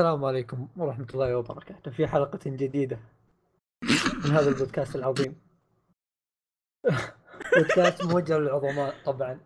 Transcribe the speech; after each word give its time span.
السلام 0.00 0.24
عليكم 0.24 0.68
ورحمة 0.76 1.06
الله 1.14 1.36
وبركاته 1.36 1.90
في 1.90 2.06
حلقة 2.06 2.38
جديدة 2.46 3.00
من 4.24 4.30
هذا 4.30 4.48
البودكاست 4.48 4.96
العظيم. 4.96 5.40
بودكاست 7.56 8.04
موجه 8.04 8.38
للعظماء 8.38 8.94
طبعا. 9.04 9.40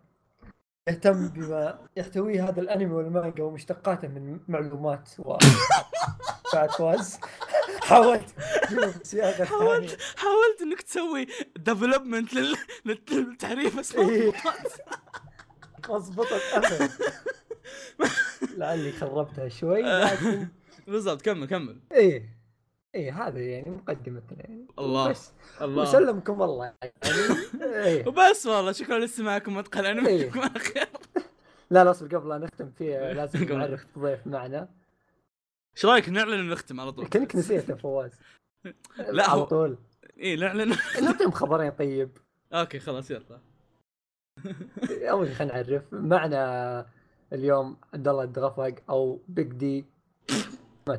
يهتم 0.89 1.27
بما 1.27 1.87
يحتويه 1.95 2.49
هذا 2.49 2.61
الأنمي 2.61 2.93
والمانجا 2.93 3.43
ومشتقاته 3.43 4.07
من 4.07 4.39
معلومات 4.47 5.09
و 5.19 5.37
فاز. 6.77 7.19
حاولت. 7.89 8.35
حاولت 9.45 10.01
حاولت 10.17 10.61
إنك 10.61 10.81
تسوي 10.81 11.27
ديفلوبمنت 11.57 12.33
للتعريف 12.85 13.79
بس 13.79 13.95
ما 13.95 14.33
اضبطت 15.89 16.41
ابدا. 16.53 16.89
لعلي 18.57 18.91
خربتها 18.91 19.49
شوي 19.49 19.81
لكن 19.81 20.47
بالضبط 20.87 21.21
كمل 21.21 21.47
كمل. 21.47 21.79
إيه 21.91 22.41
إيه 22.95 23.27
هذا 23.27 23.39
يعني 23.39 23.69
مقدمتنا 23.69 24.39
يعني 24.39 24.67
الله 24.79 25.09
بس 25.09 25.31
الله. 25.61 25.81
وسلمكم 25.83 26.41
الله 26.41 26.65
يعني 26.65 26.93
إيه. 27.63 28.05
وبس 28.07 28.45
والله 28.45 28.71
شكرا 28.71 28.99
لاستماعكم 28.99 29.57
اتقن 29.57 29.85
انمي 29.85 30.07
إيه. 30.09 30.29
خير. 30.31 30.87
لا 31.69 31.83
لا 31.83 31.91
أصبر 31.91 32.17
قبل 32.17 32.29
لا 32.29 32.37
نختم 32.37 32.71
فيه 32.77 33.13
لازم 33.13 33.43
نعرف 33.43 33.85
ضيف 33.97 34.27
معنا. 34.27 34.69
إيش 35.75 35.85
رأيك 35.85 36.09
نعلن 36.09 36.49
ونختم 36.49 36.79
على 36.79 36.91
طول؟ 36.91 37.07
كأنك 37.07 37.35
نسيت 37.35 37.69
يا 37.69 37.75
فواز. 37.75 38.11
لا 38.97 39.29
على 39.29 39.45
طول. 39.45 39.77
اي 40.19 40.35
نعلن. 40.35 40.75
نعطيهم 41.01 41.31
خبرين 41.31 41.71
طيب. 41.71 42.17
okay 42.53 42.79
خلاص 42.79 43.11
يلا. 43.11 43.39
أول 44.89 45.27
شيء 45.27 45.35
خلينا 45.35 45.53
نعرف 45.53 45.83
معنا 45.91 46.85
اليوم 47.33 47.77
عبد 47.93 48.07
الله 48.07 48.23
الدغفق 48.23 48.75
أو 48.89 49.19
Big 49.27 49.47
D 49.47 49.85
ما 50.87 50.95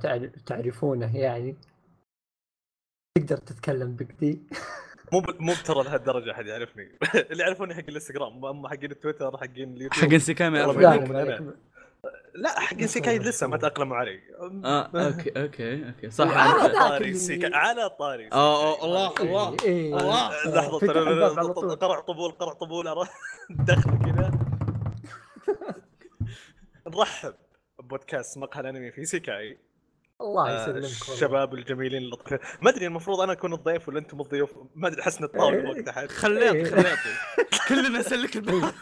تعرفونه 0.47 1.17
يعني. 1.17 1.57
تقدر 3.19 3.37
تتكلم 3.37 3.97
Big 3.97 4.13
D 4.21 4.43
مو 5.13 5.23
مو 5.41 5.55
ترى 5.65 5.85
لهالدرجة 5.85 6.33
أحد 6.33 6.47
يعرفني. 6.47 6.99
اللي 7.31 7.43
يعرفوني 7.43 7.75
حق 7.75 7.85
الإنستغرام 7.89 8.45
اما 8.45 8.69
حقين 8.69 8.91
التويتر 8.91 9.37
حقين 9.37 9.75
اليوتيوب. 9.77 10.05
حق 10.05 10.13
ما 11.09 11.19
يعرفوني. 11.19 11.53
لا 12.35 12.61
حق 12.61 12.81
سيكاي 12.85 13.19
لسه 13.19 13.47
ما 13.47 13.57
تأقلموا 13.57 13.97
علي. 13.97 14.21
آه 14.65 14.91
okay 14.95 15.43
okay 15.43 15.89
okay. 15.89 16.11
صح. 16.11 16.37
على 16.37 16.73
طاري 16.73 17.15
سيكاي 17.15 17.55
على 17.55 17.89
طاري 17.89 18.33
آه 18.33 18.85
الله 18.85 19.15
الله 19.21 19.49
الله. 19.49 20.31
لحظة 20.47 21.75
قرع 21.75 22.01
طبول 22.01 22.31
قرع 22.33 22.53
طبول 22.53 23.07
دخل 23.51 23.99
كذا. 23.99 24.32
نرحب 26.97 27.35
ببودكاست 27.79 28.39
مقهى 28.39 28.61
الأنمي 28.61 28.91
في 28.91 29.05
سيكاي. 29.05 29.59
الله 30.21 30.51
آه، 30.51 30.63
يسلمك 30.63 30.85
الشباب 31.15 31.55
الجميلين 31.55 32.03
اللطفين 32.03 32.39
ما 32.63 32.71
أدري 32.71 32.87
المفروض 32.87 33.21
أنا 33.21 33.33
أكون 33.33 33.53
الضيف 33.53 33.89
ولا 33.89 33.99
أنتم 33.99 34.21
الضيوف؟ 34.21 34.55
ما 34.75 34.89
أدري 34.89 35.03
أحس 35.03 35.23
نتطاول 35.23 35.55
إيه. 35.55 35.69
وقتها 35.69 36.07
خليط 36.07 36.55
إيه. 36.55 36.65
خليط. 36.65 36.99
كلنا 37.69 37.99
نسلك 37.99 38.37
الباب. 38.37 38.73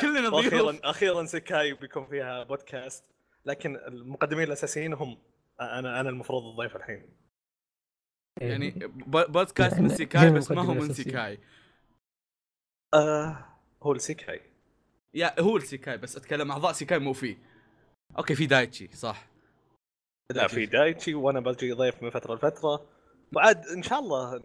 كلنا 0.00 0.28
ضيوف. 0.28 0.46
أخيرا 0.46 0.78
أخيرا 0.84 1.24
سيكاي 1.24 1.74
بيكون 1.74 2.06
فيها 2.06 2.44
بودكاست 2.44 3.04
لكن 3.44 3.76
المقدمين 3.76 4.44
الأساسيين 4.44 4.92
هم 4.92 5.18
أنا 5.60 6.00
أنا 6.00 6.08
المفروض 6.08 6.42
الضيف 6.44 6.76
الحين. 6.76 7.16
يعني 8.40 8.70
بودكاست 9.06 9.78
من 9.78 9.88
سيكاي 9.98 10.30
بس 10.30 10.50
ما 10.50 10.62
هو 10.62 10.74
من 10.74 10.92
سيكاي. 10.92 11.38
آه 12.94 13.46
هو 13.82 13.92
السيكاي. 13.92 14.40
يا 15.16 15.40
هو 15.40 15.56
السيكاي 15.56 15.98
بس 15.98 16.16
أتكلم 16.16 16.50
اعضاء 16.50 16.72
سيكاي 16.72 16.98
مو 16.98 17.12
فيه. 17.12 17.38
okay 18.18 18.34
في 18.34 18.46
دايتشي 18.46 18.88
صح. 18.92 19.26
لا 20.30 20.46
في 20.46 20.66
دايتشي 20.66 21.14
وأنا 21.14 21.40
بجي 21.40 21.72
ضيف 21.72 22.02
من 22.02 22.10
فترة 22.10 22.34
لفترة. 22.34 22.86
وعاد 23.36 23.66
إن 23.66 23.82
شاء 23.82 23.98
الله 23.98 24.40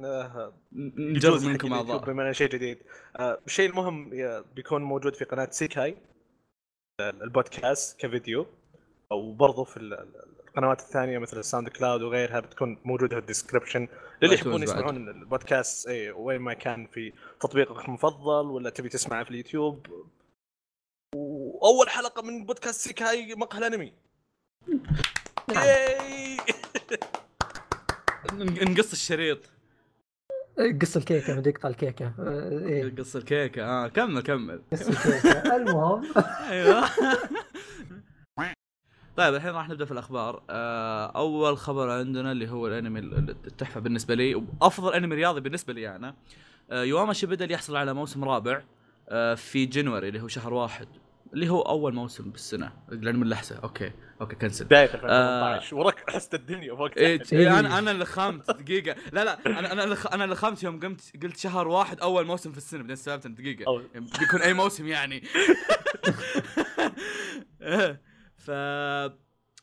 نجرب 0.97 1.41
منكم 1.41 1.73
اعضاء 1.73 2.05
بما 2.05 2.33
شيء 2.33 2.49
جديد. 2.49 2.77
آه 3.19 3.39
الشيء 3.47 3.69
المهم 3.69 4.09
بيكون 4.55 4.83
موجود 4.83 5.15
في 5.15 5.25
قناة 5.25 5.49
سيكاي 5.51 5.97
البودكاست 7.01 7.99
كفيديو. 7.99 8.47
أو 9.11 9.33
برضو 9.33 9.63
في 9.63 9.77
القنوات 10.47 10.79
الثانية 10.79 11.17
مثل 11.17 11.39
ال 11.39 11.69
SoundCloud 11.69 12.01
وغيرها 12.01 12.39
بتكون 12.39 12.77
موجودة 12.85 13.15
في 13.15 13.21
ال 13.21 13.27
description 13.27 13.87
للي 14.21 14.35
يحبون 14.35 14.63
يسمعون 14.63 15.09
البودكاست 15.09 15.87
اي 15.87 16.11
وين 16.11 16.41
ما 16.41 16.53
كان 16.53 16.85
في 16.85 17.13
تطبيقك 17.39 17.85
المفضل 17.85 18.45
ولا 18.45 18.69
تبي 18.69 18.89
تسمعه 18.89 19.23
في 19.23 19.31
اليوتيوب 19.31 19.87
وأول 21.61 21.89
حلقة 21.89 22.21
من 22.21 22.45
بودكاست 22.45 22.81
سيكاي 22.81 23.35
مقهى 23.35 23.59
الأنمي. 23.59 23.93
نقص 28.71 28.91
الشريط. 28.91 29.39
قص 30.81 30.97
الكيكة 30.97 31.35
بدي 31.35 31.49
اقطع 31.49 31.69
الكيكة. 31.69 32.13
إيه. 32.19 32.95
قص 32.95 33.15
الكيكة. 33.15 33.65
آه 33.65 33.87
كمل 33.87 34.21
كمل. 34.21 34.61
قص 34.71 34.87
الكيكة. 34.87 35.55
المهم. 35.55 36.03
أيوه. 36.49 36.89
طيب 39.17 39.35
الحين 39.35 39.51
راح 39.51 39.69
نبدأ 39.69 39.85
في 39.85 39.91
الأخبار. 39.91 40.43
آه، 40.49 41.05
أول 41.05 41.57
خبر 41.57 41.89
عندنا 41.89 42.31
اللي 42.31 42.49
هو 42.49 42.67
الأنمي 42.67 42.99
التحفة 42.99 43.79
بالنسبة 43.79 44.15
لي 44.15 44.35
وأفضل 44.35 44.93
أنمي 44.93 45.15
رياضي 45.15 45.41
بالنسبة 45.41 45.73
لي 45.73 45.95
أنا. 45.95 46.15
آه، 46.71 46.83
يواموشي 46.83 47.13
بيدال 47.13 47.53
يحصل 47.53 47.75
على 47.75 47.93
موسم 47.93 48.23
رابع 48.23 48.61
آه، 49.09 49.35
في 49.35 49.65
January 49.65 50.07
اللي 50.07 50.21
هو 50.21 50.27
شهر 50.27 50.53
واحد. 50.53 50.87
اللي 51.33 51.49
هو 51.49 51.61
أول 51.61 51.93
موسم 51.93 52.31
بالسنة. 52.31 52.71
لأن 52.89 53.19
من 53.19 53.29
لحسه 53.29 53.55
okay. 53.55 53.91
okay 54.21 54.35
cancel 54.35 54.65
بدايه 54.65 54.83
2018 54.83 55.75
آه 55.75 55.79
وراك 55.79 56.09
حست 56.09 56.33
الدنيا 56.33 56.73
وقتها 56.73 57.01
إيه 57.01 57.21
إيه 57.33 57.59
أنا 57.59 57.79
أنا 57.79 57.91
اللي 57.91 58.05
خامت 58.05 58.51
دقيقة. 58.51 58.95
لا 59.11 59.23
لا 59.23 59.45
أنا 59.45 59.71
أنا 59.71 59.97
أنا 60.13 60.23
اللي 60.23 60.35
خامت 60.35 60.63
يوم 60.63 60.79
قمت 60.79 61.23
قلت 61.23 61.37
شهر 61.37 61.67
واحد 61.67 61.99
أول 61.99 62.25
موسم 62.25 62.51
في 62.51 62.57
السنة 62.57 62.79
بعدين 62.79 62.93
استوعبت 62.93 63.27
دقيقة. 63.27 63.81
يعني 63.93 64.05
بيكون 64.19 64.41
أي 64.41 64.53
موسم 64.53 64.87
يعني. 64.87 65.23
ف 68.45 68.51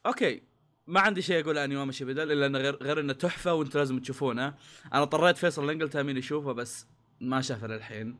أوكي. 0.06 0.42
ما 0.86 1.00
عندي 1.00 1.22
شيء 1.22 1.44
أقول 1.44 1.58
عن 1.58 1.72
يوم 1.72 1.90
بدل 2.00 2.32
إلا 2.32 2.46
انه 2.46 2.58
غير 2.58 2.76
غير 2.82 3.00
إنه 3.00 3.12
تحفة 3.12 3.54
وانت 3.54 3.76
لازم 3.76 3.98
تشوفونه. 3.98 4.54
أنا 4.92 5.02
اضطريت 5.02 5.36
فيصل 5.36 5.82
قلت 5.82 5.96
مين 5.96 6.16
يشوفه 6.16 6.52
بس 6.52 6.86
ما 7.20 7.40
شافه 7.40 7.66
للحين. 7.66 8.18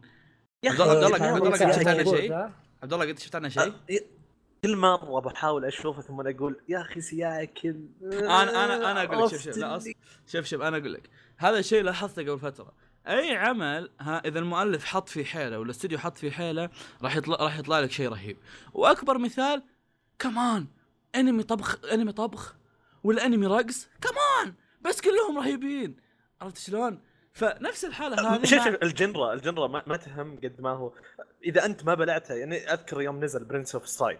يا 0.63 0.71
أخي 0.71 0.83
عبد 0.83 1.05
الله 1.05 1.27
عبد 1.27 1.47
الله 1.47 1.57
شفت 1.57 1.87
عنه 1.87 2.05
شيء. 2.05 2.51
عبد 2.83 2.93
الله 2.93 3.06
قد 3.06 3.19
شفت 3.19 3.34
عنه 3.34 3.49
شيء؟ 3.49 3.72
كل 4.65 4.77
مره 4.77 5.21
بحاول 5.21 5.65
أشوفه 5.65 6.03
ثم 6.03 6.21
أقول 6.21 6.61
يا 6.69 6.81
أخي 6.81 7.00
سياكل 7.00 7.89
أنا 8.03 8.65
أنا 8.65 8.91
أنا 8.91 9.03
أقول 9.03 9.25
لك 9.25 9.31
شوف 9.31 9.43
شوف 9.43 9.56
لا 9.56 9.78
شوف 10.27 10.44
شوف 10.44 10.62
أنا 10.62 10.77
أقول 10.77 10.93
لك. 10.93 11.11
هذا 11.37 11.59
الشيء 11.59 11.83
لاحظته 11.83 12.22
قبل 12.22 12.38
فترة. 12.38 12.72
أي 13.06 13.37
عمل 13.37 13.91
ها 14.00 14.22
إذا 14.25 14.38
المؤلف 14.38 14.84
حط 14.84 15.09
فيه 15.09 15.25
حيلة 15.25 15.59
والاستوديو 15.59 15.99
حط 15.99 16.19
فيه 16.19 16.31
حيلة 16.31 16.71
راح 17.03 17.17
يطلع 17.17 17.37
راح 17.37 17.59
يطلع 17.59 17.81
لك 17.81 17.91
شيء 17.91 18.09
رهيب. 18.09 18.37
وأكبر 18.72 19.19
مثال 19.19 19.62
كمان 20.19 20.67
أنمي 21.15 21.43
طبخ 21.43 21.84
أنمي 21.93 22.12
طبخ 22.12 22.56
ولا 23.05 23.27
أنمي 23.27 23.47
رقص 23.47 23.88
كمان 24.00 24.55
بس 24.81 25.00
كلهم 25.00 25.38
رهيبين. 25.38 25.97
عرفت 26.41 26.59
شلون؟ 26.59 27.00
فنفس 27.38 27.84
الحالة 27.84 28.34
هذه 28.34 28.44
شوف 28.44 28.65
شوف 28.65 28.82
ال 28.83 28.91
genre 28.91 29.33
ال 29.33 29.38
genre 29.38 29.67
ما, 29.66 29.82
ما 29.87 29.97
تهم 29.97 30.37
قد 30.37 30.60
ما 30.60 30.71
هو. 30.71 30.93
إذا 31.44 31.65
أنت 31.65 31.84
ما 31.84 31.94
بلعتها 31.94 32.37
يعني 32.37 32.72
أذكر 32.72 33.03
يوم 33.03 33.25
نزل 33.25 33.44
Prince 33.45 33.75
of 33.75 33.89
Stride 33.89 34.19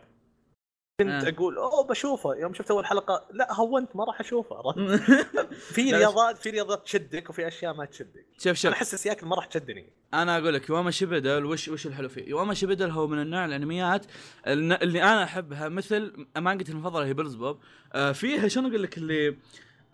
كنت 1.01 1.25
آه. 1.25 1.29
أقول 1.29 1.57
أوه 1.57 1.87
بشوفه. 1.87 2.35
يوم 2.35 2.55
شفت 2.55 2.71
أول 2.71 2.87
حلقة 2.87 3.27
لا 3.33 3.55
هونت 3.55 3.97
ما 3.97 4.05
راح 4.05 4.21
أشوفه. 4.21 4.57
في 5.75 5.93
رياضات 5.93 6.39
في 6.39 6.51
رياضات 6.51 6.85
تشدك 6.85 7.31
وفي 7.31 7.49
أشياء 7.49 7.75
ما 7.75 7.85
تشدك. 7.85 8.27
شوف 8.39 8.57
شوف. 8.57 8.67
أنا 8.67 8.75
أحس 8.77 8.95
سياكل 8.95 9.27
ما 9.27 9.37
راح 9.37 9.47
تشدني. 9.47 9.93
أنا 10.15 10.39
أقول 10.39 10.55
لك 10.55 10.69
يواموشي 10.69 10.91
بيدال 10.91 11.45
وش 11.45 11.69
وش 11.69 11.87
الحلو 11.87 12.09
فيه؟ 12.09 12.29
يواموشي 12.29 12.55
بيدال 12.55 12.91
هو 12.91 13.07
من 13.07 13.23
النوع 13.23 13.45
الأنميات 13.45 14.07
اللي 14.47 15.03
أنا 15.03 15.25
أحبها 15.25 15.69
مثل 15.69 16.27
مانجتي 16.37 16.73
المفضلة 16.73 17.07
هي 17.07 17.15
بيلزبوب 17.15 17.61
آه 17.93 18.13
فيها 18.13 18.49
شنو 18.49 18.69
أقول 18.69 18.83
لك 18.83 18.99
اللي 18.99 19.37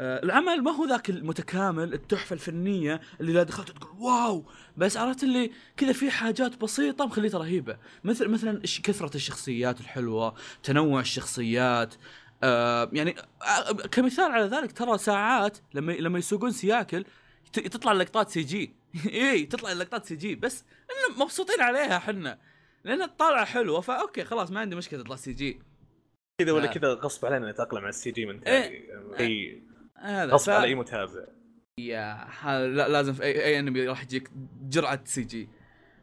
العمل 0.01 0.63
ما 0.63 0.71
هو 0.71 0.85
ذاك 0.85 1.11
المتكامل 1.11 1.95
التحفة 1.95 2.35
الفنية 2.35 3.01
اللي 3.21 3.33
لا 3.33 3.43
دخلت 3.43 3.71
تقول 3.71 3.91
واو 3.99 4.45
بس 4.77 4.97
عرفت 4.97 5.25
اللي 5.25 5.51
كذا 5.77 5.93
في 5.93 6.11
حاجات 6.11 6.61
بسيطة 6.61 7.07
مخليتها 7.07 7.39
رهيبة. 7.39 7.79
مثل 8.05 8.29
مثلا 8.29 8.61
كثرة 8.61 9.17
الشخصيات 9.17 9.81
الحلوة 9.81 10.35
تنوع 10.63 11.01
الشخصيات 11.01 11.95
آه 12.43 12.91
يعني 12.93 13.17
آه 13.43 13.73
كمثال 13.73 14.33
على 14.33 14.45
ذلك 14.45 14.73
ترى 14.73 14.99
ساعات 14.99 15.59
لما 15.75 15.93
لما 15.93 16.19
يسوقون 16.19 16.51
سياكل 16.51 17.05
تطلع 17.53 17.93
لقطات 17.93 18.31
CG. 18.31 18.75
اي 19.07 19.47
تطلع 19.47 19.73
لقطات 19.73 20.07
CG 20.07 20.35
بس 20.35 20.65
مبسوطين 21.19 21.61
عليها 21.61 21.97
إحنا. 21.97 22.39
لأن 22.85 23.03
الطالعة 23.03 23.45
حلوة 23.45 23.81
ف 23.81 23.89
okay 23.89 24.25
خلاص 24.25 24.51
ما 24.51 24.61
عندي 24.61 24.77
مشكلة 24.77 25.03
تطلع 25.03 25.17
CG. 25.17 25.61
كذا 26.39 26.53
ولا 26.53 26.71
آه. 26.71 26.73
كذا 26.73 26.89
غصب 26.89 27.27
علينا 27.27 27.51
نتأقلم 27.51 27.81
على 27.81 27.89
ال 27.89 28.11
CG 28.11 28.27
من 28.27 28.41
ثاني. 28.41 28.85
أي 29.21 29.63
هذا 30.05 30.33
غصب 30.33 30.47
ف... 30.47 30.55
على 30.55 30.65
اي 30.65 30.75
متابع 30.75 31.25
يا 31.79 32.29
لا 32.45 32.89
لازم 32.89 33.13
في 33.13 33.23
اي, 33.23 33.45
أي 33.45 33.59
انمي 33.59 33.87
راح 33.87 34.03
يجيك 34.03 34.31
جرعة 34.63 35.01
CG 35.05 35.49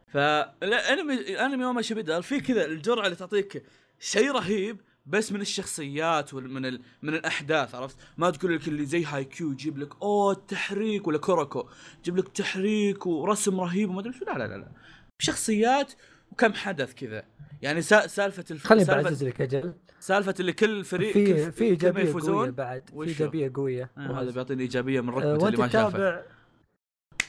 فالانمي 0.08 1.40
انمي 1.40 1.64
يواموشي 1.64 1.82
بيدال 1.82 2.22
في 2.22 2.40
كذا 2.40 2.64
الجرعة 2.64 3.04
اللي 3.04 3.16
تعطيك 3.16 3.62
شيء 3.98 4.32
رهيب 4.32 4.80
بس 5.06 5.32
من 5.32 5.40
الشخصيات 5.40 6.34
ومن 6.34 6.66
ال... 6.66 6.82
من 7.02 7.14
الأحداث 7.14 7.74
عرفت؟ 7.74 7.96
ما 8.16 8.30
تقول 8.30 8.56
لك 8.56 8.68
اللي 8.68 8.86
زي 8.86 9.04
هاي 9.04 9.24
كيو 9.24 9.52
يجيب 9.52 9.78
لك 9.78 10.02
أوه 10.02 10.32
التحريك 10.32 11.06
ولا 11.06 11.18
كوروكو 11.18 11.68
يجيب 11.98 12.16
لك 12.16 12.28
تحريك 12.28 13.06
ورسم 13.06 13.60
رهيب 13.60 13.90
وما 13.90 14.00
أدري 14.00 14.12
شو. 14.12 14.24
لا 14.24 14.38
لا 14.38 14.48
لا, 14.48 14.56
لا. 14.56 14.72
شخصيات 15.18 15.92
وكم 16.32 16.52
حدث 16.52 16.94
كذا. 16.94 17.24
يعني 17.62 17.82
سا... 17.82 18.06
سالفة 18.06 18.44
الف... 18.50 18.66
خليني 18.66 18.84
سالفه 18.84 19.02
بعزز 19.02 19.24
لك 19.24 19.40
أجل 19.40 19.74
سالفة 20.02 20.34
اللي 20.40 20.52
كل 20.52 20.84
فريق 20.84 21.12
في 21.12 21.52
في 21.52 21.64
إيجابية 21.64 22.00
قوية 22.00 22.10
يفوزون 22.10 22.50
بعد 22.50 22.90
في؟ 22.90 23.02
إيجابية 23.02 23.52
قوية. 23.54 23.90
آه 23.98 24.20
هذا 24.22 24.30
بيعطيني 24.30 24.62
إيجابية 24.62 25.00
من 25.00 25.08
آه، 25.08 25.16
ركبتي 25.18 25.46
اللي 25.46 25.56
ما 25.58 25.68
شافه 25.68 25.88
تتابع؟ 25.90 26.22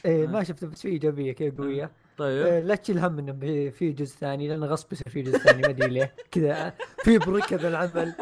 إيه 0.04 0.24
آه. 0.24 0.26
ما 0.26 0.44
شفت 0.44 0.64
بس 0.64 0.82
في 0.82 0.88
إيجابية 0.88 1.32
كذا 1.32 1.52
قوية. 1.58 1.90
طيب. 2.18 2.46
آه، 2.46 2.60
لا 2.60 2.74
تشيل 2.74 2.98
هم 2.98 3.18
إنه 3.18 3.32
في 3.70 3.92
جزء 3.92 4.16
ثاني 4.16 4.48
لأنه 4.48 4.66
غصب 4.66 4.92
يصير 4.92 5.08
في 5.08 5.22
جزء 5.22 5.38
ثاني 5.38 5.62
ما 5.62 5.68
أدري 5.68 5.88
ليه. 5.90 6.14
كذا 6.32 6.74
في 7.04 7.18
بركب 7.18 7.64
العمل. 7.64 8.14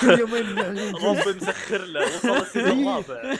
كل 0.00 0.18
يومين 0.18 0.44
رب 1.04 1.36
مسخر 1.36 1.84
له 1.84 2.00
وصل 2.16 2.28
السيزون 2.36 2.78
إيه. 2.78 2.98
الرابع. 2.98 3.36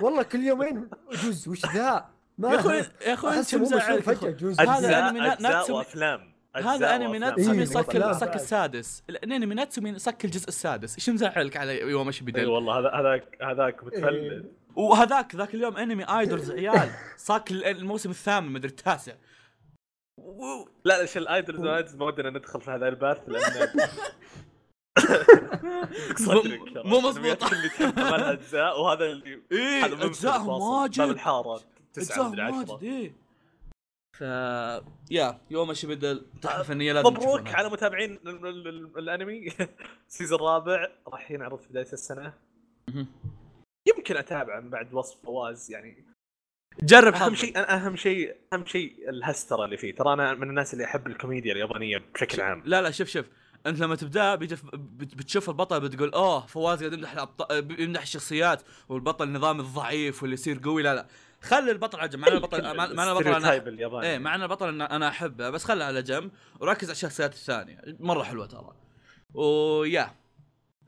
والله 0.00 0.22
كل 0.22 0.40
يومين 0.40 0.88
جزء 1.24 1.50
وش 1.50 1.66
ذا؟ 1.66 2.04
ما 2.38 2.52
يا 2.52 2.60
أخوي 2.60 2.74
يا 2.76 3.14
أخوي 3.14 3.38
أنت 3.38 3.52
يا 3.52 4.00
فجأة؟ 4.00 4.30
جزء. 4.30 4.62
هذا 4.62 5.34
ناتسو- 5.36 5.70
وأفلام. 5.70 6.33
هذا 6.56 6.94
أنمي. 6.96 7.18
ناتسومي 7.18 7.58
إيه، 7.58 7.64
صك 7.64 7.90
صك 7.90 7.96
بعد. 8.26 8.34
السادس. 8.34 9.02
الانمي 9.10 9.54
ناتسومي 9.54 9.98
صك 9.98 10.24
الجزء 10.24 10.48
السادس. 10.48 10.94
إيش 10.94 11.10
مزعلك 11.10 11.56
على 11.56 11.80
يوم 11.80 12.06
ماشي 12.06 12.20
اي 12.26 12.32
بدل 12.32 12.46
والله 12.48 12.78
هذا 12.78 12.88
هذاك 12.90 13.38
هذاك 13.42 13.80
إيه. 13.82 13.86
متفلت 13.86 14.52
وهذاك 14.76 15.34
ذاك 15.34 15.54
اليوم 15.54 15.76
أنمي 15.76 16.04
آيدولز 16.04 16.50
عيال. 16.50 16.90
صاك 17.16 17.50
ال- 17.50 17.64
الموسم 17.64 18.10
الثامن 18.10 18.52
مدري 18.52 18.68
التاسع. 18.70 19.12
لا 20.84 21.00
إيش 21.00 21.16
الايدلز 21.16 21.60
والايدلز 21.60 21.96
ما 21.96 22.04
ودنا 22.06 22.30
ندخل 22.30 22.60
في 22.60 22.70
هذا 22.70 22.88
البث 22.88 23.18
لأن 23.28 23.42
مو 26.84 27.00
مضبوط. 27.00 27.44
اللي 27.44 27.70
أجزاء 28.32 28.80
وهذا 28.80 29.04
اللي 29.04 29.42
إيه 29.52 29.84
اجزائهم 29.84 30.48
واصل. 30.48 31.00
واجد. 31.00 31.00
من 32.18 32.40
واجد 32.40 32.82
إيه. 32.82 33.23
ف 34.18 34.20
يا 35.10 35.40
يواموشي 35.50 35.86
بيدال 35.86 36.26
تحفه 36.42 36.62
فنيه 36.62 36.92
لازم 36.92 37.08
مبروك. 37.08 37.48
على 37.48 37.68
متابعين 37.70 38.12
ال- 38.12 38.46
ال- 38.46 38.68
ال- 38.68 38.98
الانمي. 38.98 39.48
ال 40.08 40.12
season 40.12 40.38
الرابع 40.38 40.88
راح 41.08 41.30
ينعرض 41.30 41.58
في 41.60 41.68
بداية 41.68 41.92
السنة. 41.92 42.32
يمكن 43.88 44.16
أتابعه 44.16 44.60
من 44.60 44.70
بعد 44.70 44.94
وصف 44.94 45.16
فواز 45.24 45.70
يعني. 45.70 46.04
جرب 46.82 47.14
أهم 47.14 47.34
شيء 47.34 47.58
أهم 47.58 47.96
شيء 47.96 48.36
أهم 48.52 48.66
شيء 48.66 49.10
الهسترة 49.10 49.64
اللي 49.64 49.76
فيه. 49.76 49.94
ترى 49.94 50.12
أنا 50.12 50.34
من 50.34 50.48
الناس 50.50 50.72
اللي 50.74 50.84
أحب 50.84 51.06
الكوميديا 51.06 51.52
اليابانية 51.52 51.98
بشكل 52.14 52.42
عام. 52.42 52.62
لا 52.64 52.82
لا 52.82 52.90
شوف 52.90 53.08
شوف. 53.08 53.26
أنت 53.66 53.80
لما 53.80 53.96
تبدأ 53.96 54.34
بيجي 54.34 54.54
بت- 54.72 55.14
بتشوف 55.14 55.48
البطل 55.48 55.80
بتقول 55.80 56.10
أوه 56.12 56.46
فواز 56.46 56.78
قاعد 56.78 56.92
يمدح 56.92 57.14
الأبط- 57.14 57.52
يمدح 57.80 58.02
الشخصيات 58.02 58.62
والبطل 58.88 59.24
النظام 59.28 59.60
الضعيف 59.60 60.22
واللي 60.22 60.34
يصير 60.34 60.60
قوي. 60.64 60.82
لا 60.82 60.94
لا. 60.94 61.06
خلي 61.44 61.70
البطل 61.70 62.00
على 62.00 62.08
جنب 62.08 62.20
معنا 62.20 62.34
البطل 62.34 62.62
مع- 62.62 62.72
معنا 62.72 63.12
البطل 63.12 63.28
أنا 63.34 64.02
إيه 64.02 64.18
معنا 64.18 64.44
البطل 64.44 64.68
أنا, 64.68 64.96
أنا 64.96 65.08
أحبه 65.08 65.50
بس 65.50 65.64
خله 65.64 65.84
على 65.84 66.02
جنب 66.02 66.30
وركز 66.60 66.84
على 66.88 66.92
الشخصيات 66.92 67.32
الثانية 67.32 67.80
مرة 68.00 68.22
حلوة 68.22 68.46
ترى 68.46 68.74
ويا 69.34 70.10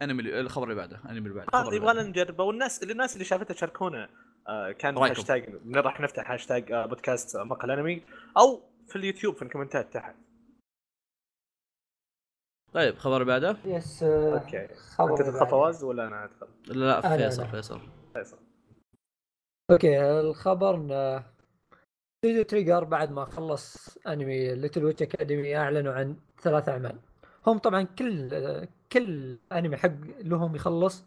أنمي 0.03 0.41
الخبر 0.41 0.64
اللي 0.64 0.75
بعده 0.75 1.00
أنمي 1.08 1.19
اللي 1.29 1.35
بعده 1.35 1.62
اللي 1.69 1.76
يبغى. 1.76 2.03
نجربه 2.03 2.44
والناس 2.44 2.82
الناس 2.82 3.12
اللي 3.14 3.25
شافتها 3.25 3.55
شاركونا 3.55 4.08
آه 4.49 4.73
كان. 4.73 4.99
هاشتاج 4.99 5.55
راح 5.75 6.00
نفتح 6.00 6.31
هاشتاج 6.31 6.73
آه 6.73 6.87
بودكاست 6.87 7.37
آه، 7.37 7.44
مقهى 7.44 7.64
الأنمي 7.64 8.02
أو 8.38 8.62
في 8.88 8.97
اليوتيوب 8.97 9.37
في 9.37 9.43
الكومنتات 9.43 9.94
تحت 9.94 10.14
طيب 12.73 12.99
خبر 12.99 13.14
اللي 13.14 13.25
بعده 13.25 13.56
yes 13.64 14.02
آه، 14.02 14.35
okay 14.34 14.69
خبر 14.75 15.11
أنت 15.11 15.23
تدخل. 15.23 15.47
فواز 15.47 15.85
ولا 15.85 16.06
أنا 16.06 16.25
أدخل؟ 16.25 16.47
لا 16.67 16.85
لا 16.85 17.00
أنا- 17.02 17.06
فيصل. 17.20 17.49
فيصل 17.49 17.81
فيصل 18.14 18.38
okay 19.70 20.20
الخبر 20.20 20.74
إن 20.74 21.22
استوديو 22.14 22.42
Trigger 22.43 22.84
بعد 22.84 23.12
ما 23.12 23.24
خلص 23.24 23.98
أنمي 24.06 24.54
Little 24.55 24.84
Witch 24.84 25.02
Academia 25.02 25.56
أعلنوا 25.56 25.92
عن 25.92 26.16
ثلاث 26.42 26.68
أعمال 26.68 26.98
هم 27.46 27.58
طبعا 27.58 27.82
كل 27.82 28.28
كل 28.92 29.38
أنمي 29.52 29.76
حق 29.76 29.90
لهم 30.20 30.56
يخلص 30.56 31.04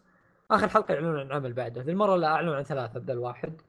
آخر 0.50 0.68
حلقة 0.68 0.94
يعلنون 0.94 1.20
عن 1.20 1.32
عمل 1.32 1.52
بعده 1.52 1.82
ذي 1.82 1.92
المرة 1.92 2.16
لا 2.16 2.26
أعلنوا 2.26 2.56
عن 2.56 2.62
ثلاثة 2.62 3.00
بدل 3.00 3.18
واحد 3.18 3.60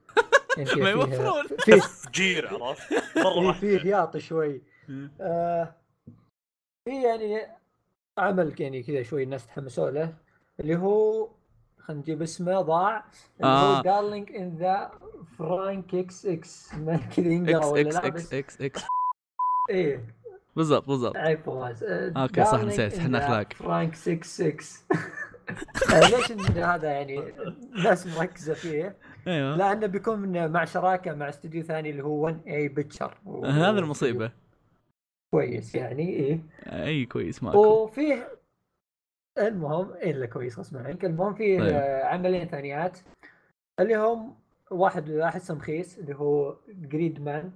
يعني 0.58 0.82
ما 0.82 0.90
يوفرون. 0.90 1.48
فيه 1.66 1.80
فجير 1.80 2.64
عرفت؟ 2.64 2.94
مرة 3.18 3.48
واحدة. 3.48 3.60
فيه 3.60 3.78
رياض 3.78 4.18
شوي 4.18 4.62
آه 5.22 5.76
في 6.86 7.04
يعني 7.04 7.48
عمل 8.18 8.56
يعني 8.62 8.84
كذا 8.84 9.04
شوي 9.04 9.24
الناس 9.24 9.48
تحمسوا 9.48 9.90
له 9.92 10.14
اللي 10.60 10.76
هو 10.76 11.30
خلينا 11.82 12.02
نجيب 12.02 12.22
اسمه 12.22 12.62
ضاع. 12.62 13.06
آه. 13.44 13.82
Darling 13.82 14.32
in 14.36 14.58
the 14.58 14.92
Franxx 15.40 16.74
ما 16.76 16.98
كذا 16.98 17.28
ينقرأ 17.28 17.66
ولا 17.66 17.82
إكس 17.82 17.96
لا 17.96 18.08
إكس 18.08 18.34
إكس 18.34 18.62
إكس 18.62 18.82
إيه. 19.70 20.06
بالضبط 20.56 20.88
بالضبط. 20.88 21.18
عيب 21.18 21.40
فواز. 21.44 21.84
آه، 21.84 22.14
okay، 22.18 22.46
صح، 22.46 22.64
نسيت، 22.64 22.94
the 22.96 23.16
أخلاق. 23.16 23.54
فرانك 23.54 23.96
66 23.96 24.54
آه، 25.94 26.10
ليش 26.10 26.32
إن 26.32 26.40
هذا 26.40 26.92
يعني 26.92 27.34
الناس 27.76 28.08
مركزة 28.18 28.54
فيه؟ 28.54 28.96
أيوه. 29.28 29.56
لأنه 29.56 29.88
بيكون 29.88 30.48
مع 30.52 30.66
شراكة 30.66 31.14
مع 31.14 31.30
استوديو 31.30 31.64
ثاني 31.64 31.90
اللي 31.90 32.04
هو 32.04 32.26
A1 32.26 32.42
Pictures 32.48 33.18
هذا 33.46 33.80
المصيبة. 33.80 34.32
كويس 35.32 35.76
يعني 35.76 36.10
إيه. 36.10 36.40
أي 36.68 37.06
كويس 37.06 37.44
ماكو. 37.44 37.84
وفيه 37.84 38.28
المهم 39.48 39.92
الا 39.92 40.26
كويس 40.26 40.60
غصب 40.60 40.78
عنك. 40.78 41.06
المهم 41.06 41.34
فيه 41.34 41.60
طيب. 41.60 41.76
عملين 42.06 42.48
ثانيات. 42.48 43.00
اللي 43.80 43.96
هم 43.96 44.36
واحد 44.72 45.10
احسهم 45.10 45.60
خيس 45.60 46.00
اللي 46.00 46.16
هو 46.16 46.58
Gridman. 46.68 47.52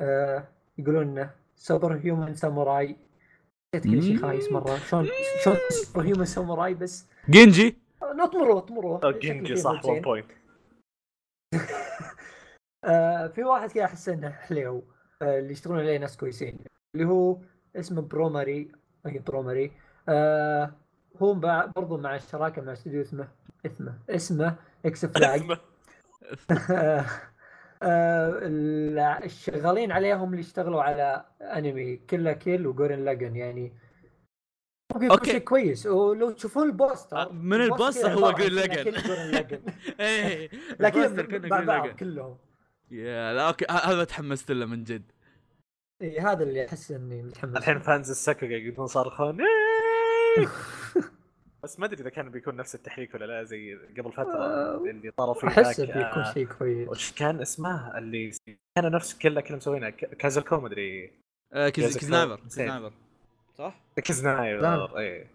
آه 0.00 0.48
يقولون 0.78 1.08
إنه 1.08 1.30
Superhuman 1.56 2.34
Samurai. 2.34 2.96
نسيت 3.76 3.92
كل 3.92 4.02
شيء. 4.02 4.16
خايس 4.16 4.52
مرة. 4.52 4.76
شلون 4.76 5.08
شلون 5.44 5.56
سوبر 5.70 6.06
هيومن 6.06 6.24
ساموراي 6.24 6.74
بس؟ 6.74 7.08
جينجي. 7.30 7.76
اطمروا 8.02 8.96
آه، 8.96 8.98
شكله 8.98 9.18
جينجي 9.18 9.56
صح 9.56 9.70
1 9.70 9.82
زين. 9.86 10.02
بوينت 10.02 10.32
آه 12.84 13.26
في 13.26 13.44
واحد 13.44 13.72
كذا 13.72 13.84
أحس 13.84 14.08
إنه 14.08 14.30
حليو 14.30 14.84
آه 15.22 15.38
اللي 15.38 15.52
يشتغلون 15.52 15.80
عليه 15.80 15.98
ناس 15.98 16.16
كويسين. 16.16 16.58
اللي 16.94 17.06
هو 17.06 17.38
اسمه 17.76 18.02
بروماري. 18.02 18.72
أي 19.06 19.18
بروماري. 19.18 19.72
آه 20.08 20.72
هو 21.22 21.34
برضو 21.76 21.96
مع 21.96 22.16
الشراكه 22.16 22.62
مع 22.62 22.72
استوديو 22.72 23.00
اسمه 23.00 23.28
اسمه 23.66 23.98
اسمه 24.10 24.56
إكس 24.86 25.06
فلاج 25.06 25.42
آه، 27.84 28.38
ال- 28.42 28.98
الشغالين 28.98 29.92
عليهم 29.92 30.30
اللي 30.30 30.40
اشتغلوا 30.40 30.82
على 30.82 31.24
انمي 31.40 31.96
كلا 31.96 32.32
كيل 32.32 32.66
وجورن 32.66 33.04
لاجن 33.04 33.36
يعني. 33.36 33.72
okay. 35.10 35.30
شيء 35.30 35.40
كويس. 35.40 35.86
ولو 35.86 36.30
تشوفون 36.30 36.66
ال 36.66 36.73
poster 36.73 37.16
آه، 37.16 37.32
من 37.32 37.60
ال 37.60 37.67
poster 37.67 38.08
هو 38.12 38.28
وجورن 38.28 38.52
لاجن. 38.52 38.92
إيه. 40.00 40.50
لكن 40.80 41.40
بعض. 41.66 41.88
كلهم. 41.88 42.38
يا 42.90 43.32
لا 43.32 43.48
okay. 43.48 43.66
هذا 43.70 44.04
تحمست 44.04 44.50
له 44.50 44.66
من 44.66 44.84
جد. 44.84 45.12
إيه 46.02 46.32
هذا 46.32 46.42
اللي 46.42 46.66
أحس 46.66 46.90
إني 46.92 47.22
متحمس 47.22 47.56
الحين. 47.56 47.78
fans 47.78 48.10
السكو 48.10 48.46
يقعدون 48.46 48.84
يصرخون 48.84 49.40
إيه. 49.40 49.61
بس 51.64 51.78
ما 51.80 51.86
أدري 51.86 52.00
إذا 52.00 52.10
كان 52.10 52.30
بيكون 52.30 52.56
نفس 52.56 52.74
التحريك 52.74 53.14
ولا 53.14 53.24
لا 53.24 53.42
زي 53.44 53.74
قبل 53.98 54.12
فترة 54.12 54.38
آه، 54.44 54.76
اللي 54.90 55.10
طاروا 55.10 55.34
فيه 55.34 55.48
أحس 55.48 55.80
بيكون 55.80 56.02
آه، 56.02 56.32
شيء 56.34 56.46
كويس. 56.46 56.88
وش 56.88 57.12
كان 57.12 57.40
اسمه؟ 57.40 57.98
اللي 57.98 58.32
كان 58.76 58.92
نفس 58.92 59.18
كله 59.18 59.40
كلهم 59.40 59.56
مسوينه. 59.58 59.90
ك- 59.90 60.16
كازوكو 60.16 60.60
مدري 60.60 61.12
آه، 61.52 61.68
كيز 61.68 61.84
جازك 61.84 62.00
Kiznaiver 62.00 62.36
فور. 62.36 62.44
Kiznaiver 62.46 62.92
صح؟ 63.58 63.74
Kiznaiver 63.96 64.98
اي 64.98 65.26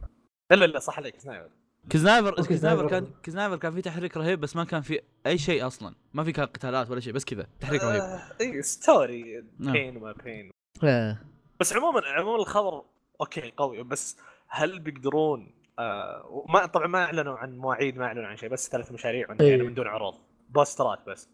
لا 0.52 0.66
لا 0.66 0.80
صح 0.80 0.98
عليك 1.00 1.14
كيزنايفر 1.16 1.50
كيزنايفر 1.90 2.30
أوكي، 2.30 2.48
كيزنايفر 2.48 2.82
كيزنايفر. 2.84 2.88
كان 2.90 3.22
كيزنايفر 3.24 3.58
كان 3.58 3.74
في 3.74 3.82
تحريك 3.82 4.18
رهيب 4.18 4.40
بس 4.40 4.56
ما 4.56 4.64
كان 4.64 4.82
في 4.82 5.02
أي 5.26 5.38
شيء 5.38 5.68
أصلا. 5.68 5.96
ما 6.14 6.24
في 6.24 6.32
كان 6.32 6.46
قتالات 6.46 6.90
ولا 6.92 7.00
شيء 7.00 7.14
بس 7.14 7.26
كذا 7.26 7.48
تحريك 7.60 7.84
رهيب. 7.84 8.20
اي 8.42 8.62
story 8.62 9.44
نعم. 9.60 9.74
بين 9.74 9.98
وما 9.98 10.12
بين 10.24 10.52
آه. 10.84 11.18
بس 11.60 11.74
عموما 11.74 12.02
عموما 12.06 12.42
الخبر 12.42 12.84
okay 13.22 13.54
قوي 13.58 13.84
بس 13.84 14.18
هل 14.50 14.80
بيقدرون 14.80 15.54
آه 15.80 16.46
ما 16.50 16.66
طبعا 16.66 16.88
ما 16.88 17.04
أعلنوا 17.04 17.38
عن 17.38 17.58
مواعيد 17.58 17.98
ما 17.98 18.06
أعلنوا 18.06 18.28
عن 18.28 18.36
شيء 18.38 18.50
بس 18.50 18.70
ثلاث 18.70 18.92
مشاريع 18.92 19.36
إيه. 19.42 19.50
يعني 19.52 19.64
من 19.64 19.74
دون 19.74 19.88
عروض. 19.88 20.16
بوسترات 20.50 21.10
بس. 21.10 21.30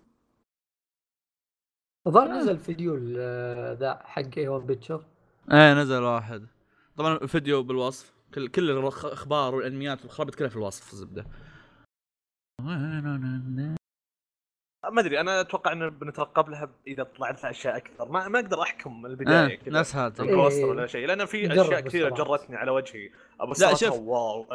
الظاهر 2.08 2.28
نزل 2.28 2.58
فيديو 2.58 2.96
ال- 2.96 3.78
ذا 3.78 4.02
حق 4.04 4.38
A1 4.38 4.48
Pictures 4.48 5.06
إيه 5.52 5.74
نزل 5.74 6.02
واحد. 6.04 6.48
طبعا 6.98 7.14
الفيديو 7.18 7.64
بالوصف 7.64 8.14
كل 8.34 8.48
كل 8.48 8.70
الاخبار 8.72 9.56
والانميات 9.56 10.02
والخرابيط 10.02 10.36
كلها 10.36 10.50
في 10.50 10.56
الوصف 10.56 10.94
الزبدة. 10.94 11.26
ما 14.92 15.02
أدري 15.02 15.20
أنا 15.20 15.42
أتوقع 15.42 15.72
ان 15.72 15.90
بنترقب 15.90 16.50
لها 16.50 16.70
إذا 16.88 17.04
طلعت 17.04 17.44
لها 17.44 17.52
أشياء 17.52 17.78
أكثر 17.78 18.12
ما, 18.12 18.28
ما 18.28 18.40
أقدر 18.40 18.62
أحكم 18.62 19.06
البداية 19.06 19.54
آه 19.54 19.56
كذا 19.56 19.80
نفس 19.80 19.96
هذا 19.96 20.24
ال 20.24 20.29
poster 20.29 20.60
إيه. 20.60 20.66
ولا 20.66 20.88
شيء 20.88 21.08
لأن 21.08 21.26
في 21.26 21.52
أشياء 21.62 21.80
كثيرة. 21.80 22.10
جرتني 22.10 22.56
على 22.56 22.72
وجهي 22.72 23.10
ابو 23.40 23.54
لا، 23.62 23.74
شوف. 23.76 23.94
wow 24.00 24.46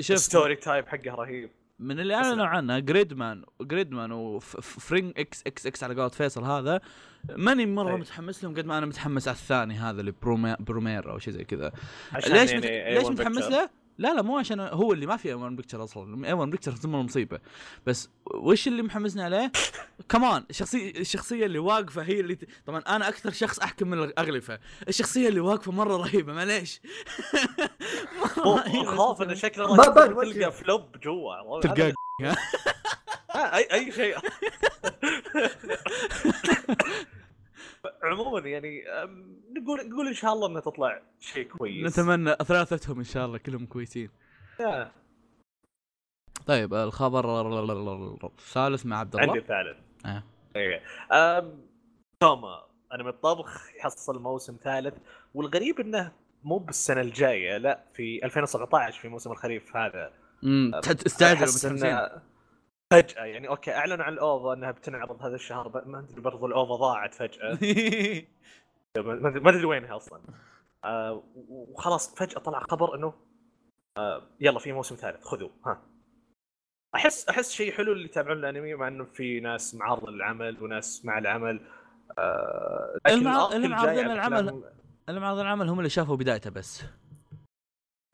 ال 0.00 0.09
story 0.09 0.56
type 0.56 0.86
حقه 0.88 1.14
رهيب 1.14 1.50
من 1.78 2.00
اللي 2.00 2.14
أعلنوا. 2.14 2.46
عنه 2.46 2.78
جريدمان 2.78 3.44
جريدمان 3.60 4.12
وفرينج 4.12 5.12
إكس 5.18 5.42
إكس 5.46 5.66
إكس 5.66 5.84
على 5.84 5.94
قولة 5.94 6.08
فيصل 6.08 6.44
هذا 6.44 6.80
ماني 7.36 7.66
مرة 7.66 7.94
أي. 7.94 8.00
متحمس 8.00 8.44
لهم 8.44 8.54
قد 8.54 8.66
ما 8.66 8.78
أنا 8.78 8.86
متحمس 8.86 9.28
على 9.28 9.34
الثاني 9.36 9.74
هذا 9.74 10.00
اللي 10.00 10.12
برومي- 10.22 10.56
برومير 10.60 11.10
أو 11.10 11.18
شيء 11.18 11.32
زي 11.32 11.44
كذا 11.44 11.72
عشان 12.12 12.32
ليش 12.32 12.50
يعني 12.52 12.66
مت... 12.66 12.70
A1 12.70 12.98
ليش 13.08 13.10
متحمس. 13.20 13.44
له؟ 13.50 13.70
لا 13.98 14.14
لا 14.14 14.22
مو 14.22 14.38
عشان 14.38 14.60
هو 14.60 14.92
اللي 14.92 15.06
ما 15.06 15.16
في 15.16 15.28
A1 15.28 15.34
Pictures 15.34 15.84
أصلا. 15.84 16.26
A1 16.28 16.32
Pictures 16.32 16.74
ثم 16.74 16.92
مصيبة. 16.94 17.40
بس 17.86 18.08
وش 18.34 18.68
اللي 18.68 18.82
محمسني 18.82 19.22
عليه؟ 19.22 19.52
كمان 20.08 20.44
الشخصية 20.50 20.90
الشخصية 20.90 21.46
اللي 21.46 21.58
واقفة 21.58 22.02
هي 22.02 22.20
اللي 22.20 22.34
ت... 22.34 22.44
طبعا 22.66 22.80
أنا 22.80 23.08
أكثر 23.08 23.30
شخص 23.30 23.58
أحكم 23.58 23.88
من 23.88 24.02
الأغلفة. 24.02 24.58
الشخصية 24.88 25.28
اللي 25.28 25.40
واقفة 25.40 25.72
مرة 25.72 25.96
رهيبة 25.96 26.32
معليش. 26.32 26.80
مو- 28.44 28.44
مرة 28.54 28.62
رهيبة. 28.62 28.94
اخاف 28.94 29.22
إنه 29.22 29.34
شكله 29.34 29.76
تلقى. 29.76 30.52
flop 30.52 30.96
جوا. 31.02 31.60
تلقاه 31.60 31.92
آه، 33.34 33.56
اي 33.56 33.68
أي 33.72 33.92
شيء. 33.92 34.16
عموما 38.02 38.48
يعني 38.48 38.84
نقول 39.56 39.88
نقول 39.90 40.06
إن 40.06 40.14
شاء 40.14 40.32
الله 40.32 40.48
إنها 40.48 40.60
تطلع 40.60 41.02
شيء 41.20 41.48
كويس. 41.48 41.98
نتمنى 41.98 42.34
ثلاثتهم 42.34 42.98
إن 42.98 43.04
شاء 43.04 43.26
الله 43.26 43.38
كلهم 43.38 43.66
كويسين. 43.66 44.10
آه، 44.60 44.90
طيب 46.46 46.74
الخبر 46.74 47.50
الثالث 48.24 48.86
مع 48.86 48.98
عبد 48.98 49.16
الله. 49.16 49.32
عندي 49.32 49.40
ثالث 49.46 49.78
آه. 50.06 50.22
أم، 51.12 51.60
توما 52.20 52.64
انمي 52.94 53.08
الطبخ 53.08 53.74
يحصل 53.76 54.22
موسم 54.22 54.56
ثالث 54.62 54.94
والغريب 55.34 55.80
إنه 55.80 56.12
مو 56.44 56.58
بالسنة 56.58 57.00
الجاية 57.00 57.56
لا 57.56 57.84
في 57.94 58.24
2017 58.24 59.00
في 59.00 59.08
موسم 59.08 59.32
الخريف 59.32 59.76
هذا. 59.76 60.12
امم 60.44 60.80
تستعجلوا 60.80 61.42
أحس 61.42 61.64
متحمسين. 61.66 62.20
فجأة 63.02 63.24
يعني 63.34 63.48
okay 63.48 63.74
اعلنوا 63.74 64.04
عن 64.04 64.12
ال 64.12 64.22
OVA 64.22 64.52
إنها 64.52 64.70
بتنعرض 64.70 65.22
هذا 65.22 65.34
الشهر 65.34 65.82
ما 65.86 65.98
أدري 65.98 66.20
برضو 66.20 66.46
ال 66.46 66.53
OVA 66.53 66.74
ضاعت 66.76 67.14
فجأة. 67.14 67.58
ما 69.40 69.50
أدري 69.50 69.64
وينها 69.64 69.96
أصلا. 69.96 70.20
آه 70.84 71.22
وخلاص 71.48 72.14
فجأة 72.14 72.38
طلع 72.38 72.60
خبر 72.60 72.94
إنه 72.94 73.14
آه 73.98 74.22
يلا 74.40 74.58
في 74.58 74.72
موسم 74.72 74.94
ثالث 74.96 75.24
خذوا 75.24 75.48
ها. 75.66 75.82
أحس 76.94 77.28
أحس 77.28 77.52
شيء 77.52 77.72
حلو 77.72 77.92
اللي 77.92 78.04
يتابعون 78.04 78.38
الأنمي 78.38 78.74
مع 78.74 78.88
إنه 78.88 79.04
في 79.04 79.40
ناس 79.40 79.74
معارضه 79.74 80.10
للعمل 80.10 80.62
وناس 80.62 81.04
مع 81.04 81.18
العمل 81.18 81.60
آه 82.18 82.98
اللي 83.06 83.24
معارضين 83.68 84.10
العمل 84.10 84.64
اللي 85.08 85.20
معرض 85.20 85.38
العمل 85.38 85.68
هم 85.68 85.78
اللي 85.78 85.90
شافوا 85.90 86.16
بدايته 86.16 86.50
بس. 86.50 86.84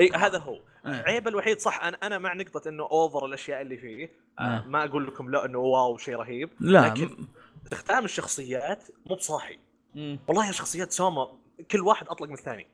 إي 0.01 0.11
هذا 0.11 0.39
هو. 0.39 0.61
عيب 0.85 1.29
الوحيد 1.29 1.59
صح 1.61 1.85
أنا 1.85 1.97
أنا 2.03 2.19
مع 2.19 2.35
نقطة 2.35 2.69
إنه 2.69 2.83
over 2.83 3.27
الأشياء 3.27 3.61
اللي 3.63 3.77
فيه. 3.77 4.11
آه 4.39 4.43
آه. 4.43 4.65
ما 4.67 4.85
أقول 4.85 5.07
لكم 5.07 5.31
لا 5.31 5.45
إنه 5.45 5.59
wow 5.59 5.97
شيء 5.99 6.15
رهيب 6.17 6.51
لا 6.61 6.87
لكن 6.87 7.17
استخدام 7.65 8.05
الشخصيات 8.05 8.85
مو 9.07 9.17
بصاحي. 9.17 9.59
والله 10.29 10.47
يا 10.47 10.53
شخصيات 10.53 10.93
سوما 10.93 11.29
كل 11.71 11.81
واحد 11.81 12.09
أطلق 12.09 12.29
من 12.29 12.35
الثاني. 12.35 12.67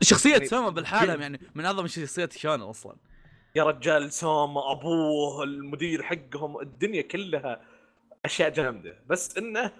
شخصية 0.00 0.32
يعني- 0.32 0.46
سوما 0.46 0.70
بالحالة 0.70 1.14
يعني 1.14 1.40
من 1.54 1.64
أعظم 1.64 1.86
شخصيات 1.86 2.32
shonen 2.32 2.62
أصلا. 2.62 2.96
يا 3.56 3.64
رجال 3.64 4.12
سوما 4.12 4.72
أبوه 4.72 5.42
المدير 5.44 6.02
حقهم 6.02 6.60
الدنيا 6.60 7.02
كلها 7.02 7.60
أشياء 8.24 8.50
جامدة. 8.50 8.98
بس 9.06 9.38
إنه 9.38 9.70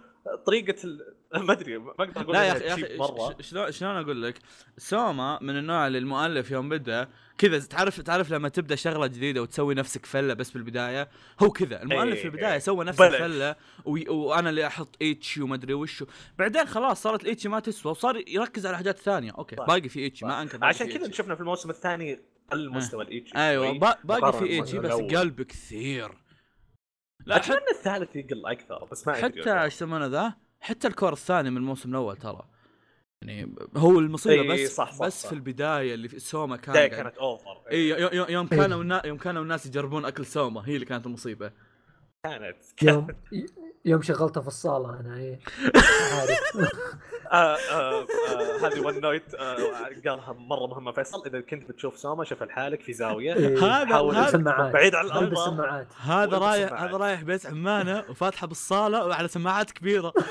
طريقة 0.47 0.85
ال... 0.85 1.15
ما 1.35 1.53
أدري 1.53 1.79
ما 1.79 1.91
أقدر 1.91 2.21
أقول 2.21 2.35
لا 2.35 2.45
يا 2.45 2.75
أخي 2.75 2.99
شلون 3.43 3.73
شلون 3.73 3.97
أقول 3.97 4.23
لك؟ 4.23 4.39
سوما 4.79 5.39
من 5.43 5.57
النوع 5.59 5.87
اللي 5.87 5.99
المؤلف 5.99 6.51
يوم 6.51 6.69
بدأ 6.69 7.09
كذا 7.39 7.59
تعرف 7.59 8.01
تعرف 8.01 8.31
لما 8.31 8.49
تبدأ 8.49 8.75
شغلة 8.75 9.07
جديدة 9.07 9.43
وتسوي 9.43 9.75
نفسك 9.75 10.07
فلة 10.07 10.35
بس 10.35 10.51
بالبداية 10.51 11.09
هو 11.43 11.51
كذا 11.51 11.83
المؤلف 11.83 12.15
إيه، 12.15 12.21
في 12.21 12.25
البداية 12.25 12.53
إيه. 12.53 12.59
سوى 12.59 12.85
نفسه. 12.85 13.09
فلة 13.09 13.57
وأنا 13.85 14.51
اللي 14.51 14.67
أحط 14.67 14.97
ecchi 15.03 15.43
وما 15.43 15.55
ادري 15.55 15.75
وشو 15.75 16.07
بعدين 16.39 16.67
خلاص 16.67 17.03
صارت 17.03 17.23
ال 17.23 17.27
ecchi 17.27 17.49
ما 17.49 17.61
تسوى 17.61 17.93
وصار 17.93 18.23
يركز 18.29 18.67
على 18.67 18.77
احداث 18.77 19.03
ثانية 19.03 19.33
okay 19.39 19.57
صح. 19.57 19.67
باقي 19.67 19.89
في 19.89 20.01
ecchi 20.01 20.27
ما 20.27 20.43
أنكر 20.43 20.59
باقي 20.59 20.69
عشان 20.69 20.87
كذا. 20.87 21.13
شفنا 21.13 21.35
في 21.35 21.41
الموسم 21.41 21.71
الثاني 21.71 22.21
قل 22.53 22.71
مستوى 22.71 23.05
ال 23.05 23.10
ecchi 23.10 23.37
أيوه 23.37 23.79
باقي 24.05 24.33
في 24.33 24.45
ecchi 24.45 24.79
بس. 24.79 24.93
قلب 24.93 25.43
كثير 25.43 26.13
لا 27.27 27.37
أتمنى 27.37 27.71
الثالث 27.71 28.17
يقل 28.17 28.47
أكثر 28.47 28.89
بس 28.93 29.07
ما 29.07 29.15
حتى 29.15 29.63
إيش 29.63 29.75
يسمونه 29.75 30.07
ذا 30.07 30.35
حتى 30.61 30.89
الكور 30.89 31.13
الثاني 31.13 31.51
من 31.51 31.57
الموسم 31.57 31.91
الأول 31.91 32.17
ترى 32.17 32.49
يعني 33.25 33.55
هو 33.77 33.99
المصيبة 33.99 34.53
إي، 34.55 34.65
بس 34.65 34.75
صح، 34.75 34.93
صح، 34.93 35.07
بس 35.07 35.23
صح. 35.23 35.29
في 35.29 35.35
البداية 35.35 35.95
اللي 35.95 36.09
في 36.09 36.19
سوما 36.19 36.57
كان 36.57 36.75
كانت 36.87 37.17
اوفر 37.17 37.61
اي 37.71 37.89
يوم, 37.89 38.49
إيه. 38.53 38.59
كانوا. 38.59 39.01
يوم 39.07 39.19
كانوا 39.19 39.43
الناس 39.43 39.67
يجربون 39.67 40.05
أكل 40.05 40.27
سوما 40.27 40.63
هي 40.69 40.75
اللي 40.75 40.87
كانت 40.87 41.07
المصيبة 41.07 41.51
كانت 42.25 42.57
يوم 42.83 43.07
يوم 43.85 44.03
شغلته 44.03 44.41
في 44.41 44.47
الصالة 44.49 45.01
أنا 45.01 45.39
عارف 46.13 46.41
آه 47.33 47.37
آه 47.57 48.07
آه 48.31 48.67
هذه 48.67 48.81
ون 48.81 49.01
نايت 49.01 49.35
قالها 50.09 50.33
مرة 50.33 50.67
مهمة 50.67 50.93
فيصل 50.93 51.27
إذا 51.27 51.41
كنت 51.41 51.69
بتشوف 51.71 51.99
سوما 51.99 52.25
شوف 52.25 52.43
الحالك 52.43 52.81
في 52.83 52.93
زاوية 52.93 53.35
إيه. 53.35 53.59
هذا- 53.59 53.87
حاول 53.93 54.15
هذا- 54.17 54.31
سماعات 54.31 54.73
بعيد 54.73 54.95
عن 54.95 55.05
البس 55.05 55.17
الأنظار 55.17 55.47
سماعات 55.57 55.87
هذا 56.01 56.39
رايح. 56.39 56.73
هذا 56.83 56.97
رايح 56.97 57.23
بيت 57.23 57.47
عمانة 57.47 58.05
وفاتحة 58.11 58.47
بالصالة 58.47 59.07
وعلى 59.07 59.29
سماعات 59.29 59.71
كبيرة 59.71 60.13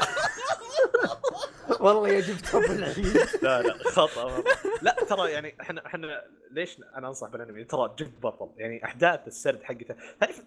والله 1.84 2.10
يا 2.10 2.20
جبتها 2.22 2.60
بالعيد 2.60 3.18
لا 3.44 3.62
لا 3.62 3.78
خطأ. 3.78 4.44
لا 4.82 4.96
ترى 5.10 5.32
يعني 5.32 5.56
إحنا 5.62 5.86
إحنا 5.86 6.24
ليش 6.52 6.78
أنا 6.96 7.08
أنصح 7.08 7.28
بالأنمي؟ 7.28 7.64
ترى 7.64 7.96
جد 8.00 8.22
بطل. 8.22 8.50
يعني 8.58 8.86
أحداث 8.86 9.28
السرد 9.28 9.64
حقته. 9.64 9.96
تعرف 10.20 10.42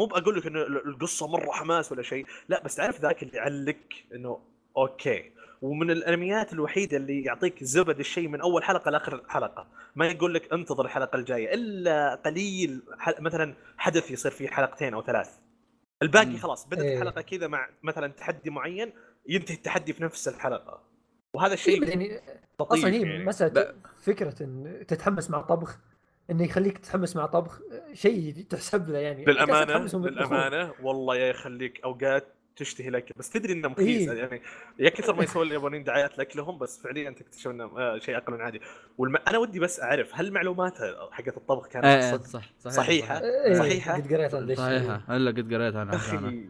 مو 0.00 0.06
بقول 0.06 0.36
لك 0.36 0.46
إنه 0.46 0.62
القصة 0.62 1.26
مرة 1.26 1.50
حماس 1.50 1.92
ولا 1.92 2.02
شيء. 2.02 2.26
لا 2.48 2.62
بس 2.64 2.74
تعرف 2.74 3.00
ذاك 3.00 3.22
اللي 3.22 3.36
يعلق 3.36 3.76
إنه 4.14 4.40
أوكي. 4.76 5.32
ومن 5.62 5.90
الأنميات 5.90 6.52
الوحيدة 6.52 6.96
اللي 6.96 7.22
يعطيك 7.24 7.64
زبد 7.64 7.98
الشيء 7.98 8.28
من 8.28 8.40
أول 8.40 8.64
حلقة 8.64 8.90
لآخر 8.90 9.22
حلقة. 9.28 9.66
ما 9.96 10.06
يقول 10.06 10.34
لك 10.34 10.52
انتظر 10.52 10.84
الحلقة 10.84 11.16
الجاية 11.16 11.54
إلا 11.54 12.14
قليل 12.14 12.82
مثلا 13.20 13.54
حدث 13.78 14.10
يصير 14.10 14.30
فيه 14.30 14.48
حلقتين 14.48 14.94
أو 14.94 15.02
ثلاث. 15.02 15.30
الباقي. 16.02 16.36
خلاص. 16.36 16.66
بدأت 16.66 16.84
إيه. 16.84 16.96
الحلقة 16.96 17.20
كذا 17.20 17.46
مع 17.46 17.68
مثلا 17.82 18.06
تحدي 18.12 18.50
معين 18.50 18.92
ينتهي 19.28 19.54
التحدي 19.54 19.92
في 19.92 20.04
نفس 20.04 20.28
الحلقة 20.28 20.82
وهذا 21.34 21.54
الشيء 21.54 21.88
يعني 21.88 22.20
أصلا 22.60 22.90
هي 22.90 23.02
يعني. 23.02 23.24
مسألة 23.24 23.74
فكرة 24.02 24.42
إن 24.42 24.84
تتحمس 24.88 25.30
مع 25.30 25.40
طبخ 25.40 25.78
إنه 26.30 26.44
يخليك 26.44 26.78
تتحمس 26.78 27.16
مع 27.16 27.26
طبخ 27.26 27.60
شيء 27.92 28.46
تحسب 28.50 28.90
له 28.90 28.98
يعني 28.98 29.24
للامانه. 29.24 29.86
للامانه 29.94 30.72
والله 30.82 31.16
يا 31.16 31.26
يخليك 31.26 31.80
أوقات 31.84 32.36
تشتهي 32.56 32.88
الأكل 32.88 33.14
بس 33.16 33.30
تدري 33.30 33.52
إنه 33.52 33.68
مخيس 33.68 34.08
إيه. 34.08 34.18
يعني 34.18 34.42
يا 34.78 34.90
كثر 34.90 35.14
ما 35.14 35.24
يسوون 35.24 35.46
اليابانيين 35.46 35.84
دعايات 35.84 36.18
لأكلهم 36.18 36.58
بس 36.58 36.82
فعليا 36.82 37.10
تكتشف 37.10 37.50
انه 37.50 37.64
آه، 37.64 37.98
شيء 37.98 38.16
أقل 38.16 38.32
من 38.32 38.40
عادي 38.40 38.60
والم... 38.98 39.16
أنا 39.28 39.38
ودي 39.38 39.60
بس 39.60 39.80
أعرف 39.80 40.10
هل 40.14 40.32
معلوماتها 40.32 41.08
حقت 41.12 41.36
الطبخ 41.36 41.68
كانت 41.68 42.04
صدق 42.14 42.26
صح 42.26 42.52
صحيح 42.58 42.76
صحيحة 42.76 43.20
إيه، 43.20 43.54
صحيحة؟ 43.54 43.94
قد 43.94 44.14
قريت 44.14 44.34
عن. 44.34 44.54
صحيحة 44.54 45.16
الا 45.16 45.30
قد 45.30 45.54
قريت 45.54 45.76
عنها. 45.76 45.96
أخي 45.96 46.48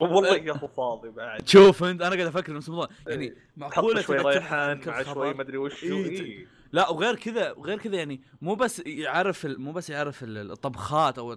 والله 0.00 0.36
يا 0.36 0.52
أخو 0.52 0.66
فاضي 0.68 1.10
بعد. 1.10 1.48
شوف 1.48 1.84
انت 1.84 2.02
أنا 2.02 2.14
قاعد 2.14 2.26
أفكر 2.26 2.52
نفس 2.52 2.68
الموضوع. 2.68 2.88
يعني 3.06 3.28
حط 3.30 3.36
معقولة 3.56 4.02
شوي 4.02 4.16
ريحان 4.16 4.80
مع؟ 4.86 5.02
شوي 5.02 5.34
ما 5.34 5.42
ادري 5.42 5.56
وش 5.56 5.84
إيه، 5.84 6.04
إيه. 6.10 6.46
لا 6.72 6.88
وغير 6.90 7.14
كذا 7.16 7.52
وغير 7.52 7.78
كذا 7.78 7.96
يعني 7.96 8.20
مو 8.42 8.54
بس 8.54 8.82
يعرف 8.86 9.46
ال- 9.46 9.60
مو 9.60 9.72
بس 9.72 9.90
يعرف 9.90 10.22
ال- 10.22 10.50
الطبخات 10.52 11.18
أو 11.18 11.36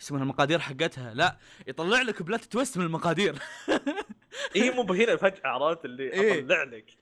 يسمونها 0.00 0.24
المقادير 0.24 0.58
حقتها 0.58 1.14
لا 1.14 1.38
يطلع 1.66 2.02
لك 2.02 2.22
بلات 2.22 2.44
تويست 2.44 2.78
من 2.78 2.84
المقادير. 2.84 3.38
اي 4.56 4.70
مو 4.70 4.82
هنا 4.92 5.16
فجأة 5.22 5.40
عرفت 5.48 5.84
اللي 5.84 6.12
إيه. 6.12 6.40
أطلع 6.44 6.62
لك. 6.62 6.98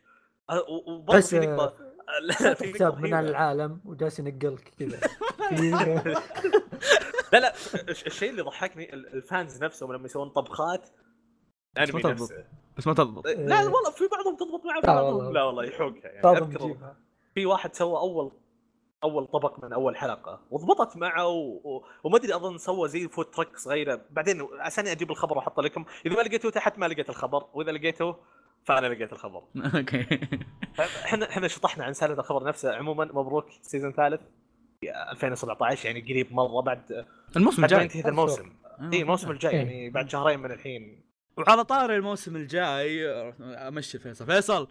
بس 1.09 1.35
كتاب 2.55 2.95
رهيبة. 2.95 3.21
العالم 3.21 3.81
وجالس 3.85 4.19
ينقلك 4.19 4.73
كذا. 4.79 5.01
لا 7.33 7.39
لا 7.41 7.53
الش- 7.89 8.07
الشيء 8.07 8.31
اللي 8.31 8.43
ضحكني 8.43 8.95
ال- 8.95 9.15
ال 9.15 9.25
fans 9.25 9.65
نفسهم 9.65 9.93
لما 9.93 10.05
يسوون 10.05 10.29
طبخات 10.29 10.89
انمي 11.79 11.93
ما 11.93 12.01
تضبط. 12.01 12.07
نفسه. 12.23 12.45
بس 12.79 12.87
ما 12.87 12.95
تضبط 12.95 13.27
لا 13.27 13.63
والله 13.65 13.91
في 13.91 14.09
بعضهم 14.13 14.37
تضبط 14.37 14.65
معه 14.65 14.81
في 14.81 14.87
لا 14.87 14.95
بعضهم 14.95 15.17
والله. 15.17 15.33
لا 15.33 15.43
والله 15.43 15.65
يحوكها 15.65 16.09
يعني 16.11 16.39
اذكر 16.39 16.77
في 17.35 17.47
واحد 17.47 17.75
سوى 17.75 17.99
أول 17.99 18.33
أول 19.05 19.27
طبق 19.27 19.65
من 19.65 19.73
أول 19.73 19.97
حلقة 19.97 20.41
وضبطت 20.51 20.97
معه 20.97 21.27
و... 21.29 21.61
و... 21.65 21.85
وما 22.05 22.17
أدري 22.17 22.35
أظن 22.37 22.59
سوى 22.59 22.89
زي 22.89 23.09
food 23.09 23.31
truck 23.31 23.57
صغيرة. 23.57 24.01
بعدين 24.11 24.49
عشان 24.61 24.87
أجيب 24.87 25.11
الخبر 25.11 25.37
وأحطه 25.37 25.63
لكم. 25.63 25.85
إذا 26.07 26.15
ما 26.17 26.21
لقيته 26.21 26.51
تحت 26.51 26.79
ما 26.79 26.87
لقيت 26.87 27.11
الخبر 27.11 27.47
وإذا 27.55 27.73
لقيته 27.73 28.17
فانا 28.67 28.87
لقيت 28.87 29.13
الخبر. 29.13 29.43
okay. 29.77 30.07
إحنا 30.81 31.31
إحنا 31.31 31.49
شطحنا 31.49 31.85
عن 31.85 31.93
سالفة 31.93 32.21
الخبر 32.21 32.45
نفسه. 32.45 32.75
عموما 32.75 33.05
مبروك 33.05 33.47
season 33.63 33.93
ثالث. 33.93 34.21
2017 34.85 35.87
يعني 35.87 36.01
قريب 36.01 36.33
مرة 36.33 36.61
بعد 36.61 37.07
الموسم 37.37 37.65
الجاي. 37.65 37.83
ينتهي 37.83 38.01
ذا 38.01 38.09
الموسم 38.09 38.53
إي 38.93 39.03
الموسم 39.03 39.31
الجاي 39.31 39.53
إيه. 39.53 39.59
يعني 39.59 39.91
بعد 39.91 40.11
شهرين 40.11 40.41
من 40.41 40.53
الحين. 40.53 41.07
وعلى 41.39 41.65
طاري 41.65 41.97
الموسم 41.97 42.37
الجاي 42.37 43.09
أمشي 43.41 43.99
فيصل. 43.99 44.27
فيصل! 44.27 44.69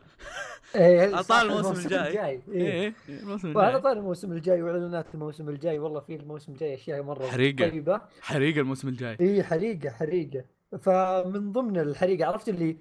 إيه، 0.75 1.02
على 1.16 1.24
طار 1.24 1.42
الموسم 1.42 1.72
الجاي. 1.72 2.20
إيه. 2.20 2.42
إيه 2.52 2.94
الموسم 3.10 3.56
وعلى 3.56 3.68
الجاي. 3.68 3.82
طار 3.82 3.92
الموسم 3.92 4.32
الجاي 4.32 4.62
وإعلانات 4.62 5.06
الموسم 5.14 5.50
الجاي. 5.50 5.80
والله 5.80 6.00
في 6.00 6.16
الموسم 6.16 6.52
الجاي 6.52 6.74
أشياء 6.74 7.04
مرة 7.04 7.28
حريقة. 7.28 7.70
طيبة. 7.70 8.02
حريقة 8.22 8.60
الموسم 8.60 8.88
الجاي. 8.88 9.18
إي 9.22 9.44
حريقة 9.44 9.90
حريقة. 9.90 10.44
فمن 10.80 11.52
ضمن 11.52 11.80
الحريقة 11.80 12.25
عرفت 12.28 12.50
اللي 12.50 12.78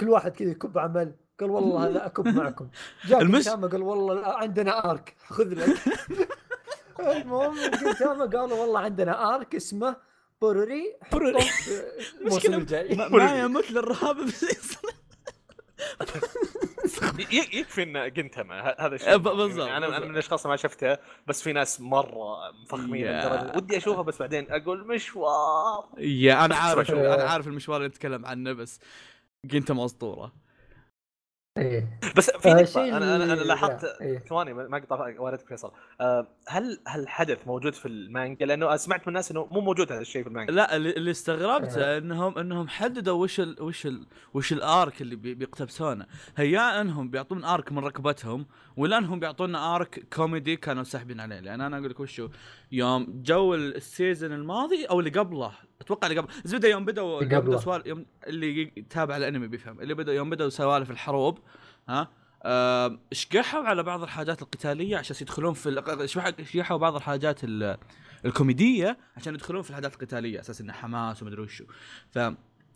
كل 0.00 0.08
واحد 0.08 0.32
كذا 0.32 0.50
يكب 0.50 0.78
عمل 0.78 1.14
قال 1.40 1.50
والله 1.50 1.88
لا 1.88 2.06
أكب 2.06 2.28
معكم. 2.38 2.68
جاء 3.04 3.20
المش- 3.22 3.48
قنتاما 3.48 3.66
قال 3.68 3.82
والله 3.82 4.26
عندنا 4.26 4.90
آرك 4.90 5.14
خذ 5.28 5.44
لك. 5.54 5.76
المهم 7.00 7.70
قنتاما 7.70 8.24
قالوا 8.24 8.60
والله 8.60 8.80
عندنا 8.80 9.34
آرك 9.34 9.54
اسمه 9.54 9.96
بوروري. 10.40 10.96
بوروري. 11.12 11.38
الموسم 12.20 12.54
الجاي. 12.54 12.94
ما- 12.96 13.08
ما 13.08 13.38
يموت 13.40 13.70
للرهاب 13.70 14.16
يكفي 17.30 17.82
إن 17.82 18.12
جنتما 18.12 18.74
هذا 18.78 18.94
الشيء. 18.94 19.16
ب- 19.16 19.22
بالضبط، 19.22 19.66
يعني 19.66 19.86
أنا. 19.86 19.98
من 19.98 20.10
الأشخاص 20.10 20.40
اللي 20.42 20.50
ما 20.52 20.56
شفتها 20.56 20.98
بس 21.26 21.42
في 21.42 21.52
ناس 21.52 21.80
مرة 21.80 22.36
مفخمين. 22.62 23.06
لدرجه 23.06 23.56
ودي 23.56 23.76
اشوفها 23.76 24.02
بس 24.02 24.18
بعدين 24.18 24.46
أقول 24.50 24.86
مشوار. 24.86 25.88
يا 25.98 26.44
أنا 26.44 26.54
عارف. 26.56 26.90
أنا 26.90 27.24
عارف 27.24 27.46
المشوار 27.46 27.76
اللي 27.76 27.88
نتكلم 27.88 28.26
عنه 28.26 28.52
بس 28.52 28.80
قنت 29.52 29.70
اسطوره 29.70 30.32
إيه. 31.58 32.00
بس 32.16 32.30
في 32.30 32.48
آه، 32.50 32.54
نقطة 32.54 32.64
شيء 32.64 32.96
أنا 32.96 33.16
أنا 33.16 33.24
أنا 33.24 33.32
لاحظت 33.40 33.84
إيه. 33.84 34.18
ثواني 34.18 34.52
ما 34.54 34.68
ما 34.68 34.76
اقطع 34.78 35.20
والدك 35.20 35.48
فيصل. 35.48 35.72
آه، 36.00 36.26
هل 36.48 36.80
هل 36.86 37.00
الحدث 37.00 37.46
موجود 37.46 37.74
في 37.74 37.88
المانجا؟ 37.88 38.46
لأنه 38.46 38.76
سمعت 38.76 39.00
من 39.00 39.08
الناس 39.08 39.30
إنه 39.30 39.48
مو 39.50 39.60
موجود 39.60 39.92
هذا 39.92 40.00
الشيء 40.00 40.22
في 40.22 40.28
المانجا. 40.28 40.52
لا 40.52 40.76
اللي 40.76 40.90
اللي 40.90 41.10
استغربته 41.10 41.80
آه. 41.82 41.98
انهم 41.98 42.38
إنهم 42.38 42.68
حددوا 42.68 43.22
وش 43.22 43.40
ال 43.40 43.62
وش 43.62 43.86
ال 43.86 44.06
وش 44.34 44.52
الأرك 44.52 45.02
اللي 45.02 45.16
بي- 45.16 45.34
بيقتبسونه. 45.34 46.06
هي 46.36 46.58
أنهم 46.58 47.10
بيعطون 47.10 47.44
أرك 47.44 47.72
من 47.72 47.78
ركبتهم 47.78 48.46
ولا 48.76 48.98
أنهم 48.98 49.20
بيعطونا 49.20 49.76
arc 49.76 50.06
كوميدي 50.12 50.56
كانوا 50.56 50.82
ساحبين 50.82 51.20
عليه. 51.20 51.40
لأن 51.40 51.60
أنا 51.60 51.78
أقول 51.78 51.90
لك 51.90 52.00
وشو 52.00 52.28
يوم 52.72 53.22
جو 53.24 53.54
ال 53.54 53.65
season 53.65 54.32
الماضي 54.32 54.84
أو 54.84 55.00
اللي 55.00 55.10
قبله 55.10 55.52
أتوقع 55.80 56.08
اللي 56.08 56.20
قبل 56.20 56.32
زبده 56.44 56.68
يوم 56.68 56.84
بدأوا 56.84 57.22
اللي. 57.22 57.40
بدأوا 57.40 57.60
سوال 57.60 57.82
يوم 57.88 58.06
اللي 58.26 58.72
يتابع 58.76 59.16
الأنمي 59.16 59.46
بيفهم. 59.48 59.80
اللي 59.80 59.94
بدأوا 59.94 60.16
يوم 60.16 60.30
بدأوا 60.30 60.48
سوالف 60.50 60.90
الحروب 60.90 61.38
ها؟ 61.88 62.08
آه، 62.42 62.98
شقحوا 63.12 63.62
على 63.64 63.82
بعض 63.82 64.02
الحاجات 64.02 64.42
القتالية 64.42 64.96
عشان 64.96 65.16
يدخلون 65.20 65.54
في 65.54 65.68
ال- 65.68 66.10
شبح- 66.10 66.42
شقحوا 66.42 66.76
بعض 66.76 66.94
الحاجات 66.96 67.44
ال- 67.44 67.76
الكوميدية 68.24 68.98
عشان 69.16 69.34
يدخلون 69.34 69.62
في 69.62 69.70
الحاجات 69.70 69.94
القتالية 69.94 70.40
أساس 70.40 70.60
إنه 70.60 70.72
حماس 70.72 71.22
ومدري 71.22 71.42
وشو. 71.42 71.64
ف 72.10 72.18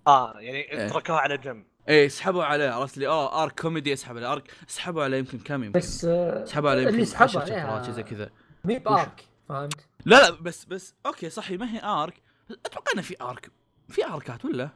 آه 0.07 0.33
يعني 0.38 0.59
إيه. 0.73 0.88
تركوها 0.88 1.19
على 1.19 1.38
جنب. 1.38 1.64
إيه 1.88 2.09
سحبوا 2.09 2.45
عليه 2.45 2.71
عرفت 2.71 2.99
لي؟ 2.99 3.07
آه 3.07 3.43
arc 3.42 3.61
كوميدي 3.61 3.93
اسحب 3.93 4.17
عليه. 4.17 4.33
arc 4.32 4.50
سحبوا 4.67 5.02
عليه 5.05 5.17
يمكم 5.19 5.38
كم 5.38 5.64
يمكن. 5.64 5.78
بس 5.78 6.05
آه، 6.05 6.45
سحبوا 6.45 6.71
عليه 6.71 6.83
يمكن 6.88 7.05
سحبوا 7.05 7.25
10 7.25 7.40
عليها 7.40 7.57
شابترات 7.61 7.85
شيء 7.85 7.95
زي 7.95 8.02
كذا. 8.02 8.31
مي 8.64 8.78
ب 8.78 8.90
arc 8.90 9.25
فهمت؟ 9.49 9.87
لا 10.05 10.17
لا 10.31 10.31
بس 10.31 10.64
بس 10.64 10.95
okay 11.06 11.30
صحي 11.31 11.57
ما 11.57 11.75
هي 11.75 11.83
arc 11.85 12.14
أتوقع 12.50 12.93
إنه 12.95 13.02
في 13.02 13.17
arc 13.23 13.50
في 13.88 14.07
آركات 14.07 14.45
ولا؟ 14.45 14.69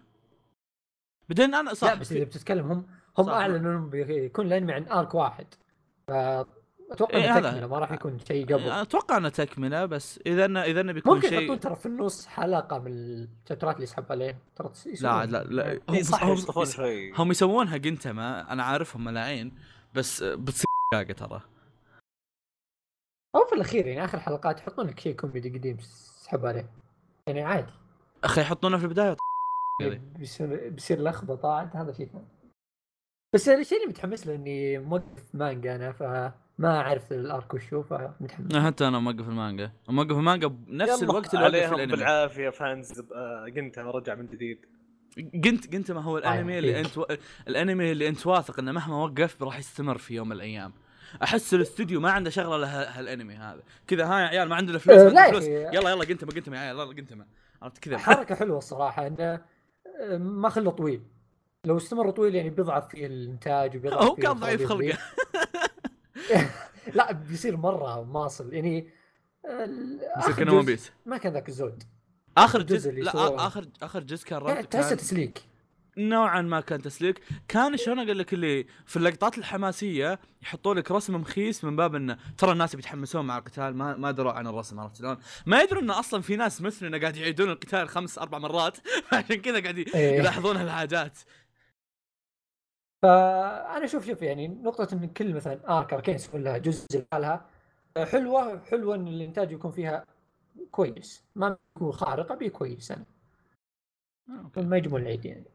بعدين 1.28 1.54
أنا 1.54 1.74
صح 1.74 1.88
لا 1.88 1.94
بس 1.94 2.12
إذا 2.12 2.24
بتتكلم 2.24 2.72
هم 2.72 2.86
هم. 3.18 3.28
اعلنوا 3.28 3.58
إنهم 3.58 3.90
بيكون 3.90 4.46
الأنمي 4.46 4.72
عن 4.72 4.88
arc 4.88 5.14
واحد. 5.14 5.46
فاتوقع 6.08 7.18
إيه 7.18 7.38
إنه. 7.38 7.50
تكملة 7.50 7.66
ما 7.66 7.78
راح 7.78 7.92
يكون 7.92 8.18
شيء 8.18 8.44
قبل. 8.46 8.70
أتوقع 8.70 9.16
إنه 9.16 9.28
تكملة 9.28 9.86
بس 9.86 10.20
إذا 10.26 10.44
إنه 10.44 10.62
إذا 10.62 10.80
إنه 10.80 10.92
بيكون 10.92 11.14
ممكن 11.16 11.28
شيء 11.28 11.40
يحطون 11.40 11.60
ترى 11.60 11.76
في 11.76 11.86
النص 11.86 12.26
حلقة 12.26 12.78
من 12.78 12.92
الشابترات 12.92 13.74
اللي 13.74 13.84
يسحب 13.84 14.04
عليه 14.12 14.38
ترى. 14.56 14.72
لا 15.00 15.26
لا 15.26 15.44
لا. 15.44 15.70
اي 15.70 15.78
هم, 15.88 16.14
هم, 16.22 16.32
يشطفون 16.32 16.64
شوي. 16.66 17.12
هم 17.12 17.30
يسوونها 17.30 17.76
جنتما 17.76 18.52
أنا 18.52 18.62
عارفهم 18.62 19.04
ملاعين 19.04 19.54
بس 19.94 20.22
بتصير 20.22 20.64
دقاقة 20.94 21.12
ترى. 21.26 21.40
أو 23.34 23.44
في 23.44 23.54
الأخير 23.54 23.86
يعني 23.86 24.04
آخر 24.04 24.20
حلقات 24.20 24.60
يحطون 24.60 24.86
لك 24.86 25.00
شيء 25.00 25.16
كوميدي 25.16 25.58
قديم 25.58 25.76
تسحب 25.76 26.46
عليه 26.46 26.70
يعني 27.26 27.42
عادي. 27.42 27.72
أخي 28.24 28.40
يحطونه 28.40 28.78
في 28.78 28.84
البداية. 28.84 29.16
يعني 29.80 30.02
بيصير 30.18 30.68
بيصير 30.68 31.02
لخبطة 31.02 31.52
عاد 31.52 31.76
هذا 31.76 31.92
شيء 31.92 32.06
ثاني. 32.06 32.28
بس 33.34 33.48
الشيء 33.48 33.78
اللي 33.78 33.88
متحمس 33.88 34.26
له 34.26 34.34
إني 34.34 34.78
موقف 34.78 35.34
مانجا 35.34 35.76
أنا 35.76 35.92
فما 35.92 36.80
أعرف 36.80 37.12
ال 37.12 37.23
arc 37.23 37.54
وشو 37.54 37.82
فمتحمس. 37.82 38.56
حتى 38.56 38.88
أنا 38.88 38.98
موقف 38.98 39.28
المانجا. 39.28 39.72
موقف 39.88 40.10
المانجا 40.16 40.46
بنفس 40.46 41.02
الوقت 41.02 41.34
اللي 41.34 41.44
عليهم 41.44 41.74
الأنمي. 41.74 41.96
بالعافية 41.96 42.50
fans 42.50 43.00
آه، 43.00 43.46
جنتما 43.48 43.90
رجع 43.90 44.14
من 44.14 44.26
جديد. 44.26 44.66
قنت 45.44 45.74
قنت 45.74 45.90
ما 45.90 46.00
هو 46.00 46.18
الأنمي 46.18 46.54
آه، 46.54 46.58
اللي 46.58 46.74
إيه. 46.74 46.80
أنت 46.80 46.98
و... 46.98 47.04
الأنمي 47.48 47.92
اللي 47.92 48.08
أنت 48.08 48.26
واثق 48.26 48.58
إنه 48.58 48.72
مهما 48.72 48.96
وقف 48.96 49.42
راح 49.42 49.58
يستمر 49.58 49.98
في 49.98 50.14
يوم 50.14 50.28
من 50.28 50.36
الأيام. 50.36 50.72
أحس 51.22 51.54
الاستوديو 51.54 52.00
ما 52.00 52.10
عنده 52.10 52.30
شغلة 52.30 52.56
له 52.56 52.98
هالأنمي 52.98 53.34
هذا. 53.34 53.62
كذا 53.86 54.06
ها 54.06 54.20
يا 54.20 54.26
عيال 54.26 54.48
ما 54.48 54.56
عندنا 54.56 54.78
فلوس 54.78 54.98
أه، 54.98 55.02
ما 55.02 55.20
عندنا 55.20 55.30
فلوس. 55.30 55.44
يلا 55.44 55.90
يلا 55.90 56.04
قنت 56.04 56.24
ما 56.24 56.30
قنت 56.30 56.48
يا 56.48 56.58
عيال 56.58 56.76
يلا 56.76 56.84
قنت 56.84 57.12
ما 57.12 57.26
عرفت 57.62 57.78
كذا؟ 57.78 57.98
حركة 57.98 58.34
حلوة 58.34 58.58
الصراحة 58.58 59.06
انه 59.06 59.40
آه، 60.00 60.16
ما 60.16 60.48
خله 60.48 60.70
طويل. 60.70 61.02
لو 61.64 61.76
استمر 61.76 62.10
طويل 62.10 62.34
يعني 62.34 62.50
بيضعف 62.50 62.88
في 62.88 63.06
الإنتاج 63.06 63.76
وبيضعف 63.76 64.02
هو 64.02 64.14
كان 64.14 64.32
ضعيف 64.32 64.66
خلقه. 64.66 64.98
لا 66.94 67.12
بيصير 67.12 67.56
مرة 67.56 68.04
ماصل. 68.04 68.54
يعني 68.54 68.88
آه، 69.46 69.64
يصير 70.18 70.32
آخر 70.32 70.32
كنا 70.32 70.52
ون 70.52 70.60
جزء. 70.60 70.66
بيس 70.66 70.92
ما 71.06 71.16
كان 71.16 71.32
ذاك 71.32 71.48
الزود. 71.48 71.82
آخر 72.38 72.62
جزء 72.62 72.90
اللي 72.90 73.00
لا. 73.00 73.46
اخر 73.46 73.68
آخر 73.82 74.00
جزء 74.00 74.26
كان 74.26 74.68
تحسه 74.68 74.96
تسليك. 74.96 75.42
نوعا 75.98 76.42
ما 76.42 76.60
كان 76.60 76.82
تسليك. 76.82 77.22
كان 77.48 77.76
شلون 77.76 77.98
أقول 77.98 78.18
لك 78.18 78.32
اللي 78.32 78.66
في 78.86 78.96
اللقطات 78.96 79.38
الحماسية 79.38 80.20
يحطوا 80.42 80.74
لك 80.74 80.90
رسم 80.90 81.16
مخيس 81.16 81.64
من 81.64 81.76
باب 81.76 81.94
إنه 81.94 82.18
ترى 82.38 82.52
الناس 82.52 82.76
بيتحمسون 82.76 83.26
مع 83.26 83.38
القتال 83.38 83.76
ما 83.76 83.96
ما 83.96 84.10
دروا 84.10 84.32
عن 84.32 84.46
الرسم 84.46 84.80
عرفت 84.80 84.96
شلون؟ 84.96 85.18
ما 85.46 85.60
يدرون 85.60 85.82
انه 85.82 85.98
أصلا 85.98 86.22
في 86.22 86.36
ناس 86.36 86.62
مثلنا 86.62 86.98
قاعد 86.98 87.16
يعيدون 87.16 87.50
القتال 87.50 87.88
خمس 87.88 88.18
أربع 88.18 88.38
مرات 88.38 88.78
عشان 89.12 89.36
كذا 89.36 89.60
قاعد 89.62 89.78
إيه. 89.78 90.18
يلاحظون 90.18 90.56
هالحاجات. 90.56 91.18
فأنا 93.02 93.84
أشوف 93.84 94.06
شوف 94.06 94.22
يعني 94.22 94.48
نقطة 94.48 94.94
إن 94.94 95.08
كل 95.08 95.34
مثلا 95.34 95.78
ارك 95.78 95.92
اركين 95.92 96.14
يسوون 96.14 96.44
لها 96.44 96.58
جزء 96.58 96.86
لحالها 96.94 97.46
آه، 97.96 98.04
حلوة 98.04 98.64
حلوة 98.64 98.94
إن 98.94 99.08
الإنتاج 99.08 99.52
يكون 99.52 99.70
فيها 99.70 100.04
كويس. 100.70 101.24
ما 101.34 101.56
بيكون 101.74 101.92
خارق 101.92 102.32
ابي 102.32 102.50
كويس 102.50 102.90
أنا 102.90 103.04
ما 104.56 104.76
يجمون 104.76 105.02
العيد 105.02 105.24
يعني. 105.24 105.51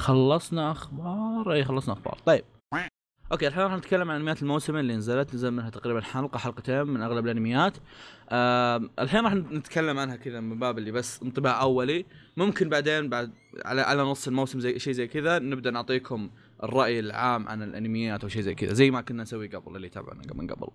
خلصنا 0.00 0.70
أخبار؟ 0.70 1.52
اي 1.52 1.64
خلصنا 1.64 1.94
أخبار. 1.94 2.18
طيب. 2.26 2.44
أوكي 3.32 3.46
الحين 3.46 3.62
راح 3.62 3.72
نتكلم 3.74 4.10
عن 4.10 4.16
انميات 4.16 4.42
الموسم 4.42 4.76
اللي 4.76 4.96
نزلت. 4.96 5.34
نزل 5.34 5.50
منها 5.50 5.70
تقريبا 5.70 6.00
حلقة 6.00 6.38
حلقتين 6.38 6.82
من 6.82 7.02
أغلب 7.02 7.24
الأنميات. 7.24 7.76
آم، 8.30 8.90
الحين 8.98 9.24
راح 9.24 9.34
نتكلم 9.34 9.98
عنها 9.98 10.16
كذا 10.16 10.40
من 10.40 10.58
باب 10.58 10.78
اللي 10.78 10.90
بس 10.92 11.22
انطباع 11.22 11.62
أولي. 11.62 12.06
ممكن 12.36 12.68
بعدين 12.68 13.08
بعد 13.08 13.32
على 13.64 13.80
على 13.80 14.02
نص 14.02 14.28
الموسم 14.28 14.60
زي 14.60 14.78
شيء 14.78 14.92
زي 14.92 15.06
كذا 15.06 15.38
نبدأ 15.38 15.70
نعطيكم 15.70 16.30
الرأي 16.62 17.00
العام 17.00 17.48
عن 17.48 17.62
الأنميات 17.62 18.22
أو 18.22 18.28
شيء 18.28 18.42
زي 18.42 18.54
كذا 18.54 18.72
زي 18.72 18.90
ما 18.90 19.00
كنا 19.00 19.22
نسوي 19.22 19.48
قبل 19.48 19.76
اللي 19.76 19.86
يتابعنا 19.86 20.22
من 20.34 20.46
قبل. 20.46 20.68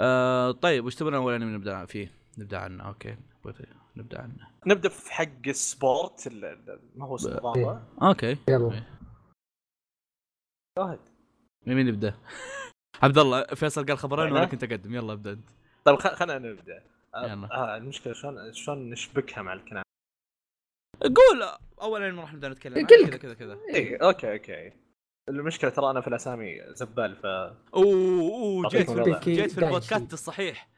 آه 0.00 0.50
طيب 0.50 0.84
وش 0.84 0.94
تبغى 0.94 1.16
أول 1.16 1.34
أنمي 1.34 1.54
نبدأ 1.54 1.84
فيه؟ 1.84 2.12
نبدأ 2.38 2.58
عنه 2.58 2.84
okay. 2.84 3.16
نبدأ 3.96 4.20
عنه. 4.22 4.48
نبدأ 4.66 4.88
في 4.88 5.12
حق 5.12 5.46
ال 5.46 5.59
sport 5.59 6.26
ال- 6.26 6.44
ال- 6.44 6.80
ما 6.96 7.06
هو 7.06 7.16
الرياضه 7.16 7.80
okay. 8.02 8.36
يلا. 8.48 8.82
شاهد 10.78 10.98
من 11.66 11.74
مين 11.74 11.88
يبدأ؟ 11.88 12.14
عبد 13.02 13.18
الله 13.18 13.44
فيصل 13.44 13.86
قال 13.86 13.98
خبرين؟ 13.98 14.32
وأنا 14.32 14.44
كنت 14.46 14.64
أقدم. 14.64 14.94
يلا 14.94 15.12
ابدأ 15.12 15.32
أنت. 15.32 15.48
طيب 15.84 15.96
خ- 15.96 16.14
خلينا 16.14 16.38
نبدا 16.52 16.82
آه، 17.14 17.26
يلا. 17.26 17.52
آه 17.52 17.76
المشكلة 17.76 18.12
شلون 18.12 18.52
شلون 18.52 18.90
نشبكها 18.90 19.42
مع 19.42 19.52
الكلام؟ 19.52 19.82
قول! 21.00 21.42
اول 21.82 22.12
ما 22.12 22.22
راح 22.22 22.34
نبدأ 22.34 22.48
نتكلم. 22.48 22.86
كذا 22.86 23.16
كذا 23.16 23.34
كذا. 23.34 23.58
اي 23.74 23.96
okay 23.96 24.32
okay. 24.32 24.72
المشكلة 25.28 25.70
ترى 25.70 25.90
أنا 25.90 26.00
في 26.00 26.08
الأسامي 26.08 26.60
زبال 26.74 27.16
ف 27.16 27.26
أوه 27.26 27.54
أوه 27.74 28.68
جيت 28.68 28.90
في 28.90 29.34
جيت 29.34 29.50
في. 29.50 29.64
البودكاست 29.64 30.12
الصحيح. 30.12 30.68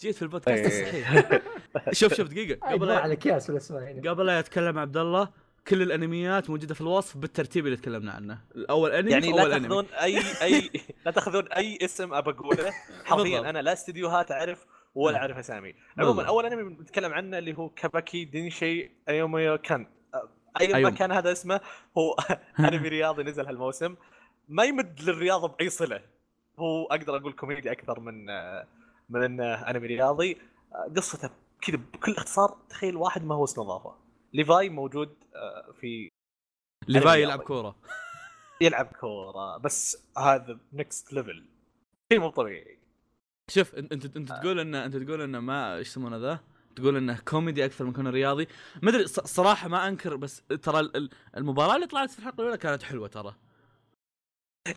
جيت 0.00 0.14
في 0.14 0.22
البودكاست 0.22 0.72
إيه. 0.72 0.82
الصحيح 0.82 1.40
شوف 2.00 2.14
شوف 2.14 2.28
دقيقة 2.28 2.66
قبل 2.66 2.74
قبل 2.74 2.90
على 2.90 3.12
اكياس 3.12 3.46
في 3.46 3.52
الاسماء 3.52 3.82
يعني 3.82 4.08
قبل 4.08 4.26
لا 4.26 4.38
يتكلم 4.38 4.78
عبد 4.78 4.96
الله 4.96 5.28
كل 5.68 5.82
الأنميات 5.82 6.50
موجودة 6.50 6.74
في 6.74 6.80
الوصف 6.80 7.16
بالترتيب 7.16 7.66
اللي 7.66 7.76
تكلمنا 7.76 8.12
عنه 8.12 8.40
الأول 8.54 8.92
أنمي 8.92 9.10
يعني 9.12 9.32
لا 9.32 9.48
تاخذون 9.48 9.86
اي 9.86 10.18
اي 10.42 10.70
لا 11.06 11.10
تاخذون 11.10 11.52
أي 11.52 11.78
اسم 11.82 12.14
ابى 12.14 12.30
أقوله. 12.30 12.72
حرفيا 13.04 13.40
أنا 13.40 13.62
لا 13.62 13.72
استديوهات 13.72 14.32
أعرف 14.32 14.66
ولا 14.94 15.12
نعم. 15.12 15.22
أعرف 15.22 15.38
أسامي 15.38 15.74
عموما. 15.98 16.22
أول 16.22 16.46
أنمي 16.46 16.62
بنتكلم 16.62 17.12
عنه 17.12 17.38
اللي 17.38 17.58
هو 17.58 17.68
كاباكي 17.68 18.24
دينشي 18.24 18.90
أيوميو 19.08 19.58
كان 19.58 19.86
ايا 20.60 20.68
ما 20.68 20.76
أيوم. 20.76 20.94
كان 20.94 21.12
هذا 21.12 21.32
اسمه 21.32 21.60
هو 21.98 22.16
أنمي 22.68 22.88
رياضي 22.88 23.22
نزل 23.22 23.46
هالموسم 23.46 23.96
ما 24.48 24.64
يمد 24.64 25.00
للرياضة 25.02 25.48
بأي 25.48 25.68
صلة 25.68 26.00
هو 26.58 26.86
أقدر 26.86 27.16
أقول 27.16 27.32
كوميدي 27.32 27.72
أكثر 27.72 28.00
من 28.00 28.26
من 29.10 29.22
انه 29.22 29.54
أنمي 29.54 29.86
رياضي. 29.86 30.36
قصته 30.96 31.30
كذا 31.60 31.76
بكل 31.76 32.12
اختصار 32.12 32.58
تخيل 32.68 32.96
واحد 32.96 33.24
ما 33.24 33.34
هو 33.34 33.42
نظافه 33.42 33.96
ليفاي 34.32 34.68
موجود 34.68 35.16
آه، 35.34 35.72
في 35.80 36.08
ليفاي 36.88 37.22
يلعب 37.22 37.38
كورة. 37.38 37.76
يلعب 38.62 38.86
كورة 38.86 39.56
بس 39.58 40.08
هذا 40.18 40.58
next 40.72 41.12
level 41.12 41.46
شيء 42.12 42.20
مو 42.20 42.30
طبيعي. 42.30 42.78
شوف 43.50 43.74
إنت 43.74 43.92
إنت, 43.92 44.16
انت 44.16 44.32
تقول 44.32 44.60
انه 44.60 44.84
إنت 44.84 44.96
تقول 44.96 45.20
إنه 45.20 45.40
ما 45.40 45.76
إيش 45.76 45.88
يسمونه 45.88 46.16
ذا؟ 46.16 46.40
تقول 46.76 46.96
إنه 46.96 47.18
كوميدي 47.28 47.64
أكثر 47.64 47.84
من 47.84 47.92
كونه 47.92 48.10
رياضي. 48.10 48.48
ما 48.82 48.90
أدري 48.90 49.06
صراحة 49.06 49.68
ما 49.68 49.88
أنكر 49.88 50.16
بس 50.16 50.42
ترى 50.62 50.90
المباراة 51.36 51.74
اللي 51.74 51.86
طلعت 51.86 52.10
في 52.10 52.18
الحلقة 52.18 52.40
الأولى 52.40 52.58
كانت 52.58 52.82
حلوة 52.82 53.08
ترى. 53.08 53.34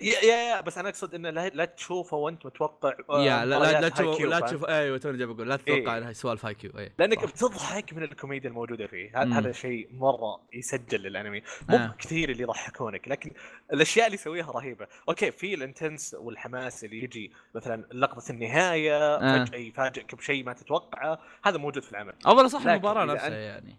yeah 0.01 0.21
yeah 0.21 0.61
بس 0.61 0.77
أنا 0.77 0.89
أقصد 0.89 1.15
إنه 1.15 1.29
لا, 1.29 1.47
لا 1.49 1.65
تشوفه 1.65 2.17
وانت 2.17 2.45
متوقع 2.45 2.93
آه، 3.09 3.23
يا 3.23 3.45
لا 3.45 3.59
لا, 3.59 3.81
لا 3.81 3.89
تشوف 3.89 4.21
لا 4.21 4.39
تشوف 4.39 4.65
أيوه 4.65 4.97
توني 4.97 5.17
جاي 5.17 5.27
بقول 5.27 5.49
لا 5.49 5.55
تتوقع 5.55 5.97
انها 5.97 6.13
سوالف 6.13 6.45
هاي 6.45 6.55
كيو 6.55 6.71
أيه. 6.77 6.93
لأنك 6.99 7.19
صح. 7.19 7.25
بتضحك 7.25 7.93
من 7.93 8.03
الكوميديا 8.03 8.49
الموجودة 8.49 8.87
فيه 8.87 9.21
هذا 9.21 9.33
هذا 9.33 9.51
شيء 9.51 9.89
مرة 9.93 10.41
يسجل 10.53 11.01
للأنمي 11.01 11.41
مو 11.69 11.77
آه. 11.77 11.95
كثير 11.99 12.29
اللي 12.29 12.43
يضحكونك 12.43 13.07
لكن 13.07 13.31
الأشياء 13.73 14.05
اللي 14.05 14.15
يسويها 14.15 14.51
رهيبة 14.51 14.87
okay 15.09 15.31
في 15.31 15.53
ال 15.53 15.61
intense 15.61 16.15
والحماس 16.19 16.83
اللي 16.83 17.03
يجي 17.03 17.31
مثلا 17.55 17.87
لقطة 17.93 18.31
النهاية 18.31 18.97
آه. 18.97 19.45
فجأة 19.45 19.57
يفاجئك 19.57 20.15
بشيء 20.15 20.43
ما 20.43 20.53
تتوقعه 20.53 21.19
هذا 21.43 21.57
موجود 21.57 21.83
في 21.83 21.91
العمل 21.91 22.13
افضل 22.25 22.49
صح 22.49 22.65
المباراة 22.65 23.05
نفسها 23.05 23.29
يعني 23.29 23.77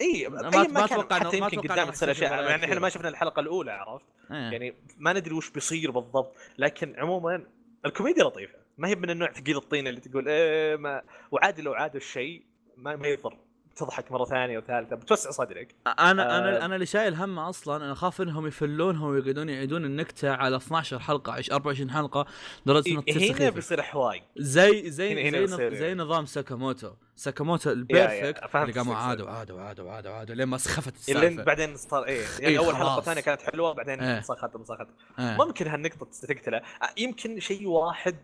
أي 0.00 0.28
ما 0.28 0.50
ما 0.50 0.84
أتوقع 0.84 1.18
حتى 1.18 1.38
يمكن 1.38 1.60
قدام 1.60 1.90
تصير 1.90 2.10
أشياء 2.10 2.32
يعني 2.44 2.64
إحنا 2.64 2.80
ما 2.80 2.88
شفنا 2.88 3.08
الحلقة 3.08 3.40
الأولى 3.40 3.72
عرفت؟ 3.72 4.04
إيه. 4.30 4.36
يعني 4.36 4.74
ما 4.98 5.12
ندري 5.12 5.34
وش 5.34 5.50
بيصير 5.50 5.90
بالضبط 5.90 6.36
لكن 6.58 6.94
عموما 6.98 7.46
الكوميديا 7.86 8.24
لطيفة 8.24 8.58
ما 8.78 8.88
هي 8.88 8.94
من 8.94 9.10
النوع 9.10 9.32
ثقيل 9.32 9.56
الطين 9.56 9.86
اللي 9.86 10.00
تقول 10.00 10.28
إيه 10.28 10.76
ما 10.76 11.02
وعادي 11.30 11.62
لو 11.62 11.74
عاد 11.74 11.96
الشيء 11.96 12.42
ما, 12.76 12.96
ما 12.96 13.08
يضر 13.08 13.36
تضحك 13.78 14.12
مرة 14.12 14.24
ثانية 14.24 14.58
وثالثة 14.58 14.96
بتوسع 14.96 15.30
صدرك. 15.30 15.74
أنا 15.86 16.36
آه. 16.36 16.38
أنا 16.38 16.64
أنا 16.64 16.74
اللي 16.74 16.86
شايل 16.86 17.14
هم 17.14 17.38
أصلا 17.38 17.76
أنا 17.76 17.92
أخاف 17.92 18.20
إنهم 18.20 18.46
يفلونها 18.46 19.06
ويقعدون 19.06 19.48
يعيدون 19.48 19.84
النكتة 19.84 20.30
على 20.30 20.56
12 20.56 20.98
حلقة 20.98 21.42
24 21.52 21.90
حلقة 21.90 22.26
لدرجة 22.66 22.90
انها 22.90 23.02
تصير 23.02 23.36
هنا 23.36 23.50
بيصير 23.50 23.82
حواي 23.82 24.22
زي 24.36 24.90
زي 24.90 25.28
هنا 25.28 25.46
زي, 25.46 25.76
زي 25.76 25.94
نظام 25.94 26.26
ساكاموتو. 26.26 26.90
ساكاموتو 27.16 27.70
ال 27.70 27.81
perfect 27.81 28.56
اللي 28.56 28.72
قاموا 28.72 28.94
عادوا 28.94 29.30
عادوا 29.30 29.60
عادوا 29.60 29.90
عادوا 29.90 30.12
عادوا 30.12 30.34
لين 30.34 30.46
ما 30.48 30.58
سخفت 30.58 30.94
السالفة. 30.94 31.26
اللي 31.26 31.42
بعدين 31.42 31.76
صار 31.76 32.04
إيه 32.04 32.22
يعني 32.40 32.46
إيه 32.46 32.58
أول 32.58 32.76
حلقة 32.76 33.00
ثانية 33.00 33.20
كانت 33.20 33.42
حلوة 33.42 33.72
بعدين 33.72 34.00
إيه. 34.00 34.18
مسخت 34.18 34.56
مسخت 34.56 34.86
إيه. 35.18 35.36
ممكن 35.36 35.66
هالنقطة 35.68 36.06
تقتله 36.22 36.62
يمكن 36.96 37.40
شيء 37.40 37.66
واحد 37.68 38.16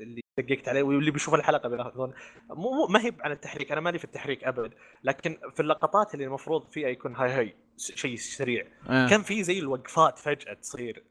اللي 0.00 0.20
دققت 0.38 0.68
عليه 0.68 0.82
واللي 0.82 1.10
بيشوف 1.10 1.34
الحلقة 1.34 1.68
بيلاحظون 1.68 2.14
مو 2.50 2.86
ما 2.86 3.04
هي 3.04 3.12
عن 3.20 3.32
التحريك 3.32 3.72
أنا 3.72 3.80
مالي 3.80 3.98
في 3.98 4.04
التحريك 4.04 4.44
أبد. 4.44 4.72
لكن 5.04 5.38
في 5.54 5.60
اللقطات 5.60 6.14
اللي 6.14 6.24
المفروض 6.24 6.70
فيها 6.70 6.88
يكون 6.88 7.16
هاي 7.16 7.30
هاي 7.30 7.54
شيء 7.76 8.16
سريع. 8.16 8.66
آه. 8.88 9.08
كان 9.08 9.22
في 9.22 9.42
زي 9.42 9.58
الوقفات 9.58 10.18
فجأة 10.18 10.54
تصير. 10.54 11.02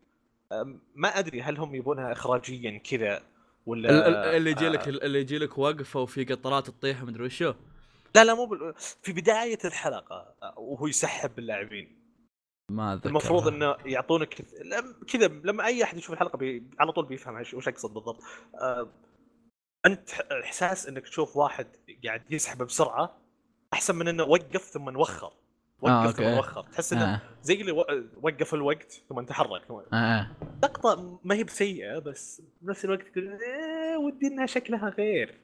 ما 0.96 1.20
أدري 1.20 1.42
هل 1.42 1.58
هم 1.58 1.76
يبونها 1.76 2.12
اخراجيا 2.12 2.78
كذا 2.78 3.24
ولا 3.66 4.38
اللي 4.38 4.52
يجي 4.52 4.70
لك 4.70 4.88
آه 4.88 4.90
اللي 4.90 5.20
يجي 5.20 5.38
لك 5.38 5.58
وقفة 5.58 6.00
وفي 6.00 6.24
قطرات 6.24 6.68
تطيح 6.68 7.04
مدري 7.04 7.24
وشو 7.24 7.54
لا 8.16 8.24
لا 8.24 8.34
مو 8.34 8.46
بال... 8.46 8.74
في 8.78 9.14
بداية 9.14 9.58
الحلقة 9.66 10.36
وهو 10.58 10.88
يسحب 10.88 11.36
باللاعبين 11.36 12.06
ما 12.72 12.94
أذكر 12.94 13.10
المفروض 13.10 13.48
إنه 13.48 13.76
يعطونك 13.86 14.46
كذا 15.08 15.28
لما 15.28 15.66
أي 15.66 15.84
أحد 15.84 15.98
يشوف 15.98 16.14
الحلقة 16.14 16.38
بي... 16.38 16.64
على 16.80 16.92
طول 16.92 17.06
بيفهم 17.06 17.36
وش 17.54 17.68
أقصد 17.68 17.94
بالضبط. 17.94 18.24
آه 18.62 18.88
أنت 19.86 20.10
إحساس 20.44 20.88
إنك 20.88 21.04
تشوف 21.04 21.38
واحد 21.38 21.68
قاعد 22.06 22.22
يسحب 22.32 22.64
بسرعة 22.64 23.18
أحسن 23.74 23.96
من 23.96 24.08
إنه 24.08 24.24
وقف 24.24 24.62
ثم 24.62 24.98
وخر. 24.98 25.34
وقف 25.82 25.92
آه، 25.92 26.12
ثم 26.12 26.38
وخر. 26.38 26.62
تحس 26.62 26.94
إنه 26.94 27.14
آه. 27.14 27.22
زي 27.42 27.62
اللي 27.62 27.72
وقف 28.22 28.54
الوقت 28.54 29.04
ثم 29.10 29.22
تحرك 29.22 29.62
آه. 29.94 30.32
لقطة 30.64 31.20
ما 31.24 31.36
هي 31.36 31.44
بسيئة 31.44 32.00
بس 32.00 32.42
بنفس 32.62 32.86
الوقت 32.86 33.08
تقول 33.08 33.38
إيه 33.42 33.98
ودي 33.98 34.28
إنها 34.28 34.46
شكلها 34.46 34.90
غير. 34.90 35.38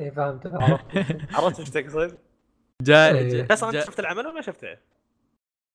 اي 0.00 0.10
فهمت. 0.10 0.46
عرفت. 1.34 1.60
إيش 1.60 1.70
تقصد؟ 1.70 2.18
جاي 2.82 3.46
أصلا 3.50 3.68
أنت 3.70 3.86
شفت 3.86 4.00
العمل 4.00 4.26
ولا 4.26 4.32
ما 4.34 4.40
شفته؟ 4.40 4.76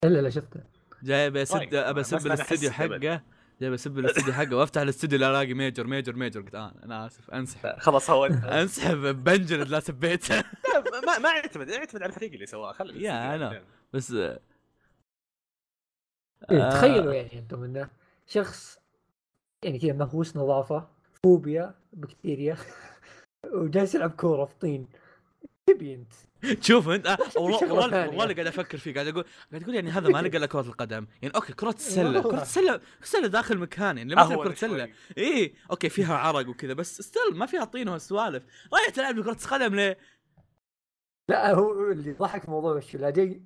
إلا 0.04 0.20
لا 0.20 0.30
شفته. 0.30 0.60
جاي 1.02 1.30
بسد 1.30 1.58
طيب، 1.58 1.74
ابى 1.74 2.00
اسب 2.00 2.26
الاستديو 2.26 2.70
حقه. 2.70 3.22
جاي 3.60 3.70
بسب 3.70 3.98
الاستوديو 3.98 4.32
حقه 4.32 4.56
وأفتح 4.56 4.80
الاستوديو 4.80 5.18
لا 5.18 5.30
الاقي 5.30 5.54
ميجر 5.54 5.86
ميجر 5.86 6.16
ميجر 6.16 6.40
قلت 6.40 6.54
آه 6.54 6.74
أنا 6.82 7.06
آسف 7.06 7.30
أنسحب. 7.30 7.78
خلاص 7.78 8.10
هو 8.10 8.24
أنسحب 8.60 8.96
بنجلد 9.24 9.68
لا 9.72 9.80
سبيته. 9.80 10.44
ما 11.04 11.18
ما 11.18 11.30
يعتمد 11.30 11.68
يعتمد 11.68 12.02
على 12.02 12.10
الفريق 12.12 12.32
اللي 12.32 12.46
سواه. 12.46 12.72
خلي 12.72 13.02
يا 13.02 13.34
أنا. 13.34 13.62
بس 13.92 14.10
إيه 16.50 16.70
تخيلوا 16.70 17.12
يعني 17.12 17.38
أنتم 17.38 17.64
إنه 17.64 17.88
شخص 18.26 18.78
يعني 19.64 19.78
كذا 19.78 19.92
مهووس 19.92 20.36
نظافة 20.36 20.88
فوبيا 21.24 21.74
بكتيريا 21.92 22.56
وجالس 23.54 23.94
يلعب 23.94 24.10
كورة 24.10 24.44
في 24.44 24.54
طين. 24.60 24.86
تبي 25.74 25.94
أنت؟ 25.94 26.12
شوف 26.64 26.88
أنت 26.88 27.06
آه، 27.06 27.18
والله 27.40 27.72
والله 27.72 28.08
والله 28.08 28.34
قاعد 28.34 28.46
أفكر 28.46 28.78
فيه 28.78 28.94
قاعد 28.94 29.06
أقول 29.06 29.24
قاعد 29.50 29.62
أقول 29.62 29.74
يعني 29.74 29.90
هذا 29.90 30.08
ما 30.08 30.22
لقى 30.22 30.36
إلا 30.36 30.46
كرة 30.46 30.60
القدم. 30.60 31.06
يعني 31.22 31.34
okay 31.34 31.52
كرة 31.52 31.70
السله 31.86 32.22
كرة 32.22 32.42
السله 32.42 32.80
السله 33.02 33.26
داخل 33.26 33.58
مكان 33.58 33.98
يعني 33.98 34.12
لما 34.14 34.36
كرة 34.36 34.52
السله 34.52 34.88
اي 35.18 35.54
okay 35.70 35.88
فيها 35.88 36.16
عرق 36.16 36.48
وكذا 36.48 36.72
بس 36.74 37.02
still 37.02 37.34
ما 37.34 37.46
فيها 37.46 37.64
طين 37.64 37.88
وسوالف 37.88 38.42
رايح 38.72 38.88
تلعب 38.88 39.20
كره 39.20 39.36
قدم 39.50 39.74
ليه؟ 39.74 39.98
لا 41.28 41.54
هو 41.54 41.90
اللي 41.90 42.12
ضحك 42.12 42.48
موضوع 42.48 42.72
وش 42.72 42.96
لا 42.96 43.10
جاي 43.10 43.42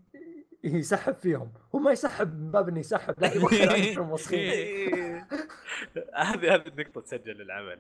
يسحب 0.65 1.15
فيهم. 1.15 1.53
هو 1.75 1.79
ما 1.79 1.93
يسحب 1.93 2.41
من 2.41 2.51
باب 2.51 2.69
انه 2.69 2.81
يسحب 2.81 3.15
لا 3.19 3.29
هذه 6.15 6.55
هذه 6.55 6.67
النقطة 6.67 7.01
تسجل 7.01 7.33
للعمل. 7.33 7.79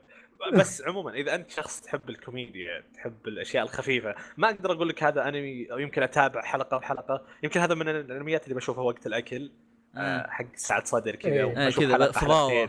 بس 0.52 0.82
عموما 0.82 1.14
إذا 1.14 1.34
أنت 1.34 1.50
شخص 1.50 1.80
تحب 1.80 2.10
الكوميديا 2.10 2.84
تحب 2.94 3.28
الأشياء 3.28 3.64
الخفيفة 3.64 4.14
ما 4.36 4.50
أقدر 4.50 4.72
أقول 4.72 4.88
لك 4.88 5.02
هذا 5.02 5.28
أنمي 5.28 5.72
أو 5.72 5.78
يمكن 5.78 6.02
أتابع 6.02 6.42
حلقة 6.42 6.76
وحلقة. 6.76 7.26
يمكن 7.42 7.60
هذا 7.60 7.74
من 7.74 7.88
الأنميات 7.88 8.44
اللي 8.44 8.54
بشوفها 8.54 8.84
وقت 8.84 9.06
الأكل 9.06 9.50
آه، 9.96 10.26
حق 10.28 10.56
سعه 10.56 10.84
صدر 10.84 11.16
كذا 11.16 11.32
إيه. 11.32 11.70
كذا 11.70 12.12
فضاوة. 12.12 12.68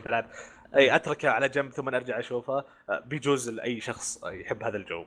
اي 0.75 0.95
أتركه 0.95 1.29
على 1.29 1.49
جنب 1.49 1.71
ثم 1.71 1.87
أرجع 1.87 2.19
أشوفه. 2.19 2.65
آه، 2.89 2.99
بيجوز 3.05 3.49
لأي 3.49 3.79
شخص 3.79 4.19
يحب 4.25 4.63
هذا 4.63 4.77
الجو. 4.77 5.05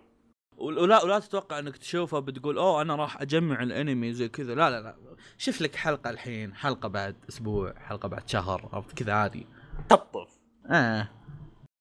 ولا 0.57 1.05
ولا 1.05 1.19
تتوقع 1.19 1.59
إنك 1.59 1.77
تشوفه 1.77 2.19
بتقول 2.19 2.59
أوه 2.59 2.83
أنا 2.83 2.97
راح 2.97 3.21
أجمع 3.21 3.63
الأنمي 3.63 4.13
زي 4.13 4.29
كذا؟ 4.29 4.55
لا 4.55 4.71
لا 4.71 4.81
لا. 4.81 4.97
شوف 5.39 5.61
لك 5.61 5.77
حلقة 5.77 6.11
الحين 6.11 6.55
حلقة 6.55 6.89
بعد 6.89 7.17
أسبوع 7.29 7.75
حلقة 7.79 8.09
بعد 8.09 8.29
شهر 8.29 8.69
عرفت 8.73 8.99
كذا 8.99 9.13
عادي. 9.13 9.47
طفطف 9.89 10.39
آه. 10.71 11.09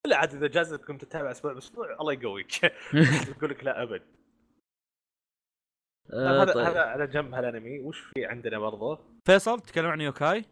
لا 0.05 0.17
عاد 0.17 0.33
إذا 0.33 0.47
جازت 0.47 0.83
كنت 0.85 1.05
تتابع 1.05 1.31
أسبوع 1.31 1.53
بأسبوع 1.53 1.97
الله 2.01 2.13
يقويك. 2.13 2.63
يقول 3.31 3.49
لك 3.49 3.63
لا 3.63 3.83
أبد. 3.83 4.01
آه 6.13 6.43
هذا 6.43 6.53
طيب. 6.53 6.65
هذا 6.65 6.81
على 6.81 7.07
جنب 7.07 7.33
هالأنمي. 7.33 7.79
وش 7.79 7.99
في 7.99 8.25
عندنا 8.25 8.59
برضه؟ 8.59 8.99
فيصل 9.25 9.59
تكلم 9.59 9.85
عن 9.85 10.01
يوكاي؟ 10.01 10.45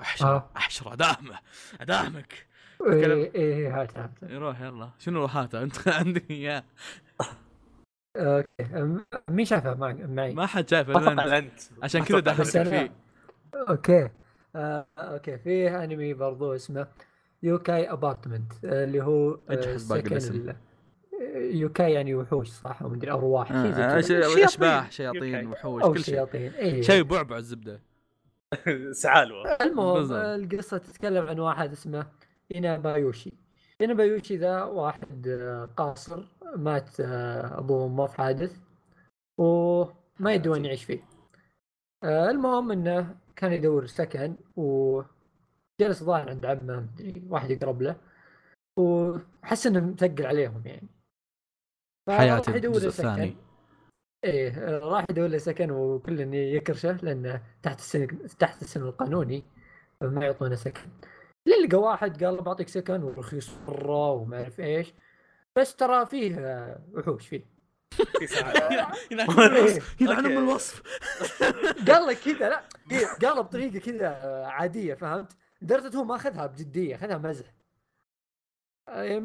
احشر 0.00 0.26
آه. 0.26 0.50
أحشر 0.56 0.92
اداهمه 0.92 1.38
اداهمك 1.80 2.46
إيه 2.86 3.34
إيه 3.34 3.82
هات 3.82 3.98
هات. 3.98 4.10
يروح 4.22 4.60
يلا. 4.60 4.90
شنو 4.98 5.24
هاته؟ 5.24 5.62
أنت 5.62 5.88
عندك 5.98 6.30
إياه. 6.30 6.64
okay. 8.16 9.02
مين 9.28 9.44
شافه؟ 9.44 9.74
معي؟ 9.74 10.34
ما 10.34 10.46
حد 10.46 10.68
شافه 10.68 11.38
انت 11.38 11.60
عشان 11.82 12.04
كذا 12.04 12.20
دخلت 12.20 12.58
فيه 12.58 12.92
okay. 13.68 14.10
آه، 14.56 14.86
okay. 14.98 15.38
في 15.38 15.68
أنمي 15.68 16.14
برضو 16.14 16.54
اسمه 16.54 16.86
يوكاي 17.42 17.92
apartment 17.92 18.52
اللي 18.64 19.02
هو 19.02 19.38
آه، 19.50 19.76
سكن 19.76 20.54
يوكاي 21.34 21.92
يعني 21.92 22.14
وحوش 22.14 22.48
صح؟ 22.48 22.82
ومدري 22.82 23.10
ارواح 23.10 23.52
آه 23.52 23.98
أشباح 24.44 24.90
شياطين 24.90 25.46
وحوش 25.46 25.82
كل 25.82 26.04
شيء. 26.04 26.14
شياطين. 26.14 26.52
إيه. 26.52 26.82
شيء 26.82 27.02
بعبع 27.02 27.36
الزبدة. 27.36 27.80
سعلوه. 29.02 29.52
المهم 29.52 30.12
القصة 30.12 30.78
تتكلم 30.78 31.26
عن 31.26 31.38
واحد 31.38 31.72
اسمه 31.72 32.06
اينابا 32.54 32.78
يوشي 32.78 33.32
اينابا 33.80 33.94
يوشي 33.94 34.36
ذا 34.36 34.62
واحد 34.62 35.28
آه، 35.28 35.68
قاصر 35.76 36.24
مات 36.56 37.00
آه، 37.00 37.58
أبوه 37.58 37.82
وأمه 37.82 38.06
في 38.06 38.16
حادث 38.16 38.56
وما 39.38 40.32
يدري 40.32 40.48
وين 40.48 40.64
يعيش 40.64 40.84
فيه. 40.84 41.00
المهم 42.04 42.72
إنه 42.72 43.14
كان 43.36 43.52
يدور 43.52 43.86
سكن 43.86 44.36
و 44.56 45.02
جلس 45.80 46.02
ظاهر 46.02 46.30
عند 46.30 46.46
عمه 46.46 46.80
مدري 46.80 47.22
واحد 47.28 47.50
يقرب 47.50 47.82
له 47.82 47.96
وحس 48.78 49.66
إنه 49.66 49.80
مثقل 49.80 50.26
عليهم 50.26 50.62
يعني. 50.66 50.88
حياته 52.08 52.56
الجزء 52.56 52.88
الثاني. 52.88 53.36
إيه 54.24 54.78
راح 54.78 55.04
يدور 55.10 55.28
له 55.28 55.38
سكن 55.38 55.70
وكل 55.70 56.34
يكرشه 56.34 56.92
لأنه 56.92 57.42
تحت 57.62 57.78
السن 57.78 58.28
تحت 58.38 58.62
السن 58.62 58.82
القانوني 58.82 59.44
فما 60.00 60.24
يعطونه 60.24 60.54
سكن. 60.54 60.90
لقى 61.46 61.76
واحد 61.76 62.24
قال 62.24 62.42
بعطيك 62.42 62.68
سكن 62.68 63.02
ورخيص 63.02 63.58
مرة 63.68 64.10
وما 64.10 64.36
أعرف 64.36 64.60
إيش. 64.60 64.94
بس 65.56 65.76
ترى 65.76 66.06
فيه 66.06 66.36
وحوش 66.92 67.28
فيه. 67.28 67.44
يلعن 69.10 69.38
الوصف 69.38 70.00
يلعن. 70.00 70.26
ام 70.26 70.38
الوصف 70.38 70.82
قال 71.88 72.06
لك 72.06 72.16
كذا 72.16 72.48
لا 72.48 72.64
إيه، 72.90 73.06
قالها 73.06 73.40
بطريقة 73.40 73.78
كذا 73.78 74.08
آه، 74.08 74.46
عادية 74.46 74.94
فهمت؟ 74.94 75.32
لدرجه 75.62 75.96
هو 75.96 76.04
ما 76.04 76.16
أخذها 76.16 76.46
بجدية 76.46 76.94
أخذها 76.94 77.18
مزح 77.18 77.46
آه، 78.88 79.22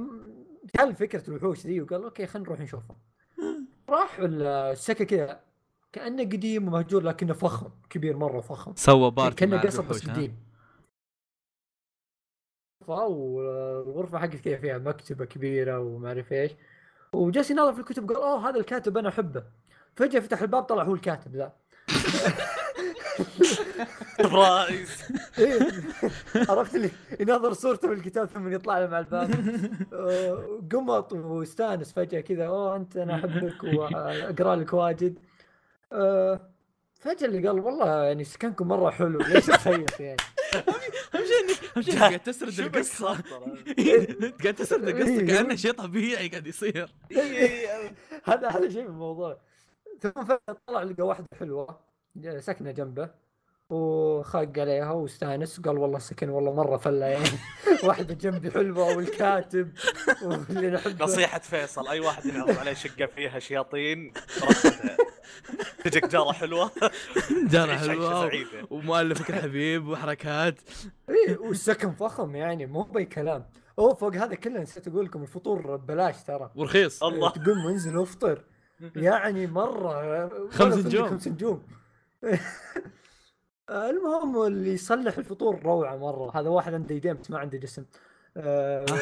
كان 0.74 0.94
فكرة 0.94 1.30
الوحوش 1.30 1.66
ذي 1.66 1.82
وقال 1.82 2.04
okay 2.04 2.28
خلينا 2.28 2.48
نروح 2.48 2.60
نشوفها 2.60 2.96
راح 3.90 4.18
السكن 4.20 5.06
كذا 5.06 5.40
كأنه 5.94 6.24
قديم 6.24 6.68
ومهجور 6.68 7.04
لكنه 7.04 7.34
فخم 7.34 7.70
كبير 7.90 8.18
مرة 8.18 8.42
فخم 8.42 8.74
سوى 8.76 9.12
party 9.12 9.36
كانه 9.36 9.62
قصر 9.62 9.82
بس؟ 9.82 10.10
قديم 10.10 10.48
والغرفه 12.88 14.20
حقت 14.20 14.36
كذا 14.36 14.58
فيها 14.58 14.78
مكتبة 14.78 15.26
كبيرة 15.26 15.80
وما 15.80 16.08
أعرف 16.08 16.34
إيش 16.34 16.52
وجالس 17.18 17.52
يناظر 17.52 17.74
في 17.74 17.80
الكتب 17.80 18.12
قال 18.12 18.18
أوه 18.18 18.50
هذا 18.50 18.60
الكاتب 18.60 18.98
أنا 18.98 19.10
أحبه. 19.10 19.44
فجأة 19.96 20.20
فتح 20.20 20.42
الباب 20.42 20.64
طلع 20.64 20.84
هو 20.84 20.94
الكاتب 20.94 21.36
ذا. 21.36 21.54
surprise 24.18 25.04
إيه. 25.40 25.60
عرفت 26.50 26.76
اللي 26.76 26.90
يناظر 27.20 27.54
صورته 27.54 27.88
بالكتاب 27.88 28.28
ثم 28.28 28.54
يطلع 28.54 28.80
له 28.80 28.88
مع 28.88 29.00
الباب. 29.00 29.30
قمط 30.74 31.14
واستانس 31.14 31.94
فجأة 31.94 32.22
كذا 32.22 32.48
أوه 32.48 32.76
أنت 32.76 32.98
أنا 32.98 33.16
أحبك 33.16 33.64
وأقرأ 33.64 34.56
لك 34.56 34.74
واجد. 34.74 35.20
فجأة 37.00 37.26
اللي 37.28 37.48
قال 37.48 37.60
والله 37.60 38.04
يعني 38.04 38.24
سكنكم 38.24 38.68
مرة 38.68 38.90
حلو 38.90 39.20
ليش 39.20 39.46
تخيف 39.46 40.00
يعني؟ 40.00 40.18
اهم 40.54 41.26
شيء 41.26 41.40
انك 41.44 41.78
اهم 41.78 41.82
شيء 41.82 42.00
قاعد 42.00 42.20
تسرد 42.20 42.60
القصة؟ 42.60 43.08
قاعد 44.44 44.56
تسرد 44.56 44.88
القصة 44.88 45.20
إيه. 45.20 45.28
كأنه 45.28 45.56
شيء 45.56 45.72
طبيعي 45.72 46.28
قاعد 46.28 46.48
يصير. 46.48 46.94
هذا 48.24 48.48
هذا 48.48 48.70
شيء 48.70 48.84
في 48.84 48.90
الموضوع. 48.90 49.40
ثم 50.02 50.12
طلع 50.68 50.84
لقى 50.84 51.04
واحدة 51.04 51.28
حلوة 51.40 51.80
ساكنة 52.40 52.72
جنبه. 52.72 53.10
وخاق 53.70 54.52
عليها 54.58 54.92
واستانس 54.92 55.60
وقال 55.60 55.78
والله 55.78 56.00
سكن 56.00 56.30
والله 56.30 56.54
مرة 56.54 56.78
فلة 56.78 57.06
يعني. 57.06 57.30
واحدة 57.84 58.14
جنبي 58.14 58.52
حلوة 58.52 58.96
والكاتب 58.98 59.72
واللي 60.24 60.70
نحبه. 60.70 61.06
نصيحة 61.06 61.40
فيصل 61.40 61.88
أي 61.88 62.00
واحد 62.00 62.26
ينعرض 62.26 62.58
عليه 62.58 62.74
شقة 62.74 63.06
فيها 63.06 63.40
شياطين. 63.40 64.14
تجيك 65.84 66.06
جارة 66.06 66.28
عيش 66.28 66.44
عيشة 66.44 68.30
حلوة 68.30 68.32
ومؤلفك 68.74 69.30
الحبيب 69.30 69.88
وحركات. 69.88 70.62
إيه 71.10 71.38
والسكن 71.38 71.92
فخم 71.94 72.36
يعني 72.36 72.66
مو 72.66 72.82
بأي 72.82 73.06
كلام. 73.06 73.46
اوه 73.80 73.94
فوق 73.94 74.16
هذا 74.16 74.36
كله 74.36 74.60
نسيت 74.62 74.88
أقول 74.88 75.06
لكم 75.06 75.22
الفطور 75.22 75.76
ببلاش 75.76 76.24
ترى. 76.24 76.52
ورخيص. 76.56 77.04
الله. 77.04 77.30
تقوم 77.30 77.66
وانزل 77.66 77.98
وافطر 77.98 78.44
يعني 78.96 79.48
مرة 79.48 80.30
خمس 80.50 80.76
نجوم. 80.76 81.10
خمس 81.10 81.28
نجوم. 81.28 81.64
المهم 83.70 84.44
اللي 84.44 84.74
يصلح 84.74 85.18
الفطور 85.18 85.60
روعة 85.64 85.98
مرة 85.98 86.40
هذا 86.40 86.50
واحد 86.50 86.74
عنده 86.74 86.96
يدين 86.96 87.14
بس 87.14 87.32
ما 87.32 87.40
عنده 87.40 87.58
جسم 87.58 87.86
آه، 88.38 88.86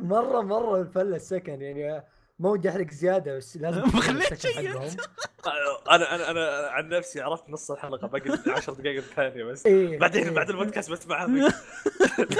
مرة 0.00 0.40
مرة 0.40 0.80
الفله 0.80 1.16
السكن 1.16 1.62
يعني 1.62 2.02
ما 2.38 2.50
ودي 2.50 2.70
أحرق 2.70 2.90
زيادة 2.90 3.36
بس 3.36 3.56
لازم. 3.56 3.82
أنا 5.90 6.14
أنا 6.14 6.30
أنا 6.30 6.68
عن 6.70 6.88
نفسي 6.88 7.20
عرفت 7.20 7.50
نص 7.50 7.70
الحلقة 7.70 8.08
باقي 8.08 8.38
10 8.46 8.74
دقائق 8.74 8.96
الثانية 8.96 9.44
بس 9.44 9.66
إيه، 9.66 9.98
بعدين 9.98 10.24
إيه. 10.24 10.30
بعد 10.30 10.50
البودكاست 10.50 10.90
بسمعها. 10.90 11.26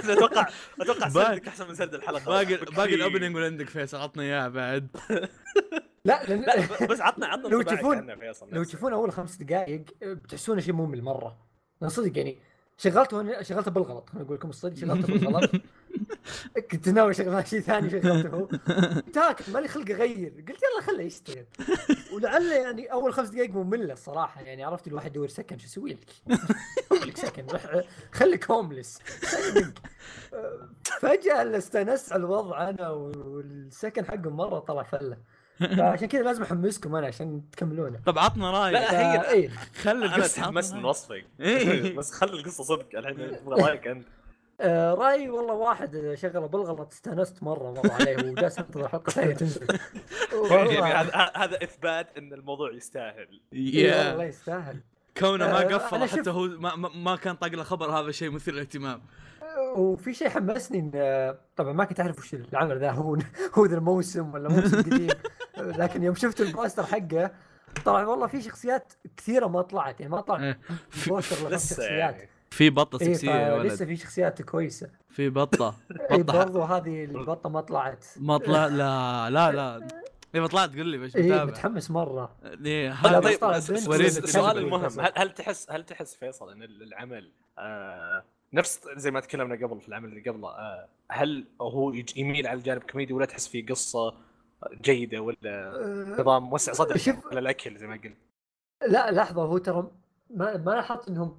أتوقع 0.08 0.46
أتوقع 0.80 1.08
سردك 1.08 1.48
أحسن 1.48 1.68
من 1.68 1.74
سرد 1.74 1.94
الحلقة 1.94 2.24
باقي. 2.24 2.56
باقي 2.56 2.94
الأوبننج 2.94 3.36
عندك 3.36 3.68
فيصل 3.68 3.96
عطنا 3.96 4.22
اياه 4.22 4.48
بعد 4.48 4.88
لا 6.06 6.24
لأن 6.24 6.40
لا 6.40 6.86
بس 6.86 7.00
عطنا 7.00 7.26
عطنا 7.26 7.48
لو 7.48 7.62
تشوفون- 7.62 8.10
لو. 8.52 8.64
تشوفون 8.64 8.92
أول 8.92 9.12
خمس 9.12 9.36
دقائق 9.36 9.84
بتحسونه 10.02 10.60
شيء 10.60 10.74
ممل 10.74 11.02
مرة. 11.02 11.36
أنا 11.82 11.90
صدق 11.90 12.18
يعني 12.18 12.38
شغلته 12.78 13.42
شغلته 13.42 13.70
بالغلط. 13.70 14.10
خليني 14.10 14.24
أقول 14.26 14.36
لكم 14.36 14.48
الصدق 14.50 14.74
شغلته 14.76 15.12
بالغلط. 15.18 15.50
كنت 16.70 16.88
ناوي 16.88 17.10
أشغل 17.10 17.46
شيء 17.48 17.60
ثاني 17.60 17.90
شغلته 17.90 18.48
تاكل 19.12 19.52
مالي 19.52 19.68
خلق 19.68 19.90
أغير. 19.90 20.28
قلت 20.48 20.48
يلا 20.62 20.80
خله 20.82 21.02
يشتغل. 21.02 21.44
ولعل 22.12 22.42
يعني 22.46 22.92
أول 22.92 23.12
خمس 23.14 23.28
دقائق 23.28 23.50
مملة 23.50 23.92
الصراحه 23.92 24.40
يعني 24.42 24.64
عرفت 24.64 24.86
الواحد 24.88 25.10
يدور 25.10 25.28
سكن 25.28 25.58
شو 25.58 25.66
أسوي 25.66 25.92
لك؟ 25.92 26.38
لك 27.06 27.16
سكن 27.16 27.46
روح 27.46 27.80
خليك 28.12 28.50
هوملس 28.50 28.98
فجأة 31.00 31.58
استانست 31.58 32.12
على 32.12 32.20
الوضع 32.20 32.68
أنا 32.68 32.88
والسكن 32.90 34.04
حقه 34.04 34.30
مرة 34.30 34.58
طلع 34.58 34.82
فلة. 34.82 35.16
فعشان 35.58 36.08
كذا 36.08 36.22
لازم 36.22 36.42
أحمسكم 36.42 36.94
أنا 36.96 37.06
عشان 37.06 37.42
تكملونه. 37.52 38.00
طب 38.06 38.18
عطنا 38.18 38.44
لا، 38.44 38.50
رايك 38.50 38.76
هي- 38.76 39.20
فا- 39.20 39.30
إيه. 39.30 39.48
خلي 39.82 40.06
أنا 40.06 40.16
القصة 40.16 40.42
تحمست 40.42 40.74
من 40.74 40.84
وصفك. 40.84 41.26
إيه. 41.40 41.96
بس 41.96 42.12
خلي 42.12 42.32
القصة 42.40 42.64
صدق 42.64 42.86
الحين 42.98 43.20
أبغى 43.20 43.62
رأيك 43.62 43.86
أنت. 43.86 44.06
آه، 44.60 44.94
رأيي 44.94 45.28
والله 45.30 45.54
واحد 45.54 46.14
شغله 46.18 46.46
بالغلط 46.46 46.92
استانست 46.92 47.42
مرة 47.42 47.70
مره 47.72 47.92
عليه 47.92 48.16
وجالس 48.30 48.58
انتظر 48.58 48.88
حلقة 48.88 49.10
ثانية 49.10 49.34
تنزل. 49.34 49.66
يعني 50.50 51.08
هذا 51.36 51.62
إثبات 51.64 52.18
إن 52.18 52.32
الموضوع 52.32 52.72
يستاهل. 52.72 53.40
إيه 53.52 54.08
والله 54.08 54.24
يستاهل. 54.24 54.80
كونه 55.16 55.46
ما 55.46 55.60
آه، 55.60 55.76
قفل 55.76 56.04
حتى 56.08 56.30
هو 56.30 56.44
ما, 56.46 56.76
ما- 56.76 56.88
ما 56.88 57.16
كان 57.16 57.34
طاق 57.36 57.50
له 57.50 57.62
خبر 57.62 57.90
هذا 57.90 58.10
شيء 58.10 58.30
مثير 58.30 58.54
للاهتمام. 58.54 59.02
وفي 59.76 60.14
شيء 60.14 60.28
حمسني 60.28 60.78
إن 60.78 61.34
طبعا 61.56 61.72
ما 61.72 61.84
كنت 61.84 62.00
أعرف 62.00 62.18
وش 62.18 62.34
العمل 62.34 62.78
ذا 62.78 62.90
هو 62.90 63.18
هو 63.54 63.66
ذا 63.66 63.76
الموسم 63.76 64.34
ولا 64.34 64.48
موسم 64.48 64.82
قديم. 64.82 65.10
لكن 65.80 66.02
يوم 66.02 66.14
شفت 66.14 66.40
ال 66.40 66.46
poster 66.46 66.82
حقه 66.86 67.30
طلع 67.84 68.06
والله 68.06 68.26
في 68.26 68.42
شخصيات 68.42 68.92
كثيرة 69.16 69.46
ما 69.46 69.62
طلعت 69.62 70.00
يعني 70.00 70.12
ما 70.12 70.20
طلع 70.20 70.42
إيه. 70.42 70.58
poster 71.06 71.36
لخمس 71.36 71.52
لسه 71.52 71.68
شخصيات. 71.76 71.90
يعني. 71.90 72.28
في 72.50 72.70
بطة 72.70 72.98
إيه 73.02 73.12
سكسية 73.14 73.30
يا 73.30 73.54
ولد. 73.54 73.74
في 73.74 73.96
شخصيات 73.96 74.42
كويسة. 74.42 74.90
في 75.10 75.28
بطة. 75.30 75.74
اي 76.10 76.22
بطة 76.22 76.44
برضو 76.44 76.62
هذه 76.62 77.04
البطة 77.04 77.48
ما 77.50 77.60
طلعت. 77.60 78.04
ما 78.16 78.38
طلع 78.38 78.66
لا 78.66 79.30
لا 79.30 79.52
لا. 79.52 79.88
اذا 80.34 80.46
طلعت 80.46 80.76
قول 80.76 80.86
لي 80.86 80.98
بس 80.98 81.16
إيه 81.16 81.22
متابع. 81.22 81.44
متحمس 81.44 81.90
مرة. 81.90 82.36
إيه، 82.64 82.88
لا، 82.88 82.94
هذا 82.94 83.18
بس 83.18 83.36
طيب 83.66 84.00
السؤال 84.00 84.58
المهم. 84.58 85.00
هل 85.00 85.12
هل 85.16 85.30
تحس 85.34 85.70
هل 85.70 85.84
تحس 85.84 86.14
فيصل 86.14 86.50
إن 86.52 86.62
العمل 86.62 87.32
آه 87.58 88.24
نفس 88.52 88.80
زي 88.96 89.10
ما 89.10 89.20
تكلمنا 89.20 89.66
قبل 89.66 89.80
في 89.80 89.88
العمل 89.88 90.08
اللي 90.08 90.30
قبله 90.30 90.48
آه 90.48 90.88
هل 91.10 91.44
هو 91.60 91.92
يميل 92.16 92.46
على 92.46 92.58
الجانب 92.58 92.82
كوميدي 92.82 93.12
ولا 93.12 93.26
تحس 93.26 93.48
فيه 93.48 93.66
قصة 93.66 94.14
جيدة 94.80 95.20
ولا 95.20 95.36
آه، 95.44 96.16
نظام 96.20 96.52
وسع 96.52 96.72
صدر 96.72 96.96
شوف- 96.96 97.26
على 97.26 97.40
الأكل 97.40 97.76
زي 97.78 97.86
ما 97.86 97.94
قلت؟ 98.04 98.16
لا 98.88 99.10
لحظة 99.10 99.42
هو 99.42 99.58
ترى 99.58 99.90
ما 100.30 100.56
ما 100.56 100.70
لاحظت 100.70 101.08
إنهم 101.08 101.38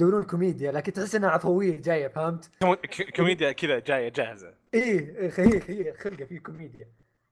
يدورون 0.00 0.22
كوميديا 0.24 0.72
لكن 0.72 0.92
تحس 0.92 1.14
انها 1.14 1.30
عفوية 1.30 1.76
جاية 1.80 2.08
فهمت؟ 2.08 2.50
كوميديا 3.16 3.52
كذا 3.52 3.78
جاية 3.78 4.08
جاهزة. 4.08 4.54
إيه 4.74 5.30
هي 5.38 5.60
هي 5.68 5.92
خلقه 5.94 6.24
في 6.24 6.38
كوميديا. 6.38 6.86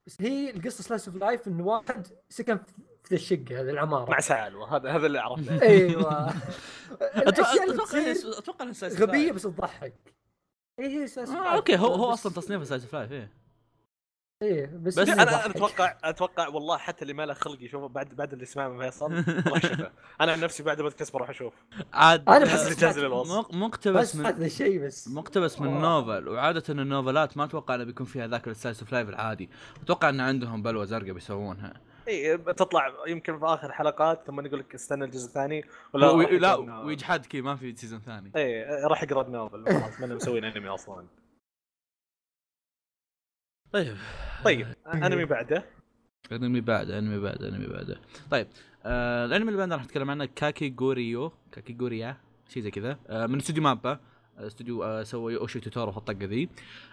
بس 0.07 0.16
هي 0.22 0.51
القصة 0.51 0.83
slice 0.83 1.09
of 1.09 1.16
life 1.16 1.48
انه 1.48 1.66
واحد 1.66 2.07
سكن 2.29 2.59
في 3.04 3.14
الشقة 3.14 3.60
هذه 3.60 3.70
العمارة. 3.70 4.10
مع 4.10 4.20
سعلوة 4.20 4.76
هذا 4.76 4.90
هذا 4.90 5.06
اللي 5.06 5.18
عرفته 5.18 5.62
أيوه. 5.68 6.28
أتوقع 7.28 7.52
أتوقع 8.38 8.72
سايس 8.72 9.00
غبية. 9.00 9.32
بس 9.32 9.42
تضحك. 9.42 9.94
إيه 10.78 10.86
هي 10.86 11.06
slice 11.07 11.28
of 11.31 11.38
آه 11.38 11.42
life 11.42 11.55
okay 11.55 11.78
هو 11.78 11.94
هو 11.94 12.12
أصلا 12.12 12.32
تصنيفه 12.32 12.64
slice 12.64 12.85
of 12.87 12.95
life 12.95 13.12
إيه. 13.12 13.42
إيه 14.42 14.66
بس, 14.66 14.98
بس 14.98 15.08
أنا 15.08 15.22
أنا 15.22 15.46
أتوقع 15.46 15.96
أتوقع 16.04 16.48
والله 16.48 16.76
حتى 16.76 17.02
اللي 17.02 17.12
ما 17.14 17.26
له 17.26 17.34
خلق 17.34 17.62
يشوفه 17.62 17.88
بعد 17.88 18.08
بعد 18.08 18.32
اللي 18.32 18.46
سمعه 18.46 18.68
من 18.68 18.90
فيصل 18.90 19.24
شوفه 19.62 19.90
أنا 20.20 20.32
عن 20.32 20.40
نفسي 20.40 20.62
بعد 20.62 20.76
البودكاست 20.78 21.12
بروح 21.12 21.30
أشوف. 21.30 21.52
عاد 21.92 22.28
أنا 22.28 22.44
بحس 22.44 22.78
جاز 22.78 22.98
مقتبس 23.52 24.16
من 24.16 24.26
هذا 24.26 24.46
الشيء 24.46 24.86
بس. 24.86 25.08
مقتبس 25.08 25.60
من. 25.60 25.80
novel. 25.81 26.28
وعادة 26.28 26.62
النوفلات 26.68 27.36
ما 27.36 27.44
أتوقع 27.44 27.74
إنه 27.74 27.84
بيكون 27.84 28.06
فيها 28.06 28.26
ذاك 28.26 28.48
ال 28.48 28.54
slice 28.54 28.81
of 28.81 28.92
life 28.92 29.09
العادي، 29.08 29.50
أتوقع 29.82 30.08
ان 30.08 30.20
عندهم 30.20 30.62
بلوه 30.62 30.84
زرقاء 30.84 31.12
بيسوونها. 31.12 31.74
إي 32.08 32.38
تطلع 32.38 32.92
يمكن 33.06 33.38
في 33.38 33.44
آخر 33.44 33.72
حلقات 33.72 34.26
ثم 34.26 34.46
يقول 34.46 34.60
لك 34.60 34.74
استنى 34.74 35.04
الجزء 35.04 35.28
الثاني 35.28 35.64
ولا 35.92 36.10
و- 36.10 36.20
لا 36.22 36.78
ويجحد 36.78 37.26
كي 37.26 37.40
ما 37.40 37.56
في 37.56 37.76
season 37.76 38.00
ثاني. 38.00 38.32
إي 38.36 38.64
راح 38.84 39.02
يقرأ 39.02 39.22
ال 39.26 39.33
novel 39.33 39.64
خلاص 39.66 40.00
ما 40.00 40.06
مسوين 40.06 40.44
انمي 40.44 40.68
أصلا. 40.68 41.06
طيب. 43.72 43.96
طيب 44.44 44.66
انمي 44.94 45.24
بعده. 45.24 45.64
انمي 46.32 46.60
بعد 46.60 46.90
انمي 46.90 47.18
بعد 47.18 47.42
انمي 47.42 47.66
بعد 47.66 47.98
طيب 48.30 48.46
آه 48.84 49.24
الانمي 49.24 49.48
اللي 49.48 49.58
بعدنا 49.58 49.76
راح 49.76 49.84
نتكلم 49.84 50.10
عنه 50.10 50.24
كاكي 50.24 50.68
جوريو 50.68 51.32
كاكي 51.52 51.72
جوريا 51.72 52.16
شيء 52.48 52.62
زي 52.62 52.70
كذا. 52.70 52.98
آه 53.08 53.26
من 53.26 53.38
استوديو 53.38 53.62
مابا. 53.62 54.00
آه، 54.38 54.46
استوديو 54.46 54.84
آه 54.84 55.02
سوى 55.02 55.36
اوشي 55.36 55.60
توتورو 55.60 55.90
هالطقه 55.90 56.24
ذي. 56.24 56.48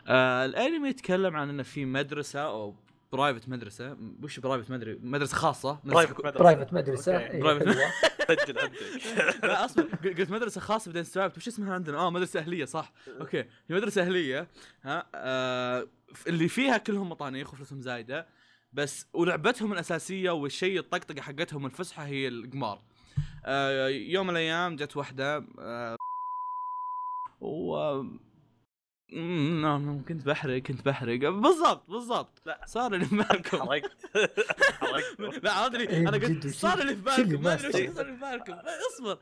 آه 0.07 0.45
الانمي 0.45 0.89
يتكلم 0.89 1.35
عن 1.35 1.49
إنه 1.49 1.63
في 1.63 1.85
مدرسة 1.85 2.39
أو 2.39 2.75
برايفت 3.11 3.49
مدرسة. 3.49 3.97
وش 4.23 4.39
برايفت 4.39 4.71
مدري 4.71 4.99
مدرسة 5.03 5.35
خاصة. 5.35 5.79
مدرسة 5.83 6.13
private 6.13 6.19
مدرسة. 6.25 6.39
private 6.39 6.73
مدرسة. 6.73 7.17
إيه،. 7.17 7.91
سجل 8.45 8.59
عندك. 8.59 9.43
لا 9.43 9.65
أصبر. 9.65 9.83
قل- 9.83 10.15
قلت 10.17 10.31
مدرسة 10.31 10.61
خاصة 10.61 10.89
بعدين 10.89 11.01
استوعبت. 11.01 11.37
وش 11.37 11.47
اسمها 11.47 11.73
عندنا؟ 11.73 11.97
آه 11.97 12.09
مدرسة 12.09 12.39
أهلية 12.39 12.65
صح. 12.65 12.91
أوكي. 13.21 13.39
هي 13.39 13.75
مدرسة 13.75 14.01
أهلية 14.01 14.47
ها 14.83 15.05
آه 15.15 15.87
اللي 16.27 16.47
فيها 16.47 16.77
كلهم 16.77 17.09
مطانيخ 17.09 17.53
وفلوسهم 17.53 17.81
زايدة. 17.81 18.27
بس 18.73 19.05
ولعبتهم 19.13 19.73
الأساسية 19.73 20.31
والشيء 20.31 20.79
الطقطقة 20.79 21.21
حقتهم 21.21 21.65
الفسحه 21.65 22.05
هي 22.05 22.27
القمار. 22.27 22.81
آه 23.45 23.87
يوم 23.87 24.27
من 24.27 24.31
الأيام 24.33 24.75
جت 24.75 24.97
واحدة 24.97 25.45
آه 25.59 25.95
و 27.41 28.01
نعم، 29.13 30.03
كنت 30.07 30.25
بحرق 30.25 30.57
كنت 30.57 30.85
بحرق. 30.85 31.19
بالضبط 31.29 31.89
بالضبط. 31.89 32.41
لا. 32.45 32.61
صار 32.65 32.93
اللي 32.93 33.05
في 33.05 33.15
بالكم. 33.15 33.69
لا 35.43 35.65
أدري 35.65 35.89
إيه، 35.89 35.97
أنا 36.09 36.17
قلت 36.17 36.47
صار 36.47 36.79
اللي 36.81 36.95
في 36.95 37.01
بالكم 37.01 37.43
ما 37.43 37.53
أدري. 37.53 37.67
وش 37.67 37.73
صار 37.95 38.05
اللي 38.05 38.17
في 38.17 38.21
بالكم. 38.31 38.53
اصبر. 38.93 39.17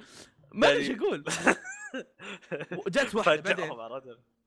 ما 0.54 0.68
أدري 0.68 0.78
إيش 0.80 0.90
أقول. 0.92 1.24
جت 2.88 3.16
واحدة 3.16 3.42
بعدين؟ 3.42 3.72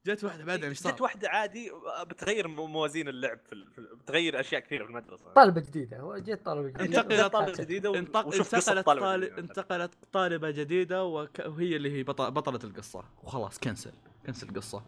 جت 0.07 0.24
واحدة 0.24 0.44
بعدين 0.44 0.64
إيش 0.68 0.79
صار؟ 0.79 0.92
جت 0.92 1.00
واحدة 1.00 1.29
عادي 1.29 1.72
بتغير 2.07 2.48
مو- 2.48 2.66
موازين 2.66 3.09
اللعب 3.09 3.38
في 3.46 3.53
ال- 3.53 3.96
بتغير 3.96 4.40
أشياء 4.40 4.61
كثيرة 4.61 4.85
في 4.85 4.90
المدرسة. 4.90 5.33
طالبة 5.33 5.61
جديدة 5.61 6.00
هو 6.00 6.18
جت 6.18 6.44
طالبة 6.44 6.68
جديدة. 6.68 6.85
انتقلت 7.00 7.33
طالبة 7.33 7.53
جديدة 7.64 7.98
انتقلت 7.98 8.53
طالبة 8.66 8.83
طالب... 8.83 9.24
جديدة. 9.24 9.38
انتقلت 9.38 9.92
طالبة 10.12 10.50
جديدة 10.50 11.05
وك... 11.05 11.38
وهي 11.46 11.76
اللي 11.76 11.92
هي 11.98 12.03
بطل... 12.03 12.31
بطلة 12.31 12.61
القصة. 12.64 13.05
وخلاص 13.22 13.59
كنسل. 13.59 13.92
cancel 14.31 14.49
القصة. 14.49 14.83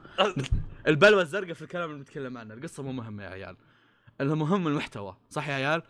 البلوة 0.87 1.23
الزرقاء 1.23 1.55
في 1.55 1.63
الكلام 1.63 1.91
اللي 1.91 1.99
بنتكلم 1.99 2.39
عنه 2.39 2.55
القصة 2.55 2.83
مو 2.83 2.93
مهمة 2.93 3.23
يا 3.23 3.29
عيال. 3.29 3.57
المهم 4.21 4.69
المحتوى 4.69 5.17
صح 5.31 5.49
يا 5.49 5.55
عيال؟ 5.55 5.83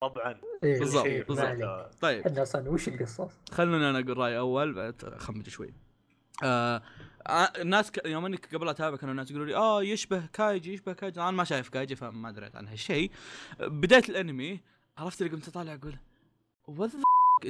طبعا. 0.00 0.40
إيه، 0.62 0.78
بالضبط، 0.78 1.06
بالضبط. 1.28 1.94
طيب. 2.00 2.26
إحنا 2.26 2.42
أصلا 2.42 2.70
وش 2.70 2.88
القصة؟ 2.88 3.28
خلوني 3.50 3.90
أنا 3.90 3.98
أقول 3.98 4.18
رايي 4.18 4.38
أول 4.38 4.74
بعد 4.74 5.04
أخمج 5.04 5.48
شوي. 5.48 5.74
آه 6.44 6.82
آه، 7.26 7.52
الناس 7.60 7.90
ك... 7.90 8.06
يوم 8.06 8.26
إني 8.26 8.36
قبل 8.36 8.68
أتابع 8.68 8.96
كانوا 8.96 9.12
الناس 9.12 9.30
يقولوا 9.30 9.46
لي 9.46 9.56
آه 9.56 9.82
يشبه 9.82 10.26
كايجي 10.26 10.74
يشبه 10.74 10.92
كايجي. 10.92 11.20
أنا 11.20 11.30
ما 11.30 11.44
شايف 11.44 11.68
كايجي 11.68 11.96
فما 11.96 12.30
دريت 12.30 12.56
عن 12.56 12.68
هالشيء. 12.68 13.10
بداية 13.60 14.04
الأنمي 14.08 14.60
عرفت 14.98 15.22
اللي 15.22 15.32
قمت 15.32 15.48
أطالع 15.48 15.74
أقول 15.74 15.98
what 16.70 16.90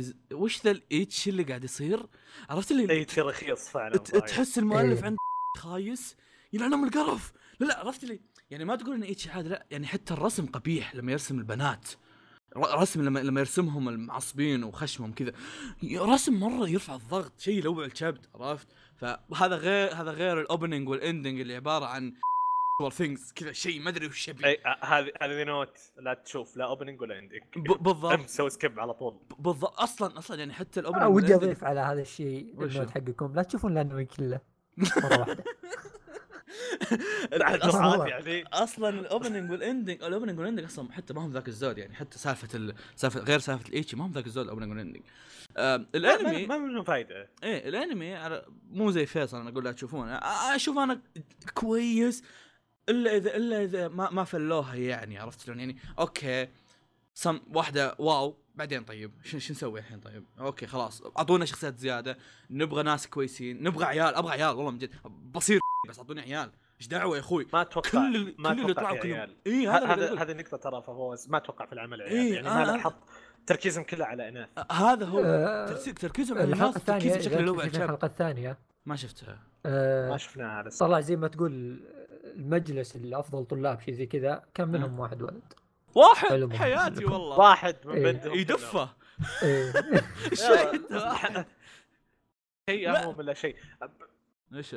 is... 0.02 0.14
وش 0.33 0.64
ذا 0.64 0.70
ال 0.70 0.99
H 0.99 1.29
اللي 1.28 1.42
قاعد 1.42 1.64
يصير؟ 1.64 2.07
عرفت 2.50 2.70
اللي 2.70 2.92
اي 2.92 3.07
رخيص 3.18 3.68
فعلا 3.68 3.96
ت- 3.96 4.16
تحس 4.16 4.59
المؤلف 4.59 4.98
إيه. 4.98 5.04
عنده 5.04 5.16
خايس 5.59 6.16
يلعن 6.52 6.72
ام 6.74 6.85
القرف. 6.85 7.33
لا 7.61 7.66
لا 7.66 7.78
عرفت 7.78 8.04
لي 8.04 8.20
يعني 8.50 8.64
ما 8.64 8.76
تقول 8.76 8.94
إن 8.94 9.11
H 9.11 9.29
عاد 9.28 9.46
لا 9.46 9.66
يعني 9.70 9.87
حتى 9.87 10.14
الرسم 10.14 10.46
قبيح 10.46 10.94
لما 10.94 11.12
يرسم 11.12 11.38
البنات. 11.38 11.88
ر- 12.57 12.80
رسم 12.80 13.02
لما 13.02 13.18
لما 13.18 13.40
يرسمهم 13.40 13.88
المعصبين 13.88 14.64
وخشمهم 14.64 15.12
كذا. 15.12 15.33
رسم 15.94 16.35
مرة 16.40 16.68
يرفع 16.68 16.94
الضغط 16.94 17.40
شيء 17.40 17.59
يلوع 17.59 17.85
الكبد 17.85 18.26
عرفت؟ 18.35 18.66
فهذا 18.96 19.57
غير 19.57 19.94
هذا 19.94 20.11
غير 20.11 20.40
ال 20.40 20.46
opening 20.46 20.88
وال 20.88 21.02
ending 21.02 21.40
اللي 21.40 21.57
عبارة 21.57 21.87
عن 21.87 22.14
things 22.92 23.33
كذا 23.32 23.52
شيء 23.52 23.80
ما 23.80 23.88
أدري 23.90 24.06
وش 24.06 24.28
يبي. 24.28 24.46
أي 24.46 24.60
آه، 24.66 24.84
هذه 24.84 25.12
هذه 25.22 25.44
note 25.44 25.79
لا 25.96 26.14
تشوف 26.14 26.56
لا 26.56 26.64
opening 26.64 27.00
ولا 27.00 27.18
ending 27.18 27.40
ب- 27.56 27.82
بالضبط. 27.82 28.28
سوي 28.38 28.50
skip 28.50 28.81
على 28.80 28.94
طول. 28.94 29.18
بالضبط 29.38 29.80
أصلا 29.80 30.18
أصلا 30.18 30.38
يعني 30.38 30.52
حتى 30.52 30.80
ال 30.81 30.85
opening 30.85 31.14
ودي 31.14 31.34
أضيف 31.34 31.64
على 31.64 31.80
هذا 31.80 32.00
الشيء؟ 32.00 32.62
ال 32.62 32.68
note 32.68 32.90
حقكم. 32.90 33.34
لا 33.34 33.42
تشوفون 33.42 33.72
الانمي 33.72 34.04
كله. 34.04 34.40
مرة 34.94 35.18
واحدة. 35.18 35.44
يعني. 38.06 38.44
أصلا 38.52 38.88
الاوبننج 38.88 39.50
والاندنج 39.50 40.02
الاوبننج 40.02 40.38
والاندنج 40.38 40.64
أصلا 40.64 40.92
حتى 40.92 41.14
ما 41.14 41.24
هم 41.26 41.32
ذاك 41.32 41.48
الزود 41.48 41.78
يعني. 41.78 41.94
حتى 41.94 42.18
سالفة 42.18 42.48
ال... 42.54 42.74
سالفة 42.96 43.20
غير 43.20 43.38
سالفة 43.38 43.68
ال 43.68 43.73
ecchi 43.73 43.96
ما 43.96 44.06
هم 44.06 44.12
ذاك 44.12 44.26
الزود 44.26 44.44
ال 44.44 44.48
opening 44.48 44.70
وال 44.70 44.79
ending 44.79 45.03
آه 45.56 45.76
ما 45.76 45.87
الأنمي 45.94 46.46
ما 46.46 46.58
منه 46.58 46.82
فايدة؟ 46.82 47.30
إيه 47.42 47.68
الأنمي 47.68 48.40
مو 48.70 48.90
زي 48.90 49.06
فيصل 49.06 49.40
أنا 49.40 49.48
أقول 49.50 49.64
لا 49.64 49.72
تشوفونه. 49.72 50.14
أشوف 50.54 50.78
أنا 50.78 51.00
كويس 51.54 52.22
إلا 52.88 53.16
اذا 53.16 53.37
إلا 53.37 53.62
إذا 53.62 53.88
ما 53.88 54.11
ما 54.11 54.25
فلوها 54.25 54.75
يعني 54.75 55.18
عرفت 55.18 55.40
شلون؟ 55.40 55.59
يعني 55.61 55.77
okay 55.98 56.48
سم 57.14 57.40
واحدة 57.55 57.94
wow 57.98 58.37
بعدين 58.55 58.85
طيب 58.85 59.12
شو 59.25 59.38
شو 59.38 59.53
نسوي 59.53 59.81
الحين 59.81 60.01
طيب؟ 60.01 60.25
okay 60.40 60.66
خلاص 60.66 61.03
أعطونا 61.18 61.44
شخصيات 61.44 61.79
زيادة 61.79 62.18
نبغى 62.51 62.83
ناس 62.83 63.07
كويسين 63.07 63.62
نبغى 63.62 63.85
عيال 63.85 64.14
أبغى 64.14 64.33
عيال 64.33 64.57
والله 64.57 64.70
من 64.70 64.79
جد 64.79 64.94
بصير 65.33 65.61
بس 65.88 65.99
أعطوني 65.99 66.20
عيال 66.20 66.51
إيش 66.81 66.88
دعوة 66.88 67.16
يا 67.16 67.20
أخوي؟ 67.20 67.47
ما 67.53 67.61
أتوقع 67.62 67.90
كل 67.90 68.16
ال- 68.16 68.35
ما 68.38 68.55
كل 68.55 68.61
اللي 68.61 68.75
طلعوا 68.75 68.97
كلهم 68.99 69.14
عيال. 69.14 69.37
اي 69.47 69.68
هذا 69.68 69.87
هذا 69.87 70.09
اللي 70.11 70.20
هذه 70.20 70.31
النقطة 70.31 70.57
ترى 70.57 70.83
فواز 70.83 71.29
ما 71.29 71.37
أتوقع 71.38 71.66
في 71.66 71.73
العمل 71.73 72.03
عيال 72.03 72.12
إيه، 72.12 72.35
يعني 72.35 72.49
آه، 72.49 72.55
ما 72.55 72.62
آه. 72.62 72.73
لاحظت 72.77 72.97
تركيزهم 73.47 73.85
كله 73.85 74.05
على 74.05 74.29
إناث. 74.29 74.49
هذا 74.73 75.07
هو. 75.07 75.20
آه، 75.25 75.66
تركيز- 75.66 75.94
تركيزهم 75.94 76.38
على 76.38 76.47
الحلقة 76.47 76.64
الناس 76.64 76.77
الثانية 76.77 77.12
تركيز 77.14 77.29
بشكل. 77.29 77.83
الحلقة 77.83 78.07
الثانية. 78.07 78.59
ما 78.87 78.97
شفتها. 78.97 79.38
آه، 79.66 80.11
ما 80.11 80.16
شفناها 80.16 80.62
لسه. 80.62 80.87
طلع 80.87 81.01
زي 81.01 81.16
ما 81.16 81.29
تقول 81.29 81.81
المجلس 82.35 82.97
اللي 82.97 83.18
افضل 83.18 83.44
طلاب 83.44 83.81
شيء 83.81 83.94
زي 83.94 84.07
كذا 84.07 84.44
كان 84.55 84.68
منهم 84.68 85.01
واحد 85.01 85.23
ولد. 85.23 85.53
واحد. 85.94 86.53
حياتي 86.53 87.05
والله. 87.05 87.38
واحد 87.38 87.77
من 87.85 87.92
إيه. 87.92 88.12
بنتهم 88.12 88.35
يدفه. 88.35 88.88
إيه. 89.42 89.73
شيء 90.35 90.92
واحد. 90.92 91.47
شيء. 92.70 92.90
اهم 92.90 93.18
ولا 93.18 93.35
شيء؟ 93.35 93.57
إيش؟ 94.55 94.77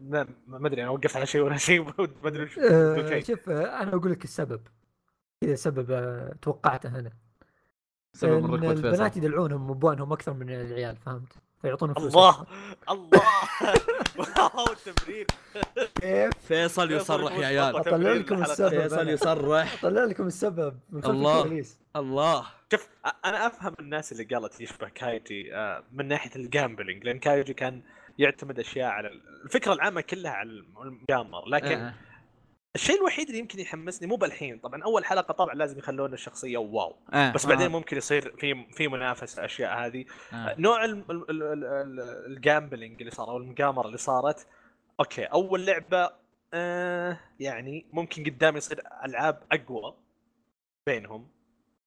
ما 0.00 0.28
ما 0.46 0.66
أدري 0.66 0.82
أنا 0.82 0.90
وقفت 0.90 1.16
على 1.16 1.26
شيء 1.26 1.40
ولا 1.40 1.56
شيء 1.56 1.82
ما 1.82 2.08
أدري 2.24 2.42
وش 2.44 2.54
شيء. 3.08 3.24
شوف 3.24 3.50
أنا 3.50 3.94
أقول 3.94 4.12
لك 4.12 4.24
السبب. 4.24 4.60
كذا 5.42 5.54
سبب 5.54 5.90
آه، 5.90 6.34
توقعته 6.42 6.88
هنا 6.88 7.12
سبب 8.14 8.54
البنات 8.54 9.16
يدلعونهم 9.16 9.70
ابوانهم 9.70 10.12
أكثر 10.12 10.32
من 10.32 10.50
العيال 10.50 10.96
فهمت؟ 10.96 11.32
فيعطونهم 11.62 11.94
فلوس 11.94 12.14
الله. 12.14 12.46
الله 12.90 13.22
wow 14.18 14.72
التمرين 14.72 15.26
كيف 16.00 16.30
فيصل 16.48 16.92
يصرح 16.92 17.32
يا 17.38 17.46
عيال 17.46 17.76
أطلع 17.76 18.12
لكم 18.12 18.42
السبب. 18.42 18.80
فيصل. 18.80 19.08
يصرح 19.08 19.74
أطلع 19.74 20.04
لكم 20.04 20.26
السبب 20.26 20.78
من 20.90 21.02
خلف 21.02 21.10
الله. 21.10 21.64
الله 21.96 22.46
شوف 22.72 22.88
أنا 23.24 23.46
أفهم 23.46 23.74
الناس 23.80 24.12
اللي 24.12 24.24
قالت 24.24 24.60
يشبه 24.60 24.88
كايجي 24.88 25.54
آه، 25.54 25.84
من 25.92 26.08
ناحية 26.08 26.30
ال 26.36 26.44
gambling 26.44 27.04
لأن 27.04 27.18
كايجي 27.18 27.54
كان 27.54 27.82
يعتمد 28.18 28.58
أشياء 28.58 28.88
على 28.90 29.10
الفكرة 29.44 29.72
العامة 29.72 30.00
كلها 30.00 30.32
على 30.32 30.48
المقامر 30.84 31.48
لكن 31.48 31.78
آه. 31.78 31.94
الشيء 32.74 32.96
الوحيد 32.98 33.26
اللي 33.26 33.38
يمكن 33.38 33.58
يحمسني 33.60 34.08
مو 34.08 34.16
بالحين 34.16 34.58
طبعا 34.58 34.82
أول 34.82 35.04
حلقة 35.04 35.32
طبعا 35.32 35.54
لازم 35.54 35.78
يخلون 35.78 36.12
الشخصية 36.12 36.58
wow 36.58 36.96
آه. 37.12 37.32
بس 37.32 37.44
آه. 37.44 37.48
بعدين 37.48 37.70
ممكن 37.70 37.96
يصير 37.96 38.36
في 38.36 38.64
في 38.72 38.88
منافسة 38.88 39.40
الاشياء 39.40 39.86
هذه 39.86 40.04
آه. 40.32 40.54
نوع 40.58 40.84
ال- 40.84 41.10
ال- 41.10 41.30
ال- 41.30 41.42
ال- 41.42 41.64
ال- 41.64 42.26
ال 42.36 42.43
gambling 42.43 42.98
اللي 42.98 43.10
صار 43.10 43.30
أو 43.30 43.36
المقامره 43.36 43.86
اللي 43.86 43.98
صارت 43.98 44.46
okay 45.00 45.24
أول 45.24 45.66
لعبة 45.66 46.10
آه 46.54 47.18
يعني 47.40 47.86
ممكن 47.92 48.24
قدام 48.24 48.56
يصير 48.56 48.82
ألعاب 49.04 49.42
أقوى 49.52 49.94
بينهم 50.86 51.28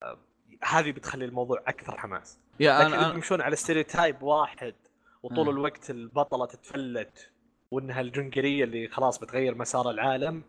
آه 0.04 0.18
هذه 0.64 0.92
بتخلي 0.92 1.26
الموضوع 1.26 1.64
أكثر 1.68 1.98
حماس 1.98 2.40
يا 2.60 2.80
لكن 2.84 3.00
أنا- 3.00 3.14
يمشون 3.16 3.42
على 3.42 3.56
stereotype 3.56 4.24
واحد 4.24 4.76
وطول 5.24 5.48
آه. 5.48 5.52
الوقت 5.52 5.90
البطلة 5.90 6.46
تتفلت 6.46 7.32
وإنها 7.72 8.02
العبقريه 8.02 8.64
اللي 8.64 8.88
خلاص 8.88 9.20
بتغير 9.20 9.56
مسار 9.56 9.90
العالم 9.90 10.44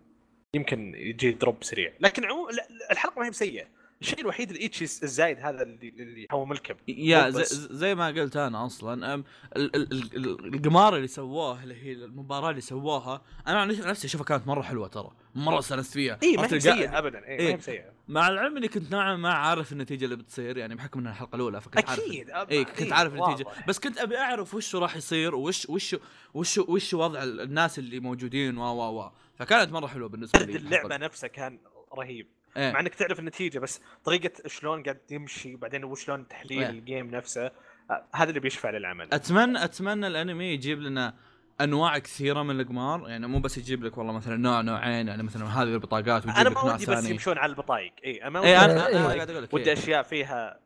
يمكن 0.54 0.94
يجي 0.94 1.30
drop 1.30 1.64
سريع. 1.64 1.92
لكن 2.00 2.24
عمو... 2.24 2.48
الحلقة 2.90 3.18
ما 3.18 3.26
هي 3.26 3.30
مسيئه 3.30 3.66
الشيء 4.00 4.20
الوحيد 4.20 4.50
ال 4.50 4.56
ecchi 4.56 4.84
الزايد 4.84 5.38
هذا 5.40 5.62
اللي 5.62 5.88
اللي 5.88 6.24
يحوم 6.24 6.52
الكبد 6.52 6.76
يا 6.88 7.30
زي. 7.30 7.44
زي 7.70 7.94
ما 7.94 8.06
قلت 8.06 8.36
أنا 8.36 8.66
أصلا 8.66 9.22
القمار 9.56 10.96
اللي 10.96 11.06
سووه 11.08 11.62
اللي 11.62 11.74
هي 11.82 11.92
المباراة 11.92 12.50
اللي 12.50 12.60
سووها 12.60 13.22
أنا 13.48 13.60
عن 13.60 13.68
نفسي 13.68 14.06
أشوفها 14.06 14.24
كانت 14.24 14.46
مرة 14.46 14.62
حلوة 14.62 14.88
ترى. 14.88 15.10
مرة 15.34 15.58
استانست 15.58 15.92
فيها 15.92 16.18
إي 16.22 16.36
ما 16.36 16.42
هي 16.52 16.56
مسيئه 16.56 16.98
ابدا. 16.98 17.28
إي 17.28 17.52
ما. 17.52 17.60
هي 17.68 17.90
مع 18.08 18.28
العلم 18.28 18.56
إني 18.56 18.68
كنت 18.68 18.92
نوعا 18.92 19.16
ما 19.16 19.32
عارف 19.32 19.72
النتيجة 19.72 20.04
اللي 20.04 20.16
بتصير 20.16 20.56
يعني 20.56 20.74
بحكم 20.74 21.00
انها 21.00 21.12
الحلقة 21.12 21.36
الأولى 21.36 21.60
فكنت 21.60 21.88
عارف 21.90 22.00
أكيد. 22.00 22.30
إي 22.30 22.64
كنت 22.64 22.80
إيه، 22.82 22.94
عارف 22.94 23.14
النتيجة. 23.14 23.46
بس 23.68 23.78
كنت 23.78 23.98
أبي 23.98 24.18
أعرف 24.18 24.54
وش 24.54 24.76
راح 24.76 24.96
يصير 24.96 25.34
وش 25.34 25.66
وش 25.68 25.96
وش 26.34 26.58
وش 26.58 26.94
وضع 26.94 27.22
ال- 27.22 27.40
الناس 27.40 27.78
اللي 27.78 28.00
موجودين 28.00 28.58
و 28.58 28.62
و 28.64 29.00
و. 29.00 29.10
فكانت 29.38 29.72
مرة 29.72 29.86
حلوة 29.86 30.08
بالنسبة 30.08 30.38
لي 30.38 30.56
اللعبة 30.66 30.96
نفسها 30.96 31.28
كان 31.28 31.58
رهيب 31.98 32.26
إيه. 32.56 32.72
مع 32.72 32.80
إنك 32.80 32.94
تعرف 32.94 33.18
النتيجة 33.18 33.58
بس 33.58 33.80
طريقة 34.04 34.48
شلون 34.48 34.82
قاعد 34.82 35.00
يمشي 35.10 35.54
وبعدين 35.54 35.84
وشلون 35.84 36.28
تحليل 36.28 36.62
إيه. 36.62 36.70
الجيم 36.70 37.10
نفسه 37.10 37.50
آه، 37.90 38.04
هذا 38.14 38.28
اللي 38.28 38.40
بيشفع 38.40 38.70
للعمل 38.70 39.14
اتمنى 39.14 39.64
أتمنى 39.64 40.06
الأنمي 40.06 40.44
يجيب 40.44 40.80
لنا 40.80 41.14
أنواع 41.60 41.98
كثيرة 41.98 42.42
من 42.42 42.60
القمار 42.60 43.08
يعني 43.08 43.26
مو 43.26 43.40
بس 43.40 43.58
يجيب 43.58 43.84
لك 43.84 43.98
والله 43.98 44.12
مثلا 44.12 44.36
نوع 44.36 44.60
نوعين 44.60 45.08
يعني 45.08 45.22
مثلا 45.22 45.44
هذه 45.44 45.62
البطاقات 45.62 46.26
ويجيب 46.26 46.40
أنا 46.40 46.48
لك 46.48 46.56
ما 46.56 46.62
ودي 46.62 46.86
بس 46.86 47.00
ثاني 47.00 47.10
يمشون 47.10 47.38
على 47.38 47.50
البطايق 47.50 47.92
إي 48.04 48.24
أنا 48.24 48.40
ودي 48.40 48.56
أنا 48.56 48.86
إيه. 48.86 48.96
أنا 48.96 49.06
ودي 49.06 49.14
قاعد 49.14 49.30
أقول 49.30 49.42
لك 49.42 49.54
ودي 49.54 49.64
إيه. 49.64 49.72
أشياء 49.72 50.02
فيها 50.02 50.60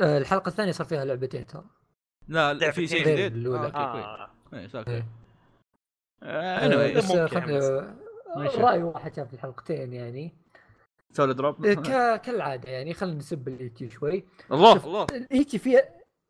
آه، 0.00 0.18
الحلقة 0.18 0.48
الثانية 0.48 0.72
صار 0.72 0.86
فيها 0.86 1.04
لعبتين 1.04 1.46
ترى 1.46 1.64
لا 2.28 2.54
لا، 2.54 2.70
في 2.70 2.86
شيء 2.86 3.00
جديد. 3.00 3.46
آه، 3.46 3.58
كويس 3.58 3.74
آه. 3.74 4.30
إيه 4.54 4.66
ساكت 4.66 4.88
إيه. 4.88 4.98
آه، 4.98 5.00
آه، 5.00 5.06
anyway. 6.22 6.96
بس 6.96 7.10
آه،. 7.10 7.96
آه، 8.36 8.38
ماشي. 8.38 8.56
رأي 8.56 8.82
واحد 8.82 9.16
شاف 9.16 9.34
الحلقتين 9.34 9.92
يعني 9.92 10.34
سوي 11.12 11.34
drop 11.34 11.64
إيه، 11.64 11.74
ك... 11.74 12.20
كالعادة 12.20 12.70
يعني 12.70 12.94
خلينا 12.94 13.18
نسب 13.18 13.48
الايتي 13.48 13.90
شوي 13.90 14.24
الله 14.52 14.84
الله 14.86 15.06
الايتي 15.12 15.58
فيها 15.58 15.82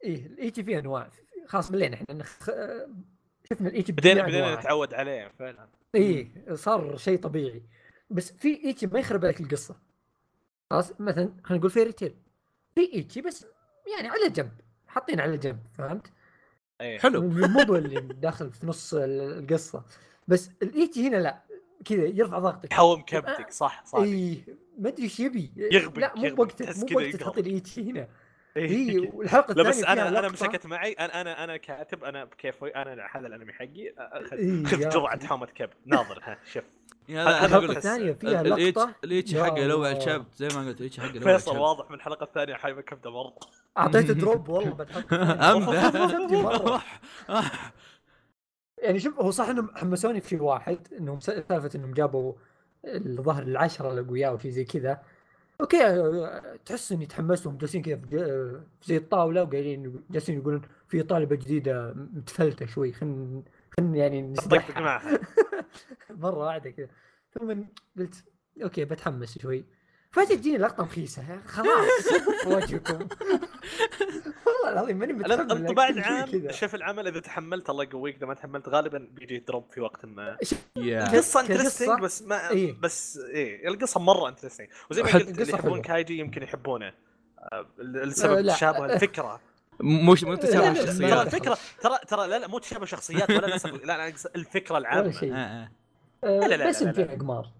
إيه 0.04 0.26
الايتي 0.26 0.62
فيها 0.62 0.78
أنواع 0.78 1.10
خلاص 1.46 1.72
ملينا 1.72 1.94
إحنا 1.94 2.14
نخ... 2.14 2.50
شفنا 3.50 3.68
الايتي 3.68 3.92
بدينا 3.92 4.22
بدينا. 4.22 4.54
نتعود 4.54 4.94
عليه 4.94 5.32
فعلا 5.38 5.68
إيه 5.94 6.28
صار 6.54 6.96
شيء 6.96 7.18
طبيعي 7.18 7.62
بس 8.10 8.32
في 8.32 8.64
ايتي 8.64 8.86
ما 8.86 8.98
يخرب 8.98 9.24
عليك 9.24 9.40
القصة 9.40 9.76
خلاص 10.70 11.00
مثلا 11.00 11.32
خلينا 11.44 11.58
نقول 11.60 11.70
Fairy 11.70 11.92
Tail 11.92 12.14
في 12.74 12.92
ecchi 12.94 13.20
بس 13.20 13.46
يعني 13.96 14.08
على 14.08 14.28
جنب 14.28 14.52
حاطين 14.86 15.20
على 15.20 15.36
جنب 15.36 15.58
فهمت؟ 15.78 16.06
إيه. 16.80 16.98
حلو. 16.98 17.28
مو 17.28 17.76
اللي 17.76 18.00
داخل 18.00 18.52
في 18.52 18.66
نص 18.66 18.94
ال- 18.94 19.38
القصة. 19.38 19.84
بس 20.28 20.50
الايتي 20.62 21.08
هنا 21.08 21.16
لا 21.16 21.42
كذا 21.84 22.04
يرفع 22.04 22.38
ضغطك. 22.38 22.72
يحوم 22.72 23.02
كبدك 23.02 23.50
صح 23.50 23.84
صح 23.86 23.98
اي 23.98 24.42
ما 24.78 24.88
أدري 24.88 25.02
إيش 25.04 25.20
يبي. 25.20 25.52
يغبي- 25.56 26.00
لا 26.00 26.12
مو 26.16 26.44
تحس 26.44 26.84
مو 26.92 27.00
يقهر. 27.00 27.20
تحط 27.20 27.38
الايتي 27.38 27.90
هنا. 27.90 28.08
إيه. 28.56 28.90
اي 28.90 29.10
والحلقة 29.14 29.54
لا 29.54 29.68
الثانية 29.68 29.68
بس 29.68 29.80
فيها 29.84 29.92
أنا 29.92 30.18
أنا 30.18 30.28
مسكت 30.28 30.66
معي 30.66 30.92
أنا 30.92 31.20
أنا 31.20 31.44
أنا 31.44 31.56
كاتب 31.56 32.04
أنا 32.04 32.24
بكيفي 32.24 32.66
أنا 32.66 33.06
هذا 33.12 33.26
الأنمي 33.26 33.52
حقي 33.52 33.94
أخذ 33.98 34.36
إيه 34.36 34.64
خذ 34.70 34.80
يا 34.80 34.88
جرعه. 34.88 35.26
حامة 35.26 35.46
كبد. 35.46 35.74
ناظر 35.86 36.20
ها 36.22 36.38
شوف. 36.52 36.64
أقول 37.10 37.68
لك 37.68 37.76
الثانية 37.76 38.12
فيها 38.12 38.42
لقطة. 38.42 38.94
ال 39.04 39.32
ecchi 39.32 39.44
حقه 39.44 39.58
يلوع 39.58 39.88
الله. 39.88 39.98
الشاب 39.98 40.24
زي 40.36 40.48
ما 40.48 40.66
قلت 40.66 40.76
ال 40.76 40.80
ecchi 40.80 41.00
حقه 41.00 41.18
فيصل 41.18 41.58
واضح 41.58 41.90
من 41.90 41.96
الحلقة 41.96 42.24
الثانية 42.24 42.54
حامة 42.54 42.80
كبده 42.80 43.10
مرة. 43.10 43.34
أعطيته 43.78 44.12
drop 44.14 44.48
والله 44.48 44.70
بتحط. 44.74 45.12
يعني 48.84 48.98
شوف 48.98 49.20
هو 49.20 49.30
صح 49.30 49.48
انهم 49.48 49.70
حمسوني 49.76 50.20
في 50.20 50.28
شيء 50.28 50.42
واحد 50.42 50.78
انهم 50.98 51.20
سالفة 51.20 51.70
إنهم 51.74 51.94
جابوا 51.94 52.32
الظهر 52.84 53.42
العشرة 53.42 53.92
الاقوياء 53.92 54.34
وشيء 54.34 54.50
زي 54.50 54.64
كذا. 54.64 55.02
أوكي 55.60 55.78
تحس 56.66 56.92
إني 56.92 57.06
تحمست 57.06 57.46
وهم 57.46 57.56
جالسين 57.58 57.82
كذا 57.82 57.96
في 57.96 58.60
زي 58.84 58.96
الطاولة 58.96 59.42
وقايلين 59.42 60.04
جالسين 60.10 60.38
يقولون 60.38 60.62
في 60.88 61.02
طالبة 61.02 61.36
جديدة 61.36 61.92
متفلتة 61.94 62.66
شوي 62.66 62.92
خلينا 62.92 63.42
يعني 63.80 64.34
طقطق 64.34 64.78
معها 64.78 65.18
مرة 66.10 66.38
واحدة 66.38 66.70
كذا. 66.70 66.88
ثم 67.34 67.62
قلت 67.98 68.24
أوكي 68.62 68.84
بتحمس 68.84 69.38
شوي. 69.38 69.64
فجأة 70.10 70.36
تجيني 70.36 70.58
لقطة 70.58 70.84
مخيسه 70.84 71.40
خلاص 71.46 72.08
في 72.42 72.48
وجهكم. 72.48 72.98
والله 74.46 74.72
العظيم 74.72 74.98
ماني 74.98 75.12
متحمل 75.12 75.66
شيء 75.68 75.90
العام 75.90 76.30
كذا. 76.30 76.52
شوف 76.52 76.74
العمل 76.74 77.06
إذا 77.06 77.20
تحملت 77.20 77.70
الله 77.70 77.84
يقويك 77.84 78.16
إذا 78.16 78.26
ما 78.26 78.34
تحملت 78.34 78.68
غالبا 78.68 79.08
بيجي 79.12 79.38
drop 79.38 79.72
في 79.72 79.80
وقت 79.80 80.04
ما. 80.04 80.36
القصة 80.76 81.12
كقصة، 81.16 81.40
interesting 81.40 82.00
بس 82.00 82.22
ما 82.22 82.50
إيه. 82.50 82.80
بس 82.80 83.18
إيه 83.18 83.68
القصة 83.68 84.00
مرة 84.00 84.28
انترستنج 84.28 84.68
وزي 84.90 85.02
ما. 85.02 85.12
قلت 85.12 85.28
اللي 85.40 85.52
يحبون. 85.52 85.82
كايجي 85.82 86.18
يمكن 86.18 86.42
يحبونه. 86.42 86.92
آه، 87.38 87.66
السبب. 87.80 88.46
تشابه 88.48 88.84
الفكرة. 88.84 89.40
مش 89.80 90.24
مو 90.24 90.32
لا، 90.32 90.38
تشابه 90.38 90.68
لا، 90.68 90.72
ترى 90.72 90.82
الشخصيات 90.82 91.26
الفكرة 91.26 91.58
ترى 91.80 91.98
ترى 92.08 92.26
لا 92.28 92.38
لا 92.38 92.48
مو 92.48 92.58
تشابه 92.58 92.84
شخصيات 92.86 93.30
ولا 93.30 93.54
نفس 93.54 93.66
لا 93.66 93.78
لا 93.84 94.08
الفكرة 94.36 94.74
ولا 94.74 94.88
العامه 94.88 95.10
شيء. 95.10 95.32
آه، 95.34 95.36
آه. 95.36 95.70
آه، 96.24 96.40
لا، 96.40 96.46
لا، 96.46 96.54
لا، 96.54 96.68
بس 96.68 96.82
لا، 96.82 96.86
لا. 96.86 96.92
فيها 96.92 97.14
قمار 97.16 97.52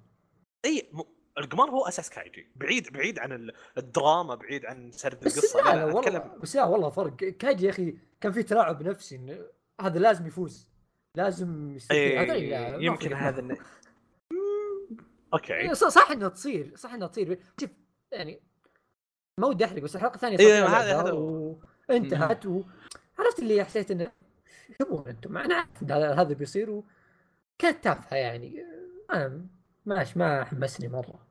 إي 0.64 0.88
م... 0.92 1.02
القمار 1.38 1.70
هو 1.70 1.88
أساس 1.88 2.10
كايجي 2.10 2.48
بعيد 2.56 2.92
بعيد 2.92 3.18
عن 3.18 3.32
ال- 3.32 3.52
الدراما 3.78 4.34
بعيد 4.34 4.66
عن 4.66 4.90
سرد 4.92 5.24
بس 5.24 5.38
القصة. 5.38 5.60
لا 5.72 5.76
لا 5.76 5.84
والله 5.84 6.00
اتكلم 6.00 6.38
بس 6.40 6.56
لا 6.56 6.64
والله 6.64 6.90
فرق. 6.90 7.16
كاجي 7.16 7.66
يا 7.66 7.70
أخي 7.70 7.94
كان 8.20 8.32
في 8.32 8.42
تلاعب 8.42 8.82
نفسي 8.82 9.16
إنه 9.16 9.38
هذا 9.80 9.98
لازم 9.98 10.26
يفوز. 10.26 10.68
لازم 11.16 11.76
يستفيد 11.76 12.12
لا، 12.28 12.76
يمكن 12.76 13.08
في 13.08 13.14
هذا 13.14 13.56
أوكي. 15.34 15.74
صح 15.74 16.10
إنها 16.10 16.28
تصير 16.28 16.72
صح 16.76 16.92
إنها 16.94 17.08
تصير. 17.08 17.38
شوف 17.60 17.70
يعني 18.12 18.40
ما 19.40 19.46
ودي 19.46 19.64
أحرق 19.64 19.82
بس 19.82 19.96
الحلقة 19.96 20.14
الثانية 20.14 20.36
صار 20.36 20.46
فيها 20.46 20.66
هذا- 20.66 21.02
لعبة 21.02 21.56
هذا 21.90 21.98
وانتهت 22.00 22.46
و... 22.46 22.62
عرفت 23.18 23.38
اللي 23.38 23.64
حسيت 23.64 23.90
إنه 23.90 24.12
تبون 24.78 25.04
أنتم 25.06 25.36
أنا 25.36 25.54
عارف 25.54 25.92
هذا 25.92 26.34
بيصير 26.34 26.70
وكانت 26.70 27.84
تافهه 27.84 28.16
يعني 28.16 28.64
أنا 29.12 29.40
ماش 29.86 30.16
ما 30.16 30.44
حمسني 30.44 30.88
مرة 30.88 31.26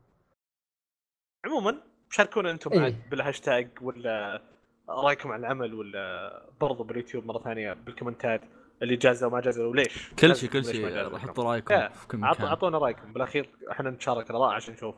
عموما 1.45 1.81
شاركونا 2.09 2.51
أنتم 2.51 2.69
بعد 2.69 2.81
إيه. 2.81 3.09
بالهاشتاج 3.11 3.69
ولا 3.81 4.41
رأيكم 4.89 5.31
عن 5.31 5.39
العمل 5.39 5.73
ولا 5.73 6.31
برضو 6.61 6.83
باليوتيوب 6.83 7.25
مرة 7.25 7.39
ثانية 7.39 7.73
بالكومنتات 7.73 8.41
اللي 8.81 8.95
جازوا 8.95 9.29
وما 9.29 9.41
جازوا 9.41 9.67
وليش 9.67 10.13
كل 10.19 10.35
شيء 10.35 10.49
كل 10.49 10.65
شيء. 10.65 11.17
حطوا 11.17 11.43
رأيكم 11.43 11.73
إيه. 11.73 11.87
في 11.87 12.07
كل 12.07 12.17
مكان 12.17 12.45
أعطونا 12.45 12.77
رأيكم 12.77 13.13
بالأخير 13.13 13.49
إحنا 13.71 13.89
نتشارك 13.89 14.29
الاراء 14.29 14.49
عشان 14.49 14.73
نشوف 14.73 14.95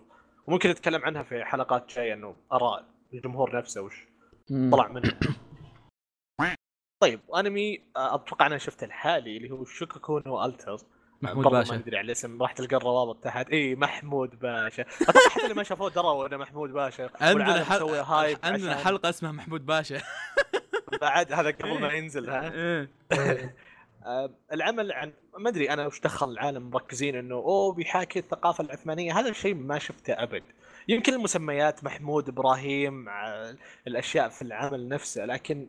وممكن 0.48 0.70
نتكلم 0.70 1.02
عنها 1.06 1.24
في 1.24 1.46
حلقات 1.46 1.94
جاية 1.96 2.14
إنه 2.14 2.36
آراء 2.52 2.86
الجمهور 3.14 3.58
نفسه 3.58 3.82
وش. 3.82 4.08
طلع 4.50 4.88
منه 4.88 5.20
طيب 7.00 7.20
أنمي 7.36 7.82
آه، 7.98 8.16
أتوقع 8.16 8.46
أنا 8.48 8.58
شفته 8.58 8.86
الحالي 8.86 9.38
اللي 9.38 9.52
هو 9.52 9.66
Shoukoku 9.66 10.20
no 10.20 10.46
Altair 10.46 10.78
محمود 11.22 11.44
برضو 11.44 11.56
ما 11.56 11.60
باشا. 11.60 11.76
ندري 11.76 11.98
على 11.98 12.06
الاسم 12.06 12.42
راح 12.42 12.52
تلقى 12.52 12.76
الروابط 12.76 13.24
تحت. 13.24 13.50
اي 13.50 13.76
محمود 13.76 14.40
باشا. 14.40 14.82
أتوقع 15.02 15.30
حتى 15.30 15.44
اللي 15.44 15.56
ما 15.56 15.64
شافوه 15.64 15.90
دروا 15.90 16.28
إنه 16.28 16.38
محمود 16.38 16.72
باشا. 16.72 17.10
عندنا 17.22 17.64
حلقة 17.64 18.38
عندنا 18.44 18.76
حلقة 18.76 19.10
اسمها 19.10 19.32
محمود 19.32 19.66
باشا. 19.66 20.02
بعد 21.02 21.34
هذا 21.34 21.52
قبل 21.52 21.82
ما 21.82 21.94
ينزل 21.94 22.30
ها؟ 22.30 22.54
إيه. 22.54 22.90
إيه. 23.12 23.56
آه، 24.06 24.30
العمل 24.54 24.92
عن 24.92 25.14
ما 25.38 25.50
أدري 25.50 25.70
أنا 25.70 25.88
وش 25.88 26.00
دخل 26.00 26.30
العالم 26.30 26.70
مركزين 26.70 27.16
إنه 27.16 27.36
أوه 27.36 27.74
بيحاكي 27.74 28.20
الثقافة 28.20 28.64
العثمانية. 28.64 29.20
هذا 29.20 29.30
الشيء 29.30 29.56
ما 29.56 29.80
شفته 29.80 30.14
أبد. 30.14 30.44
يمكن 30.88 31.14
المسميات 31.14 31.84
محمود 31.84 32.30
إبراهيم 32.30 33.10
آه، 33.10 33.56
الأشياء 33.88 34.30
في 34.30 34.42
العمل 34.42 34.90
نفسه 34.90 35.26
لكن 35.26 35.68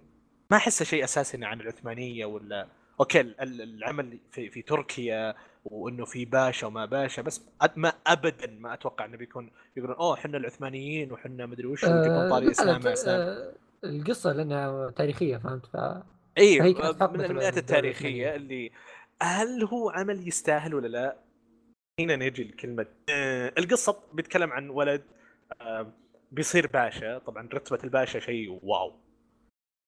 ما 0.51 0.57
احسه 0.57 0.85
شيء 0.85 1.05
أساسي 1.05 1.45
عن 1.45 1.61
العثمانية 1.61 2.25
ولا 2.25 2.69
okay 3.01 3.21
ال- 3.21 3.41
ال- 3.41 3.63
العمل 3.63 4.19
في 4.31 4.51
في 4.51 4.63
تركيا 4.63 5.35
وإنه 5.65 6.05
في 6.05 6.25
باشا 6.25 6.67
وما 6.67 6.85
باشا 6.85 7.23
بس 7.23 7.43
ما 7.77 7.93
ابدا 8.07 8.47
ما 8.61 8.75
أتوقع 8.75 9.05
إنه 9.05 9.17
بيكون 9.17 9.51
يقولون 9.77 9.97
أوه 9.97 10.15
إحنا 10.15 10.37
العثمانيين 10.39 11.13
وحنا 11.13 11.47
مدري 11.47 11.67
وش 11.67 11.85
آه، 11.85 12.29
طاري 12.31 12.47
لا، 12.47 12.51
إسلام 12.53 12.81
لا، 12.83 12.93
اسلام 12.93 13.21
آه، 13.21 13.53
القصة 13.85 14.33
لأنها 14.33 14.91
تاريخية 14.91 15.37
فهمت 15.37 15.67
ف 15.67 15.77
اي 16.39 16.59
فهي 16.59 16.73
كانت 16.73 17.01
حقبة 17.01 17.13
من 17.13 17.21
الانميات 17.25 17.59
التاريخية. 17.59 18.35
اللي 18.35 18.71
هل 19.23 19.65
هو 19.65 19.91
عمل 19.91 20.29
يستاهل 20.29 20.75
ولا 20.75 20.89
لا؟ 20.89 21.17
هنا 22.01 22.17
نجي 22.17 22.45
لكلمة 22.45 22.87
آه، 23.11 23.53
القصة 23.59 23.97
بيتكلم 24.13 24.53
عن 24.53 24.71
ولد 24.71 25.03
آه، 25.61 25.93
بيصير 26.33 26.67
باشا 26.67 27.19
طبعا 27.19 27.49
رتبة 27.55 27.79
الباشا 27.85 28.19
شيء 28.21 28.61
wow 28.63 28.93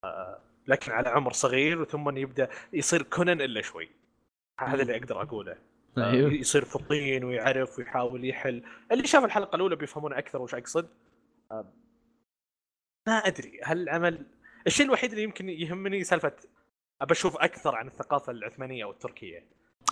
آه، 0.04 0.38
لكن 0.70 0.92
على 0.92 1.08
عمر 1.08 1.32
صغير 1.32 1.84
ثم 1.84 2.16
يبدأ 2.16 2.48
يصير 2.72 3.02
كونان 3.02 3.40
إلا 3.40 3.62
شوي. 3.62 3.90
هذا 4.60 4.82
اللي 4.82 4.96
أقدر 4.96 5.22
أقوله. 5.22 5.56
آه، 5.98 6.10
أيوه 6.10 6.32
يصير 6.32 6.64
في 6.64 6.76
الطين 6.76 7.24
ويعرف 7.24 7.78
ويحاول 7.78 8.24
يحل. 8.24 8.62
اللي 8.92 9.06
شاف 9.06 9.24
الحلقة 9.24 9.56
الأولى 9.56 9.76
بيفهمون 9.76 10.12
أكثر 10.12 10.42
وش 10.42 10.54
أقصد. 10.54 10.88
آه، 11.52 11.72
ما 13.06 13.12
أدري 13.12 13.60
هل 13.64 13.82
العمل 13.82 14.26
الشيء 14.66 14.86
الوحيد 14.86 15.10
اللي 15.10 15.22
يمكن 15.22 15.48
يهمني 15.48 16.04
سالفة 16.04 16.32
أبى 17.00 17.12
أشوف 17.12 17.36
أكثر 17.36 17.74
عن 17.74 17.86
الثقافة 17.86 18.32
العثمانية 18.32 18.84
أو 18.84 18.90
التركية. 18.90 19.44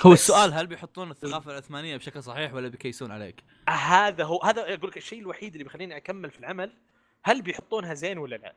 هو 0.02 0.10
بس- 0.12 0.20
السؤال 0.20 0.52
هل 0.54 0.66
بيحطون 0.66 1.10
الثقافة 1.10 1.50
العثمانية 1.50 1.96
بشكل 1.96 2.22
صحيح 2.22 2.54
ولا 2.54 2.68
بيكيسون 2.68 3.10
عليك؟ 3.10 3.44
هذا 3.68 4.24
هو 4.24 4.42
هذا 4.42 4.74
أقول 4.74 4.90
لك 4.90 4.96
الشيء 4.96 5.20
الوحيد 5.20 5.52
اللي 5.52 5.64
بيخليني 5.64 5.96
أكمل 5.96 6.30
في 6.30 6.38
العمل 6.38 6.72
هل 7.24 7.42
بيحطونها 7.42 7.94
زين 7.94 8.18
ولا 8.18 8.36
لا؟ 8.36 8.54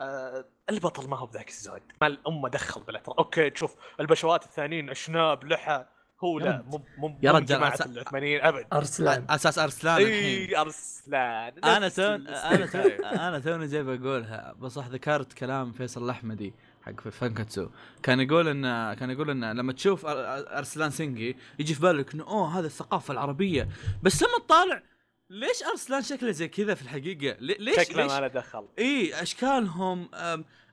آه 0.00 0.44
البطل 0.70 1.08
ما 1.08 1.16
هو 1.16 1.26
بذاك 1.26 1.48
الزود. 1.48 1.82
ما 2.00 2.06
الامه 2.06 2.48
دخل 2.48 2.80
بالاعتراف 2.80 3.16
أوكي 3.18 3.50
تشوف 3.50 3.74
البشوات 4.00 4.44
الثانيين 4.44 4.90
أشناب 4.90 5.44
لحى. 5.44 5.84
هو 6.24 6.38
لا 6.38 6.62
مو 6.66 6.82
مو 6.98 7.18
يا 7.22 7.38
جماعة 7.40 7.76
أس- 7.76 7.86
العثمانيين 7.86 8.40
أبد. 8.40 8.66
أرسلان. 8.72 9.24
أساس 9.30 9.58
أرسلان 9.58 9.96
الحين. 9.96 10.48
اي 10.48 10.56
أرسلان. 10.56 11.52
أنا 11.64 11.88
تون 11.88 12.26
أنا. 12.28 12.66
تون 12.66 13.04
أنا 13.04 13.38
توني 13.38 13.66
جاي 13.66 13.82
بقولها 13.82 14.54
بس 14.60 14.72
صح 14.72 14.86
ذكرت 14.86 15.32
كلام 15.32 15.72
فيصل 15.72 16.04
الأحمدي 16.04 16.54
حق 16.82 17.00
في 17.00 17.10
فانكاتسو 17.10 17.68
كان 18.02 18.20
يقول 18.20 18.48
ان 18.48 18.94
كان 18.94 19.10
يقول 19.10 19.30
إن 19.30 19.52
لما 19.52 19.72
تشوف 19.72 20.06
أرسلان 20.06 20.90
سينجي 20.90 21.36
يجي 21.58 21.74
في 21.74 21.80
بالك 21.80 22.14
إنه 22.14 22.24
أوه 22.24 22.58
هذا 22.58 22.66
الثقافة 22.66 23.12
العربية. 23.12 23.68
بس 24.02 24.22
لما 24.22 24.38
تطالع 24.46 24.82
ليش 25.30 25.62
أرسلان 25.62 26.02
شكله 26.02 26.30
زي 26.30 26.48
كذا 26.48 26.74
في 26.74 26.82
الحقيقة؟ 26.82 27.36
لي- 27.40 27.56
ليش 27.58 27.76
شكله 27.76 28.06
ما 28.06 28.20
له 28.20 28.26
دخل. 28.26 28.68
إي 28.78 29.22
أشكالهم 29.22 30.08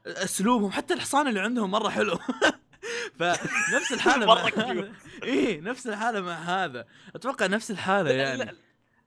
أسلوبهم 0.06 0.72
حتى 0.72 0.94
الحصان 0.94 1.28
اللي 1.28 1.40
عندهم 1.40 1.72
مرة 1.72 1.90
حلو. 1.90 2.20
فنفس 3.20 3.94
الحالة 3.94 4.26
مع. 4.36 4.50
إي 5.24 5.58
نفس 5.62 5.88
الحالة 5.88 6.22
مع 6.22 6.34
هذا. 6.36 6.86
أتوقع 7.16 7.46
نفس 7.48 7.72
الحالة 7.72 8.12
يعني. 8.12 8.52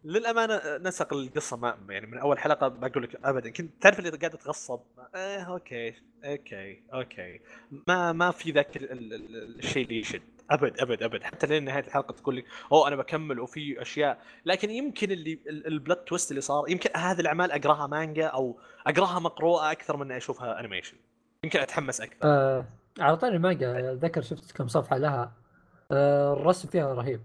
للأمانة 0.05 0.61
نسق 0.77 1.13
القصة 1.13 1.57
ما 1.57 1.77
يعني 1.89 2.07
من 2.07 2.19
أول 2.19 2.39
حلقة 2.39 2.69
بقول 2.69 3.03
لك 3.03 3.17
ابدا. 3.25 3.51
كنت 3.51 3.83
تعرف 3.83 3.99
اللي 3.99 4.11
قاعد 4.11 4.31
تغصب؟ 4.31 4.81
إيه 5.15 5.43
أوكي 5.43 5.95
أوكي 6.25 6.83
أوكي. 6.95 7.41
ما 7.89 8.13
ما 8.13 8.31
في 8.31 8.51
ذاك 8.51 8.77
الشيء 8.77 9.85
اللي 9.85 10.01
يشد. 10.01 10.23
أبد 10.51 10.81
أبد 10.81 11.03
أبد. 11.03 11.23
حتى 11.23 11.47
لين 11.47 11.65
نهاية 11.65 11.85
الحلقة 11.85 12.13
تقول 12.13 12.37
لك 12.37 12.45
أوه 12.73 12.89
أنا 12.89 12.97
بكمل 12.97 13.41
وفي 13.41 13.83
أشياء. 13.83 14.23
لكن 14.45 14.71
يمكن 14.71 15.11
اللي 15.11 15.39
ال 15.49 15.61
plot 15.61 16.09
twist 16.09 16.31
اللي 16.31 16.41
صار 16.41 16.71
يمكن 16.71 16.91
هذه 16.97 17.21
الأعمال 17.21 17.53
أقراها 17.53 17.87
مانجا 17.87 18.27
أو 18.27 18.61
أقراها 18.87 19.19
مقروءة 19.19 19.73
أكثر 19.73 19.97
من 19.97 20.13
أشوفها 20.13 20.61
animation 20.61 20.97
يمكن 21.45 21.61
أتحمس 21.61 22.01
أكثر. 22.01 22.19
آه 22.23 22.65
على 23.01 23.17
طاري 23.17 23.37
المانجا 23.37 23.95
ذكر 23.95 24.23
شفت 24.23 24.53
كم 24.57 24.69
صفحة 24.69 24.99
لها. 24.99 25.33
آه 25.93 26.33
الرسم 26.33 26.69
فيها 26.69 26.95
رهيب. 26.95 27.21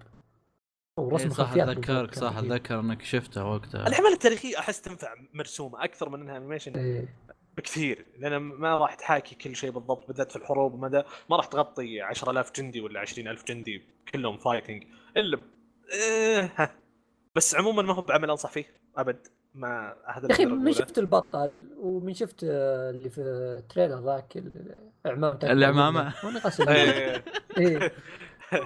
ورسم 0.97 1.27
إيه 1.27 1.33
صح 1.33 1.51
أتذكرك 1.51 2.15
صح 2.15 2.37
أتذكر 2.37 2.79
إنك 2.79 3.01
شفتها 3.01 3.43
وقتها. 3.43 3.87
الاعمال 3.87 4.13
التاريخيه 4.13 4.59
أحس 4.59 4.81
تنفع 4.81 5.15
مرسومة 5.33 5.83
أكثر 5.83 6.09
من 6.09 6.21
إنها 6.21 6.37
animation 6.37 6.75
إيه. 6.75 7.15
بكثير 7.57 8.05
لأن 8.19 8.37
ما 8.37 8.77
راح 8.77 8.95
تحاكي 8.95 9.35
كل 9.35 9.55
شيء 9.55 9.71
بالضبط 9.71 10.07
بالذات 10.07 10.31
في 10.31 10.35
الحروب 10.35 10.73
ومدى 10.73 11.03
ما 11.29 11.37
راح 11.37 11.45
تغطي 11.45 12.01
10000 12.01 12.51
جندي 12.55 12.81
ولا 12.81 12.99
20000 12.99 13.45
جندي 13.47 13.81
كلهم 14.13 14.37
fighting 14.37 14.83
الا 15.17 15.39
إيه 15.93 16.75
بس 17.35 17.55
عموما 17.55 17.81
ما 17.81 17.93
هو 17.93 18.01
بعمل 18.01 18.29
أنصح 18.29 18.51
فيه 18.51 18.65
أبد. 18.97 19.27
ما 19.55 19.95
هذا 20.05 20.27
يا 20.27 20.33
أخي 20.33 20.45
من 20.45 20.73
شفت 20.73 20.97
البطل 20.97 21.51
ومن 21.79 22.13
شفت 22.13 22.43
اللي 22.43 23.09
في 23.09 23.21
ال 23.21 23.31
trailer 23.31 23.99
ذاك 23.99 24.43
الإعمام 25.05 25.37
الاعمامه 25.43 26.13
إيه, 26.69 27.23
إيه. 27.57 27.91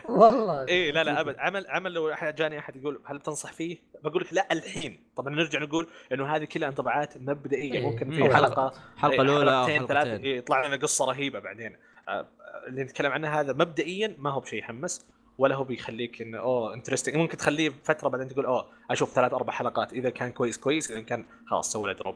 والله. 0.09 0.67
إيه 0.67 0.91
لا 0.91 1.03
لا 1.03 1.21
أبد. 1.21 1.35
عمل 1.37 1.67
عمل 1.67 1.93
لو 1.93 2.15
جاني 2.21 2.59
أحد 2.59 2.75
يقول 2.75 3.01
هل 3.05 3.21
تنصح 3.21 3.53
فيه؟ 3.53 3.77
بقول 4.03 4.21
لك 4.21 4.33
لا 4.33 4.47
الحين. 4.51 5.11
طبعا 5.17 5.35
نرجع 5.35 5.59
نقول 5.59 5.87
إنه 6.11 6.35
هذه 6.35 6.45
كلها 6.45 6.69
انطباعات 6.69 7.17
مبدئية. 7.17 7.73
إيه 7.73 7.89
ممكن 7.89 8.11
في 8.11 8.35
حلقة 8.35 8.73
حلقة 8.97 9.13
إيه 9.13 9.21
الأولى 9.21 9.51
أو 9.51 9.65
حلقتين 9.65 9.87
ثلاثة 9.87 10.23
إيه 10.23 10.37
يطلع 10.37 10.67
لنا 10.67 10.75
قصة 10.75 11.05
رهيبة 11.05 11.39
بعدين. 11.39 11.77
آه 12.07 12.27
اللي 12.67 12.83
نتكلم 12.83 13.11
عنه 13.11 13.39
هذا 13.39 13.53
مبدئيا 13.53 14.15
ما 14.17 14.29
هو 14.29 14.39
بشيء 14.39 14.59
يحمس 14.59 15.05
ولا 15.37 15.55
هو 15.55 15.63
بيخليك 15.63 16.21
إنه 16.21 16.39
أوه 16.39 16.73
interesting 16.73 17.15
ممكن 17.15 17.37
تخليه 17.37 17.69
فترة 17.83 18.09
بعدين 18.09 18.27
تقول 18.27 18.45
أوه 18.45 18.71
أشوف 18.91 19.13
ثلاث 19.13 19.33
أربع 19.33 19.53
حلقات. 19.53 19.93
إذا 19.93 20.09
كان 20.09 20.31
كويس 20.31 20.57
كويس. 20.57 20.91
إذا 20.91 21.01
كان 21.01 21.25
خلاص 21.47 21.71
سوي 21.71 21.87
له 21.87 21.93
drop 21.93 22.15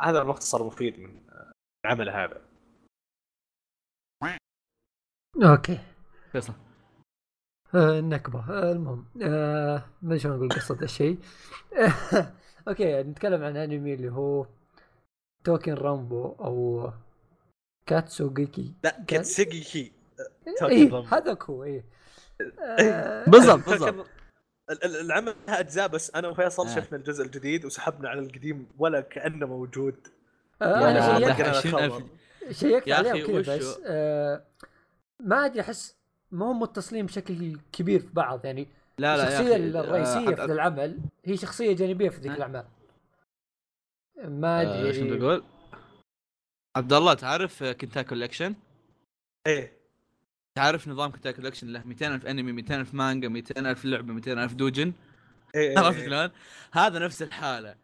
هذا 0.00 0.22
المختصر 0.22 0.60
المفيد 0.60 0.98
من 0.98 1.20
العمل 1.84 2.10
هذا. 2.10 2.40
أوكي. 5.42 5.78
فيصل. 6.32 6.52
آه 7.74 7.98
النكبة 7.98 8.50
آه 8.50 8.72
المهم 8.72 9.04
آه 9.22 9.84
ما 10.02 10.14
أدري 10.14 10.18
شلون 10.18 10.36
أقول 10.36 10.48
قصة 10.48 10.78
الشيء 10.82 11.18
أوكي 12.68 13.02
نتكلم 13.02 13.44
عن 13.44 13.56
أنمي 13.56 13.94
اللي 13.94 14.12
هو 14.12 14.46
توكن 15.44 15.74
رامبو 15.74 16.24
أو 16.40 16.90
كاتسوغيكي. 17.86 18.74
لا 18.84 19.04
كاتسوغيكي. 19.06 19.92
اي 20.62 21.04
هذاك 21.12 21.42
هو 21.42 21.64
اي 21.64 21.84
آه 22.60 23.30
بالضبط 23.30 23.68
بالضبط. 23.68 24.06
العمل 24.84 25.34
لها 25.48 25.60
أجزاء 25.60 25.88
بس 25.88 26.14
أنا 26.14 26.28
وفيصل 26.28 26.66
آه. 26.66 26.74
شفنا 26.74 26.98
الجزء 26.98 27.24
الجديد 27.24 27.64
وسحبنا 27.64 28.08
على 28.08 28.20
القديم 28.20 28.66
ولا 28.78 29.00
كأنه 29.00 29.46
موجود. 29.46 29.94
آه 30.62 30.90
أنا 30.90 31.60
شيّكت 31.60 32.04
شيّكت 32.50 32.88
عليه 32.88 33.26
كذا 33.26 33.56
بس 33.56 33.80
آه 33.86 34.44
ما 35.20 35.46
أدري 35.46 35.60
أحس 35.60 35.99
ما 36.32 36.46
هم 36.46 36.60
متصلين 36.60 37.06
بشكل 37.06 37.56
كبير 37.72 38.00
في 38.00 38.12
بعض 38.12 38.44
يعني 38.44 38.68
لا 38.98 39.16
لا 39.16 39.28
الشخصية 39.28 39.56
الرئيسية 39.56 40.34
في 40.34 40.44
العمل 40.44 40.98
هي 41.24 41.36
شخصية 41.36 41.72
جانبية 41.72 42.08
في 42.08 42.20
ذيك 42.20 42.32
الأعمال 42.32 42.64
ما 44.24 44.62
أدري 44.62 44.88
إيش 44.88 44.98
آه 44.98 45.18
تقول؟ 45.18 45.44
عبد 46.76 46.92
الله 46.92 47.14
تعرف 47.14 47.64
Kantai 47.64 48.02
Collection؟ 48.02 48.54
إيه 49.46 49.80
تعرف 50.54 50.88
نظام 50.88 51.12
Kantai 51.12 51.30
Collection 51.30 51.66
له 51.66 51.82
200000 51.86 52.26
أنمي 52.26 52.52
200000 52.52 52.94
مانجا 52.94 53.28
200000 53.28 53.84
لعبة 53.84 54.12
200000 54.12 54.54
دوجين 54.54 54.92
إيه 55.54 55.78
عرفت 55.78 55.98
إيه. 55.98 56.06
شلون؟ 56.06 56.30
هذا 56.72 56.98
نفس 56.98 57.22
الحالة 57.22 57.74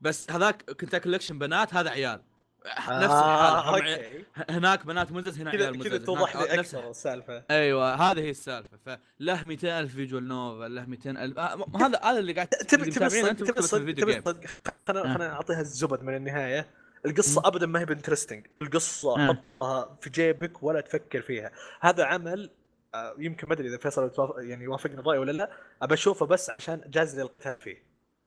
بس 0.00 0.30
هذاك 0.30 0.70
Kantai 0.70 0.98
Collection 0.98 1.38
بنات 1.38 1.74
هذا 1.74 1.90
عيال 1.90 2.20
نفس 2.66 3.14
آه 3.14 3.58
الحاله 3.58 4.24
هناك 4.50 4.86
بنات 4.86 5.12
مزز 5.12 5.40
هنا 5.40 5.50
عيال 5.50 5.78
مزز 5.78 5.88
كذا 5.88 5.98
توضح 5.98 6.36
لي 6.36 6.54
أكثر 6.54 6.90
السالفة. 6.90 7.44
أيوه 7.50 7.94
هذه 7.94 8.20
هي 8.20 8.30
السالفة. 8.30 8.78
فله 8.86 9.44
200000 9.46 9.94
visual 9.94 10.28
novel 10.28 10.74
له 10.74 10.84
200000 10.84 11.38
آه 11.38 11.66
هذا 11.76 12.00
هذا 12.04 12.18
اللي 12.18 12.32
قاعد 12.32 12.48
تبي 12.48 12.90
تبي 12.90 13.34
تبي 13.34 13.92
تبي 13.92 14.48
خلينا 14.88 15.14
خلينا 15.14 15.32
أعطيها 15.32 15.60
الزبدة 15.60 16.02
من 16.02 16.16
النهاية. 16.16 16.70
القصة 17.06 17.42
أبدا 17.44 17.66
ما 17.66 17.80
هي 17.80 17.84
ب 17.84 17.89
interesting. 17.89 18.46
القصة 18.62 19.26
حطها 19.26 19.98
في 20.00 20.10
جيبك 20.10 20.62
ولا 20.62 20.80
تفكر 20.80 21.22
فيها. 21.22 21.52
هذا 21.80 22.04
عمل 22.04 22.50
آه، 22.94 23.14
يمكن 23.18 23.46
ما 23.48 23.54
أدري 23.54 23.68
إذا 23.68 23.78
فيصل 23.78 24.10
يعني 24.38 24.64
يوافقني 24.64 25.00
الرأي 25.00 25.18
ولا 25.18 25.32
لا 25.32 25.50
أبى 25.82 25.94
أشوفه 25.94 26.26
بس 26.26 26.50
عشان 26.50 26.80
جاز 26.86 27.16
لي 27.16 27.22
القتال 27.22 27.56
فيه. 27.60 27.82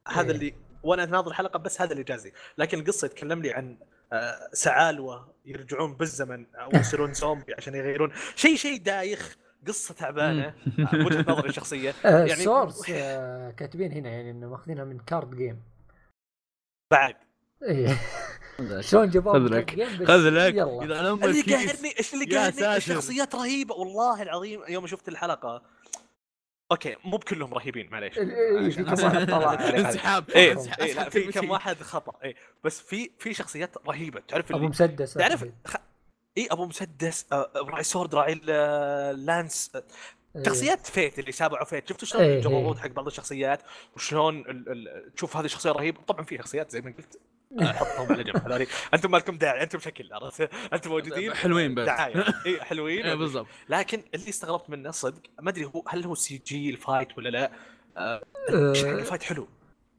هذا 0.07 0.31
إيه. 0.31 0.36
اللي 0.36 0.55
وأنا 0.83 1.05
ناظر 1.05 1.31
الحلقة 1.31 1.59
بس 1.59 1.81
هذا 1.81 1.91
اللي 1.91 2.03
جازي. 2.03 2.33
لكن 2.57 2.79
القصة 2.79 3.05
يتكلم 3.05 3.41
لي 3.41 3.53
عن 3.53 3.77
آه، 3.81 3.94
سعالوة 4.53 5.34
يرجعون 5.45 5.93
بالزمن 5.93 6.45
أو 6.56 6.70
يصيرون 6.74 7.14
زومبي 7.24 7.53
عشان 7.53 7.76
يغيرون. 7.76 8.12
شيء 8.36 8.56
شيء 8.56 8.82
دايخ 8.82 9.36
قصة 9.68 9.93
تعبانة. 9.93 10.45
آه، 10.47 11.06
وجهة 11.06 11.26
نظري 11.32 11.49
الشخصيه 11.49 11.93
يعني 12.03 12.36
source 12.36 12.86
كاتبين 13.58 13.91
هنا 13.91 14.10
يعني 14.10 14.32
انه 14.32 14.49
ماخذينها 14.49 14.84
من 14.84 14.99
card 14.99 15.36
game 15.36 15.61
بعد. 16.91 17.16
إيه. 17.64 17.97
شلون 18.80 19.10
جابوه 19.10 19.34
خذ 19.34 19.39
لك 19.39 19.70
خذ 20.08 20.30
لك. 20.30 20.53
إذا 20.53 20.99
أنا 20.99 21.14
اللي 21.14 21.41
قاهرني 21.41 21.93
إيش 21.99 22.14
اللي 22.14 22.26
قاهرني 22.26 22.78
الشخصيات 22.78 23.36
رهيبة. 23.36 23.76
والله 23.76 24.22
العظيم 24.22 24.62
يوم 24.70 24.88
شفت 24.88 25.08
الحلقة 25.10 25.74
أوكي 26.72 26.95
مو 27.05 27.18
بكلهم 27.18 27.53
رهيبين 27.53 27.89
معليش. 27.91 28.13
في 28.13 28.84
كم 28.84 29.03
واحد 29.03 29.28
طلع. 29.28 29.53
انسحاب 29.53 30.30
لا 30.30 31.09
في 31.09 31.32
كم 31.32 31.49
واحد 31.51 31.78
خطأ 31.82 32.13
اي 32.24 32.36
بس 32.63 32.82
في 32.82 33.11
في 33.20 33.34
شخصيات 33.34 33.88
رهيبة. 33.88 34.22
تعرف 34.28 34.51
أبو 34.51 34.68
مسدس 34.68 35.13
تعرف 35.13 35.45
اي 36.38 36.47
أبو 36.51 36.66
مسدس 36.66 37.26
آه، 37.32 37.51
راعي 37.55 37.84
sword 37.84 38.15
راعي 38.16 38.36
لانس 39.16 39.72
إيه. 39.76 39.84
شخصيات 40.45 40.88
فيت 40.88 41.19
اللي 41.19 41.31
تابعوا 41.31 41.65
فيت. 41.65 41.89
شفتوا 41.89 42.07
شلون 42.07 42.23
إيه، 42.23 42.38
الجمهور 42.38 42.75
إيه. 42.75 42.81
حق 42.81 42.89
بعض 42.89 43.07
الشخصيات؟ 43.07 43.61
وشلون 43.95 44.65
تشوف 45.15 45.38
هذه 45.38 45.45
الشخصية 45.45 45.71
رهيبة. 45.71 46.01
طبعا 46.07 46.23
في 46.23 46.38
شخصيات 46.38 46.71
زي 46.71 46.81
ما 46.81 46.93
قلت. 46.97 47.19
حطهم 47.61 48.11
على 48.11 48.23
جنب 48.23 48.38
هذول 48.38 48.67
أنتم 48.93 49.11
ما 49.11 49.17
لكم 49.17 49.38
داعي. 49.38 49.63
أنتم 49.63 49.79
شكل 49.79 50.13
عرفت؟ 50.13 50.49
أنتم 50.73 50.89
موجودين. 50.89 51.33
حلوين 51.33 51.75
بس. 51.75 51.86
دعايه 51.86 52.25
اي 52.45 52.61
حلوين. 52.61 53.05
اي 53.05 53.15
بالضبط. 53.15 53.47
لكن 53.69 54.03
اللي 54.13 54.29
استغربت 54.29 54.69
منه 54.69 54.91
صدق 54.91 55.21
ما 55.41 55.49
أدري 55.49 55.65
هو 55.65 55.83
هل 55.88 56.05
هو 56.05 56.15
سي 56.15 56.41
جي 56.47 56.69
الفايت 56.69 57.17
ولا 57.17 57.29
لا؟ 57.29 57.51
آه 57.97 58.21
الفايت 58.49 59.23
حلو. 59.23 59.47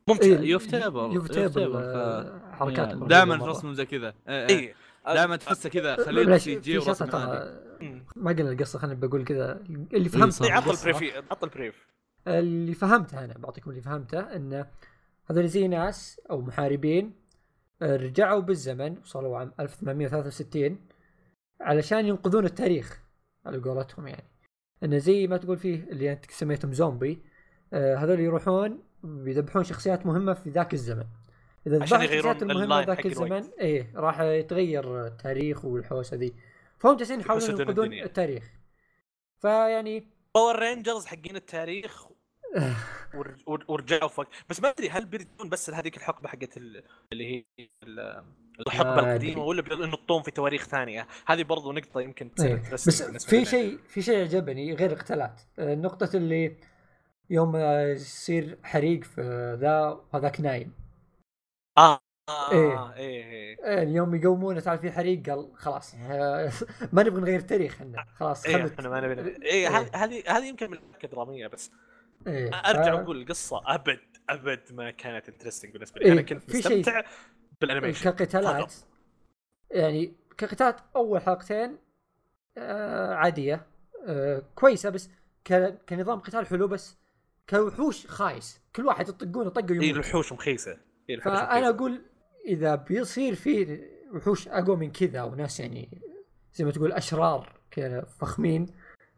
ممتع. 0.08 0.26
يفتبر 0.26 1.16
يفتبر 1.16 2.40
حركات 2.52 2.88
دائما 2.88 3.46
رسم 3.46 3.74
زي 3.74 3.86
كذا. 3.86 4.14
اي 4.28 4.74
دائما 5.06 5.36
تحسه 5.36 5.70
كذا 5.70 5.96
خليه 6.04 6.36
CG 6.36 6.78
ورسم 6.78 7.06
ما 8.16 8.32
قلنا 8.32 8.50
القصة 8.50 8.78
خليني 8.78 9.00
بقول 9.00 9.24
كذا. 9.24 9.60
اللي 9.94 10.08
فهمت 10.08 10.42
عط 10.42 10.68
ال 10.68 10.76
brief 10.76 11.16
عط 11.30 11.44
ال 11.44 11.51
brief 11.51 11.86
اللي 12.26 12.74
فهمته 12.74 13.24
أنا 13.24 13.34
بعطيكم 13.38 13.70
اللي 13.70 13.82
فهمته 13.82 14.20
انه 14.20 14.66
هذول 15.30 15.48
زي 15.48 15.68
ناس 15.68 16.20
أو 16.30 16.40
محاربين 16.40 17.12
رجعوا 17.82 18.40
بالزمن 18.40 18.98
وصلوا 18.98 19.38
عام 19.38 19.52
1863 19.60 20.78
علشان 21.60 22.06
ينقذون 22.06 22.44
التاريخ 22.44 23.02
على 23.46 23.58
قولتهم 23.58 24.06
يعني. 24.06 24.28
انه 24.82 24.98
زي 24.98 25.26
ما 25.26 25.36
تقول 25.36 25.58
فيه 25.58 25.84
اللي 25.84 26.12
أنت 26.12 26.30
سميتهم 26.30 26.72
زومبي 26.72 27.22
آه 27.72 27.96
هذول 27.96 28.20
يروحون 28.20 28.82
بيذبحون 29.02 29.64
شخصيات 29.64 30.06
مهمة 30.06 30.34
في 30.34 30.50
ذاك 30.50 30.74
الزمن. 30.74 31.04
إذا 31.66 31.76
ذبحوا 31.76 32.04
الشخصيات 32.04 32.42
المهمه 32.42 32.82
ذاك 32.82 33.06
الزمن 33.06 33.44
إيه 33.60 33.92
راح 33.94 34.20
يتغير 34.20 35.06
التاريخ 35.06 35.64
والحوسة 35.64 36.16
ذي. 36.16 36.34
فهم 36.78 36.96
جالسين 36.96 37.20
يحاولون 37.20 37.50
ينقذون 37.50 37.92
التاريخ. 37.92 38.44
فيعني 39.42 40.08
Power 40.34 40.58
Rangers 40.58 41.06
حقين 41.06 41.36
التاريخ 41.36 42.06
ورجعوا 43.68 44.08
فوق. 44.08 44.26
بس 44.50 44.62
ما 44.62 44.68
أدري 44.68 44.90
هل 44.90 45.06
بيردون 45.06 45.48
بس 45.48 45.70
هذيك 45.70 45.96
الحقبة 45.96 46.28
حقت 46.28 46.56
اللي 46.56 47.46
هي 47.58 47.68
الحقبة 48.66 49.00
القديمة 49.00 49.44
ولا 49.44 49.62
بينطون 49.62 50.22
في 50.22 50.30
تواريخ 50.30 50.64
ثانية؟ 50.64 51.06
هذه 51.26 51.42
برضو 51.42 51.72
نقطة 51.72 52.00
يمكن 52.00 52.34
تصير 52.34 52.56
إيه. 52.56 52.72
بس 52.72 53.26
في 53.26 53.44
شيء 53.44 53.78
في 53.88 54.02
شيء 54.02 54.20
عجبني 54.22 54.74
غير 54.74 54.92
القتالات 54.92 55.40
النقطه 55.58 56.04
آه، 56.14 56.16
اللي 56.16 56.56
يوم 57.30 57.56
يصير 57.56 58.58
حريق 58.62 59.04
في 59.04 59.22
ذا 59.60 60.00
هذاك 60.14 60.40
نايم. 60.40 60.85
آه 61.78 62.00
إيه. 62.52 62.94
إيه, 62.94 63.24
إيه. 63.24 63.82
اليوم 63.82 64.14
يقومون 64.14 64.62
تعرف 64.62 64.80
في 64.80 64.92
حريق 64.92 65.30
قال 65.30 65.50
خلاص 65.56 65.94
ما 66.92 67.02
نبغى 67.02 67.20
نغير 67.20 67.38
التاريخ 67.38 67.74
إحنا 67.74 68.04
خلاص 68.14 68.46
إيه 68.46 68.66
إحنا 68.66 68.88
ما 68.88 69.00
نبي 69.00 69.46
إيه. 69.46 69.68
هذه 69.78 70.22
هذه 70.26 70.44
يمكن 70.44 70.70
من 70.70 70.78
الدرامية 71.04 71.46
بس. 71.46 71.70
إيه. 72.26 72.50
أرجع 72.54 72.96
ف... 72.96 73.00
أقول 73.00 73.22
القصة 73.22 73.62
أبد 73.66 74.00
أبد 74.28 74.60
ما 74.72 74.90
كانت 74.90 75.28
interesting 75.28 75.72
بالنسبة 75.72 76.00
لي. 76.00 76.12
أنا 76.12 76.20
إيه، 76.20 76.26
كنت 76.26 76.50
في 76.50 76.62
شيء- 76.62 76.78
مستمتع 76.78 77.02
بال 77.60 77.69
animation. 77.69 78.10
كقتالات 78.10 78.72
يعني 79.70 80.12
كقتالات 80.38 80.76
أول 80.96 81.20
حلقتين 81.20 81.78
آه 82.58 83.14
عادية 83.14 83.66
آه 84.06 84.42
كويسة 84.54 84.90
بس. 84.90 85.10
كنظام 85.88 86.20
قتال 86.20 86.46
حلو 86.46 86.68
بس 86.68 86.96
كوحوش 87.50 88.06
خايس. 88.06 88.60
كل 88.76 88.86
واحد 88.86 89.08
يطقونه 89.08 89.50
طقه 89.50 89.74
يموت 89.74 89.84
الوحوش 89.84 90.32
مخيسة. 90.32 90.70
إيه 90.70 90.76
الوحوش 90.76 90.95
فأنا. 91.24 91.68
أقول 91.68 92.02
إذا 92.46 92.74
بيصير 92.74 93.34
في 93.34 93.80
وحوش 94.14 94.48
أقوى 94.48 94.76
من 94.76 94.92
كذا 94.92 95.22
وناس 95.22 95.60
يعني 95.60 96.02
زي 96.54 96.64
ما 96.64 96.70
تقول 96.70 96.92
أشرار 96.92 97.52
كذا 97.70 98.00
فخمين 98.00 98.66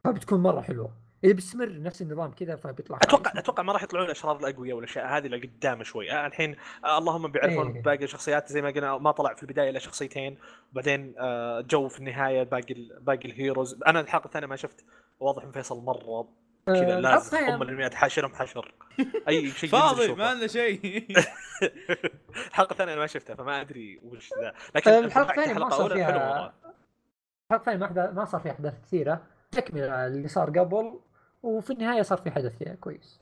فبتكون 0.05 0.43
مرة 0.43 0.61
حلوة. 0.61 0.93
إذا 1.25 1.33
بيستمر 1.33 1.83
نفس 1.83 2.03
النظام 2.03 2.33
كذا 2.33 2.57
فبيطلع 2.57 2.99
أتوقع 3.03 3.31
خايس. 3.31 3.37
أتوقع 3.45 3.63
ما 3.63 3.73
راح 3.73 3.83
يطلعون 3.83 4.07
الاشرار 4.07 4.37
الأقوياء 4.37 4.77
والاشياء 4.77 5.07
هذه 5.07 5.27
اللي 5.27 5.41
قدام 5.41 5.83
شوي. 5.83 6.13
آه 6.13 6.27
الحين 6.27 6.57
آه 6.85 6.99
اللهم 6.99 7.29
بيعرفون 7.29 7.73
إيه. 7.73 7.83
باقي 7.83 8.05
الشخصيات 8.05 8.53
زي 8.53 8.63
ما 8.63 8.71
قلنا 8.71 8.99
ما 8.99 9.11
طلع 9.11 9.35
في 9.35 9.43
البداية 9.43 9.71
إلا 9.71 9.79
شخصيتين. 9.79 10.39
وبعدين 10.73 11.15
آه 11.19 11.61
جو 11.61 11.89
في 11.89 11.99
النهاية 11.99 12.43
باقي 12.43 12.75
باقي 13.01 13.29
ال 13.29 13.36
heroes. 13.36 13.83
أنا 13.87 14.01
الحلقة 14.01 14.27
الثانية 14.27 14.47
ما 14.47 14.57
شفت. 14.57 14.85
واضح 15.21 15.45
من 15.45 15.53
فيصل 15.53 15.85
مرة 15.85 16.29
كذا 16.69 16.97
آه، 16.97 17.01
لازم 17.01 17.37
ام 17.37 17.63
الانميات 17.63 17.95
حاشرهم 17.95 18.35
حشر 18.35 18.75
أي 19.29 19.51
شيء 19.51 19.71
فاضي. 19.71 20.15
ما 20.15 20.27
عندنا 20.27 20.47
شيء. 20.47 21.07
الحلقة 22.49 22.73
الثانية 22.73 22.93
أنا 22.93 23.01
ما 23.01 23.07
شفتها 23.07 23.37
فما 23.37 23.61
أدري 23.61 24.01
وش 24.03 24.31
ذا. 24.41 24.55
لكن 24.75 24.91
الحلقة 24.91 25.31
الثانية 25.31 25.53
ما 25.53 25.59
الحلقة 25.59 25.79
صار 25.79 25.95
فيها. 25.95 26.55
الحلقة 27.51 27.71
الثانية 27.71 28.11
ما 28.11 28.25
صار 28.25 28.41
في 28.41 28.51
أحداث 28.51 28.75
كثيرة. 28.87 29.23
تكملة 29.51 30.07
اللي 30.07 30.29
صار 30.29 30.59
قبل 30.59 31.01
وفي 31.43 31.73
النهاية 31.73 32.03
صار 32.03 32.19
في 32.19 32.31
حدث 32.31 32.59
فيها 32.59 32.75
كويس. 32.75 33.21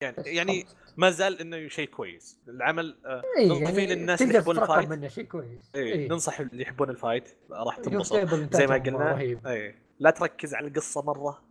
يعني 0.00 0.16
يعني. 0.26 0.66
ما 0.96 1.10
زال 1.10 1.40
إنه 1.40 1.68
شيء 1.68 1.88
كويس. 1.88 2.40
العمل 2.48 2.96
آه، 3.06 3.22
إيه 3.38 3.48
ننصح 3.48 3.70
فيه 3.70 3.86
للناس 3.86 4.22
اللي 4.22 4.34
يحبون 4.34 4.58
ال 4.58 4.63
fight 4.63 4.88
منه 4.88 5.08
شيء 5.08 5.24
كويس. 5.24 5.70
إيه. 5.74 6.08
ننصح 6.08 6.40
اللي 6.40 6.62
يحبون 6.62 6.90
ال 6.90 6.98
fight 6.98 7.36
راح 7.50 7.76
تنبسط. 7.76 8.14
زي 8.54 8.66
ما 8.66 8.76
قلنا 8.76 9.18
اي 9.18 9.74
لا 9.98 10.10
تركز 10.10 10.54
على 10.54 10.68
القصة 10.68 11.02
مرة. 11.02 11.45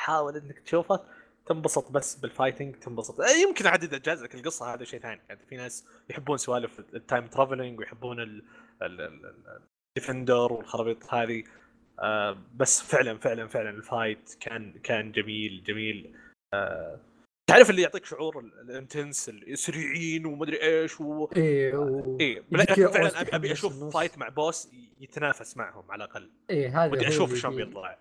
حاول 0.00 0.36
إنك 0.36 0.58
تشوفها 0.58 1.04
تنبسط 1.46 1.90
بس 1.90 2.14
بال 2.14 2.26
fighting 2.26 2.74
تنبسط. 2.76 3.20
يمكن 3.48 3.66
عاد 3.66 3.94
جازت 3.94 4.18
لك 4.18 4.34
القصة 4.34 4.74
هذا 4.74 4.84
شيء 4.84 5.00
ثاني. 5.00 5.20
يعني 5.28 5.40
في 5.48 5.56
ناس 5.56 5.86
يحبون 6.10 6.36
سوالف 6.36 6.80
ال 6.94 7.00
time 7.00 7.26
traveling 7.26 7.78
ويحبون 7.78 8.20
ال- 8.20 8.42
ال- 8.82 9.00
ال- 9.00 9.60
ال 9.96 10.02
defender 10.02 10.52
والخرابيط 10.52 11.14
هذه. 11.14 11.44
آه 12.00 12.38
بس 12.56 12.82
فعلا 12.82 13.18
فعلا 13.18 13.48
فعلا 13.48 13.70
ال 13.70 13.81
fight 13.81 14.36
كان 14.40 14.72
كان 14.82 15.12
جميل 15.12 15.64
جميل. 15.66 16.14
آه 16.54 17.00
تعرف 17.50 17.70
اللي 17.70 17.82
يعطيك 17.82 18.04
شعور 18.04 18.38
ال- 18.38 18.60
ال 18.60 18.68
intense 18.68 19.28
السريعين 19.28 20.26
ومدري 20.26 20.62
إيش 20.62 21.00
و... 21.00 21.28
إيه 21.36 21.74
و... 21.76 22.18
إيه. 22.20 22.42
فعلا 22.66 23.36
أبي 23.36 23.52
أشوف. 23.52 23.94
fight 23.96 24.18
مع 24.18 24.28
boss 24.28 24.68
يتنافس 25.00 25.56
معهم 25.56 25.90
على 25.90 26.04
الأقل. 26.04 26.30
إيه 26.50 26.84
هذا 26.84 26.92
ودي 26.92 27.08
أشوف 27.08 27.34
شلون 27.34 27.56
بي- 27.56 27.64
بيطلع. 27.64 27.98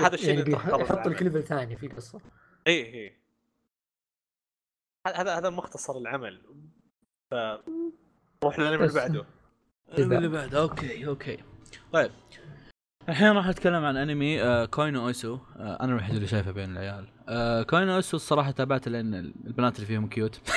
فهذا 0.00 0.14
الشيء 0.14 0.38
يعني 0.38 0.52
يحط 0.52 1.08
لك. 1.08 1.22
level 1.22 1.42
ثاني 1.44 1.76
في 1.76 1.86
القصة 1.86 2.20
إيه 2.66 2.84
إيه. 2.94 3.16
هذا 5.06 5.38
هذا 5.38 5.50
مختصر 5.50 5.96
العمل. 5.96 6.42
ف 7.30 7.34
نروح 8.42 8.58
للأنمي 8.58 8.84
اللي. 8.84 8.94
بعده. 8.94 9.24
اللي 9.98 10.28
بعده. 10.28 10.60
okay 10.62 11.06
okay. 11.06 11.38
طيب. 11.92 12.10
الحين 13.08 13.32
راح 13.32 13.46
أتكلم 13.48 13.84
عن 13.84 13.96
أنمي 13.96 14.42
آه 14.42 14.64
كوي 14.64 14.87
تو 14.87 15.02
أوسو. 15.04 15.38
آه 15.56 15.78
أنا 15.80 15.92
الوحيد 15.92 16.14
اللي 16.14 16.26
شايفه 16.26 16.50
بين 16.50 16.70
العيال. 16.72 17.08
آه 17.28 17.62
كوي 17.62 17.80
تو 17.80 17.92
أوسو 17.94 18.16
الصراحة 18.16 18.50
تابعته 18.50 18.90
لأن 18.90 19.14
البنات 19.14 19.76
اللي 19.76 19.86
فيهم 19.86 20.08
cute 20.08 20.40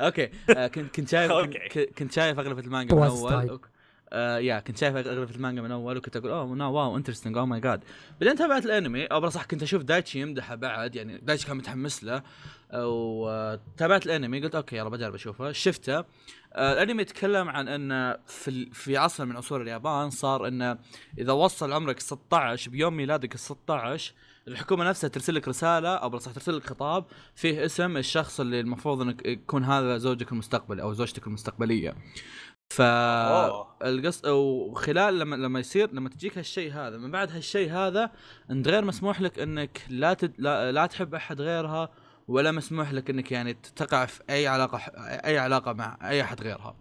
okay. 0.00 0.30
آه 0.56 0.66
كنت 0.66 0.94
كنت 0.96 1.08
شايف. 1.08 1.32
كنت- 1.98 2.12
شايف 2.12 2.38
اغلفه 2.38 2.60
المانجا 2.60 2.94
من 2.96 3.02
اول 3.02 3.60
آه 4.12 4.38
يا 4.38 4.60
كنت 4.60 4.78
شايف 4.78 4.96
اغلفه 4.96 5.34
المانجا 5.34 5.62
من 5.62 5.72
أول 5.72 5.96
وكنت 5.96 6.16
أقول 6.16 6.30
oh 6.30 6.54
no 6.54 6.72
wow 6.72 6.96
interesting 6.96 7.36
oh 7.36 7.46
my 7.46 7.60
god 7.60 7.84
بعدين 8.20 8.36
تابعت 8.36 8.64
الأنمي 8.64 9.04
أو 9.04 9.28
صح 9.28 9.44
كنت 9.44 9.62
أشوف 9.62 9.82
دايتشي 9.82 10.20
يمدحه 10.20 10.54
بعد 10.54 10.96
يعني 10.96 11.18
دايتشي 11.18 11.46
كان 11.46 11.56
متحمس 11.56 12.04
له 12.04 12.22
وتابعت 12.74 14.06
الأنمي 14.06 14.40
قلت 14.40 14.54
okay 14.54 14.76
يلا 14.76 14.88
بجرب 14.88 15.14
أشوفه. 15.14 15.52
شفته. 15.52 16.04
آه، 16.54 16.72
الأنمي 16.72 17.02
يتكلم 17.02 17.48
عن 17.48 17.68
إن 17.68 18.16
في 18.26 18.70
في 18.72 18.96
عصر 18.96 19.24
من 19.24 19.36
عصور 19.36 19.62
اليابان 19.62 20.10
صار 20.10 20.48
انه 20.48 20.78
إذا 21.18 21.32
وصل 21.32 21.72
عمرك 21.72 22.00
16 22.00 22.70
بيوم 22.70 22.96
ميلادك 22.96 23.34
ال 23.34 23.38
16 23.38 24.14
الحكومة 24.48 24.84
نفسها 24.84 25.08
ترسل 25.08 25.34
لك 25.34 25.48
رسالة 25.48 25.88
أو 25.88 26.18
صح 26.18 26.32
ترسل 26.32 26.56
لك 26.56 26.66
خطاب 26.66 27.04
فيه 27.34 27.64
اسم 27.64 27.96
الشخص 27.96 28.40
اللي 28.40 28.60
المفروض 28.60 29.00
إنك 29.00 29.26
يكون 29.26 29.64
هذا 29.64 29.98
زوجك 29.98 30.32
المستقبلي 30.32 30.82
أو 30.82 30.92
زوجتك 30.92 31.26
المستقبلية. 31.26 31.94
ف 32.72 32.80
oh. 32.80 33.76
القص 33.82 34.24
وخلال 34.24 35.18
لما 35.18 35.36
لما 35.36 35.60
يصير 35.60 35.92
لما 35.92 36.08
تجيك 36.08 36.38
هالشيء 36.38 36.72
هذا 36.72 36.98
من 36.98 37.10
بعد 37.10 37.30
هالشيء 37.30 37.72
هذا 37.72 38.10
انت 38.50 38.68
غير 38.68 38.84
مسموح 38.84 39.20
لك 39.20 39.38
إنك 39.38 39.86
لا 39.88 40.14
تد... 40.14 40.34
لا, 40.38 40.72
لا 40.72 40.86
تحب 40.86 41.14
أحد 41.14 41.40
غيرها 41.40 41.88
ولا 42.28 42.52
مسموح 42.52 42.92
لك 42.92 43.10
إنك 43.10 43.32
يعني 43.32 43.54
تقع 43.54 44.06
في 44.06 44.22
أي 44.30 44.46
علاقة 44.46 44.78
أي 45.24 45.38
علاقة 45.38 45.72
مع 45.72 45.98
أي 46.02 46.22
أحد 46.22 46.40
غيرها. 46.42 46.76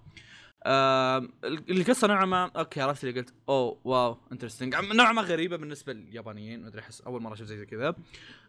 آه 0.64 1.28
القصة 1.44 2.08
نوعا 2.08 2.26
ما 2.26 2.52
okay 2.56 2.82
عرفت 2.82 3.04
اللي 3.04 3.20
قلت 3.20 3.34
oh 3.50 3.80
wow 3.84 4.18
interesting 4.32 4.76
نوعا 4.76 5.12
ما 5.12 5.22
غريبة 5.22 5.58
بالنسبة 5.58 5.94
لليابانيين 5.94 6.62
ما 6.62 6.68
أدري 6.68 6.82
أحس 6.82 7.02
أول 7.02 7.22
مرة 7.22 7.34
أشوف 7.34 7.48
زي 7.48 7.66
كذا. 7.66 7.96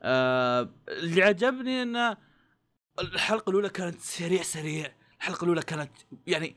آه 0.02 0.68
اللي 0.88 1.22
عجبني 1.22 1.82
إنه 1.82 2.16
الحلقة 3.00 3.50
الأولى 3.50 3.68
كانت 3.68 4.00
سريع 4.00 4.42
سريع، 4.42 4.92
الحلقة 5.16 5.44
الأولى 5.44 5.62
كانت 5.62 5.90
يعني 6.26 6.56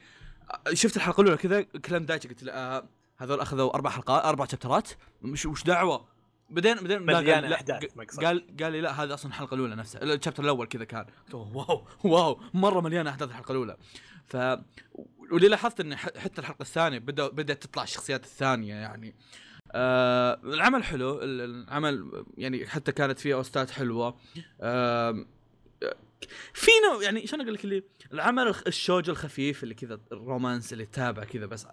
شفت 0.73 0.95
الحلقة 0.97 1.21
الأولى 1.21 1.37
كذا 1.37 1.61
كلام 1.61 2.05
دايتشي 2.05 2.27
قلت 2.27 2.43
له 2.43 2.51
آه 2.53 2.89
هذول 3.17 3.39
أخذوا 3.39 3.75
أربع 3.75 3.89
حلقات 3.89 4.25
أربع 4.25 4.45
شابترات 4.45 4.89
مش 5.21 5.45
وش 5.45 5.63
دعوة؟ 5.63 6.07
بعدين 6.49 6.75
بعدين 7.05 7.09
قال 7.09 7.53
أحداث 7.53 7.97
مقصد 7.97 8.23
قال 8.25 8.47
قال 8.61 8.71
لي 8.71 8.81
لا 8.81 9.03
هذا 9.03 9.13
أصلا 9.13 9.31
الحلقة 9.31 9.55
الأولى 9.55 9.75
نفسها 9.75 10.03
الشابتر 10.03 10.43
الأول 10.43 10.67
كذا 10.67 10.83
كان. 10.83 11.05
واو 11.33 11.87
واو 12.03 12.41
مرة 12.53 12.81
مليانة 12.81 13.09
أحداث 13.09 13.29
الحلقة 13.29 13.51
الأولى. 13.51 13.77
ف 14.27 14.35
واللي 15.31 15.47
لاحظت 15.47 15.79
إن 15.79 15.95
حتى 15.95 16.41
الحلقة 16.41 16.61
الثانية 16.61 16.99
بدا 16.99 17.27
بدأت 17.27 17.63
تطلع 17.63 17.83
الشخصيات 17.83 18.23
الثانية 18.23 18.75
يعني. 18.75 19.15
آه 19.71 20.39
العمل 20.43 20.83
حلو 20.83 21.19
ال- 21.21 21.41
العمل 21.41 22.25
يعني 22.37 22.67
حتى 22.67 22.91
كانت 22.91 23.19
فيه 23.19 23.33
OST 23.33 23.62
ات 23.62 23.71
حلوة. 23.71 24.17
آه 24.61 25.25
في 26.53 26.71
نوع 26.91 27.03
يعني 27.03 27.27
شلون 27.27 27.41
أقول 27.41 27.53
لك 27.53 27.63
اللي 27.65 27.83
العمل 28.13 28.55
الشوجو 28.67 29.09
الخفيف 29.09 29.63
اللي 29.63 29.73
كذا 29.75 29.99
ال 30.11 30.19
romance 30.19 30.73
اللي 30.73 30.85
تتابع 30.85 31.23
كذا 31.23 31.45
بس 31.45 31.67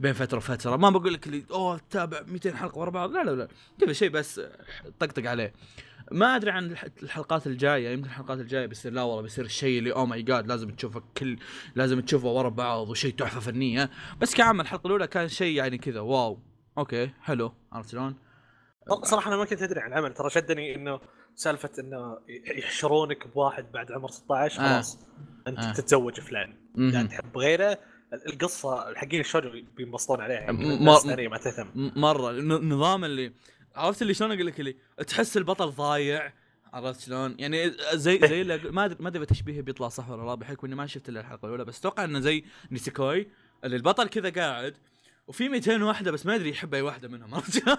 بين 0.00 0.12
فترة 0.12 0.38
وفترة. 0.38 0.76
ما 0.76 0.90
بقول 0.90 1.14
لك 1.14 1.26
اللي 1.26 1.44
oh 1.50 1.78
تتابع 1.78 2.22
200 2.26 2.56
حلقة 2.56 2.78
ورا 2.78 2.90
بعض. 2.90 3.10
لا 3.10 3.24
لا 3.24 3.30
لا. 3.30 3.48
كذا 3.80 3.92
شيء 3.92 4.10
بس 4.10 4.40
طقطق 5.00 5.30
عليه. 5.30 5.52
ما 6.12 6.36
أدري 6.36 6.50
عن 6.50 6.70
الح- 6.70 6.86
الحلقات 7.02 7.46
الجاية. 7.46 7.88
يمكن 7.88 8.06
الحلقات 8.06 8.38
الجاية 8.38 8.66
بيصير 8.66 8.92
لا 8.92 9.02
والله 9.02 9.22
بيصير 9.22 9.44
الشيء 9.44 9.78
اللي 9.78 9.92
oh 9.92 10.06
my 10.06 10.22
god 10.22 10.46
لازم 10.46 10.70
تشوفه 10.70 11.02
كل 11.16 11.38
لازم 11.74 12.00
تشوفه 12.00 12.28
ورا 12.28 12.48
بعض 12.48 12.88
وشيء 12.88 13.14
تحفة 13.14 13.40
فنية. 13.40 13.90
بس 14.20 14.34
كعمل 14.34 14.60
الحلقة 14.60 14.86
الأولى 14.86 15.06
كان 15.06 15.28
شيء 15.28 15.56
يعني 15.56 15.78
كذا 15.78 16.00
wow 16.00 16.38
okay 16.78 17.10
حلو 17.20 17.52
عرفت 17.72 17.90
شلون؟ 17.90 18.14
صراحة 19.02 19.28
أنا 19.28 19.36
ما 19.36 19.44
كنت 19.44 19.62
أدري 19.62 19.80
عن 19.80 19.92
العمل. 19.92 20.14
ترى 20.14 20.30
شدني 20.30 20.74
إنه 20.74 21.00
سالفة 21.34 21.70
إنه 21.78 22.18
يحشرونك 22.28 23.26
بواحد 23.26 23.72
بعد 23.72 23.92
عمر 23.92 24.10
16 24.10 24.60
آه. 24.60 24.68
خلاص 24.74 24.98
أنت 25.46 25.58
آه. 25.58 25.72
تتزوج 25.72 26.20
فلان 26.20 26.54
مهم. 26.74 26.90
لا 26.90 27.02
تحب 27.02 27.38
غيره 27.38 27.78
القصة 28.26 28.94
حقين 28.94 29.20
الشوجو 29.20 29.50
بينبسطون 29.76 30.20
عليها 30.20 30.40
يعني 30.40 31.28
ما- 31.28 31.38
تهتم 31.38 31.68
مرة 31.74 32.32
ن- 32.32 32.68
نظام 32.72 33.04
اللي 33.04 33.32
عرفت 33.76 34.02
اللي 34.02 34.14
شلون 34.14 34.32
أقول 34.32 34.46
لك 34.46 34.60
اللي 34.60 34.76
تحس 35.06 35.36
البطل 35.36 35.70
ضايع 35.70 36.32
عرفت 36.72 37.00
شلون؟ 37.00 37.34
يعني 37.38 37.70
زي 37.92 38.18
زي 38.18 38.44
ما 38.70 38.84
ادري 38.84 38.96
ما 39.00 39.08
أدري 39.08 39.26
تشبيه 39.26 39.60
بيطلع 39.60 39.88
صح 39.88 40.10
ولا 40.10 40.22
لا 40.26 40.34
بحكم 40.34 40.66
إني 40.66 40.76
ما 40.76 40.86
شفت 40.86 41.08
إلا 41.08 41.20
الحلقة 41.20 41.46
الأولى 41.46 41.64
بس 41.64 41.78
أتوقع 41.78 42.04
إنه 42.04 42.20
زي 42.20 42.44
نيسيكوي 42.70 43.28
اللي 43.64 43.76
البطل 43.76 44.08
كذا 44.08 44.30
قاعد 44.30 44.76
وفي 45.26 45.48
200 45.48 45.84
واحدة 45.84 46.10
بس 46.10 46.26
ما 46.26 46.34
أدري 46.34 46.50
يحب 46.50 46.74
أي 46.74 46.82
واحدة 46.82 47.08
منهم 47.08 47.34
عرفت 47.34 47.52
شلون؟ 47.52 47.76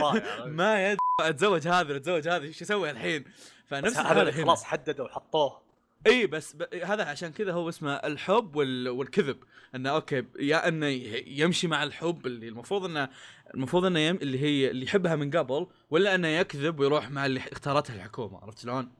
ضايع 0.00 0.44
ما 0.58 0.90
يد 0.90 0.98
أتزوج 1.20 1.68
هذا 1.68 1.96
أتزوج 1.96 2.28
هذا 2.28 2.44
إيش 2.44 2.62
أسوي 2.62 2.90
الحين؟ 2.90 3.24
فنفس 3.66 3.96
هذا. 3.96 4.30
خلاص 4.30 4.64
حددوا 4.64 5.04
وحطوه 5.04 5.62
إي 6.06 6.26
بس 6.26 6.56
ب... 6.56 6.62
هذا 6.84 7.04
عشان 7.04 7.32
كذا 7.32 7.52
هو 7.52 7.68
اسمه 7.68 7.92
الحب 7.94 8.56
وال... 8.56 8.88
والكذب 8.88 9.36
إنه 9.74 9.90
okay 9.90 10.24
يا 10.38 10.68
إنه 10.68 10.86
ي- 10.86 11.24
يمشي 11.26 11.66
مع 11.68 11.82
الحب 11.82 12.26
اللي 12.26 12.48
المفروض 12.48 12.84
انه 12.84 13.08
المفروض 13.54 13.84
إنه 13.84 14.00
يم... 14.00 14.16
اللي 14.16 14.38
هي 14.38 14.70
اللي 14.70 14.84
يحبها 14.84 15.16
من 15.16 15.30
قبل 15.30 15.66
ولا 15.90 16.14
إنه 16.14 16.28
يكذب 16.28 16.80
ويروح 16.80 17.10
مع 17.10 17.26
اللي 17.26 17.40
اختارتها 17.52 17.96
الحكومة 17.96 18.38
عرفت 18.38 18.58
شلون؟ 18.58 18.92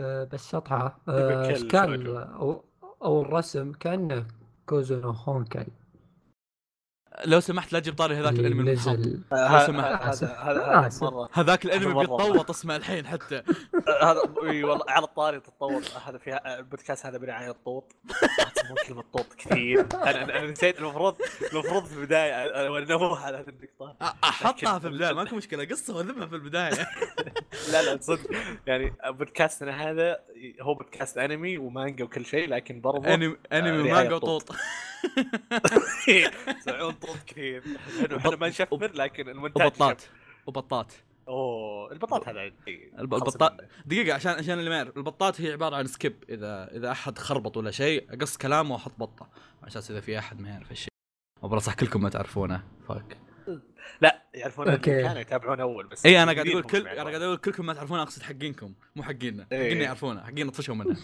آه، 0.00 0.24
بس 0.24 0.50
شطحه 0.52 1.00
اشكال 1.08 1.96
شوجو. 2.04 2.18
أو 2.18 2.64
أو 3.02 3.22
الرسم 3.22 3.72
كأنه 3.72 4.26
كوزونو 4.66 5.10
هونكاي 5.10 5.66
لو 7.24 7.40
سمحت 7.40 7.72
لا 7.72 7.78
تجيب 7.78 7.94
طاري 7.94 8.14
هذاك 8.14 8.32
الانمي 8.32 8.72
نزل. 8.72 9.20
هذا 9.32 9.66
سمحت. 9.66 10.02
هذا 10.02 10.26
هذا 10.26 10.60
آه، 10.60 10.80
هذا 10.80 10.90
مرة. 11.02 11.28
هذاك 11.32 11.64
الانمي. 11.64 11.94
بيتطوط 11.94 12.50
اسمه 12.50 12.76
الحين 12.76 13.06
حتى. 13.06 13.42
هذا 14.02 14.22
إي 14.42 14.64
والله 14.64 14.84
على 14.88 15.04
الطاري 15.04 15.40
تتطور. 15.40 15.82
هذا 16.06 16.18
فيها 16.18 16.58
البودكاست 16.58 17.06
هذا 17.06 17.18
برعايه 17.18 17.54
طوط 17.64 17.92
تسمون 18.54 18.76
كلمه 18.88 19.04
طوط 19.12 19.26
كثير. 19.38 19.86
أنا 19.94 20.50
نسيت 20.50 20.78
المفروض 20.78 21.16
المفروض 21.52 21.84
في 21.84 21.96
البداية 21.96 22.32
انوه 22.34 23.18
على 23.18 23.36
هذه 23.36 23.48
النقطه 23.48 24.16
أحطها 24.24 24.78
في 24.78 24.86
البداية 24.88 25.12
ماكو 25.12 25.36
مشكلة. 25.36 25.64
قصة 25.64 25.96
وذبها 25.96 26.26
في 26.26 26.34
البداية. 26.34 26.70
لا 27.72 27.82
لا 27.82 27.98
صدق. 28.00 28.30
يعني 28.66 28.94
بودكاستنا 29.06 29.90
هذا 29.90 30.20
هو 30.60 30.74
بودكاست 30.74 31.18
أنمي 31.18 31.58
ومانجا 31.58 32.04
وكل 32.04 32.24
شيء 32.26 32.48
لكن 32.48 32.80
برضه 32.80 33.14
انمي 33.14 33.36
أنمي 33.52 33.70
رعاية 33.70 33.92
ومانجا 33.92 34.18
طوط. 34.18 34.42
وطوط. 34.42 34.56
يسمعون 36.58 36.92
طوط 36.92 37.16
كثير. 37.26 37.62
لأنه 38.00 38.16
إحنا 38.16 38.36
ما 38.36 38.48
نشفر 38.48 38.92
لكن 38.94 39.28
المونتاج 39.28 39.66
وبطات. 39.66 40.02
وبطات 40.46 40.92
oh 41.28 41.92
البطاط 41.92 42.28
هذا 42.28 42.52
البطاط. 42.98 43.52
منه. 43.52 43.68
دقيقة 43.86 44.14
عشان 44.14 44.32
عشان 44.32 44.58
اللي 44.58 44.70
ما 44.70 44.76
يعرف. 44.76 44.96
البطات 44.96 45.40
هي 45.40 45.52
عبارة 45.52 45.76
عن 45.76 45.86
skip. 45.86 46.24
إذا 46.28 46.76
إذا 46.76 46.90
أحد 46.90 47.18
خربط 47.18 47.56
ولا 47.56 47.70
شيء 47.70 48.14
أقص 48.14 48.36
كلامه 48.36 48.72
وأحط 48.72 48.92
بطة. 48.98 49.28
على 49.62 49.68
أساس 49.68 49.90
إذا 49.90 50.00
في 50.00 50.18
أحد 50.18 50.40
ما 50.40 50.48
يعرف 50.48 50.70
الشيء. 50.70 50.90
وبنصح 51.42 51.74
كلكم 51.74 52.02
ما 52.02 52.08
تعرفونه. 52.08 52.64
fuck. 52.88 53.29
لا 54.00 54.22
يعرفون. 54.34 54.76
كانوا 54.76 55.20
يتابعون 55.20 55.60
أول 55.60 55.86
بس 55.86 56.06
إي 56.06 56.22
أنا 56.22 56.32
قاعد 56.32 56.46
أقول 56.46 56.62
كل. 56.62 56.88
أنا 56.88 57.02
قاعد 57.02 57.22
أقول 57.22 57.36
كلكم 57.36 57.66
ما 57.66 57.74
تعرفون 57.74 57.98
أقصد 57.98 58.22
حقينكم 58.22 58.74
مو 58.96 59.02
حقينا. 59.02 59.46
حقينا 59.50 59.84
يعرفونه 59.84 60.22
حقينا 60.22 60.50
طفشوا 60.50 60.74
منها 60.74 60.96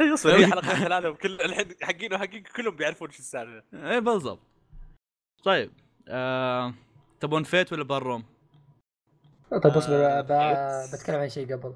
هي 0.26 0.46
حلقة 0.46 0.84
ثلاثة 0.84 1.10
وكل 1.10 1.40
الحين 1.40 1.74
حقين 1.82 2.14
وحقين 2.14 2.42
كلهم 2.42 2.76
بيعرفون 2.76 3.10
شو 3.10 3.18
السالفة 3.18 3.62
إي 3.74 4.00
بالضبط 4.00 4.40
طيب 5.44 5.72
آه... 6.08 6.74
تبون 7.20 7.42
فيت 7.42 7.72
ولا 7.72 7.84
باروم؟ 7.84 8.24
طيب 9.50 9.72
اصبر 9.72 10.06
آه،. 10.06 10.90
بتكلم 10.92 11.16
عن 11.16 11.28
شيء 11.28 11.52
قبل 11.52 11.74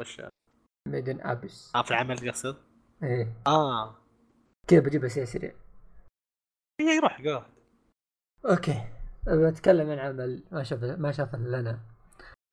وش 0.00 0.22
ميدن 0.88 1.20
أبس 1.20 1.72
آه 1.74 1.82
في 1.82 1.90
العمل 1.90 2.18
تقصد؟ 2.18 2.56
إيه 3.02 3.32
آه 3.46 3.94
كذا 4.68 4.80
بجيبها 4.80 5.08
سريع 5.08 5.26
سريع 5.26 5.54
يروح 6.80 7.22
قاعد 7.22 7.57
أوكي. 8.46 8.84
بتكلم 9.26 9.90
عن 9.90 9.98
عمل 9.98 10.42
ما 10.52 10.62
شاف 10.62 10.84
ما 10.84 11.12
شاف 11.12 11.34
الا 11.34 11.60
أنا 11.60 11.78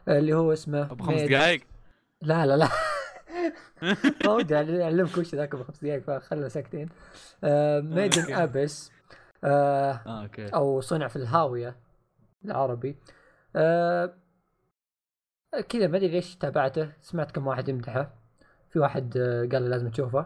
اللي 0.08 0.34
هو 0.34 0.54
اسمه 0.54 0.82
ابو 0.92 1.04
خمس 1.04 1.16
ميد- 1.22 1.30
دقائق 1.30 1.62
لا 2.22 2.46
لا 2.46 2.58
لا. 2.58 2.68
ما 4.26 4.32
ودي 4.32 4.56
أعلمك 4.56 5.18
وش 5.18 5.36
ذاك 5.36 5.54
أبو 5.54 5.64
خمس 5.64 5.84
دقائق 5.84 6.04
فخلنا 6.04 6.50
ساكتين. 6.50 6.90
ميدن 7.84 8.22
أوكي. 8.22 8.44
ابس 8.44 8.92
آه 9.44 9.92
أوكي. 9.94 10.48
أو 10.48 10.82
صنع 10.82 11.08
في 11.08 11.16
الهاوية 11.16 11.76
العربي. 12.46 12.98
آه 13.56 14.14
كذا 15.70 15.88
ما 15.88 15.98
أدري 15.98 16.08
ليش 16.08 16.36
تابعته. 16.36 16.92
سمعت 17.02 17.32
كم 17.32 17.48
واحد 17.48 17.70
يمدحه. 17.70 18.14
في 18.70 18.80
واحد 18.80 19.18
آه 19.18 19.40
قال 19.52 19.62
لي 19.64 19.70
لازم 19.70 19.90
تشوفه. 19.90 20.26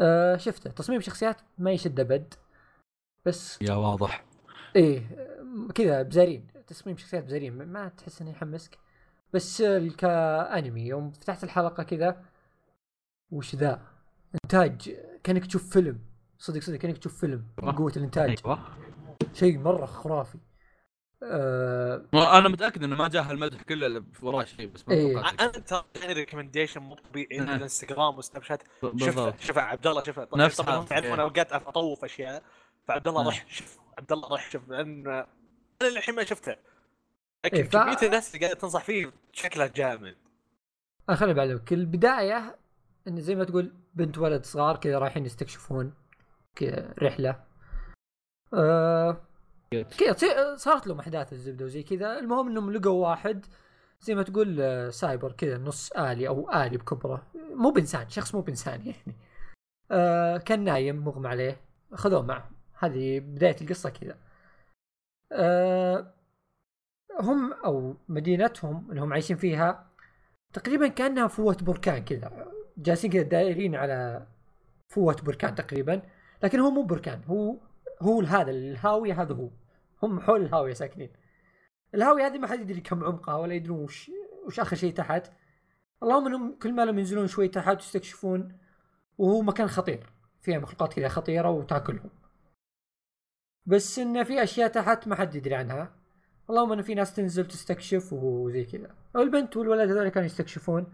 آه 0.00 0.36
شفته. 0.36 0.70
تصميم 0.70 1.00
شخصيات 1.00 1.36
ما 1.58 1.70
يشد 1.72 2.00
أبد. 2.00 2.34
بس 3.26 3.62
يا 3.62 3.74
واضح. 3.74 4.24
إيه 4.76 5.02
كذا 5.74 6.02
بزارين 6.02 6.46
تصميم 6.66 6.96
شخصيات 6.96 7.24
بزارين 7.24 7.52
ما- 7.72 7.88
تحس 7.88 8.22
إنه 8.22 8.30
يحمسك. 8.30 8.78
بس 9.32 9.62
كانمي 9.98 10.86
يوم 10.86 11.10
فتحت 11.10 11.44
الحلقة 11.44 11.82
كذا 11.82 12.22
وش 13.30 13.54
ذا؟ 13.54 13.80
إنتاج 14.44 14.96
كأنك 15.24 15.46
تشوف 15.46 15.70
فيلم. 15.72 15.98
صدق 16.38 16.60
صدق 16.62 16.76
كأنك 16.76 16.98
تشوف 16.98 17.20
فيلم 17.20 17.44
من 17.62 17.72
قوه 17.72 17.92
الإنتاج. 17.96 18.38
أيوه. 18.46 18.58
شيء 19.34 19.58
مرة 19.58 19.86
خرافي. 19.86 20.38
آه 21.22 22.38
أنا 22.38 22.48
متأكد 22.48 22.82
إنه 22.82 22.96
ما 22.96 23.08
جاه 23.08 23.30
المدح 23.30 23.62
كله 23.62 23.86
إلا 23.86 24.04
وراه 24.22 24.44
شيء 24.44 24.66
بس 24.66 24.88
ما 24.88 24.94
إيه. 24.94 25.20
أنا 25.20 25.48
ترى 25.48 25.84
يعني 26.00 26.12
ريكومنديشن 26.12 26.80
مو 26.80 26.94
طبيعي 26.94 27.26
عندي 27.32 27.44
نعم. 27.46 27.56
الإنستغرام 27.56 28.18
وسناب 28.18 28.42
شات. 28.42 28.62
شوف 28.96 29.40
شوف 29.44 29.58
عبد 29.58 29.86
الله 29.86 30.02
شوف 30.02 30.20
طبعا 30.20 30.44
نفس 30.44 30.60
طبعا. 30.60 30.86
يعرفون 30.90 31.12
إيه. 31.12 31.22
اوقات 31.22 31.52
اطوف 31.52 32.04
أشياء 32.04 32.42
فعبد 32.84 33.08
الله 33.08 33.20
نعم. 33.22 33.30
رح 33.30 33.46
شوف 33.48 33.77
عبد 33.98 34.12
الله 34.12 34.34
رح 34.34 34.50
شوف 34.50 34.68
لأن 34.68 35.06
أنا 35.06 35.26
للحين 35.82 36.14
ما 36.14 36.24
شفته. 36.24 36.56
لكن 37.44 37.56
إيه، 37.56 37.64
ف- 37.64 37.72
كمية 37.72 37.98
الناس 38.02 38.34
اللي 38.34 38.46
قاعدة 38.46 38.60
تنصح 38.60 38.84
فيه 38.84 39.12
شكله 39.32 39.66
جامد. 39.66 40.16
أنا 41.08 41.16
خليني 41.16 41.34
بعلمك 41.34 41.72
البدايه 41.72 42.56
انه 43.08 43.20
زي 43.20 43.34
ما 43.34 43.44
تقول 43.44 43.72
بنت 43.94 44.18
ولد 44.18 44.44
صغار 44.44 44.76
كذا 44.76 44.98
رايحين 44.98 45.26
يستكشفون 45.26 45.94
رحلة. 47.02 47.44
آه 48.54 49.20
كذا 49.98 50.56
صارت 50.56 50.86
لهم 50.86 51.00
أحداث 51.00 51.32
الزبدة 51.32 51.64
وزي 51.64 51.82
كذا. 51.82 52.18
المهم 52.18 52.48
إنهم 52.48 52.72
لقوا 52.72 53.08
واحد 53.08 53.46
زي 54.00 54.14
ما 54.14 54.22
تقول 54.22 54.60
آه، 54.60 54.90
سايبر 54.90 55.32
كذا 55.32 55.58
نص 55.58 55.92
آلي 55.92 56.28
أو 56.28 56.52
آلي 56.52 56.76
بكبرة. 56.78 57.26
مو 57.34 57.70
بإنسان 57.70 58.08
شخص 58.08 58.34
مو 58.34 58.40
بإنسان 58.40 58.86
يعني. 58.86 59.16
آه 59.90 60.36
كان 60.36 60.64
نايم 60.64 61.04
مغمى 61.04 61.28
عليه. 61.28 61.60
اخذوه 61.92 62.22
معهم 62.22 62.57
هذه 62.78 63.20
بداية 63.20 63.56
القصة 63.60 63.90
كذا. 63.90 64.18
آه 65.32 66.14
هم 67.20 67.52
أو 67.52 67.96
مدينتهم 68.08 68.90
اللي 68.90 69.00
هم 69.00 69.12
عايشين 69.12 69.36
فيها 69.36 69.90
تقريبا 70.52 70.88
كأنها 70.88 71.26
فوة 71.26 71.56
بركان 71.62 72.04
كذا. 72.04 72.52
جالسين 72.78 73.10
كذا 73.10 73.22
دايرين 73.22 73.74
على 73.74 74.26
فوة 74.88 75.16
بركان 75.22 75.54
تقريبا 75.54 76.02
لكن 76.42 76.60
هو 76.60 76.70
مو 76.70 76.82
بركان 76.82 77.24
هو 77.24 77.56
هو 78.02 78.20
هذا 78.20 78.50
الهاوية 78.50 79.22
هذا 79.22 79.34
هو. 79.34 79.50
هم 80.02 80.20
حول 80.20 80.42
الهاوية 80.42 80.72
ساكنين. 80.72 81.10
الهاوية 81.94 82.26
هذه 82.26 82.38
ما 82.38 82.46
حد 82.46 82.60
يدري 82.60 82.80
كم 82.80 83.04
عمقها 83.04 83.36
ولا 83.36 83.54
يدرون 83.54 83.78
وش 83.84 84.10
وش 84.46 84.60
آخر 84.60 84.76
شيء 84.76 84.92
تحت. 84.94 85.32
اللهم 86.02 86.26
إنهم 86.26 86.58
كل 86.58 86.72
ما 86.72 86.84
لهم 86.84 86.98
ينزلون 86.98 87.26
شوي 87.26 87.48
تحت 87.48 87.80
يستكشفون 87.80 88.58
وهو 89.18 89.42
مكان 89.42 89.68
خطير. 89.68 90.12
فيها 90.40 90.58
مخلوقات 90.58 90.94
كذا 90.94 91.08
خطيرة 91.08 91.50
وتأكلهم. 91.50 92.10
بس 93.68 93.98
انه 93.98 94.22
في 94.24 94.42
أشياء 94.42 94.68
تحت 94.68 95.08
ما 95.08 95.14
حد 95.14 95.34
يدري 95.34 95.54
عنها. 95.54 95.92
اللهم 96.50 96.72
انه 96.72 96.82
في 96.82 96.94
ناس 96.94 97.14
تنزل 97.14 97.46
تستكشف 97.46 98.12
وزي 98.12 98.64
كذا. 98.64 98.94
البنت 99.16 99.56
والولد 99.56 99.90
هذول 99.90 100.08
كانوا 100.08 100.26
يستكشفون 100.26 100.86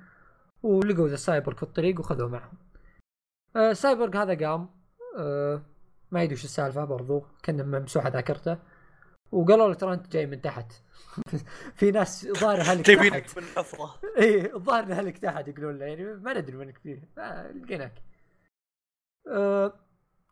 ولقوا 0.62 1.09
ذا 1.09 1.16
سايبورغ 1.16 1.57
في 1.57 1.62
الطريق 1.62 2.01
وخذوه 2.01 2.29
معهم. 2.29 2.53
آه 3.57 3.72
سايبورغ 3.72 4.22
هذا 4.22 4.47
قام. 4.49 4.68
آه 5.18 5.62
ما 6.11 6.22
يدري 6.22 6.35
وش 6.35 6.45
السالفة 6.45 6.85
برضو. 6.85 7.27
كان 7.43 7.70
ممسوحة 7.70 8.09
ذاكرته. 8.09 8.59
وقالوا 9.33 9.68
له 9.68 9.75
ترى 9.75 9.95
أنت 9.95 10.12
جاي 10.12 10.27
من 10.27 10.41
تحت. 10.43 10.72
في 11.79 11.91
ناس 11.91 12.27
ظاهر 12.27 12.62
هلك 12.62 12.87
جايبينك 12.91 13.27
تحت. 13.27 13.39
من 13.39 13.45
الحفره 13.45 13.95
إيه 14.18 14.57
الظاهر 14.57 14.85
انه 14.85 14.95
هلك 14.95 15.18
تحت 15.18 15.49
يقولون 15.49 15.79
له 15.79 15.87
يعني 15.87 16.05
ما 16.05 16.41
ندري 16.41 16.57
وينك 16.57 16.79
فيه 16.79 17.09
آه، 17.18 17.53
لقيناك. 17.53 18.03
آه 19.29 19.84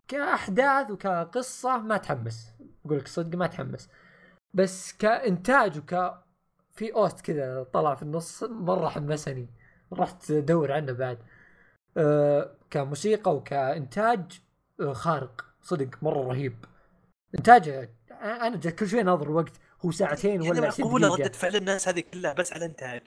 كأحداث 0.08 0.90
وكقصة 0.90 1.78
ما 1.78 1.96
تحمس. 1.96 2.52
أقول 2.86 2.98
لك 2.98 3.08
صدق 3.08 3.38
ما 3.38 3.46
تحمس. 3.46 3.88
بس 4.54 4.92
كإنتاج 4.92 5.78
وك 5.78 6.14
في 6.72 6.94
أوست 6.94 7.20
كذا 7.20 7.62
طلع 7.72 7.94
في 7.94 8.02
النص 8.02 8.42
مرة 8.42 8.88
حمسني 8.88 9.48
رحت 9.92 10.30
أدور 10.30 10.72
عنه 10.72 10.92
بعد. 10.92 11.18
آه 11.96 12.56
كموسيقى 12.70 13.36
وكإنتاج 13.36 14.40
آه 14.80 14.92
خارق. 14.92 15.44
صدق 15.62 15.88
مرة 16.02 16.28
رهيب. 16.28 16.64
انتاجه 17.38 17.90
أنا 18.10 18.70
كل 18.70 18.88
شوي 18.88 19.02
ناظر 19.02 19.26
الوقت 19.26 19.52
هو 19.84 19.90
ساعتين 19.90 20.42
يعني 20.42 20.50
ولا 20.50 20.66
20 20.66 20.88
معقوله 20.88 21.08
دقيقة. 21.08 21.26
ردة 21.26 21.38
فعل 21.38 21.56
الناس 21.56 21.88
هذه 21.88 22.00
كلها 22.00 22.32
بس 22.32 22.52
على 22.52 22.64
إنتاج. 22.64 23.02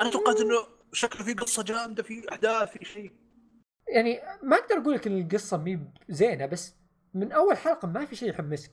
أنا 0.00 0.10
توقعت 0.10 0.40
إنه 0.40 0.66
شكله 0.92 1.24
في 1.24 1.34
قصة 1.34 1.62
جامدة 1.62 2.02
في 2.02 2.32
أحداث 2.32 2.70
في 2.70 2.84
شيء. 2.84 3.12
يعني 3.94 4.20
ما 4.42 4.56
أقدر 4.56 4.76
أقول 4.82 4.94
لك 4.94 5.06
إن 5.06 5.20
القصة 5.20 5.56
مي 5.56 5.80
زينة 6.08 6.46
بس 6.46 6.74
من 7.14 7.32
أول 7.32 7.56
حلقة 7.56 7.88
ما 7.88 8.04
في 8.04 8.16
شيء 8.16 8.30
يحمسك 8.30 8.70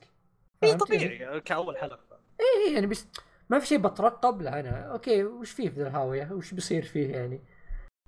إي؟ 0.64 0.74
طبيعي 0.74 1.40
كأول 1.40 1.76
حلقة. 1.78 2.18
إي 2.40 2.74
يعني 2.74 2.86
بس 2.86 3.06
ما 3.50 3.58
في 3.58 3.66
شيء 3.66 3.78
بترقب 3.78 4.42
له 4.42 4.60
أنا 4.60 4.92
أوكي 4.92 5.24
وش 5.24 5.50
فيه 5.50 5.68
في 5.68 5.80
ذا 5.80 5.88
الهاوية؟ 5.88 6.28
وش 6.32 6.54
بيصير 6.54 6.82
فيه 6.82 7.10
يعني؟ 7.12 7.40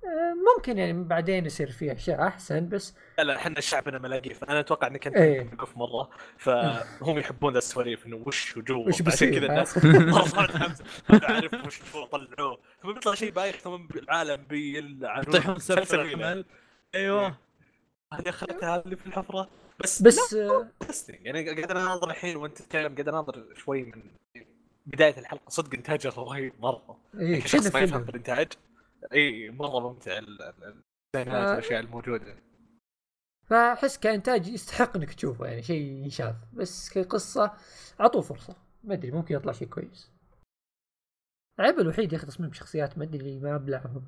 آه، 0.03 0.33
ممكن 0.57 0.77
يعني 0.77 1.03
بعدين 1.03 1.45
يصير 1.45 1.71
فيه 1.71 1.93
أشياء 1.93 2.27
أحسن 2.27 2.69
بس 2.69 2.95
لا 3.17 3.23
لا 3.23 3.35
إحنا 3.35 3.59
شعبنا 3.61 3.99
ملاقيه 3.99 4.33
فانا 4.33 4.59
أتوقع 4.59 4.87
إنك 4.87 5.07
أنت. 5.07 5.53
مقف 5.53 5.77
مرة. 5.77 6.09
فهم 6.37 7.17
يحبون 7.17 7.53
ذا 7.53 7.57
السواليف 7.57 8.05
إنه 8.05 8.23
وش 8.25 8.57
وجوه؟ 8.57 8.87
وش 8.87 8.93
عشان 8.93 9.05
بيصير، 9.05 9.39
كذا؟ 9.39 9.47
الناس 9.47 9.85
مرة 10.35 10.75
اعرف 11.23 11.65
وش 11.65 11.81
طلعوه. 12.11 12.59
ثم 12.83 12.93
بيطلع 12.93 13.13
شيء 13.13 13.31
بايخ 13.31 13.55
ثم 13.55 13.87
العالم 13.95 14.43
بيلعنون 14.49 15.23
يطيحون 15.27 15.59
سلسله 15.59 15.83
سلسلة. 15.83 16.01
العمل 16.01 16.45
أيوه. 16.95 17.37
هذه 18.13 18.29
اخذتها 18.29 18.83
اللي 18.83 18.95
في 18.95 19.07
الحفرة. 19.07 19.49
بس 19.79 20.01
بس 20.01 20.33
آه،. 20.33 20.67
يعني 21.09 21.49
قاعد 21.49 21.71
أناظر 21.71 22.09
الحين 22.09 22.35
وأنت 22.35 22.57
تتكلم 22.57 22.93
قاعد 22.93 23.07
أناظر 23.07 23.53
شوي 23.55 23.83
من 23.83 24.03
بداية 24.85 25.17
الحلقة. 25.17 25.49
صدق 25.49 25.73
انتاجه 25.73 26.09
رهيب 26.09 26.53
مرة. 26.59 26.99
كنا 27.13 27.39
كشخص 27.39 27.73
ما 27.73 27.79
يفهم 27.79 28.09
الانتاج 28.09 28.47
اي 29.13 29.49
مرة 29.49 29.79
ممتع 29.79 30.17
ال- 30.17 30.41
ال- 30.41 30.83
الديزاينات 31.15 31.47
آه. 31.47 31.49
والأشياء 31.49 31.79
الموجودة. 31.79 32.35
فأحس 33.45 33.97
كإنتاج 33.97 34.47
يستحق 34.47 34.95
إنك 34.97 35.13
تشوفه 35.13 35.45
يعني 35.45 35.63
شيء 35.63 35.81
ينشاف. 35.81 36.35
بس 36.53 36.89
كقصة 36.93 37.53
أعطوه 38.01 38.21
فرصة. 38.21 38.55
ما 38.83 38.93
أدري 38.93 39.11
ممكن 39.11 39.35
يطلع 39.35 39.51
شيء 39.53 39.67
كويس. 39.67 40.11
العيب 41.59 41.79
الوحيد 41.79 42.13
يا 42.13 42.17
أخي 42.17 42.27
تصميم 42.27 42.53
شخصيات 42.53 42.97
ما 42.97 43.03
أدري 43.03 43.39
ما 43.39 43.55
أبلعهم. 43.55 44.07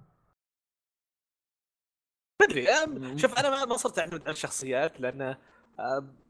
أدري. 2.44 2.68
شوف 3.20 3.40
أنا 3.40 3.66
ما- 3.66 3.78
صرت 3.78 4.00
أعتمد 4.00 4.22
على 4.22 4.32
الشخصيات 4.32 5.02
لأن 5.02 5.36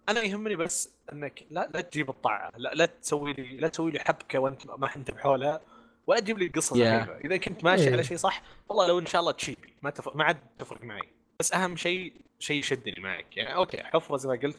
أنا 0.09 0.21
يهمني 0.21 0.55
بس 0.55 0.89
إنك 1.13 1.43
لا 1.51 1.69
لا 1.73 1.81
تجيب 1.81 2.09
الطاعة 2.09 2.51
لا 2.57 2.71
لا 2.73 2.85
تسوي 2.85 3.33
لي 3.33 3.57
لا 3.57 3.67
تسوي 3.67 3.91
لي 3.91 3.99
حبكة 3.99 4.39
وأنت 4.39 4.67
ما 4.67 4.95
انت 4.95 5.11
بحولها 5.11 5.61
ولا 6.07 6.19
تجيب 6.19 6.37
لي 6.39 6.47
قصة 6.47 6.75
Yeah. 6.75 6.79
غريبه 7.09 7.17
إذا 7.25 7.37
كنت 7.37 7.63
ماشي 7.63 7.83
إيه. 7.87 7.91
على 7.93 8.03
شيء 8.03 8.17
صح 8.17 8.41
والله 8.69 8.87
لو 8.87 8.99
إن 8.99 9.05
شاء 9.05 9.21
الله 9.21 9.31
تشيبي 9.31 9.73
ما 9.81 9.89
تفرق 9.89 10.15
ما 10.15 10.23
عاد 10.23 10.37
تفرق 10.59 10.83
معي. 10.83 11.09
بس 11.39 11.53
أهم 11.53 11.75
شيء 11.75 12.13
شيء 12.39 12.59
يشدني 12.59 12.95
معك. 12.99 13.37
يعني 13.37 13.55
أوكي 13.55 13.83
حفظه 13.83 14.17
زي 14.17 14.29
ما 14.29 14.35
قلت. 14.43 14.57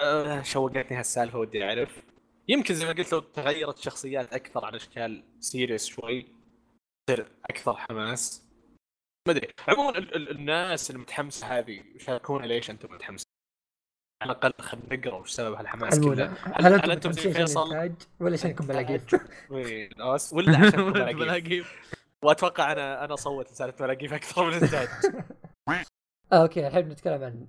آه 0.00 0.42
شوقتني 0.42 0.98
هالسالفة 0.98 1.38
ودي 1.38 1.64
أعرف. 1.64 2.02
يمكن 2.48 2.74
زي 2.74 2.84
ما 2.86 2.92
قلت 2.92 3.12
لو 3.12 3.20
تغيرت 3.20 3.78
الشخصيات 3.78 4.32
أكثر 4.32 4.64
على 4.64 4.76
إشكال 4.76 5.22
سيريس 5.40 5.86
شوي 5.86 6.26
تصير 7.06 7.26
أكثر 7.50 7.76
حماس. 7.76 8.45
ما 9.26 9.32
أدري. 9.32 9.48
عموما 9.68 9.98
ال- 9.98 10.16
ال- 10.16 10.30
الناس 10.30 10.90
المتحمسة 10.90 11.46
هذه 11.58 11.80
شاركونا 11.98 12.46
ليش 12.46 12.70
أنتم 12.70 12.94
متحمسين؟ 12.94 13.26
على 14.22 14.32
الأقل 14.32 14.52
خلينا 14.64 14.96
نقرأ 14.96 15.14
وش 15.14 15.30
سبب 15.30 15.54
هالحماس 15.54 16.00
كله. 16.00 16.24
هل 16.42 16.66
هل 16.74 16.90
أنتم 16.90 17.12
فيصل؟ 17.12 17.68
ولا 18.20 18.32
عشانكم 18.32 18.70
أوس؟ 20.00 20.32
ولا 20.32 20.58
عشان 20.66 20.92
ملاقيف 20.92 21.16
ملاقيف 21.16 21.72
وأتوقع 22.24 22.72
أنا 22.72 23.04
أنا 23.04 23.16
صوت 23.16 23.52
لسالفه 23.52 23.84
ملاقيف 23.86 24.12
أكثر 24.12 24.44
من 24.44 24.54
الانتاج 24.56 24.88
آه، 26.32 26.42
أوكي. 26.42 26.66
الحين 26.66 26.82
بنتكلم 26.82 27.24
عن 27.24 27.46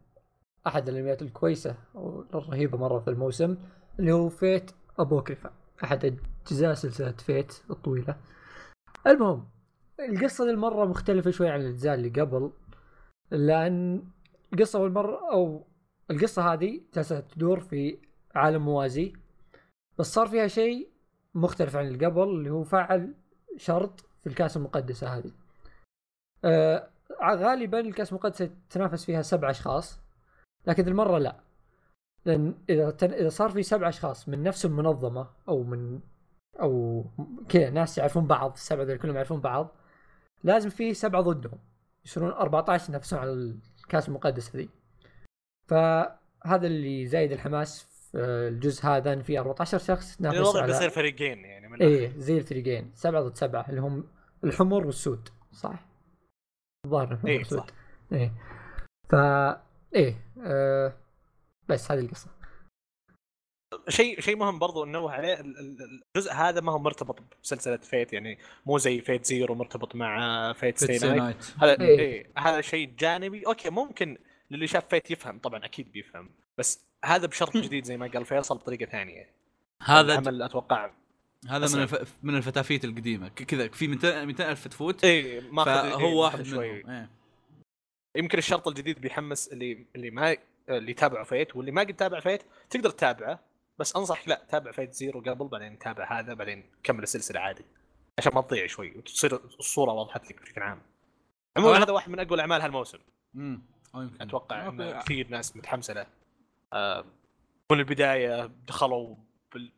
أحد 0.68 0.90
الأنميات 0.90 1.22
الكويسة 1.22 1.76
والرهيبة 1.94 2.78
مرة 2.78 3.00
في 3.00 3.10
الموسم 3.10 3.58
اللي 4.00 4.12
هو 4.12 4.30
Fate 4.30 4.72
أبوكريفا. 5.00 5.54
أحد 5.84 6.20
أجزاء 6.46 6.74
سلسلة 6.74 7.12
فيت 7.12 7.62
الطويلة. 7.70 8.18
المهم 9.08 9.50
القصة 10.00 10.45
دي 10.45 10.52
المره 10.52 10.86
مختلفة 10.86 11.32
شوي 11.32 11.50
عن 11.50 11.62
الأجزاء 11.62 11.93
اللي 11.95 12.10
قبل 12.10 12.52
لأن 13.32 14.04
القصة 14.54 14.80
والمرة 14.80 15.32
أو 15.32 15.68
القصة 16.12 16.54
هذه 16.54 16.82
جالسة 16.95 17.20
تدور 17.20 17.60
في 17.60 17.98
عالم 18.36 18.66
موازي 18.66 19.14
بس 20.00 20.14
صار 20.14 20.28
فيها 20.28 20.48
شيء 20.48 20.89
مختلف 21.36 21.76
عن 21.76 21.88
اللي 21.88 22.06
قبل 22.06 22.24
اللي 22.24 22.50
هو 22.50 22.64
فعل 22.64 23.14
شرط 23.58 24.06
في 24.20 24.28
الكأس 24.28 24.58
المقدسة 24.58 25.08
هذه. 25.18 25.32
آه 26.45 26.89
غالبا 27.24 27.80
الكأس 27.80 28.10
المقدسة 28.10 28.50
تنافس 28.70 29.06
فيها 29.06 29.22
سبع 29.22 29.50
أشخاص 29.50 30.00
لكن 30.68 30.84
ذي 30.84 30.91
المرة 30.91 31.18
لا. 31.18 31.39
لأن 32.26 32.56
إذا 32.70 32.91
تن... 32.91 33.14
إذا 33.14 33.30
صار 33.30 33.50
في 33.50 33.64
سبع 33.64 33.89
أشخاص 33.89 34.30
من 34.30 34.43
نفس 34.43 34.66
المنظمة 34.66 35.30
أو 35.50 35.64
من 35.64 36.00
أو 36.62 37.06
كذا 37.50 37.70
ناس 37.70 37.98
يعرفون 37.98 38.28
بعض 38.28 38.52
السبعه 38.52 38.95
كلهم 38.95 39.16
يعرفون 39.16 39.41
بعض 39.41 39.76
لازم 40.44 40.70
في 40.70 40.94
سبعة 40.94 41.22
ضدهم. 41.22 41.60
يصيرون 42.06 42.32
14 42.32 42.90
ينافسون 42.90 43.20
على 43.20 43.32
الكاس 43.84 44.08
المقدس 44.10 44.56
ذي 44.56 44.70
فهذا 45.68 46.68
اللي 46.68 47.06
زايد 47.08 47.32
الحماس 47.32 47.84
في 47.84 48.18
الجزء 48.18 48.86
هذا 48.86 49.14
إن 49.14 49.22
في 49.22 49.40
14 49.40 49.78
شخص 49.78 50.20
ينافس 50.20 50.38
الوضع 50.38 50.62
على 50.62 50.72
بيصير 50.72 50.90
فريقين 50.90 51.46
يعني 51.46 51.68
من 51.68 51.82
إيه 51.82 52.14
زي 52.18 52.38
الفريقين. 52.38 52.92
سبعة 52.96 53.22
ضد 53.22 53.36
سبعة 53.36 53.70
اللي 53.70 53.82
هم 53.82 54.08
الحمر 54.44 54.86
والسود 54.86 55.30
صح؟ 55.52 55.86
الظاهر 56.86 57.12
الحمر 57.14 57.30
إيه، 57.30 57.38
والسود. 57.38 57.60
صح. 57.60 57.66
إيه. 58.12 58.34
فا 59.10 59.62
إيه 59.96 60.16
آه 60.46 60.94
بس 61.70 61.92
هذه 61.92 62.00
القصة. 62.00 62.30
شيء 63.89 64.22
شيء 64.22 64.36
مهم 64.36 64.59
برضو 64.59 64.86
ننوه 64.86 65.11
عليه 65.11 65.34
ال- 65.34 65.59
ال- 65.59 66.01
الجزء 66.15 66.32
هذا 66.34 66.61
ما 66.61 66.72
هو 66.72 66.80
مرتبط 66.80 67.20
بسلسلة 67.43 67.78
فيت 67.78 68.13
يعني 68.13 68.38
مو 68.65 68.78
زي 68.78 69.01
فيت 69.01 69.26
زيرو 69.26 69.55
مرتبط 69.55 69.95
مع 69.95 70.53
فيت 70.53 70.78
ستي 70.78 71.07
نايت 71.07 71.36
هذا 71.61 71.82
إيه. 71.82 71.99
إيه. 71.99 72.30
هذا 72.38 72.61
شيء 72.61 72.89
جانبي 72.99 73.47
أوكي 73.47 73.70
ممكن 73.70 74.18
للي 74.51 74.68
شاف 74.68 74.88
فيت 74.89 75.11
يفهم 75.11 75.39
طبعا 75.39 75.65
أكيد 75.65 75.91
بيفهم 75.91 76.30
بس 76.57 76.86
هذا 77.05 77.28
بشرط 77.28 77.57
جديد 77.57 77.86
زي 77.86 77.97
ما 77.97 78.07
قال 78.07 78.26
فيصل 78.26 78.55
بطريقة 78.57 78.86
ثانية 78.86 79.30
هذا 79.84 80.13
العمل 80.13 80.41
أتوقع 80.41 80.91
هذا 81.49 81.76
من. 81.78 81.84
الف... 81.84 82.13
من 82.24 82.36
الفتافيت 82.36 82.86
القديمة 82.86 83.28
ك- 83.28 83.43
كذا 83.43 83.68
في 83.68 83.88
200 83.88 84.26
200 84.26 84.51
ألف 84.51 84.61
فتفوت 84.61 85.03
اي 85.03 85.41
ماخذ 85.41 85.72
إيه، 85.72 85.91
فهو 85.91 86.24
واحد 86.24 86.47
منهم 86.47 86.59
إيه. 86.61 87.09
يمكن 88.15 88.38
الشرط 88.38 88.68
الجديد 88.68 89.01
بيحمس 89.01 89.47
اللي 89.47 89.86
اللي 89.95 90.09
ما 90.11 90.38
اللي 90.70 90.93
تابعوا 90.93 91.24
Fate 91.26 91.56
واللي 91.55 91.72
ما 91.72 91.82
قد 91.82 91.93
تابع 91.93 92.20
Fate 92.20 92.43
تقدر 92.70 92.89
تتابعه 92.89 93.47
بس 93.80 93.96
انصح 93.96 94.28
لا 94.28 94.46
تابع 94.50 94.72
Fate 94.72 94.93
Zero 94.93 95.20
قبل 95.20 95.48
بعدين 95.48 95.80
تابع 95.80 96.20
هذا 96.20 96.34
بعدين 96.34 96.70
كمل 96.84 97.04
السلسلة 97.04 97.40
عادي. 97.40 97.66
عشان 98.20 98.32
ما 98.36 98.42
تضيع 98.42 98.68
شوي 98.68 98.98
وتصير 98.98 99.36
الصورة 99.36 99.92
وضحت 99.92 100.32
لك 100.32 100.42
بشكل 100.42 100.62
عام. 100.62 100.82
عموما 101.58 101.78
هذا 101.78 101.92
واحد 101.92 102.10
من 102.10 102.20
أقوى 102.20 102.36
الأعمال 102.36 102.62
هالموسم. 102.62 103.00
امم 103.36 103.62
أتوقع 103.96 104.68
إن. 104.68 105.00
كثير 105.00 105.28
ناس 105.28 105.58
متحمسة 105.58 105.94
له. 105.94 106.08
آه، 106.74 107.06
من 107.72 107.80
البداية 107.80 108.46
دخلوا 108.46 109.16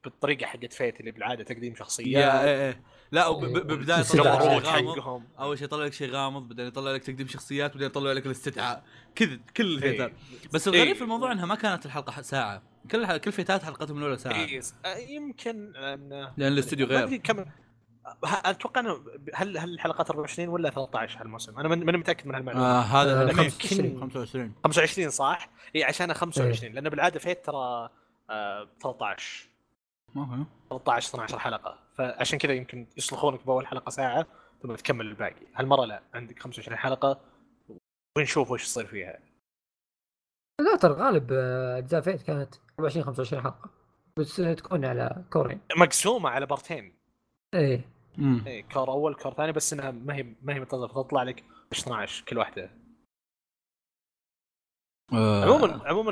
بالطريقة 0.03 0.45
حقت 0.45 0.74
Fate 0.74 0.99
اللي 0.99 1.11
بالعادة 1.11 1.43
تقديم 1.43 1.72
يا 1.74 1.78
شخصيات 1.78 2.34
إيه 2.45 2.67
إيه. 2.67 2.82
لا 3.11 3.32
ببداية 3.32 4.01
سلسلة 4.01 4.24
طلع 4.24 4.53
لك 4.55 4.63
شيء 4.65 4.74
غامض. 4.74 4.99
حقهم. 4.99 5.28
أول 5.39 5.57
شيء 5.57 5.65
يطلع 5.67 5.86
لك 5.86 5.93
شيء 5.93 6.09
غامض 6.11 6.47
بعدين 6.47 6.67
يطلع 6.67 6.91
لك 6.91 7.03
تقديم 7.03 7.28
شخصيات 7.28 7.72
بعدين 7.72 7.88
يطلع 7.88 8.11
لك 8.11 8.26
الاستدعاء. 8.26 8.84
كذا 9.15 9.39
كل 9.57 9.65
الفيتات 9.76 10.11
بس 10.53 10.67
الغريب 10.67 10.88
إيه. 10.88 10.93
في 10.93 11.01
الموضوع 11.01 11.32
إنها 11.32 11.45
ما 11.45 11.55
كانت 11.55 11.86
الحلقة 11.86 12.22
ساعة. 12.22 12.61
كل 12.91 13.17
كل 13.17 13.32
فيتات 13.32 13.63
حلقتهم 13.63 13.97
الأولى 13.97 14.17
ساعة. 14.17 14.34
إيه، 14.34 14.61
آه، 14.86 14.97
يمكن 14.97 15.72
لأن 16.38 16.51
الاستوديو 16.53 16.88
غير. 16.88 17.17
كم 17.17 17.45
أتوقع 18.24 18.82
إنه 18.82 18.99
هل 19.36 19.57
هل 19.57 19.74
الحلقات 19.74 20.09
24 20.09 20.49
ولا 20.49 20.70
13 20.70 21.22
هالموسم؟ 21.22 21.59
أنا 21.59 21.67
من- 21.70 21.86
ماني 21.86 21.97
متأكد 21.97 22.28
من 22.28 22.36
هالمعلومه 22.36 22.65
آه 22.65 22.82
هذا 22.82 23.22
آه، 23.22 23.24
لكن 23.24 23.36
25. 23.38 23.99
25 24.01 24.53
25 24.63 25.09
صح؟ 25.09 25.49
اي 25.76 25.84
عشان 25.84 26.09
إيه. 26.11 26.17
25 26.17 26.74
لأن 26.74 26.89
بالعادة 26.89 27.20
فيت 27.20 27.45
ترى 27.45 27.89
آه 28.30 28.67
13 28.84 29.49
أوكي. 30.18 30.45
13 30.70 31.10
12 31.10 31.39
حلقة. 31.39 31.80
فعشان 31.95 32.39
كذا 32.39 32.53
يمكن 32.53 32.88
يصلخونك 32.97 33.45
بأول 33.45 33.68
حلقة 33.68 33.89
ساعة 33.89 34.26
ثم 34.64 34.76
تكمل 34.76 35.05
الباقي. 35.07 35.47
هالمرة 35.55 35.86
لا 35.86 36.03
عندك 36.14 36.39
25 36.39 36.78
حلقة 36.78 37.22
ونشوف 38.18 38.51
وش 38.51 38.64
يصير 38.64 38.86
فيها. 38.86 39.20
لا 40.62 40.76
ترى 40.78 40.93
غالب 40.93 41.30
آه، 41.32 41.78
أجزاء 41.78 42.01
Fate 42.01 42.22
كانت 42.22 42.55
24 42.80 43.05
25 43.05 43.43
حلقة. 43.43 43.70
بس 44.18 44.36
تكون 44.36 44.86
على 44.86 45.24
كورين 45.34 45.60
مقسومة 45.78 46.30
على 46.30 46.45
بارتين. 46.45 46.93
إيه. 47.53 47.89
امم 48.20 48.43
اي 48.47 48.62
cour 48.61 48.89
أول 48.89 49.16
cour 49.15 49.34
ثاني 49.34 49.51
بس 49.51 49.74
إنها 49.74 49.91
ما 49.91 50.16
هي 50.16 50.24
ما 50.41 50.53
هي 50.53 50.60
متوظفه 50.60 51.03
تطلع 51.03 51.24
لك 51.24 51.43
12 51.74 52.26
كل 52.26 52.38
واحدة. 52.38 52.72
آه. 55.14 55.45
عموما 55.45 55.88
عموما 55.88 56.12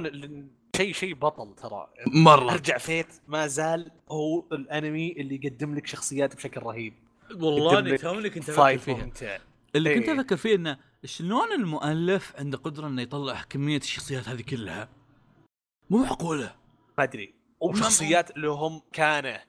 شيء 0.78 0.94
شيء 0.94 1.14
بطل 1.16 1.56
ترى. 1.56 1.88
مرة. 2.08 2.52
أرجع 2.52 2.78
Fate 2.78 3.08
ما 3.28 3.48
زال 3.48 3.92
هو 4.12 4.46
الأنمي 4.52 5.12
اللي 5.12 5.40
يقدم 5.44 5.76
لك 5.76 5.88
شخصيات 5.88 6.36
بشكل 6.36 6.62
رهيب. 6.62 6.94
والله 7.36 7.80
اني 7.80 7.90
لك 7.90 8.02
توني 8.02 8.30
كنت 8.30 8.50
أفكر 8.50 8.92
ممتع 8.96 9.38
اللي 9.76 9.96
كنت 9.96 10.10
إيه. 10.10 10.20
أفكر 10.20 10.38
فيه 10.38 10.56
إنه 10.56 10.78
شلون 11.06 11.52
المؤلف 11.52 12.34
عنده 12.38 12.58
قدرة 12.58 12.88
إنه 12.88 13.02
يطلع 13.02 13.42
كمية 13.50 13.78
الشخصيات 13.78 14.30
هذه 14.30 14.42
كلها؟ 14.42 14.90
مو 15.90 15.98
معقولة. 15.98 16.56
ما 16.98 17.04
أدري. 17.04 17.34
وشخصيات 17.60 18.32
اللي 18.32 18.48
هم 18.48 18.82
كانه 18.94 19.40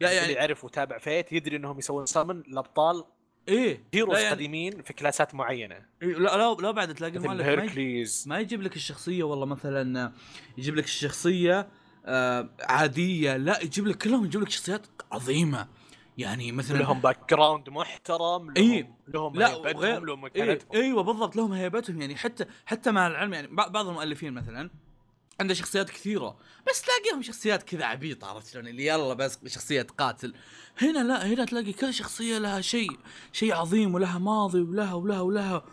لا 0.00 0.10
اللي 0.10 0.14
يعني 0.14 0.32
يعرف 0.32 0.64
وتابع 0.64 0.98
Fate 0.98 1.32
يدري 1.32 1.56
إنهم 1.56 1.78
يسوون 1.78 2.06
سمن 2.06 2.40
الابطال 2.40 3.04
إيه. 3.48 3.82
heroes 3.94 4.18
يعني 4.18 4.30
قديمين 4.34 4.82
في 4.82 4.92
كلاسات 4.92 5.34
معينة. 5.34 5.74
إيه، 6.02 6.08
لا 6.14 6.36
لا 6.36 6.54
لا 6.62 6.70
بعد 6.70 6.94
تلاقي 6.94 7.16
المؤلف 7.16 7.46
ما 7.46 7.52
يجي- 7.52 7.62
Hercules. 7.62 8.24
ما 8.28 8.38
يجيب 8.40 8.62
لك 8.62 8.76
الشخصية 8.76 9.22
والله 9.24 9.46
مثلا 9.46 10.12
يجيب 10.58 10.76
لك 10.76 10.84
الشخصية 10.84 11.68
آه 12.06 12.48
عادية 12.60 13.36
لا 13.36 13.60
يجيب 13.62 13.86
لك 13.86 14.02
كلهم 14.02 14.24
يجيب 14.24 14.40
لك 14.40 14.48
شخصيات 14.50 14.86
عظيمة. 15.12 15.68
يعني 16.18 16.52
مثلا 16.52 16.78
لهم 16.78 17.00
background 17.00 17.70
محترم 17.70 18.50
لهم 18.50 18.54
إيه. 18.56 18.90
لهم 19.08 19.34
لا 19.36 19.54
هيبتهم، 19.54 19.76
وغير 19.76 20.00
لهم 20.04 20.24
إيه 20.24 20.42
مكانتهم. 20.42 20.68
إيوه 20.82 21.02
بالضبط 21.02 21.36
لهم 21.36 21.52
هيبتهم. 21.52 22.00
يعني 22.00 22.16
حتى 22.16 22.44
حتى 22.66 22.90
مع 22.90 23.06
العلم 23.06 23.34
يعني 23.34 23.46
بع- 23.48 23.68
بعض 23.68 23.88
المؤلفين 23.88 24.32
مثلا 24.32 24.70
عنده 25.40 25.54
شخصيات 25.54 25.90
كثيرة 25.90 26.36
بس 26.68 26.82
تلاقيهم 26.82 27.22
شخصيات 27.22 27.62
كذا 27.62 27.84
عبيطة 27.84 28.26
عرفت 28.26 28.52
شلون؟ 28.52 28.66
اللي 28.66 28.86
يلا 28.86 29.14
بس 29.14 29.38
شخصية 29.46 29.86
قاتل. 29.98 30.34
هنا 30.78 30.98
لا 30.98 31.26
هنا 31.26 31.44
تلاقي 31.44 31.72
كل 31.72 31.94
شخصية 31.94 32.38
لها 32.38 32.60
شيء 32.60 32.98
شيء 33.32 33.54
عظيم 33.54 33.94
ولها 33.94 34.18
ماضي 34.18 34.60
ولها 34.60 34.94
ولها 34.94 35.20
ولها 35.20 35.64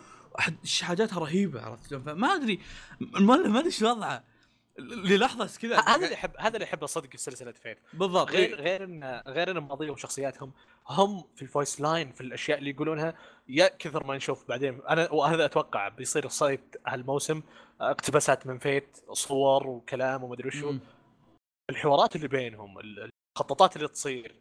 حاجاتها 0.80 1.18
رهيبة 1.18 1.60
عرفت 1.60 1.90
شلون؟ 1.90 2.02
فما 2.02 2.34
أدري 2.34 2.60
ما 3.00 3.34
أدري 3.34 3.66
إيش 3.66 3.82
وضعه. 3.82 4.33
للحظة 4.78 5.58
كذا 5.60 5.80
هذا 5.80 6.04
اللي 6.04 6.14
احب 6.14 6.30
هذا 6.38 6.54
اللي 6.54 6.64
احبه 6.64 6.86
صدق 6.86 7.10
في 7.10 7.16
سلسلة 7.16 7.52
Fate 7.52 7.78
بالضبط. 7.92 8.30
غير 8.30 8.54
غير 8.54 8.84
إن 8.84 9.22
غير 9.26 9.50
إن 9.50 9.58
ماضيهم 9.58 9.90
وشخصياتهم 9.90 10.52
هم 10.88 11.24
في 11.36 11.42
ال 11.42 11.48
voice 11.48 11.80
line 11.80 12.12
في 12.12 12.20
الأشياء 12.20 12.58
اللي 12.58 12.70
يقولونها 12.70 13.14
يا 13.48 13.68
كثر 13.78 14.06
ما 14.06 14.16
نشوف 14.16 14.48
بعدين. 14.48 14.82
أنا 14.88 15.12
وهذا 15.12 15.44
أتوقع 15.44 15.88
بيصير 15.88 16.28
صيد 16.28 16.76
هالموسم 16.86 17.42
اقتباسات 17.80 18.46
من 18.46 18.58
Fate 18.58 18.96
صور 19.12 19.66
وكلام 19.66 20.24
ومدري 20.24 20.48
وشو. 20.48 20.72
مم. 20.72 20.80
الحوارات 21.70 22.16
اللي 22.16 22.28
بينهم 22.28 22.78
الخططات 22.78 23.76
اللي 23.76 23.88
تصير 23.88 24.40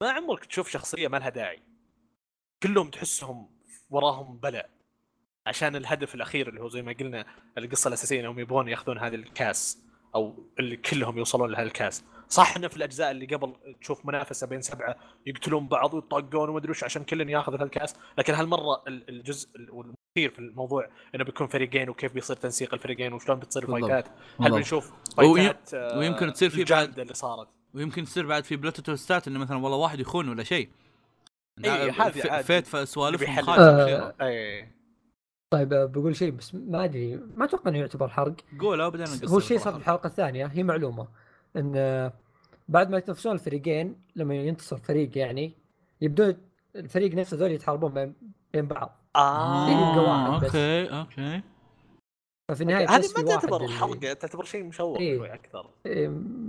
ما 0.00 0.10
عمرك 0.10 0.44
تشوف 0.44 0.68
شخصية 0.68 1.08
ما 1.08 1.16
لها 1.16 1.28
داعي. 1.28 1.62
كلهم 2.62 2.90
تحسهم 2.90 3.50
وراهم 3.90 4.36
بلاء. 4.38 4.77
عشان 5.48 5.76
الهدف 5.76 6.14
الأخير 6.14 6.48
اللي 6.48 6.60
هو 6.60 6.68
زي 6.68 6.82
ما 6.82 6.92
قلنا 6.92 7.24
القصة 7.58 7.88
الأساسية 7.88 8.20
إنهم 8.20 8.38
يبغون 8.38 8.68
يأخذون 8.68 8.98
هذا 8.98 9.14
الكاس 9.16 9.78
أو 10.14 10.44
اللي 10.58 10.76
كلهم 10.76 11.18
يوصلون 11.18 11.50
لهذا 11.50 11.62
الكاس 11.66 12.04
صح 12.28 12.56
إنه 12.56 12.68
في 12.68 12.76
الأجزاء 12.76 13.10
اللي 13.10 13.26
قبل 13.26 13.52
تشوف 13.80 14.06
منافسة 14.06 14.46
بين 14.46 14.60
سبعة 14.62 14.96
يقتلون 15.26 15.68
بعض 15.68 15.94
ويطقون 15.94 16.48
ومدري 16.48 16.70
وش 16.70 16.84
عشان 16.84 17.04
كل 17.04 17.30
يأخذ 17.30 17.60
هالكاس 17.60 17.94
لكن 18.18 18.34
هالمرة 18.34 18.82
ال- 18.88 19.08
الجزء 19.08 19.48
والمثير 19.70 20.30
في 20.34 20.38
الموضوع 20.38 20.88
إنه 21.14 21.24
بيكون 21.24 21.46
فريقين 21.46 21.88
وكيف 21.88 22.12
بيصير 22.12 22.36
تنسيق 22.36 22.74
الفريقين 22.74 23.12
وشلون 23.12 23.38
بتصير. 23.38 23.62
الفايتات 23.62 24.08
هل. 24.40 24.50
بنشوف 24.52 24.92
فايتات 25.16 25.74
آه، 25.74 25.98
ويمكن 25.98 26.32
تصير 26.32 26.50
في 26.50 26.64
بعد- 26.64 26.98
اللي 26.98 27.14
صارت 27.14 27.48
ويمكن 27.74 28.04
تصير 28.04 28.26
بعد 28.26 28.44
في 28.44 28.56
بلوتو 28.56 28.82
توستات 28.82 29.28
إنه 29.28 29.38
مثلا 29.38 29.56
والله 29.56 29.76
واحد 29.78 30.00
يخون 30.00 30.28
ولا 30.28 30.44
شيء 30.44 30.68
إيه، 31.64 31.90
هذه 31.90 32.10
ف- 32.20 32.26
عادي. 32.26 32.44
فيت 32.46 32.66
فسوالفهم 32.66 33.26
بيحل. 33.26 33.42
خالصه 33.42 33.70
آه. 33.82 33.84
كثيرة. 33.84 34.14
اي 34.28 34.68
طيب 35.50 35.72
آه، 35.72 35.84
بقول 35.84 36.16
شيء 36.16 36.30
بس 36.30 36.54
ما 36.54 36.84
أدري 36.84 37.16
ما 37.36 37.44
أتوقع 37.44 37.70
إنه 37.70 37.78
يعتبر 37.78 38.08
حرق 38.08 38.34
قول 38.60 38.78
نقصر 38.78 39.28
هو 39.28 39.40
شيء 39.40 39.58
صار 39.58 39.72
في. 39.72 39.78
الحلقة 39.78 40.06
الثانية 40.06 40.46
هي 40.46 40.62
معلومة 40.62 41.08
إن 41.56 41.72
آه، 41.76 42.12
بعد 42.68 42.90
ما 42.90 42.98
يتنافسون 42.98 43.32
الفريقين 43.32 43.96
لما 44.16 44.34
ينتصر 44.34 44.76
فريق 44.76 45.18
يعني 45.18 45.52
يبدون 46.00 46.36
الفريق 46.76 47.14
نفسه 47.14 47.36
ذول 47.36 47.50
يتحاربون 47.50 47.94
بين 47.94 48.14
بين 48.52 48.66
بعض 48.66 48.98
آه 49.16 49.68
يبقى 49.70 50.04
واحد 50.04 50.44
بس. 50.44 50.54
أوكي 50.56 50.98
أوكي 50.98 51.42
ففي 52.50 52.60
النهاية 52.60 52.90
هذه 52.90 53.04
ما 53.16 53.22
تعتبر 53.22 53.64
اللي- 53.64 53.76
حلقه 53.76 54.12
تعتبر 54.12 54.44
شيء 54.44 54.64
مشوق 54.64 54.98
إيه. 54.98 55.16
شوي 55.18 55.34
أكثر 55.34 55.70
إيه، 55.86 56.02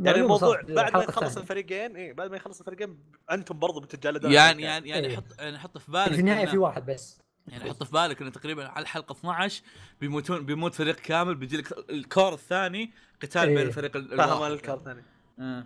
يعني 0.04 0.18
الموضوع 0.22 0.62
بعد 0.62 0.72
ما 0.72 1.04
يخلص 1.04 1.18
الثانية. 1.24 1.38
الفريقين 1.41 1.95
اي 1.95 2.14
بعد 2.14 2.30
ما 2.30 2.36
يخلص 2.36 2.60
الفريقين 2.60 2.97
أنتم 3.32 3.60
برضو 3.60 3.80
بتتجلدون 3.80 4.32
يعني 4.32 4.64
يعني 4.64 4.89
يعني 4.89 5.08
إيه. 5.08 5.16
حط 5.16 5.24
يعني 5.39 5.58
حط 5.60 5.78
في 5.78 5.91
بالك 5.91 6.14
في 6.14 6.20
النهاية 6.20 6.45
في 6.45 6.58
واحد 6.58 6.86
بس 6.86 7.22
يعني 7.52 7.70
حط 7.70 7.84
في 7.84 7.91
بالك 7.91 8.22
إنه 8.22 8.30
تقريبا 8.32 8.68
على 8.68 8.84
الحلقة 8.84 9.14
12 9.14 9.64
بيموتون 10.02 10.45
بيموت 10.45 10.76
فريق 10.76 10.95
كامل 10.95 11.36
بيجي 11.36 11.58
لك 11.58 11.89
الكور 11.89 12.34
الثاني 12.34 12.91
قتال 13.22 13.47
إيه. 13.50 13.56
بين 13.56 13.68
الفريق 13.68 13.95
ال- 13.95 14.18
فاهم 14.18 14.32
الواحد. 14.38 14.52
الكار 14.52 14.80
ثاني 14.80 15.04
آه. 15.39 15.66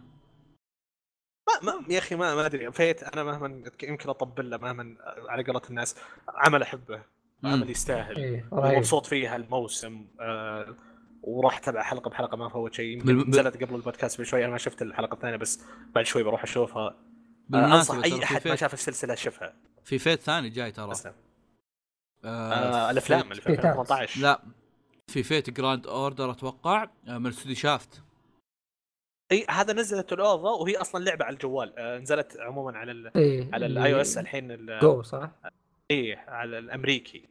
ما, 1.63 1.71
ما 1.71 1.85
يا 1.93 1.99
أخي 1.99 2.15
ما 2.15 2.35
ما 2.35 2.45
أدري 2.45 2.71
فيت 2.71 3.03
أنا 3.03 3.23
مهما 3.23 3.63
يمكن 3.83 4.09
أطبل 4.09 4.49
له 4.49 4.57
مهما 4.57 4.95
على 5.29 5.43
قولة 5.43 5.61
الناس. 5.69 5.95
عمل 6.27 6.61
أحبه. 6.61 7.01
عمل 7.43 7.69
يستاهل. 7.69 8.43
رهيب. 8.53 8.77
مبسوط 8.77 9.05
فيه 9.05 9.35
هالموسم 9.35 10.07
آه 10.19 10.75
وراح 11.23 11.57
أتابع 11.57 11.83
حلقة 11.83 12.09
بحلقة 12.09 12.37
ما 12.37 12.49
فوت 12.49 12.73
شيء. 12.73 12.85
يمكن 12.93 13.05
بال- 13.05 13.29
نزلت 13.29 13.63
قبل 13.63 13.75
البودكاست 13.75 14.21
بشوي 14.21 14.43
أنا 14.43 14.51
ما 14.51 14.57
شفت 14.57 14.81
الحلقة 14.81 15.13
الثانية 15.15 15.37
بس 15.37 15.61
بعد 15.95 16.05
شوي 16.05 16.23
بروح 16.23 16.43
أشوفها. 16.43 16.81
آه 16.87 16.95
بالمناسبة 17.49 17.95
أنصح 17.97 18.05
أي 18.13 18.23
أحد 18.23 18.47
ما 18.47 18.55
شاف 18.55 18.73
السلسلة 18.73 19.15
شوفها. 19.15 19.53
في 19.83 19.97
فيت 19.99 20.21
ثاني 20.21 20.49
جاي 20.49 20.71
ترى. 20.71 20.93
آه 22.25 22.53
آه 22.53 22.91
الأفلام 22.91 23.21
اللي 23.31 23.41
في 23.41 23.49
فيتات. 23.49 23.65
2018 23.65 24.21
لا 24.21 24.41
في 25.07 25.23
فيت 25.23 25.49
جراند 25.49 25.87
أوردر 25.87 26.31
أتوقع 26.31 26.87
آه، 27.07 27.17
من 27.17 27.27
استوديو 27.29 27.55
شافت 27.55 28.01
إي 29.31 29.45
هذا 29.49 29.73
نزلت 29.73 30.13
الأوفا 30.13 30.49
وهي 30.49 30.75
أصلا 30.77 31.03
لعبة 31.03 31.25
على 31.25 31.33
الجوال 31.33 31.79
آه 31.79 31.97
نزلت 31.99 32.37
عموما 32.39 32.77
على 32.77 32.91
ال 32.91 33.11
إيه 33.17 33.49
على 33.53 33.65
الاي 33.65 33.93
أو 33.95 34.01
اس 34.01 34.17
الحين 34.17 34.51
ال- 34.51 34.79
جو 34.81 35.01
صح؟ 35.01 35.29
إي 35.91 36.15
على 36.15 36.57
الأمريكي. 36.59 37.29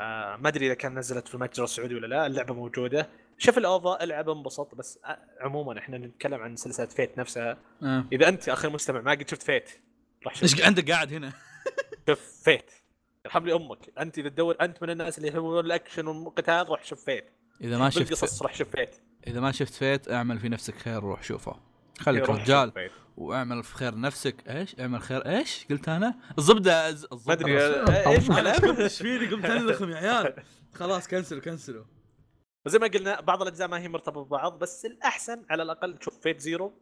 آه 0.00 0.36
ما 0.36 0.48
أدري 0.48 0.66
إذا 0.66 0.74
كان 0.74 0.98
نزلت 0.98 1.28
في 1.28 1.34
المتجر 1.34 1.64
السعودي 1.64 1.94
ولا 1.94 2.06
لا 2.06 2.26
اللعبة 2.26 2.54
موجودة 2.54 3.08
شوف 3.38 3.58
الأوفا 3.58 4.04
العب 4.04 4.28
انبسط 4.30 4.74
بس 4.74 4.98
آه 5.04 5.18
عموما 5.40 5.78
إحنا 5.78 5.98
نتكلم 5.98 6.40
عن 6.42 6.56
سلسلة 6.56 6.86
Fate 6.86 7.18
نفسها 7.18 7.56
آه. 7.82 8.04
إذا 8.12 8.28
أنت 8.28 8.48
أخي 8.48 8.68
المستمع 8.68 9.00
ما 9.00 9.10
قد 9.10 9.28
شفت 9.30 9.42
Fate 9.42 9.70
راح 10.26 10.42
إيش 10.42 10.50
شوف 10.56 10.64
عندك 10.66 10.90
قاعد 10.90 11.12
هنا؟ 11.12 11.32
شوف 12.08 12.20
Fate 12.44 12.70
يرحم 13.24 13.46
لي 13.46 13.52
أمك. 13.54 13.90
انت 13.98 14.18
اذا 14.18 14.28
تدور 14.28 14.56
انت 14.60 14.82
من 14.82 14.90
الناس 14.90 15.18
اللي 15.18 15.28
يحبون 15.28 15.64
الاكشن 15.66 16.06
والقتال 16.06 16.68
روح 16.68 16.84
شوف 16.84 17.04
Fate. 17.04 17.30
إذا 17.60 17.78
ما 17.78 17.90
شفت 17.90 18.08
بالقصص 18.08 18.42
روح 18.42 18.54
شوف 18.54 18.68
Fate. 18.68 18.96
إذا 19.26 19.40
ما 19.40 19.52
شفت 19.52 19.74
Fate 19.74 20.10
اعمل 20.10 20.38
في 20.38 20.48
نفسك 20.48 20.74
خير 20.74 21.02
روح 21.02 21.22
شوفه. 21.22 21.56
خليك 21.98 22.30
رجال. 22.30 22.90
واعمل 23.16 23.62
في 23.62 23.74
خير 23.74 24.00
نفسك. 24.00 24.48
إيش؟ 24.48 24.80
اعمل 24.80 25.00
خير. 25.02 25.26
إيش 25.26 25.66
قلت 25.70 25.88
أنا؟ 25.88 26.14
الزبده 26.38 26.88
الز- 26.88 27.06
ما 27.26 27.32
أدري 27.32 27.64
إيش 28.06 28.30
أنا 28.30 28.52
قمت 28.52 28.60
كلام 28.62 28.80
إيش 28.80 29.02
فيني؟ 29.02 29.26
قمت 29.26 29.44
الخم 29.44 29.90
يا 29.90 29.96
عيال. 29.96 30.34
خلاص 30.74 31.08
كنسلوا 31.08 31.40
كنسلوا. 31.40 31.84
زي 32.66 32.78
ما 32.78 32.86
قلنا 32.86 33.20
بعض 33.20 33.42
الأجزاء 33.42 33.68
ما 33.68 33.80
هي 33.80 33.88
مرتبطة 33.88 34.24
ببعض 34.24 34.58
بس 34.58 34.84
الأحسن 34.84 35.42
على 35.50 35.62
الأقل 35.62 35.98
تشوف 35.98 36.20
Fate 36.20 36.40
Zero 36.40 36.72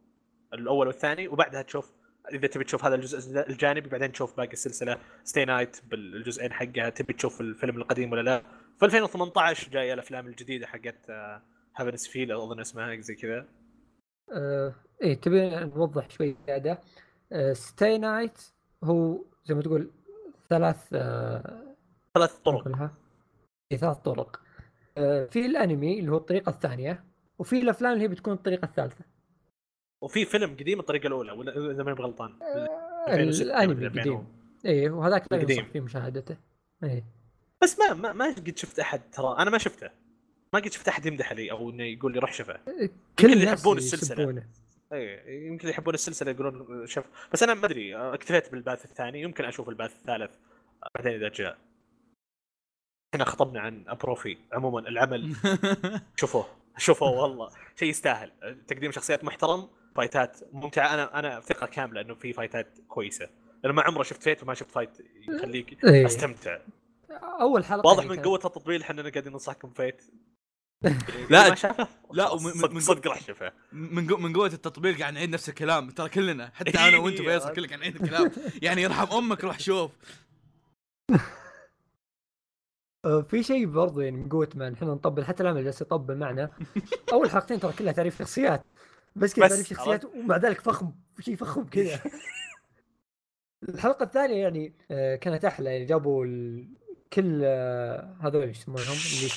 الأول 0.54 0.86
والثاني 0.86 1.28
وبعدها 1.28 1.62
تشوف 1.62 1.92
إذا 2.32 2.46
تبي 2.46 2.64
تشوف 2.64 2.84
هذا 2.84 2.94
الجزء 2.94 3.50
الجانبي 3.50 3.88
بعدين 3.88 4.12
تشوف 4.12 4.36
باقي 4.36 4.52
السلسلة 4.52 4.98
Stay 5.24 5.44
Night 5.44 5.80
بالجزئين 5.90 6.52
حقها 6.52 6.90
تبي 6.90 7.12
تشوف 7.12 7.40
الفيلم 7.40 7.76
القديم 7.76 8.12
ولا 8.12 8.20
لا. 8.20 8.42
في 8.78 8.84
2018 8.84 9.70
جاية 9.70 9.94
الأفلام 9.94 10.26
الجديدة 10.26 10.66
حقت 10.66 11.10
Heaven's 11.76 12.08
Feel 12.08 12.32
أظن 12.32 12.60
اسمها 12.60 13.00
زي 13.00 13.14
كذا. 13.14 13.46
آه 14.32 14.74
إيه 15.02 15.14
تبي 15.20 15.50
نوضح 15.50 16.10
شوي 16.10 16.36
زياده 16.46 16.80
آه 17.32 17.52
Stay 17.52 17.98
Night 17.98 18.38
هو 18.84 19.24
زي 19.44 19.54
ما 19.54 19.62
تقول 19.62 19.90
ثلاث 20.50 20.88
آه 20.92 21.76
ثلاث 22.14 22.34
طرق. 22.36 22.64
كلها 22.64 22.94
في 23.70 23.78
ثلاث 23.78 23.96
طرق. 23.96 24.40
آه 24.98 25.24
في 25.24 25.46
الأنمي 25.46 25.98
اللي 26.00 26.12
هو 26.12 26.16
الطريقة 26.16 26.50
الثانية 26.50 27.04
وفي 27.38 27.58
الأفلام 27.58 27.92
اللي 27.92 28.04
هي 28.04 28.08
بتكون 28.08 28.32
الطريقة 28.32 28.64
الثالثة. 28.64 29.04
وفي 30.02 30.24
فيلم 30.24 30.50
قديم 30.50 30.80
الطريقة 30.80 31.06
الأولى 31.06 31.32
ولا 31.32 31.72
إذا 31.72 31.82
ماني 31.82 31.96
بغلطان 31.96 32.32
2006 33.08 33.42
الأنمي 33.42 33.74
ولا 33.74 33.86
2000 33.86 33.98
القديم 33.98 34.26
إيه 34.64 34.90
وهذاك 34.90 35.32
لا. 35.32 35.40
ينصح 35.40 35.64
في 35.64 35.80
مشاهدته. 35.80 36.36
إيه. 36.84 37.04
بس 37.62 37.78
ما 37.78 37.94
ما 37.94 38.12
ما 38.12 38.26
قد 38.26 38.58
شفت 38.58 38.78
أحد 38.78 39.00
ترى 39.12 39.36
أنا 39.38 39.50
ما 39.50 39.58
شفته. 39.58 39.90
ما 40.52 40.60
قد 40.60 40.72
شفت 40.72 40.88
أحد 40.88 41.06
يمدح 41.06 41.32
لي 41.32 41.50
أو 41.50 41.70
إنه 41.70 41.84
يقول 41.84 42.12
لي 42.12 42.18
روح 42.18 42.32
شوفه. 42.32 42.60
كل 43.18 43.32
اللي 43.32 43.44
يحبون 43.44 43.76
السلسلة. 43.76 44.20
يسبونه. 44.20 44.46
اي 44.92 45.46
يمكن 45.46 45.68
يحبون 45.68 45.94
السلسلة 45.94 46.30
يقولون 46.30 46.86
شوف. 46.86 47.04
بس 47.32 47.42
أنا 47.42 47.54
ما 47.54 47.66
أدري 47.66 47.96
اكتفيت 47.96 48.52
بال 48.52 48.63
path 48.63 48.84
الثاني. 48.84 49.22
يمكن 49.22 49.44
أشوف 49.44 49.68
ال 49.68 49.74
path 49.74 49.96
الثالث 49.96 50.30
بعدين 50.94 51.12
إذا 51.12 51.28
جاء. 51.28 51.58
إحنا 53.14 53.24
خطبنا 53.24 53.60
عن 53.60 53.84
Apocrypha 53.88 54.38
عموما 54.52 54.88
العمل. 54.88 55.34
شوفوه. 56.20 56.46
شوفوه 56.78 57.10
والله. 57.10 57.50
شيء 57.76 57.88
يستاهل. 57.88 58.30
تقديم 58.68 58.92
شخصيات 58.92 59.24
محترم. 59.24 59.68
fight 59.96 60.33
ات 60.33 60.40
ممتعة. 60.52 60.94
أنا 60.94 61.18
أنا 61.18 61.40
ثقة 61.40 61.66
كاملة 61.66 62.00
إنه 62.00 62.14
في 62.14 62.32
fight 62.32 62.71
ات 62.71 62.78
كويسة. 62.88 63.28
لأنه 63.64 63.74
ما 63.76 63.82
عمره 63.82 64.02
شفت 64.02 64.22
Fate 64.22 64.42
وما 64.42 64.54
شفت 64.54 64.70
fight 64.70 64.90
يخليك 65.28 65.84
إيه. 65.84 66.06
أستمتع. 66.06 66.58
أول 67.40 67.64
حلقة 67.64 67.86
واضح 67.86 68.04
من 68.04 68.22
قوة 68.22 68.36
التطبيل 68.36 68.82
إحنا 68.82 69.02
قاعدين 69.10 69.32
ننصحكم 69.32 69.70
فيت. 69.70 70.02
لا، 71.30 71.48
ما 71.48 71.54
شافه 71.54 71.88
لا، 72.12 72.26
خلاص، 72.26 72.40
ومن- 72.44 72.52
صدق 72.52 72.72
من- 72.72 72.80
صدق 72.80 73.06
راح 73.10 73.22
شوفه 73.22 73.52
من 73.72 74.06
من 74.06 74.32
قوة 74.32 74.46
التطبيل 74.46 74.98
قاعد 74.98 75.12
نعيد 75.14 75.30
نفس 75.30 75.48
الكلام. 75.48 75.90
ترى 75.90 76.08
كلنا 76.08 76.50
حتى 76.54 76.78
أنا 76.78 76.98
وأنت 76.98 77.20
إيه. 77.20 77.26
فيصل 77.38 77.52
كلنا 77.52 77.68
قاعد 77.68 77.80
نعيد 77.80 77.96
الكلام. 78.02 78.30
يعني 78.62 78.82
يرحم 78.82 79.16
أمك 79.16 79.44
روح 79.44 79.58
شوف 79.60 79.90
آه، 83.04 83.20
في 83.22 83.42
شيء 83.42 83.66
برضو 83.66 84.00
يعني 84.00 84.16
من 84.16 84.28
قوة 84.28 84.48
ما 84.54 84.70
نحن 84.70 84.84
نطبل 84.84 85.24
حتى 85.24 85.42
العمل 85.42 85.64
جالس 85.64 85.80
يطبل 85.82 86.16
معنا. 86.16 86.50
أول 87.12 87.30
حلقتين 87.30 87.60
ترى 87.60 87.72
كلها 87.72 87.92
تعريف 87.92 88.18
شخصيات. 88.18 88.62
بس 89.16 89.34
كذا 89.34 89.46
بس، 89.46 89.68
شخصيات 89.68 90.04
ومع 90.04 90.36
ذلك 90.36 90.60
فخم 90.60 90.92
شيء 91.20 91.36
فخم 91.36 91.64
كذا. 91.64 92.00
الحلقة 93.68 94.02
الثانية 94.02 94.42
يعني 94.42 94.72
آه، 94.90 95.16
كانت 95.16 95.44
أحلى 95.44 95.70
يعني 95.70 95.84
جابوا 95.84 96.24
ال... 96.24 96.66
كل 97.12 97.40
آه، 97.44 98.16
هذول 98.20 98.42
إيش 98.42 98.58
يسمونهم 98.58 98.96
اللي 99.16 99.30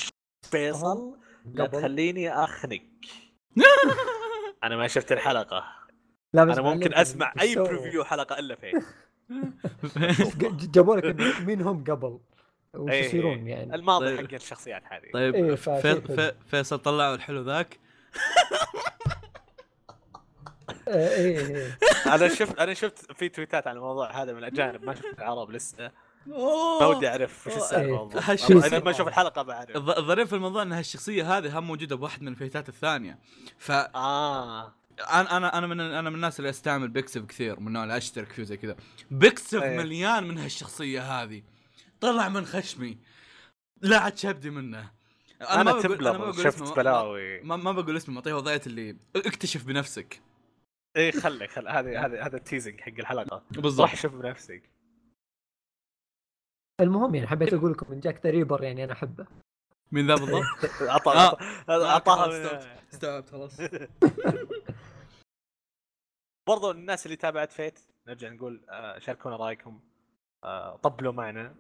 فيصل 0.52 1.18
لا 1.46 1.64
قبل 1.64 1.80
تخليني 1.80 2.30
أخنق. 2.32 2.82
أنا 4.64 4.78
ما 4.78 4.88
شفت 4.88 5.12
الحلقة. 5.12 5.64
لا 6.34 6.44
بس 6.44 6.58
أنا 6.58 6.62
ممكن 6.62 6.80
معلمكم 6.80 7.00
أسمع 7.00 7.34
أي. 7.42 7.56
بريفيو 7.56 8.04
حلقة 8.04 8.40
إلا 8.40 8.56
فيه 8.56 8.72
ج- 10.40 10.72
جابوا 10.72 10.96
لك 10.96 11.42
مين 11.42 11.62
هم 11.62 11.84
قبل؟ 11.84 12.20
وش 12.74 12.92
إيه، 12.92 13.06
يصيرون 13.06 13.48
يعني؟ 13.48 13.76
الماضي 13.76 14.18
طيب. 14.18 14.28
حق 14.28 14.34
الشخصيات 14.34 14.84
هذه. 14.90 15.12
طيب 15.14 15.36
إيه،. 15.36 16.36
فيصل 16.46 16.80
طلعوا 16.80 17.16
الحلو 17.16 17.42
ذاك. 17.42 17.80
إيه 20.88 21.38
إيه. 21.56 21.78
أنا 22.16 22.28
شفت 22.28 22.60
أنا 22.60 22.74
شفت 22.74 23.12
في 23.14 23.30
تويتات 23.30 23.68
على 23.68 23.78
الموضوع 23.78 24.22
هذا 24.24 24.32
من 24.34 24.38
الأجانب 24.40 24.84
ما 24.86 24.96
شفت 24.96 25.20
العرب 25.20 25.52
لسه. 25.52 25.92
ما 26.26 26.86
ودي 26.86 27.08
أعرف 27.08 27.48
وش. 27.48 27.54
السالفة 27.56 28.10
إيه. 28.50 28.68
أنا. 28.68 28.80
ما 28.80 28.92
أشوف 28.92 29.08
الحلقة 29.08 29.42
بعرف 29.42 29.70
الظ- 29.70 29.98
الظريف 29.98 30.30
في 30.30 30.36
الموضوع 30.36 30.62
إن 30.62 30.72
هالشخصيه 30.74 31.38
هذه 31.38 31.60
هم 31.60 31.68
موجودة 31.68 31.96
بواحد 31.96 32.22
من 32.22 32.28
ال 32.28 32.35
Fate 32.35 32.63
ات 32.63 32.70
الثانية. 32.70 33.20
ف 33.58 33.72
آه. 33.72 34.74
أنا 35.14 35.38
أنا 35.38 35.58
أنا 35.58 35.68
من 35.68 35.80
أنا 35.80 36.10
من 36.10 36.16
الناس 36.16 36.40
اللي 36.40 36.50
أستعمل 36.50 36.88
Pixiv 36.88 37.22
كثير 37.26 37.60
من 37.60 37.68
النوع 37.68 37.84
اللي 37.84 37.98
أشترك 37.98 38.32
فيه 38.32 38.44
زي 38.44 38.58
كذا. 38.58 38.76
Pixiv 39.12 39.64
أيه. 39.64 39.78
مليان 39.78 40.24
من 40.28 40.38
هالشخصيه 40.38 41.02
هذه. 41.24 41.42
طلع 42.02 42.30
من 42.30 42.46
خشمي. 42.46 42.98
لا 43.82 44.00
عاد 44.00 44.18
شبدي 44.18 44.50
منه. 44.50 44.92
أنا, 45.42 45.64
ما 45.64 45.72
بقول- 45.72 45.84
Tumblr 45.84 46.12
ما 46.12 46.18
بقول 46.18 46.44
شفت 46.44 46.62
اسمه، 46.62 46.74
بلاوي. 46.76 47.42
ما, 47.42 47.56
ما 47.56 47.72
بقول 47.72 47.98
اسمه 47.98 48.16
معطيه 48.16 48.34
وضعية 48.34 48.62
اللي 48.68 48.96
اكتشف 49.16 49.64
بنفسك. 49.64 50.22
إيه 50.96 51.12
خلي 51.12 51.48
خلي. 51.48 51.70
هذا 51.70 52.00
هذا 52.06 52.24
هذا 52.26 52.38
ال 52.38 52.43
teasing 52.43 52.82
حق 52.82 52.94
الحلقة. 53.00 53.44
بالضبط. 53.52 53.82
راح 53.82 53.96
شوف 53.96 54.16
بنفسك. 54.16 54.70
المهم 56.82 57.16
يعني 57.16 57.28
حبيت 57.28 57.54
أقول 57.54 57.72
لكم 57.72 57.92
من 57.92 58.00
Jack 58.00 58.26
the 58.26 58.30
Ripper 58.32 58.64
يعني 58.64 58.84
أنا 58.84 58.94
أحبه. 58.94 59.28
من 59.92 60.08
ذا 60.08 60.16
بالضبط؟ 60.16 60.44
عطاها 60.82 61.38
آه. 61.70 61.88
عطاها 61.96 62.26
خلاص، 62.26 62.64
من- 62.64 62.70
استوعبت 62.94 63.30
خلاص. 63.30 63.58
برضو 66.48 66.72
الناس 66.72 67.06
اللي 67.06 67.18
تابعت 67.18 67.52
Fate 67.52 67.80
نرجع 68.08 68.30
نقول 68.30 68.66
آه، 68.70 69.00
شاركونا 69.00 69.36
رأيكم. 69.36 69.80
آه، 70.44 70.76
طبلوا 70.76 71.14
معنا. 71.14 71.56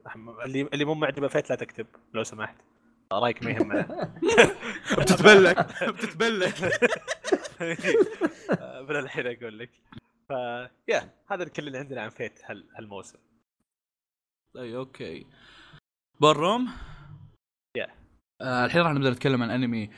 اللي 0.45 0.61
اللي 0.61 0.85
مو 0.85 0.93
معجبة 0.93 1.27
Fate 1.27 1.49
لا 1.49 1.55
تكتب 1.55 1.87
لو 2.13 2.23
سمحت. 2.23 2.55
آه، 2.59 2.63
رايك 3.13 3.43
ما 3.43 3.51
يهمنا 3.51 4.13
بتتبلك 4.99 5.83
بتتبلك. 5.89 6.63
آه، 8.59 8.81
من 8.89 8.95
الحين 8.95 9.27
أقول 9.27 9.59
لك. 9.59 9.69
ف 10.29 10.31
يا 10.87 11.09
هذا 11.31 11.43
كل 11.47 11.67
اللي 11.67 11.77
عندنا 11.77 12.01
عن 12.01 12.09
Fate 12.09 12.39
هال- 12.45 12.67
هالموسم. 12.77 13.19
طيب 14.55 14.75
okay. 14.75 15.27
Ballroom 16.21 16.67
Yeah. 17.77 17.91
آه 18.41 18.65
الحين 18.65 18.81
راح 18.81 18.91
نبدأ 18.91 19.09
نتكلم 19.09 19.43
عن 19.43 19.49
أنمي. 19.49 19.89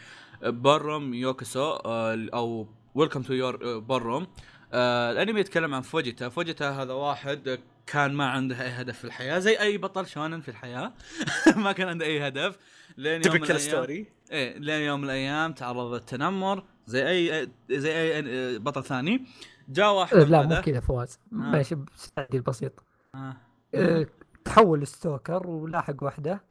Ballroom 0.43 1.14
e 1.14 1.21
Youkoso 1.21 1.72
آه 1.74 2.28
أو 2.34 2.68
Welcome 2.95 3.22
to 3.22 3.34
your 3.34 3.80
Ballroom 3.80 4.28
آه 4.74 5.11
الانمي 5.11 5.39
يتكلم 5.39 5.74
عن 5.74 5.82
فوجيتا. 5.82 6.30
فوجيتا 6.30 6.70
هذا 6.70 6.93
واحد 6.93 7.59
كان 7.86 8.13
ما 8.13 8.30
عنده 8.30 8.61
أي 8.61 8.70
هدف 8.70 8.97
في 8.97 9.05
الحياة 9.05 9.39
زي 9.39 9.59
أي 9.59 9.78
بطل 9.78 10.07
shounen 10.08 10.41
في 10.41 10.49
الحياة. 10.49 10.93
ما 11.55 11.72
كان 11.72 11.88
عنده 11.88 12.05
أي 12.05 12.28
هدف. 12.28 12.57
لين 12.97 13.22
يوم 13.26 13.41
من 13.41 13.57
story 13.58 14.05
إيه 14.32 14.57
لين 14.57 14.82
يوم 14.82 14.99
من 14.99 15.05
الأيام 15.05 15.53
تعرض 15.53 15.93
للتنمر 15.93 16.63
زي 16.86 17.09
اي 17.09 17.49
زي 17.70 18.18
أي 18.18 18.59
بطل 18.59 18.84
ثاني. 18.84 19.26
جاء 19.70 19.93
واحد 19.93 20.18
لا 20.18 20.41
مو. 20.41 20.61
كذا 20.61 20.80
فواز. 20.80 21.20
ماشي 21.32 21.76
بتعديل 21.76 22.41
بسيط 22.41 22.84
آه. 23.15 23.38
أه، 23.76 24.07
تحول 24.45 24.88
stalker 24.88 25.47
ولاحق 25.47 26.03
واحدة 26.03 26.43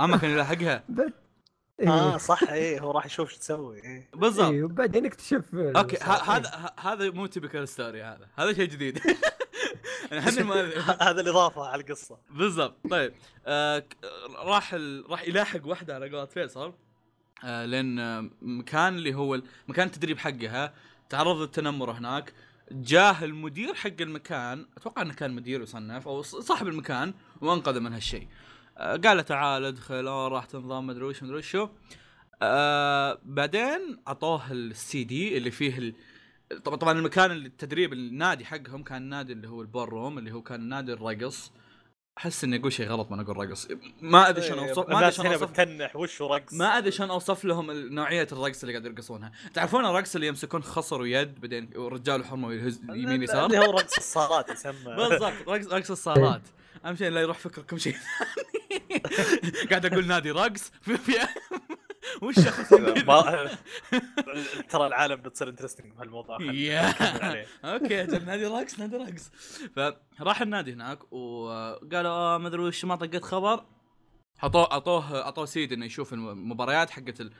أما 0.00 0.16
كان 0.16 0.30
يلاحقها. 0.30 0.84
آه 1.80 2.10
إيه. 2.12 2.16
صح 2.16 2.42
إيه 2.42 2.80
هو 2.80 2.90
راح 2.90 3.06
يشوف 3.06 3.30
شو 3.30 3.38
تسوي 3.38 3.76
إيه. 3.84 4.08
بالضبط. 4.14 4.50
إيه، 4.52 4.62
وبعدين 4.64 5.06
اكتشف 5.06 5.54
okay 5.54 5.96
ه- 5.96 5.98
صار- 5.98 6.22
هذا 6.36 6.70
هذا 6.80 7.10
مو 7.10 7.26
typical 7.26 7.68
story 7.68 8.02
هذا. 8.02 8.28
هذا 8.36 8.52
شيء 8.52 8.64
جديد. 8.68 8.98
إحنا 10.18 10.42
ما 10.44 10.54
هذا 11.10 11.20
الإضافة 11.20 11.66
على 11.66 11.82
القصة. 11.82 12.18
بالضبط. 12.30 12.74
طيب 12.90 13.12
آه 13.46 13.84
راح 14.44 14.74
ال... 14.74 15.04
راح 15.10 15.28
يلاحق 15.28 15.66
واحدة 15.66 15.94
على 15.94 16.06
قولة 16.10 16.24
فيصل 16.24 16.72
آه 17.44 17.64
لأن 17.64 17.98
آه، 17.98 18.30
مكان 18.42 18.94
اللي 18.96 19.14
هو 19.14 19.40
مكان 19.68 19.86
التدريب 19.86 20.18
حقها 20.18 20.74
تعرض 21.10 21.36
للتنمر 21.40 21.90
هناك. 21.90 22.32
جاه 22.70 23.24
المدير 23.24 23.74
حق 23.74 23.90
المكان 24.00 24.66
أتوقع 24.76 25.02
إنه 25.02 25.14
كان 25.14 25.30
مدير 25.34 25.62
يصنف 25.62 26.08
أو 26.08 26.22
صاحب 26.22 26.68
المكان 26.68 27.14
وأنقذه 27.40 27.78
من 27.78 27.92
هالشيء. 27.92 28.22
آه 28.22 28.28
قال 28.78 29.16
له 29.16 29.22
تعال 29.22 29.64
ادخل 29.64 30.06
أوه 30.06 30.28
راح 30.28 30.44
تنضم 30.44 30.86
مدري 30.86 31.04
وش 31.04 31.22
مدري 31.22 31.36
وشو. 31.36 31.68
آه 32.42 33.18
بعدين 33.24 33.98
أعطوه 34.08 34.52
السي 34.52 35.04
دي 35.04 35.36
اللي 35.36 35.50
فيه 35.50 35.78
ال... 35.78 35.94
طبعا 36.64 36.76
طبعا 36.76 36.92
المكان 36.92 37.30
التدريب 37.30 37.92
النادي 37.92 38.44
حقهم 38.44 38.82
كان 38.82 39.02
نادي 39.02 39.32
اللي 39.32 39.48
هو 39.48 39.60
البروم 39.62 40.18
اللي 40.18 40.32
هو 40.32 40.42
كان 40.42 40.68
نادي 40.68 40.92
الرقص. 40.92 41.52
أحس 42.18 42.44
إني 42.44 42.56
أقول 42.56 42.72
شيء 42.72 42.88
غلط 42.88 43.10
وأنا 43.10 43.22
أقول 43.22 43.36
رقص. 43.36 43.68
ما 44.00 44.28
أدري 44.28 44.42
شلون 44.42 44.68
اوصف 44.68 44.88
ما 44.88 44.98
أدري 44.98 45.12
شلون 45.12 45.26
اوصف 45.26 45.50
بتتنح 45.50 45.96
وش 45.96 46.22
رقص؟ 46.22 46.54
ما 46.54 46.78
أدري 46.78 46.90
شلون 46.90 47.10
أوصف 47.10 47.44
لهم 47.44 47.70
نوعية 47.70 48.28
الرقص 48.32 48.62
اللي 48.62 48.72
قاعد 48.72 48.86
يرقصونها. 48.86 49.32
تعرفون 49.54 49.86
الرقص 49.86 50.14
اللي 50.14 50.26
يمسكون 50.26 50.62
خصر 50.62 51.00
ويد 51.00 51.40
بعدين 51.40 51.70
ورجال 51.76 52.20
وحرمه 52.20 52.52
يهز 52.52 52.80
يمين 52.88 53.22
يسار؟ 53.22 53.46
اللي 53.46 53.58
هو 53.58 53.70
رقص 53.70 53.96
الصالات 53.96 54.50
يسمى. 54.50 54.96
بالضبط 54.96 55.48
رقص 55.48 55.66
رقص 55.66 55.90
الصالات. 55.90 56.42
أهم 56.84 56.96
شيء 56.96 57.08
لا 57.08 57.20
يروح 57.20 57.38
فكركم 57.38 57.78
شيء 57.78 57.92
ثاني. 57.92 58.55
قاعد 59.70 59.86
أقول 59.86 60.06
نادي 60.06 60.30
رقص. 60.30 60.70
في 60.82 60.96
في 60.96 61.12
وش 62.22 62.34
ترى 64.70 64.86
العالم 64.86 65.16
بتصير 65.16 65.48
interesting 65.48 65.92
بهالموضوع. 65.92 66.38
okay 67.64 68.02
أجل 68.02 68.24
نادي 68.24 68.46
رقص 68.46 68.78
نادي 68.78 68.96
رقص. 68.96 69.30
فراح 70.18 70.42
النادي 70.42 70.72
هناك 70.72 71.12
وقالوا 71.12 72.10
آه 72.10 72.38
ما 72.38 72.48
أدري 72.48 72.62
وش 72.62 72.84
ما 72.84 72.96
طقت 72.96 73.24
خبر. 73.24 73.64
اعطوه 74.42 74.70
اعطوه 74.72 75.22
أعطوه 75.22 75.44
سيد 75.46 75.72
إنه 75.72 75.86
يشوف 75.86 76.12
المباريات 76.12 76.90
حقت 76.90 77.20
ال- 77.20 77.32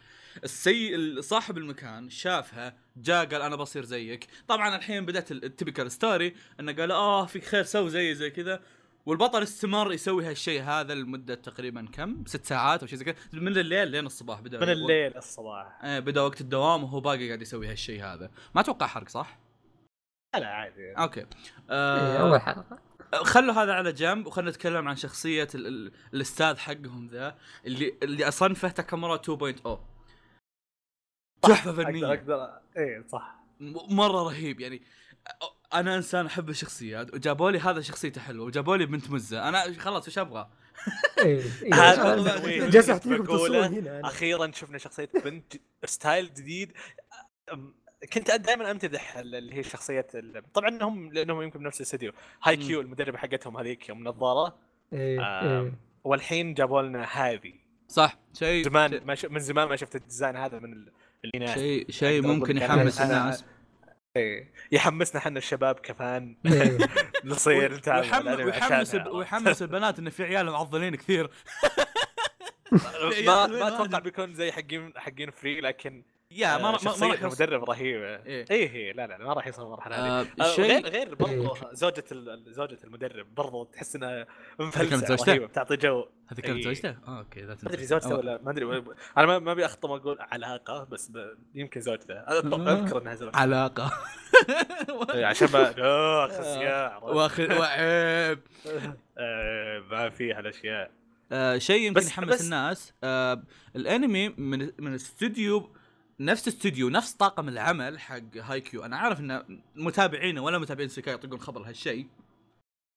السي 0.45 1.23
صاحب 1.23 1.59
المكان 1.59 2.11
شافها 2.11 2.77
جاء 2.97 3.25
قال 3.27 3.43
أنا 3.43 3.57
بصير 3.57 3.85
زيك. 3.85 4.27
طبعا 4.49 4.77
الحين 4.77 5.07
بدأت 5.07 5.33
ال 5.33 5.40
typical 5.40 5.93
story 5.93 6.35
إنه 6.61 6.73
قال 6.73 6.93
آه 6.93 7.27
فيك 7.27 7.45
خير 7.45 7.63
سوي 7.63 7.91
زي 7.91 8.15
زي 8.15 8.31
كذا. 8.31 8.61
والبطل 9.07 9.43
استمر 9.43 9.93
يسوي 9.93 10.25
هالشيء 10.25 10.63
هذا 10.63 10.95
لمدة 10.95 11.35
تقريبا 11.35 11.87
كم؟ 11.93 12.25
ست 12.27 12.45
ساعات 12.45 12.81
أو 12.81 12.87
شيء 12.87 12.99
زي 12.99 13.05
كذا. 13.05 13.15
من 13.33 13.59
الليل 13.59 13.89
لين 13.89 14.07
الصباح 14.07 14.41
بدأ 14.41 14.61
من 14.61 14.69
الليل 14.69 15.17
الصباح. 15.17 15.85
إيه 15.85 15.99
بدأ 15.99 16.21
وقت 16.21 16.41
الدوام 16.41 16.85
وهو 16.85 17.01
باقي 17.01 17.27
قاعد 17.27 17.43
يسوي 17.43 17.67
هالشيء 17.67 18.05
هذا. 18.05 18.31
ما 18.55 18.61
أتوقع 18.61 18.87
حرق 18.87 19.09
صح؟ 19.09 19.39
لا 20.35 20.47
عادي. 20.47 20.93
okay. 20.93 21.21
إيه، 21.21 21.27
آه 21.71 22.17
أول 22.17 22.41
حلقة. 22.41 22.79
خلوا 23.15 23.55
هذا 23.55 23.73
على 23.73 23.93
جنب 23.93 24.27
وخلنا 24.27 24.51
نتكلم 24.51 24.89
عن 24.89 24.97
شخصية 24.97 25.49
ال 25.55 25.67
ال 25.67 25.93
الأستاذ 26.15 26.57
حقهم 26.57 27.09
ذا 27.09 27.39
اللي 27.67 27.95
اللي 28.03 28.29
أصنفه 28.29 28.69
تاكامورا 28.69 29.17
2.0 29.17 29.79
تحفة 31.43 31.71
أقدر 31.71 31.85
فنية. 31.85 32.13
أقدر 32.13 32.61
إيه 32.77 33.07
صح. 33.09 33.35
مرة 33.91 34.23
رهيب 34.23 34.61
يعني. 34.61 34.83
أنا 35.75 35.97
إنسان 35.97 36.27
أحب 36.27 36.49
الشخصيات 36.51 37.15
وجابوا 37.15 37.51
لي 37.51 37.59
هذا 37.59 37.81
شخصيته 37.81 38.21
حلوة 38.21 38.47
وجابوا 38.47 38.77
لي 38.77 38.87
بنت 38.87 39.11
مزة. 39.11 39.49
أنا 39.49 39.73
خلاص 39.79 40.09
وش 40.09 40.19
أبغى؟ 40.19 40.49
إيه، 41.19 41.41
إيه. 41.63 41.75
هذا 41.83 42.15
بقوله. 43.07 43.25
تصوير 43.25 43.67
هنا. 43.67 44.01
أخيرا 44.05 44.51
شفنا 44.55 44.79
شخصية 44.79 45.09
بنت 45.25 45.53
style 45.85 46.35
جديد. 46.35 46.73
كنت 48.13 48.31
دائما 48.31 48.71
أمتدح 48.71 49.17
ال- 49.17 49.35
اللي 49.35 49.55
هي 49.55 49.63
شخصية 49.63 50.07
ال- 50.15 50.53
طبعا 50.53 50.83
هم 50.83 51.13
لأنهم 51.13 51.43
يمكن 51.43 51.59
بنفس 51.59 51.77
الاستديو. 51.81 52.13
Haikyuu 52.43 52.81
المدربة 52.81 53.19
حقتهم 53.19 53.57
هذيك 53.57 53.89
أم 53.89 54.05
نظارة. 54.09 54.57
إيه، 54.93 55.21
آه،. 55.21 55.73
والحين 56.05 56.55
جابوا 56.55 56.83
لنا 56.83 57.05
هذه. 57.05 57.53
صح. 57.89 58.19
شيء 58.39 58.65
زمان 58.65 59.01
ما 59.05 59.15
ش... 59.15 59.25
من 59.25 59.41
زمان 59.41 59.69
ما 59.69 59.77
شفت 59.77 59.97
ال 59.97 60.03
design 60.03 60.37
هذا 60.37 60.59
من 60.59 60.73
ال- 60.73 60.93
الاناث 61.25 61.55
شيء 61.55 61.91
شيء 61.91 62.23
ممكن 62.23 62.57
يحمس 62.57 63.01
الناس. 63.01 63.45
إيه. 64.17 64.53
يحمسنا 64.73 65.21
إحنا 65.21 65.39
الشباب 65.39 65.75
ك 65.75 65.90
fan 65.90 66.37
إيه. 66.47 66.79
نصير 67.25 67.75
نتابع 67.75 68.45
ويحمس 68.45 68.95
ويحمس 68.95 69.63
البنات 69.63 69.99
انه 69.99 70.11
في 70.11 70.25
عيال 70.25 70.51
معضلين 70.51 70.97
كثير 70.97 71.31
ما 73.27 73.47
ما 73.47 73.69
أتوقع 73.69 73.99
بيكون 73.99 74.35
زي 74.35 74.53
حقين 74.53 74.93
حقين 74.97 75.31
Free 75.31 75.61
لكن 75.61 76.03
يا 76.37 76.57
ما 76.59 76.71
ما- 76.71 76.79
ما 77.01 77.07
راح. 77.07 77.23
المدرب 77.23 77.71
رهيبة. 77.71 78.07
إيه. 78.07 78.45
إيه 78.51 78.71
إيه 78.71 78.93
لا 78.93 79.07
لا 79.07 79.19
ما 79.19 79.33
راح 79.33 79.47
يوصل 79.47 79.63
المرحلة 79.67 79.97
آه، 79.97 80.21
هذه. 80.21 80.29
آه، 80.41 80.55
شيء- 80.57 80.65
غير 80.65 80.87
غير 80.89 81.15
برضو 81.15 81.57
زوجة 81.73 82.05
ال- 82.13 82.43
زوجة 82.55 82.79
المدرب 82.85 83.35
برضو 83.35 83.65
تحس 83.65 83.97
إنها 83.97 84.27
زوجته؟ 84.61 85.25
رهيبة 85.33 85.47
بتعطي 85.47 85.77
جو. 85.77 86.05
هذه 86.29 86.41
كانت 86.41 86.57
إيه. 86.57 86.63
زوجته؟ 86.65 86.97
آه 87.07 87.19
okay 87.19 87.41
ذات 87.43 87.65
ما 87.65 87.71
أدري 87.71 87.85
زوجته 87.87 88.17
ولا 88.17 88.41
ما 88.43 88.51
أدري 88.51 88.65
أنا 89.19 89.27
ما- 89.27 89.39
ما 89.39 89.53
أبي 89.53 89.65
اخطم 89.65 89.91
أقول 89.91 90.17
علاقة 90.21 90.85
بس 90.85 91.09
ب... 91.09 91.35
يمكن 91.55 91.81
زوجته. 91.81 92.15
أذكر 92.15 93.03
إنها 93.03 93.15
زوجته. 93.15 93.39
علاقة. 93.39 93.93
إيه، 95.15 95.27
عشان 95.27 95.49
ما 95.53 95.71
اخ 95.71 95.79
يا 96.47 96.97
واخذ 96.97 97.59
وعيب. 97.59 98.39
آه، 99.19 99.79
ما 99.91 100.09
في 100.09 100.33
هالأشياء. 100.35 100.91
آه 101.33 101.59
شيء 101.59 101.81
يمكن 101.87 102.07
يحمس 102.07 102.45
الناس 102.45 102.93
آه 103.05 103.43
الأنمي 103.77 104.29
من 104.29 104.71
من 104.79 104.95
استوديو 104.95 105.71
نفس 106.21 106.49
استوديو 106.49 106.89
نفس 106.89 107.13
طاقم 107.13 107.49
العمل 107.49 107.99
حق 108.01 108.37
هاي 108.37 108.61
كيو 108.61 108.85
أنا 108.85 108.97
عارف 108.97 109.21
إن 109.21 109.61
متابعينا 109.75 110.41
ولا 110.41 110.59
متابعين 110.59 110.89
سيكاي 110.89 111.15
يطقون 111.15 111.41
خبر 111.41 111.69
هالشيء 111.69 112.07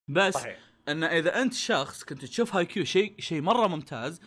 بس 0.08 0.34
صحيح 0.34 0.60
إن 0.88 1.04
إذا 1.04 1.42
أنت 1.42 1.54
شخص 1.54 2.04
كنت 2.04 2.26
تشوف 2.26 2.56
هاي 2.56 2.66
كيو 2.66 2.86
شيء 2.86 3.16
شيء 3.20 3.42
مرة 3.42 3.68
ممتاز 3.68 4.20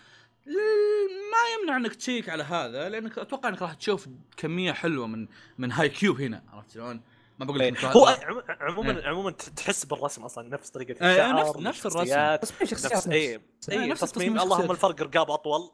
ما 1.32 1.62
يمنع 1.62 1.77
إنك 1.77 1.94
تشيك 1.94 2.28
على 2.28 2.43
هذا 2.43 2.89
لأنك 2.89 3.19
أتوقع 3.19 3.48
إنك 3.48 3.62
راح 3.62 3.74
تشوف 3.74 4.09
كمية 4.36 4.73
حلوة 4.73 5.06
من 5.06 5.28
من 5.59 5.73
هاي 5.73 5.89
كيو 5.89 6.12
هنا 6.12 6.43
عرفت 6.52 6.70
شلون؟ 6.70 7.01
ما 7.39 7.44
بقول 7.44 7.59
لك 7.59 7.85
إيه. 7.85 7.90
هو 7.90 8.06
عمو- 8.06 8.43
عموما 8.60 9.02
عموما 9.09 9.31
تحس 9.31 9.85
بالرسم 9.85 10.23
أصلا 10.23 10.48
نفس 10.48 10.70
طريقة 10.70 11.06
إيه، 11.06 11.12
الشعر 11.12 11.40
نفس- 11.40 11.56
نفس 11.56 11.86
الرسم. 11.86 11.98
الشخصيات، 12.01 12.43
تصميم 12.43 12.70
شخصيات 12.70 12.93
نفس 12.94 13.09
اي 13.09 13.78
نفس- 13.78 14.02
نفس 14.02 14.12
تصميم 14.12 14.32
اللهم 14.32 14.47
الشخصيات. 14.52 14.70
الفرق 14.70 15.02
رقاب 15.02 15.31
أطول 15.31 15.70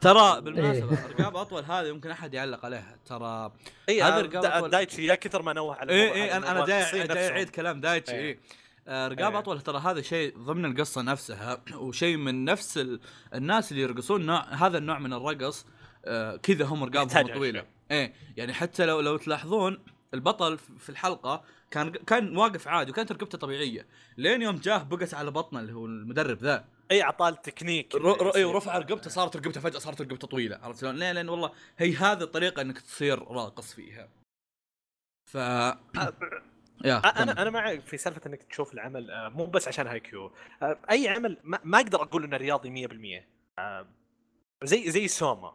ترى 0.00 0.40
بالمناسبة 0.40 0.90
إيه. 0.90 1.06
رقاب 1.06 1.36
أطول 1.36 1.64
هذا 1.64 1.88
يمكن 1.88 2.10
أحد 2.10 2.34
يعلق 2.34 2.64
عليها 2.64 2.98
ترى 3.06 3.52
اي 3.88 4.02
هذا 4.02 4.14
هذا 4.14 4.22
رقاب 4.22 4.44
أطول. 4.44 4.70
دايتشي 4.70 5.06
يا 5.06 5.14
كثر 5.14 5.42
ما 5.42 5.52
نوه 5.52 5.74
على 5.74 5.92
اي 5.92 6.12
اي 6.12 6.36
أنا 6.36 6.50
أنا 6.50 6.64
جاي. 6.64 7.30
أعيد 7.30 7.50
كلام 7.50 7.80
دايتشي 7.80 8.14
إيه. 8.14 8.28
اي 8.28 8.40
آه، 8.88 9.08
رقاب 9.08 9.32
إيه. 9.32 9.38
أطول 9.38 9.60
ترى 9.60 9.78
هذا 9.78 10.00
شيء 10.00 10.38
ضمن 10.38 10.64
القصة 10.64 11.02
نفسها 11.02 11.62
وشيء 11.74 12.16
من 12.16 12.44
نفس 12.44 12.78
ال... 12.78 13.00
الناس 13.34 13.72
اللي 13.72 13.82
يرقصون 13.82 14.26
نوع 14.26 14.54
هذا 14.54 14.78
النوع 14.78 14.98
من 14.98 15.12
الرقص 15.12 15.66
آه، 16.04 16.36
كذا 16.36 16.64
هم 16.64 16.84
رقابهم 16.84 17.16
هالشيء. 17.16 17.64
إيه 17.90 18.14
يعني 18.36 18.52
حتى 18.52 18.86
لو 18.86 19.00
لو 19.00 19.16
تلاحظون 19.16 19.78
البطل 20.14 20.58
في 20.58 20.88
الحلقة 20.88 21.44
كان 21.70 21.90
كان 21.90 22.36
واقف 22.36 22.68
عادي 22.68 22.90
وكانت 22.90 23.12
ركبته 23.12 23.38
طبيعية 23.38 23.86
لين 24.16 24.42
يوم 24.42 24.56
جاه 24.56 24.82
بقت 24.82 25.14
على 25.14 25.30
بطنه 25.30 25.60
اللي 25.60 25.72
هو 25.72 25.86
المدرب 25.86 26.38
ذا 26.42 26.64
اي 26.90 27.02
اعطاه 27.02 27.28
التكنيك 27.28 27.94
ر- 27.94 28.22
ر- 28.22 28.36
اي 28.36 28.44
ورفع 28.44 28.78
رقبته 28.78 29.10
صارت 29.10 29.36
رقبته 29.36 29.60
فجأة 29.60 29.78
صارت 29.78 30.00
رقبته 30.00 30.28
طويلة 30.28 30.58
عرفت 30.62 30.80
شلون؟ 30.80 30.96
ليه؟ 30.96 31.12
لأن 31.12 31.28
والله 31.28 31.52
هي 31.78 31.94
هذه 31.94 32.22
الطريقة 32.22 32.62
إنك 32.62 32.80
تصير 32.80 33.18
راقص 33.22 33.74
فيها. 33.74 34.08
ف 35.26 35.34
يا. 36.84 36.96
أنا 36.98 37.42
أنا 37.42 37.50
معك 37.50 37.80
في 37.80 37.96
سالفة 37.96 38.20
إنك 38.26 38.42
تشوف 38.42 38.74
العمل 38.74 39.10
آه، 39.10 39.28
مو 39.28 39.46
بس 39.46 39.68
عشان 39.68 39.86
هاي 39.86 40.00
كيو 40.00 40.32
آه، 40.62 40.78
أي 40.90 41.08
عمل 41.08 41.36
ما, 41.44 41.58
ما 41.64 41.78
أقدر 41.80 42.02
أقول 42.02 42.24
إنه 42.24 42.36
رياضي 42.36 42.70
100% 42.70 43.24
آه، 43.58 43.86
زي 44.62 44.90
زي 44.90 45.08
سوما 45.08 45.54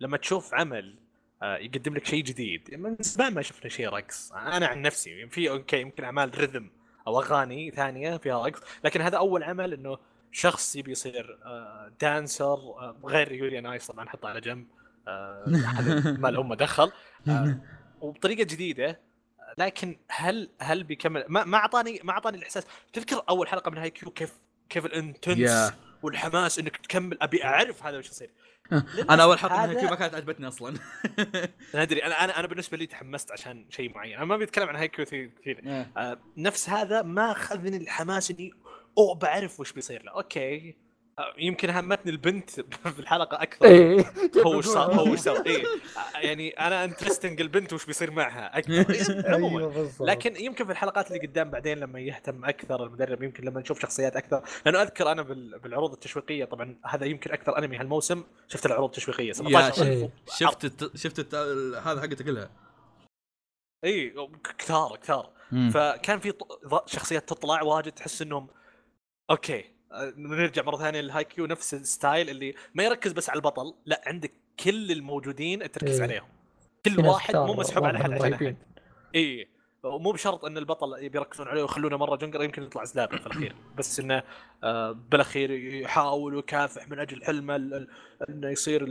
لما 0.00 0.16
تشوف 0.16 0.54
عمل 0.54 0.98
يقدم 1.42 1.94
لك 1.94 2.06
شيء 2.06 2.24
جديد 2.24 2.74
من 2.74 2.96
زمان 3.00 3.34
ما 3.34 3.42
شفنا 3.42 3.68
شيء 3.70 3.88
رقص 3.88 4.32
أنا 4.32 4.66
عن 4.66 4.82
نفسي 4.82 5.26
في 5.28 5.50
okay 5.50 5.80
يمكن 5.80 6.04
أعمال 6.04 6.32
rhythm 6.34 6.64
أو 7.06 7.20
أغاني 7.20 7.70
ثانية 7.70 8.16
فيها 8.16 8.46
رقص 8.46 8.60
لكن 8.84 9.00
هذا 9.00 9.18
أول 9.18 9.42
عمل 9.42 9.72
إنه 9.72 9.98
شخص 10.32 10.76
يبي 10.76 10.90
يصير 10.92 11.38
آه، 11.44 11.92
dancer 12.00 12.54
آه، 12.54 12.96
غير 13.04 13.32
Yuri 13.32 13.60
on 13.60 13.70
Ice 13.70 13.86
طبعا 13.86 14.08
حطه 14.08 14.28
على 14.28 14.40
جنب 14.40 14.66
آه، 15.08 15.44
ما 16.18 16.28
له 16.34 16.54
دخل 16.54 16.92
وبطريقة 18.00 18.42
جديدة 18.44 19.00
لكن 19.58 19.96
هل 20.08 20.50
هل 20.60 20.84
بيكمل؟ 20.84 21.24
ما 21.28 21.44
ما 21.44 21.56
أعطاني 21.58 22.00
ما 22.04 22.12
أعطاني 22.12 22.38
الإحساس. 22.38 22.66
تذكر 22.92 23.22
أول 23.28 23.48
حلقة 23.48 23.70
من 23.70 23.78
هاي 23.78 23.90
كيو 23.90 24.10
كيف 24.10 24.32
كيف 24.68 24.86
ال 24.86 24.92
intense 24.92 25.38
يا. 25.38 25.70
والحماس 26.02 26.58
إنك 26.58 26.76
تكمل؟ 26.76 27.18
أبي 27.22 27.44
أعرف 27.44 27.86
هذا 27.86 27.98
وش 27.98 28.08
يصير. 28.10 28.30
أنا 29.10 29.22
أول 29.22 29.38
حلقة 29.38 29.54
من 29.54 29.60
هذا- 29.62 29.78
هيكي 29.80 29.90
ما 29.90 29.94
كانت 29.94 30.14
عجبتني 30.14 30.48
أصلا. 30.48 30.74
أنا 31.74 31.82
أدري 31.82 32.04
أنا 32.04 32.24
أنا 32.24 32.38
أنا 32.40 32.46
بالنسبة 32.46 32.76
لي 32.76 32.86
تحمست 32.86 33.32
عشان 33.32 33.66
شيء 33.70 33.94
معين. 33.94 34.16
أنا 34.16 34.24
ما 34.24 34.36
بيتكلم 34.36 34.68
عن 34.68 34.76
هاي 34.76 34.88
كيو 34.88 35.04
كثير. 35.04 35.32
آه 35.96 36.18
نفس 36.36 36.68
هذا 36.68 37.02
ما 37.02 37.32
أخذني 37.32 37.76
الحماس 37.76 38.30
إني 38.30 38.52
أوه 39.00 39.14
بعرف 39.14 39.60
وش 39.60 39.72
بيصير 39.72 40.02
له. 40.02 40.12
okay. 40.12 40.76
يمكن 41.38 41.70
همتني 41.70 42.12
البنت 42.12 42.50
في 42.94 42.98
الحلقة 42.98 43.42
أكثر. 43.42 43.66
إيه. 43.66 44.12
هو 44.46 44.56
وش 44.58 44.64
صار؟ 44.66 44.94
هو 44.94 45.12
وش 45.12 45.18
سوى 45.18 45.46
إيه. 45.46 45.64
يعني 46.14 46.50
أنا 46.50 46.84
interesting 46.84 47.40
البنت 47.40 47.72
وش 47.72 47.86
بيصير 47.86 48.10
معها. 48.10 48.58
أكثر. 48.58 48.84
عموما. 49.34 49.58
أيوه 49.60 49.72
بالضبط. 49.74 50.08
لكن 50.08 50.36
يمكن 50.44 50.64
في 50.64 50.72
الحلقات 50.72 51.06
اللي 51.12 51.26
قدام 51.26 51.50
بعدين 51.50 51.78
لما 51.78 52.00
يهتم 52.00 52.44
أكثر 52.44 52.84
المدرب 52.84 53.22
يمكن 53.22 53.44
لما 53.44 53.60
نشوف 53.60 53.80
شخصيات 53.82 54.16
أكثر. 54.16 54.42
لأنه 54.66 54.82
أذكر 54.82 55.12
أنا 55.12 55.22
بال- 55.22 55.58
بالعروض 55.58 55.92
التشويقية 55.92 56.44
طبعا 56.44 56.76
هذا 56.86 57.06
يمكن 57.06 57.32
أكثر 57.32 57.58
أنمي 57.58 57.76
هالموسم. 57.76 58.24
شفت 58.48 58.66
العروض 58.66 58.88
التشويقية 58.88 59.32
17 59.32 59.82
إيه. 59.86 60.10
شفت 60.38 60.64
الت... 60.64 60.96
شفت 60.96 61.18
الت... 61.18 61.34
هذا 61.84 62.00
حقته 62.00 62.24
كلها. 62.24 62.50
اي 63.84 64.14
كثار 64.58 64.96
كثار. 65.02 65.30
فكان 65.74 66.18
في 66.20 66.32
ط- 66.32 66.48
شخصيات 66.86 67.28
تطلع 67.28 67.62
واجد 67.62 67.92
تحس 67.92 68.22
إنهم 68.22 68.48
okay. 69.30 69.64
نرجع 70.16 70.62
مرة 70.62 70.76
ثانية 70.76 71.00
للهاي 71.00 71.24
كيو 71.24 71.46
نفس 71.46 71.74
ال 71.74 71.83
style 71.83 72.30
اللي 72.30 72.54
ما 72.74 72.84
يركز 72.84 73.12
بس 73.12 73.30
على 73.30 73.36
البطل 73.36 73.74
لا 73.86 74.00
عندك 74.06 74.32
كل 74.64 74.92
الموجودين 74.92 75.62
التركيز 75.62 76.00
إيه. 76.00 76.02
عليهم. 76.08 76.28
كل 76.84 77.06
واحد 77.06 77.36
مو 77.36 77.54
مسحوب 77.54 77.84
على 77.84 77.98
حد 77.98 78.10
واضح 78.10 78.24
عشان. 78.24 78.32
احد 78.46 78.56
اي 79.14 79.48
ومو 79.82 80.12
بشرط 80.12 80.44
إن 80.44 80.58
البطل 80.58 81.02
يبي 81.04 81.18
يركزون 81.18 81.48
عليه 81.48 81.62
ويخلونه 81.62 81.96
مرة 81.96 82.16
جنقر 82.16 82.44
يمكن 82.44 82.62
يطلع 82.62 82.84
زلابة 82.84 83.16
في 83.18 83.26
الأخير. 83.26 83.54
بس 83.78 84.00
إنه 84.00 84.22
آه، 84.64 84.92
بالأخير 84.92 85.50
يحاول 85.50 86.34
ويكافح 86.34 86.88
من 86.88 86.98
أجل 86.98 87.24
حلمه 87.24 87.56
إنه 88.28 88.48
يصير 88.50 88.84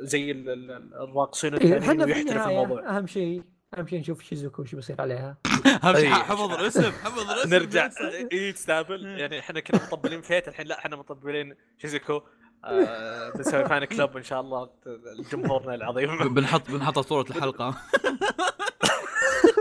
زي 0.00 0.30
ال- 0.30 0.48
ال- 0.50 0.94
الراقصين 0.94 1.54
إيه، 1.54 1.76
الثانيين 1.76 2.02
ويحترف 2.02 2.48
الموضوع. 2.48 2.96
أهم 2.96 3.06
شيء 3.06 3.42
اهم 3.78 3.86
شيء 3.86 3.98
نشوف 4.00 4.22
شيزوكو 4.22 4.62
وش 4.62 4.74
بيصير 4.74 5.00
عليها. 5.00 5.36
اهم 5.84 5.94
شيء 5.96 6.06
إيه. 6.08 6.14
حفظ 6.14 6.52
الاسم 6.52 6.82
حفظ 6.92 7.30
الاسم. 7.30 7.54
نرجع. 7.54 7.90
اي 8.32 8.52
تستقبل 8.52 9.06
يعني 9.06 9.38
إحنا 9.38 9.60
كنا 9.60 9.80
مطبلين 9.82 10.22
فيت 10.22 10.48
الحين 10.48 10.66
لا 10.66 10.78
إحنا 10.78 10.96
مطبلين 10.96 11.54
شيزوكو 11.78 12.22
آه 12.64 13.30
بنسوي 13.30 13.64
فان 13.64 13.84
كلوب 13.84 14.16
إن 14.16 14.22
شاء 14.22 14.40
الله 14.40 14.70
لجمهورنا 15.18 15.74
العظيم. 15.74 16.34
بنحط 16.34 16.70
بنحط 16.70 16.98
صورة 16.98 17.26
الحلقة. 17.30 17.74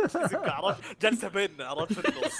شيزوكو 0.07 0.45
عرفت؟ 0.49 1.01
جلسة 1.01 1.27
بيننا 1.27 1.65
عرفت؟ 1.65 1.93
في 1.93 2.09
النص 2.09 2.39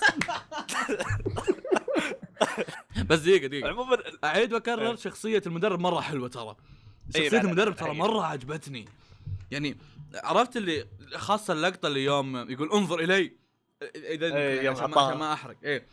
بس 3.10 3.20
دقيقة 3.20 3.48
دقيقة. 3.48 3.70
عموما 3.70 3.98
أعيد 4.24 4.54
وأكرر 4.54 4.90
إيه. 4.90 4.96
شخصية 4.96 5.42
المدرب 5.46 5.80
مرة 5.80 6.00
حلوة 6.02 6.28
ترى. 6.30 6.56
إيه، 7.16 7.24
شخصية 7.30 7.42
المدرب 7.42 7.76
ترى. 7.76 7.94
مرة 7.94 8.26
عجبتني. 8.26 8.86
يعني 9.52 9.78
عرفت 10.16 10.58
اللي 10.58 10.88
خاصة 11.16 11.54
اللقطة 11.54 11.88
اللي 11.88 12.04
يوم 12.04 12.52
يقول 12.52 12.72
انظر 12.72 13.00
إلي 13.00 13.34
إذا 13.96 14.36
إيه، 14.36 14.62
يوم 14.62 14.76
عشان 14.76 14.90
ما. 14.90 15.02
عشان 15.02 15.18
ما 15.18 15.34
أحرق. 15.34 15.56
إيه. 15.64 15.86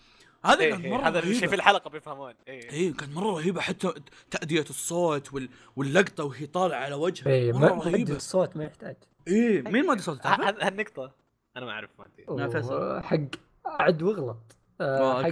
هذا 0.45 0.61
إيه 0.61 0.71
كان 0.71 0.83
إيه، 0.83 0.91
مرة 0.91 1.09
هذا 1.09 1.19
الشيء 1.19 1.49
في 1.49 1.55
الحلقة 1.55 1.91
بيفهمون. 1.91 2.35
إيه. 2.49 2.71
إيه 2.71 2.95
كان 2.95 3.13
مرة 3.15 3.31
رهيبه 3.31 3.61
حتى 3.61 3.93
تأدية 4.31 4.65
الصوت 4.71 5.33
وال... 5.33 5.49
واللقطة 5.77 6.25
وهي 6.25 6.47
طالعة 6.47 6.79
على 6.79 6.95
وجهها 6.95 7.33
إيه 7.33 7.53
مرة 7.53 7.75
ما 7.75 7.75
مد 7.77 7.95
رهيبة. 7.95 8.17
الصوت 8.17 8.57
ما 8.57 8.65
يحتاج. 8.65 8.97
إيه 9.29 9.63
مين 9.63 9.87
ما 9.87 9.93
ادري 9.93 10.03
صوت 10.03 10.27
هالنقطة 10.27 11.13
أنا 11.57 11.67
ما 11.67 11.73
أعرف 11.73 11.91
ما 12.29 13.01
حق 13.03 13.19
عد 13.67 14.03
واغلط 14.03 14.57
آه، 14.81 15.21
آه، 15.21 15.23
حق؟ 15.23 15.29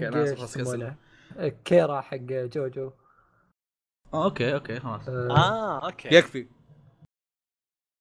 آه، 1.37 1.53
كيرا 1.65 2.01
حق 2.01 2.17
جوجو. 2.17 2.93
آه، 4.15 4.25
أوكي 4.25 4.55
أوكي 4.55 4.81
خلاص. 4.81 5.09
آه، 5.09 5.37
آه 5.37 5.87
أوكي. 5.87 6.09
يكفي. 6.15 6.47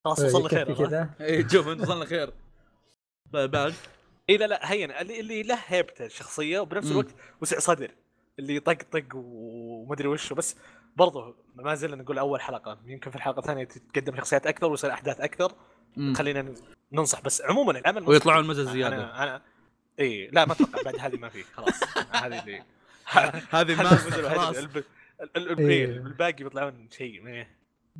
خلاص 0.05 0.19
آه، 0.19 0.25
وصلنا 0.25 0.47
خير. 0.49 0.73
كذا. 0.73 1.09
إيه 1.21 1.47
شوف 1.47 1.67
انت 1.67 1.81
وصلنا 1.81 2.05
خير. 2.05 2.33
طيب 3.33 3.51
بعد. 3.51 3.73
اي 4.29 4.37
لا 4.37 4.45
لا 4.45 4.71
هين 4.71 4.91
اللي, 4.91 5.19
اللي 5.19 5.43
له 5.43 5.59
هيبته 5.65 6.05
الشخصية 6.05 6.59
وبنفس. 6.59 6.91
الوقت 6.91 7.15
وسع 7.41 7.59
صدر 7.59 7.91
اللي 8.39 8.55
يطقطق 8.55 9.03
ومدري 9.13 10.07
وشه 10.07 10.33
بس 10.33 10.55
برضه 10.95 11.35
ما 11.55 11.75
زلنا 11.75 11.95
نقول 11.95 12.17
أول 12.17 12.41
حلقة. 12.41 12.79
يمكن 12.85 13.09
في 13.09 13.15
الحلقة 13.15 13.39
الثانية 13.39 13.63
تتقدم 13.63 14.15
شخصيات 14.17 14.47
أكثر 14.47 14.67
ويصير 14.71 14.91
أحداث 14.91 15.21
أكثر. 15.21 15.51
مم. 15.97 16.13
خلينا 16.13 16.53
ننصح 16.91 17.21
بس 17.21 17.41
عموما 17.41 17.71
العمل 17.79 18.09
ويطلعون 18.09 18.47
مزز 18.47 18.69
زيادة. 18.69 18.95
أنا 18.95 19.23
أنا 19.23 19.41
اي 19.99 20.27
لا 20.27 20.45
ما 20.45 20.53
أتوقع. 20.53 20.81
بعد 20.81 20.95
هذه 20.99 21.17
ما 21.17 21.29
في. 21.29 21.43
خلاص. 21.43 21.79
هذه 22.11 22.39
اللي 22.43 22.63
هذه 23.55 23.75
ما 23.75 23.89
خلاص. 24.29 24.55
إيه. 24.57 24.85
إيه، 25.59 25.85
الباقي 25.85 26.43
بيطلعون 26.43 26.87
شيء. 26.91 27.45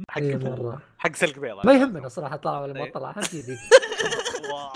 حق 0.09 0.22
إيه 0.22 0.35
مرة. 0.38 0.81
حق 0.97 1.15
سلق 1.15 1.39
بيض 1.39 1.65
ما 1.65 1.73
يهمنا 1.73 2.07
صراحة 2.09 2.35
طلع 2.35 2.61
ولا 2.61 2.73
ما 2.73 2.84
إيه. 2.84 2.91
طلع 2.91 3.09
اهم 3.09 3.22
شيء 3.22 3.43
واو. 4.53 4.72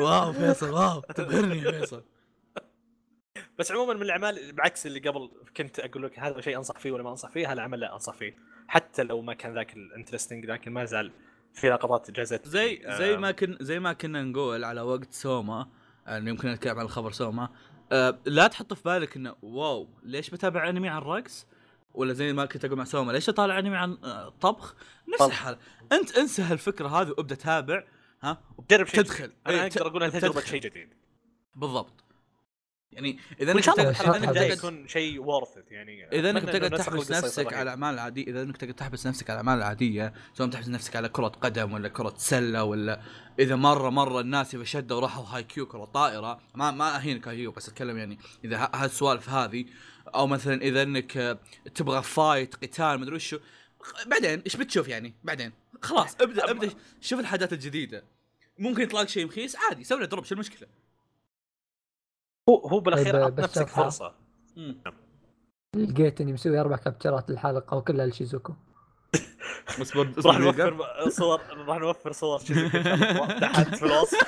واو 0.00 0.32
فيصل 0.32 0.70
wow. 0.70 1.00
تبهرني 1.00 1.58
يا 1.58 1.70
فيصل. 1.70 2.02
بس 3.58 3.72
عموما 3.72 3.94
من 3.94 4.02
الأعمال 4.02 4.52
بعكس 4.52 4.86
اللي 4.86 5.00
قبل 5.00 5.30
كنت 5.56 5.80
أقول 5.80 6.02
لك 6.02 6.18
هذا 6.18 6.40
شيء 6.40 6.56
أنصح 6.56 6.78
فيه 6.78 6.92
ولا 6.92 7.02
ما 7.02 7.10
أنصح 7.10 7.30
فيه 7.30 7.46
هذا 7.46 7.52
العمل 7.52 7.80
لا 7.80 7.94
أنصح 7.94 8.14
فيه. 8.14 8.36
حتى 8.68 9.02
لو 9.02 9.22
ما 9.22 9.34
كان 9.34 9.54
ذاك 9.54 9.76
ال 9.76 9.82
interesting 9.82 10.46
لكن 10.46 10.72
ما 10.72 10.84
زال 10.84 11.12
في 11.54 11.68
لقطات 11.70 12.10
جازت. 12.10 12.48
زي 12.48 12.82
زي 12.98 13.14
آه، 13.14 13.16
ما 13.16 13.30
كن 13.30 13.56
زي 13.60 13.80
ما 13.80 13.92
كنا 13.92 14.22
نقول 14.22 14.64
على 14.64 14.80
وقت 14.80 15.12
سوما 15.12 15.66
يعني 16.06 16.30
يمكن 16.30 16.48
نتكلم 16.48 16.78
عن 16.78 16.84
الخبر 16.84 17.12
سوما 17.12 17.48
آه 17.92 18.18
لا 18.24 18.46
تحط 18.46 18.74
في 18.74 18.82
بالك 18.84 19.16
إنه 19.16 19.34
wow 19.42 19.88
ليش 20.02 20.30
بتابع 20.30 20.68
أنمي 20.68 20.88
عن 20.88 21.02
رقص؟ 21.02 21.46
ولا 21.94 22.12
زي 22.12 22.32
ما 22.32 22.46
كنت 22.46 22.64
أقول 22.64 22.78
مع 22.78 22.84
سوما 22.84 23.12
ليش 23.12 23.28
أطالع 23.28 23.58
أنمي 23.58 23.76
عن 23.76 23.98
آه 24.04 24.28
طبخ؟ 24.40 24.74
نفس. 25.14 25.22
الحالة. 25.22 25.58
أنت 25.92 26.18
انسى 26.18 26.42
هالفكرة 26.42 26.88
هذه 26.88 27.08
وابدأ 27.08 27.34
تابع 27.34 27.84
ها؟ 28.22 28.40
جرب 28.70 28.86
شيء 28.86 29.02
تدخل. 29.02 29.32
أنا 29.46 29.54
إيه، 29.54 29.66
أقدر 29.66 29.86
أقول 29.86 30.02
انها 30.02 30.20
تجربه. 30.20 30.40
شيء 30.40 30.60
جديد. 30.60 30.88
بالضبط. 31.54 32.04
يعني 32.92 33.18
إذا 33.40 33.52
إنك 33.52 33.64
تقعد- 33.64 34.36
يكون 34.36 34.88
شيء 34.88 35.20
worth 35.20 35.48
يعني 35.70 36.08
إذا 36.12 36.30
إنك 36.30 36.42
تقعد 36.42 36.74
نسخ 36.74 36.84
تحبس 36.86 37.10
نفسك 37.10 37.52
على 37.52 37.62
الاعمال 37.62 37.94
العادية 37.94 38.26
إذا 38.26 38.42
إنك 38.42 38.56
تقعد 38.56 38.74
تحبس 38.74 39.06
نفسك 39.06 39.30
على 39.30 39.40
الاعمال 39.40 39.58
العادية 39.62 40.12
سواء 40.34 40.48
تحبس 40.48 40.68
نفسك 40.68 40.96
على 40.96 41.08
كرة 41.08 41.28
قدم 41.28 41.72
ولا 41.72 41.88
كرة 41.88 42.14
سلة 42.16 42.64
ولا 42.64 43.00
إذا 43.38 43.56
مرة 43.56 43.90
مرة 43.90 44.20
الناس 44.20 44.54
اذا 44.54 44.64
شدوا 44.64 44.96
وراحوا 44.96 45.24
هاي 45.24 45.42
كيو 45.42 45.66
كره 45.66 45.84
طائره 45.84 46.40
ما 46.54 46.70
ما 46.70 46.96
اهينك 46.96 47.28
هاي 47.28 47.36
كيو 47.36 47.52
بس 47.52 47.68
أتكلم 47.68 47.98
يعني 47.98 48.18
إذا 48.44 48.70
هالسوالف 48.74 49.28
هذه 49.28 49.64
أو 50.14 50.26
مثلا 50.26 50.62
إذا 50.62 50.82
إنك 50.82 51.16
آه، 51.16 51.38
تبغى 51.74 52.02
fight 52.02 52.54
قتال 52.54 53.00
مدري 53.00 53.16
وشو. 53.16 53.38
بعدين 54.06 54.40
إيش 54.40 54.56
بتشوف 54.56 54.88
يعني؟ 54.88 55.14
بعدين. 55.24 55.52
خلاص 55.82 56.16
ابدأ 56.20 56.50
ابدأ. 56.50 56.70
شوف 57.00 57.20
الحاجات 57.20 57.52
الجديدة. 57.52 58.04
ممكن 58.58 58.82
يطلع 58.82 59.00
لك 59.00 59.08
شيء 59.08 59.26
رخيص 59.26 59.56
عادي 59.56 59.84
سوي 59.84 60.00
له 60.00 60.06
drop 60.06 60.24
شو 60.24 60.34
المشكلة؟ 60.34 60.68
هو 62.48 62.56
هو 62.68 62.80
بالأخير 62.80 63.24
عط 63.24 63.32
بس 63.32 63.44
نفسك. 63.44 63.68
فرصة. 63.68 64.14
لقيت 65.76 66.20
اني 66.20 66.32
مسوي 66.32 66.60
أربع 66.60 66.76
كابتشرات 66.76 67.30
للحلقة 67.30 67.76
وكلها 67.76 68.06
لشيزوكو. 68.06 68.54
اصبر 69.82 70.12
راح 70.26 70.38
نوفر 70.38 70.86
صور 71.10 71.40
راح 71.66 71.78
نوفر 71.78 72.12
صور 72.12 72.38
تحت 73.40 73.74
في 73.74 73.82
الوصف 73.86 74.26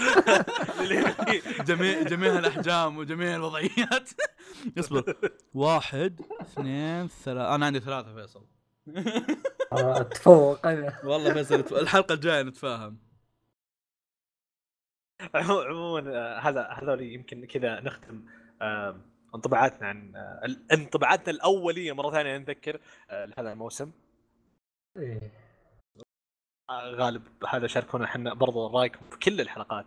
جميع 1.68 2.02
جميع 2.02 2.38
الاحجام 2.38 2.96
وجميع 2.98 3.36
الوضعيات. 3.36 4.10
اصبر 4.78 5.14
واحد 5.54 6.20
اثنين 6.40 7.08
ثلاثة. 7.08 7.54
أنا 7.54 7.66
عندي 7.66 7.80
ثلاثة 7.80 8.14
فيصل. 8.14 8.46
آه، 9.72 10.00
أتفوق 10.00 10.66
أنا. 10.66 10.98
والله 11.04 11.32
فيصل 11.32 11.64
الحلقة 11.78 12.12
الجاية 12.12 12.42
نتفاهم. 12.42 12.98
عمو- 15.34 15.60
عموما 15.60 16.10
آه، 16.16 16.38
هذا 16.40 16.68
هذول 16.72 17.00
يمكن 17.02 17.44
كذا 17.44 17.80
نختم 17.80 18.24
انطباعاتنا 19.34 19.88
عن 19.88 20.12
آه، 20.16 20.56
انطباعاتنا 20.72 21.30
الأولية 21.30 21.92
مرة 21.92 22.10
ثانية 22.10 22.38
نذكر 22.38 22.80
لهذا 23.10 23.52
الموسم. 23.52 23.90
إيه. 24.96 25.32
آه، 26.70 26.90
غالب 26.90 27.22
هذا 27.48 27.66
شاركونا 27.66 28.04
إحنا 28.04 28.34
برضو 28.34 28.66
رايكم 28.66 29.00
في 29.10 29.18
كل 29.18 29.40
الحلقات. 29.40 29.86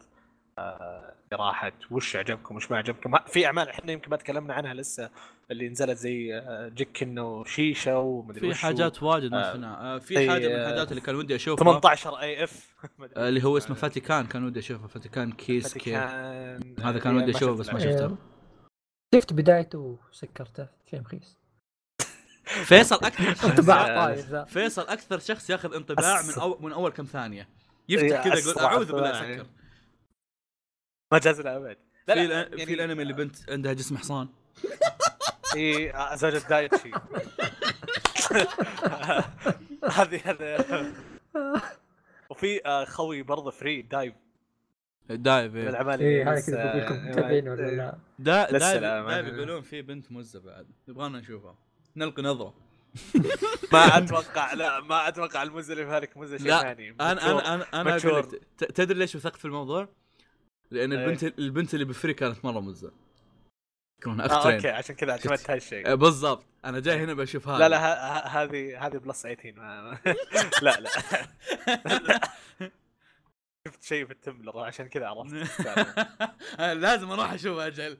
آه، 0.57 1.13
اللي 1.23 1.43
راحت 1.43 1.73
وش 1.91 2.15
عجبكم 2.15 2.55
وش 2.55 2.71
ما 2.71 2.77
عجبكم. 2.77 3.17
في 3.27 3.45
أعمال 3.45 3.69
إحنا 3.69 3.91
يمكن 3.91 4.09
ما 4.09 4.17
تكلمنا 4.17 4.53
عنها 4.53 4.73
لسه 4.73 5.09
اللي 5.51 5.69
نزلت 5.69 5.97
زي 5.97 6.37
آه، 6.37 6.67
جيكن 6.67 7.19
وشيشه 7.19 7.99
ومدري 7.99 8.53
في. 8.53 8.61
حاجات 8.61 9.03
واجد 9.03 9.31
ما 9.31 9.49
آه، 9.49 9.53
شفناها 9.53 9.95
آه، 9.95 9.99
في 9.99 10.17
أي، 10.17 10.29
حاجة 10.29 10.47
من 10.47 10.55
الحاجات 10.55 10.89
اللي 10.89 11.01
كان 11.01 11.15
ودي 11.15 11.35
أشوفها. 11.35 11.63
18if 11.63 12.75
اللي 13.17 13.43
هو 13.43 13.57
اسمه 13.57 13.75
فاتيكان 13.75 14.25
كان 14.25 14.43
ودي 14.45 14.59
أشوفه. 14.59 14.87
فاتيكان 14.87 15.31
كيسي 15.31 15.67
فاتيكان 15.67 16.75
هذا 16.79 16.99
كان 16.99 17.15
ودي 17.15 17.31
أشوفه 17.31 17.55
بس 17.55 17.73
ما 17.73 17.79
شفته. 17.79 18.05
إيه. 18.05 18.17
شفت 19.15 19.33
بدايته 19.33 19.97
وسكرته. 20.11 20.67
شيء 20.89 21.01
رخيص. 21.01 21.42
فيصل 22.45 22.95
أكثر 22.95 23.23
شخص 23.35 23.45
انطباع 23.45 23.87
آه، 23.87 24.43
فيصل 24.43 24.81
أكثر 24.87 25.19
شخص 25.19 25.49
ياخذ 25.49 25.73
انطباع 25.75 26.21
من 26.21 26.33
أس- 26.33 26.39
أو 26.39 26.57
من 26.61 26.71
أول 26.73 26.91
كم 26.91 27.05
ثانية؟ 27.05 27.47
إيه، 27.89 27.95
يفتح 28.03 28.23
كذا 28.23 28.39
يقول 28.39 28.63
أعوذ 28.63 28.91
بالله 28.91 29.11
ثانية. 29.11 29.37
سكر 29.37 29.47
ما 31.11 31.19
جاز 31.19 31.41
لا، 31.41 31.59
في 31.59 31.75
الأ- 32.15 32.17
يعني- 32.31 32.65
في 32.65 32.73
الأنمي 32.73 33.01
اللي 33.01 33.13
بنت 33.13 33.49
عندها 33.49 33.73
جسم 33.73 33.97
حصان. 33.97 34.27
إي 35.55 35.91
آه، 35.93 36.15
زوجة 36.15 36.47
دايتشي. 36.49 36.91
هذه 39.97 40.21
هذا 40.25 40.65
وفي 42.29 42.65
آه، 42.65 42.85
خوي 42.85 43.21
برضه 43.23 43.51
Free 43.51 43.81
Dive. 43.81 44.13
Dive 45.09 45.55
إيه. 45.55 45.61
إيه 45.61 45.67
اللي 45.69 45.77
هذا 46.23 46.35
لسه- 46.35 46.51
كذا 46.51 46.73
لكم 46.85 47.07
متابعين 47.09 47.49
ولا 47.49 47.61
لا؟ 47.71 47.97
Dive 48.19 48.51
Dive 48.51 49.27
يقولون 49.27 49.61
في 49.61 49.81
بنت 49.81 50.11
مزة 50.11 50.39
بعد. 50.39 50.67
يبغانا 50.87 51.19
نشوفها. 51.19 51.55
نلقي 51.95 52.23
نظرة. 52.23 52.53
ما 53.73 53.97
أتوقع 53.97 54.53
لا 54.53 54.79
ما 54.79 55.07
أتوقع 55.07 55.43
في 55.85 55.91
هذيك 55.91 56.17
مزه 56.17 56.37
شيء 56.37 56.47
ثاني. 56.61 56.89
أنا 56.89 57.11
أنا 57.11 57.53
أنا 57.55 57.65
أنا 57.81 57.99
Mature. 57.99 58.05
أقول 58.05 58.19
لك 58.19 58.41
ت- 58.57 58.63
تدري 58.63 58.99
ليش 58.99 59.15
وثقت 59.15 59.35
في 59.37 59.45
الموضوع؟ 59.45 59.89
لأن 60.71 60.93
إيه. 60.93 61.05
البنت 61.05 61.23
البنت 61.39 61.73
اللي 61.73 61.85
ب 61.85 61.91
Free 61.91 62.13
كانت 62.13 62.45
مرة 62.45 62.59
مزة. 62.59 62.91
يكونون 63.99 64.21
آه 64.21 64.53
أوكي 64.53 64.69
عشان 64.69 64.95
كذا 64.95 65.11
اعتمدت 65.11 65.49
هالشيء. 65.49 65.91
آه، 65.91 65.95
بالضبط. 65.95 66.45
أنا 66.65 66.79
جاي 66.79 66.97
هنا 67.03 67.13
بشوف 67.13 67.47
هذا. 67.47 67.57
لا 67.57 67.69
لا 67.69 68.27
هذه 68.43 68.85
هذه 68.87 68.97
plus 68.97 69.21
18 69.21 69.53
ما- 69.61 69.97
لا 70.61 70.79
لا. 70.79 70.89
شفت 73.67 73.83
شيء 73.83 74.05
في 74.05 74.11
التمبلر 74.11 74.59
عشان 74.59 74.87
كذا 74.87 75.07
عرفت. 75.07 75.33
لازم 76.59 77.11
أروح 77.11 77.31
أشوف 77.33 77.57
أجل. 77.59 77.97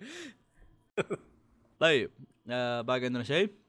طيب 1.79 2.11
آه 2.49 2.81
باقي 2.81 3.05
عندنا 3.05 3.23
شيء؟ 3.23 3.62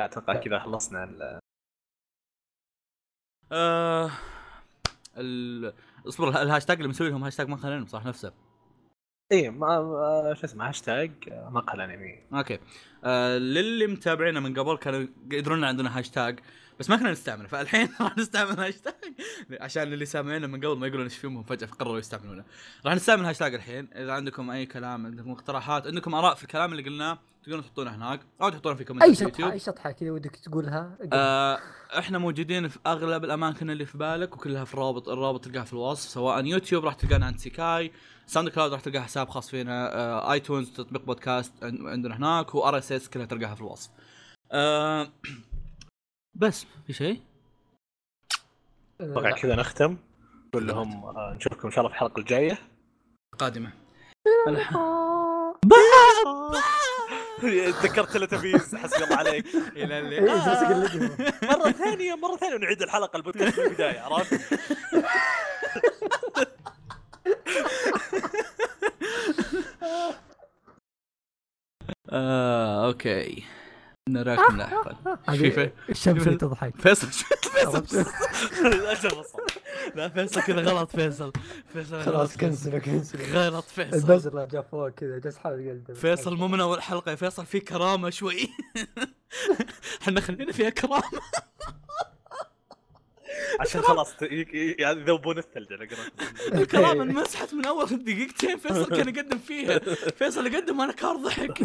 أتوقع 0.00 0.34
كذا 0.34 0.58
خلصنا 0.58 1.04
ال- 1.04 1.38
آه 3.52 4.10
ال... 5.16 5.72
اصبر 6.08 6.28
الهاشتاج 6.42 6.76
اللي 6.76 6.88
مسوي 6.88 7.08
لهم 7.10 7.24
هاشتاج 7.24 7.48
مقهى 7.48 7.68
الانمي 7.68 7.86
صح 7.88 8.04
نفسه؟ 8.06 8.32
إيه 9.32 9.50
ما 9.50 10.34
شو 10.36 10.44
اسمه 10.46 10.68
هاشتاج 10.68 11.12
آه، 11.32 11.48
مقهى 11.50 11.74
الانمي 11.74 12.18
أوكي. 12.32 12.58
آه 13.04 13.38
للي 13.38 13.86
متابعينا 13.86 14.40
من 14.40 14.58
قبل 14.58 14.76
كانوا 14.76 15.06
يدرون 15.32 15.64
عندنا 15.64 15.98
هاشتاج. 15.98 16.40
بس 16.80 16.90
ما 16.90 16.96
كنا 16.96 17.10
نستعمله 17.12 17.48
فالحين 17.48 17.88
راح 18.00 18.18
نستعمل 18.18 18.60
هاشتاج. 18.60 18.94
عشان 19.60 19.82
اللي 19.92 20.06
سامعينا 20.06 20.46
من 20.46 20.60
قبل 20.64 20.78
ما 20.78 20.86
يقولون 20.86 21.04
إيش 21.04 21.16
فيهم 21.16 21.42
فجأة 21.42 21.66
قرروا 21.66 21.98
يستعملونه. 21.98 22.44
راح 22.86 22.94
نستعمل 22.94 23.24
هاشتاج 23.24 23.54
الحين. 23.54 23.88
إذا 23.96 24.12
عندكم 24.12 24.50
أي 24.50 24.66
كلام 24.66 25.06
عندكم 25.06 25.30
اقتراحات 25.30 25.86
عندكم 25.86 26.14
آراء 26.14 26.34
في 26.34 26.42
الكلام 26.42 26.72
اللي 26.72 26.82
قلناه 26.82 27.18
تقدرون 27.42 27.62
تحطونه 27.62 27.94
هناك 27.96 28.20
أو 28.42 28.48
تحطونه 28.48 28.74
في 28.74 28.84
comment 28.84 29.02
أي 29.02 29.14
شطحة 29.14 29.52
أي 29.52 29.58
شطحة 29.58 29.90
كذا 29.90 30.10
ودك 30.10 30.36
تقولها. 30.36 30.98
آه 31.12 31.58
إحنا 31.98 32.18
موجودين 32.18 32.68
في 32.68 32.78
أغلب 32.86 33.24
الأماكن 33.24 33.70
اللي 33.70 33.86
في 33.86 33.98
بالك 33.98 34.36
وكلها 34.36 34.64
في 34.64 34.74
الرابط 34.74 35.08
الرابط 35.08 35.44
تلقاها 35.44 35.64
في 35.64 35.72
الوصف 35.72 36.08
سواء 36.10 36.44
يوتيوب 36.44 36.84
راح 36.84 36.94
تلقانا 36.94 37.26
عند 37.26 37.38
سيكاي 37.38 37.92
ساوند 38.26 38.48
كلاود 38.48 38.72
راح 38.72 38.80
تلقى 38.80 39.02
حساب 39.02 39.28
خاص 39.28 39.50
فينا 39.50 39.94
آه 39.96 40.32
آيتونز 40.32 40.70
تطبيق 40.70 41.02
بودكاست 41.04 41.52
عن- 41.62 41.86
عندنا 41.88 42.16
هناك 42.16 42.54
و 42.54 42.78
RSS 42.78 43.08
كلها 43.08 43.26
تلقاها 43.26 43.54
في 43.54 43.60
الوصف. 43.60 43.90
آه 44.52 45.08
بس 46.34 46.66
في 46.86 46.92
شيء. 46.92 47.20
أتوقع 49.00 49.30
كذا 49.30 49.56
نختم. 49.56 49.96
نقول 50.46 50.66
لهم 50.66 51.04
آه، 51.04 51.34
نشوفكم 51.36 51.68
إن 51.68 51.70
شاء 51.70 51.78
الله 51.80 51.88
في 51.88 51.94
الحلقة 51.94 52.20
الجاية. 52.20 52.58
قادمه 53.38 53.72
تذكرت 57.82 58.10
تلتبيز 58.10 58.76
حسبي 58.76 59.04
الله 59.04 59.16
عليك. 59.16 59.46
إلى 59.76 59.98
إيه، 59.98 60.20
جالس 60.20 60.46
اقلدهم 60.46 61.10
مرة 61.42 61.70
ثانية 61.70 62.14
مرة 62.14 62.36
ثانية 62.36 62.54
ونعيد 62.54 62.82
الحلقة 62.82 63.16
البودكاست 63.16 63.60
من 63.60 63.66
البداية 63.66 64.00
عرفت؟ 64.00 64.40
آه 72.10 72.90
نراكم 74.08 74.56
لاحقا 74.56 74.96
شوفي 75.34 75.70
الشمس 75.90 76.26
اللي 76.26 76.38
تضحك. 76.38 76.76
فيصل 76.76 77.06
فيصل. 77.06 78.04
لا 79.96 80.08
فيصل 80.08 80.40
كذا 80.42 80.60
غلط 80.60 80.90
فيصل. 80.90 81.32
فيصل 81.72 82.02
خلاص 82.02 82.36
كنسلوا 82.36 82.78
كنسلوا 82.78 83.26
غلط 83.26 83.64
فيصل. 83.64 83.96
البزر 83.96 84.44
جاء 84.44 84.62
فوق 84.62 84.88
كذا 84.88 85.18
جالس 85.18 85.38
حاول 85.38 85.60
يقلده 85.60 85.94
فيصل 85.94 86.36
مو 86.36 86.48
من 86.48 86.60
أول 86.60 86.82
حلقة 86.82 87.10
يا 87.10 87.16
فيصل 87.16 87.46
في 87.46 87.60
كرامة 87.60 88.10
شوي. 88.10 88.48
إحنا 90.02 90.20
خلينا 90.20 90.52
فيها 90.52 90.70
كرامة. 90.70 91.20
عشان 93.60 93.82
خلاص 93.82 94.14
يذوبون 94.78 95.38
الثلج 95.38 95.72
على 95.72 95.86
قولتهم. 95.86 96.58
الكرامه 96.60 97.02
انمسحت 97.02 97.54
من 97.54 97.64
أول 97.66 97.86
دقيقتين 97.86 98.58
فيصل 98.58 98.96
كان 98.96 99.08
يقدم 99.08 99.38
فيها. 99.38 99.78
فيصل 100.18 100.46
يقدم 100.46 100.80
وأنا 100.80 100.92
كار 100.92 101.16
ضحك. 101.16 101.58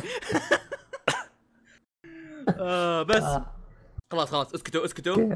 آه 2.50 3.04
بس. 3.04 3.24
آه، 3.24 3.56
خلاص 4.14 4.32
خلاص. 4.32 4.54
اسكتوا 4.54 4.86
اسكتوا. 4.86 5.36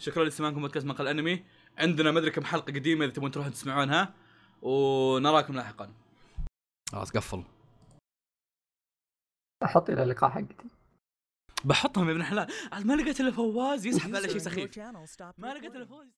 شكرا 0.00 0.24
لاستماعكم 0.24 0.60
بودكاست 0.60 0.86
مقال 0.86 1.08
أنمي. 1.08 1.44
عندنا 1.78 2.10
ما 2.10 2.18
أدري 2.18 2.30
كم 2.30 2.44
حلقة 2.44 2.72
قديمة 2.72 3.04
إذا 3.04 3.12
تبون 3.12 3.30
تروحون 3.30 3.52
تسمعونها. 3.52 4.14
ونراكم 4.62 5.54
لاحقا. 5.54 5.92
خلاص 6.92 7.10
قفل. 7.10 7.44
أحط 9.64 9.90
إلى 9.90 10.02
اللقاء 10.02 10.30
حقتي. 10.30 10.68
بحطهم 11.64 12.06
يا 12.06 12.12
ابن 12.12 12.20
الحلال. 12.20 12.46
عاد 12.72 12.86
ما 12.86 12.92
لقيت 12.92 13.20
إلا 13.20 13.30
فواز 13.30 13.86
يسحب 13.86 14.16
على 14.16 14.28
شيء 14.28 14.38
سخيف. 14.38 14.78
ما 15.38 15.54
لقيت. 15.54 15.76
إلا 15.76 15.86
فواز. 15.86 16.08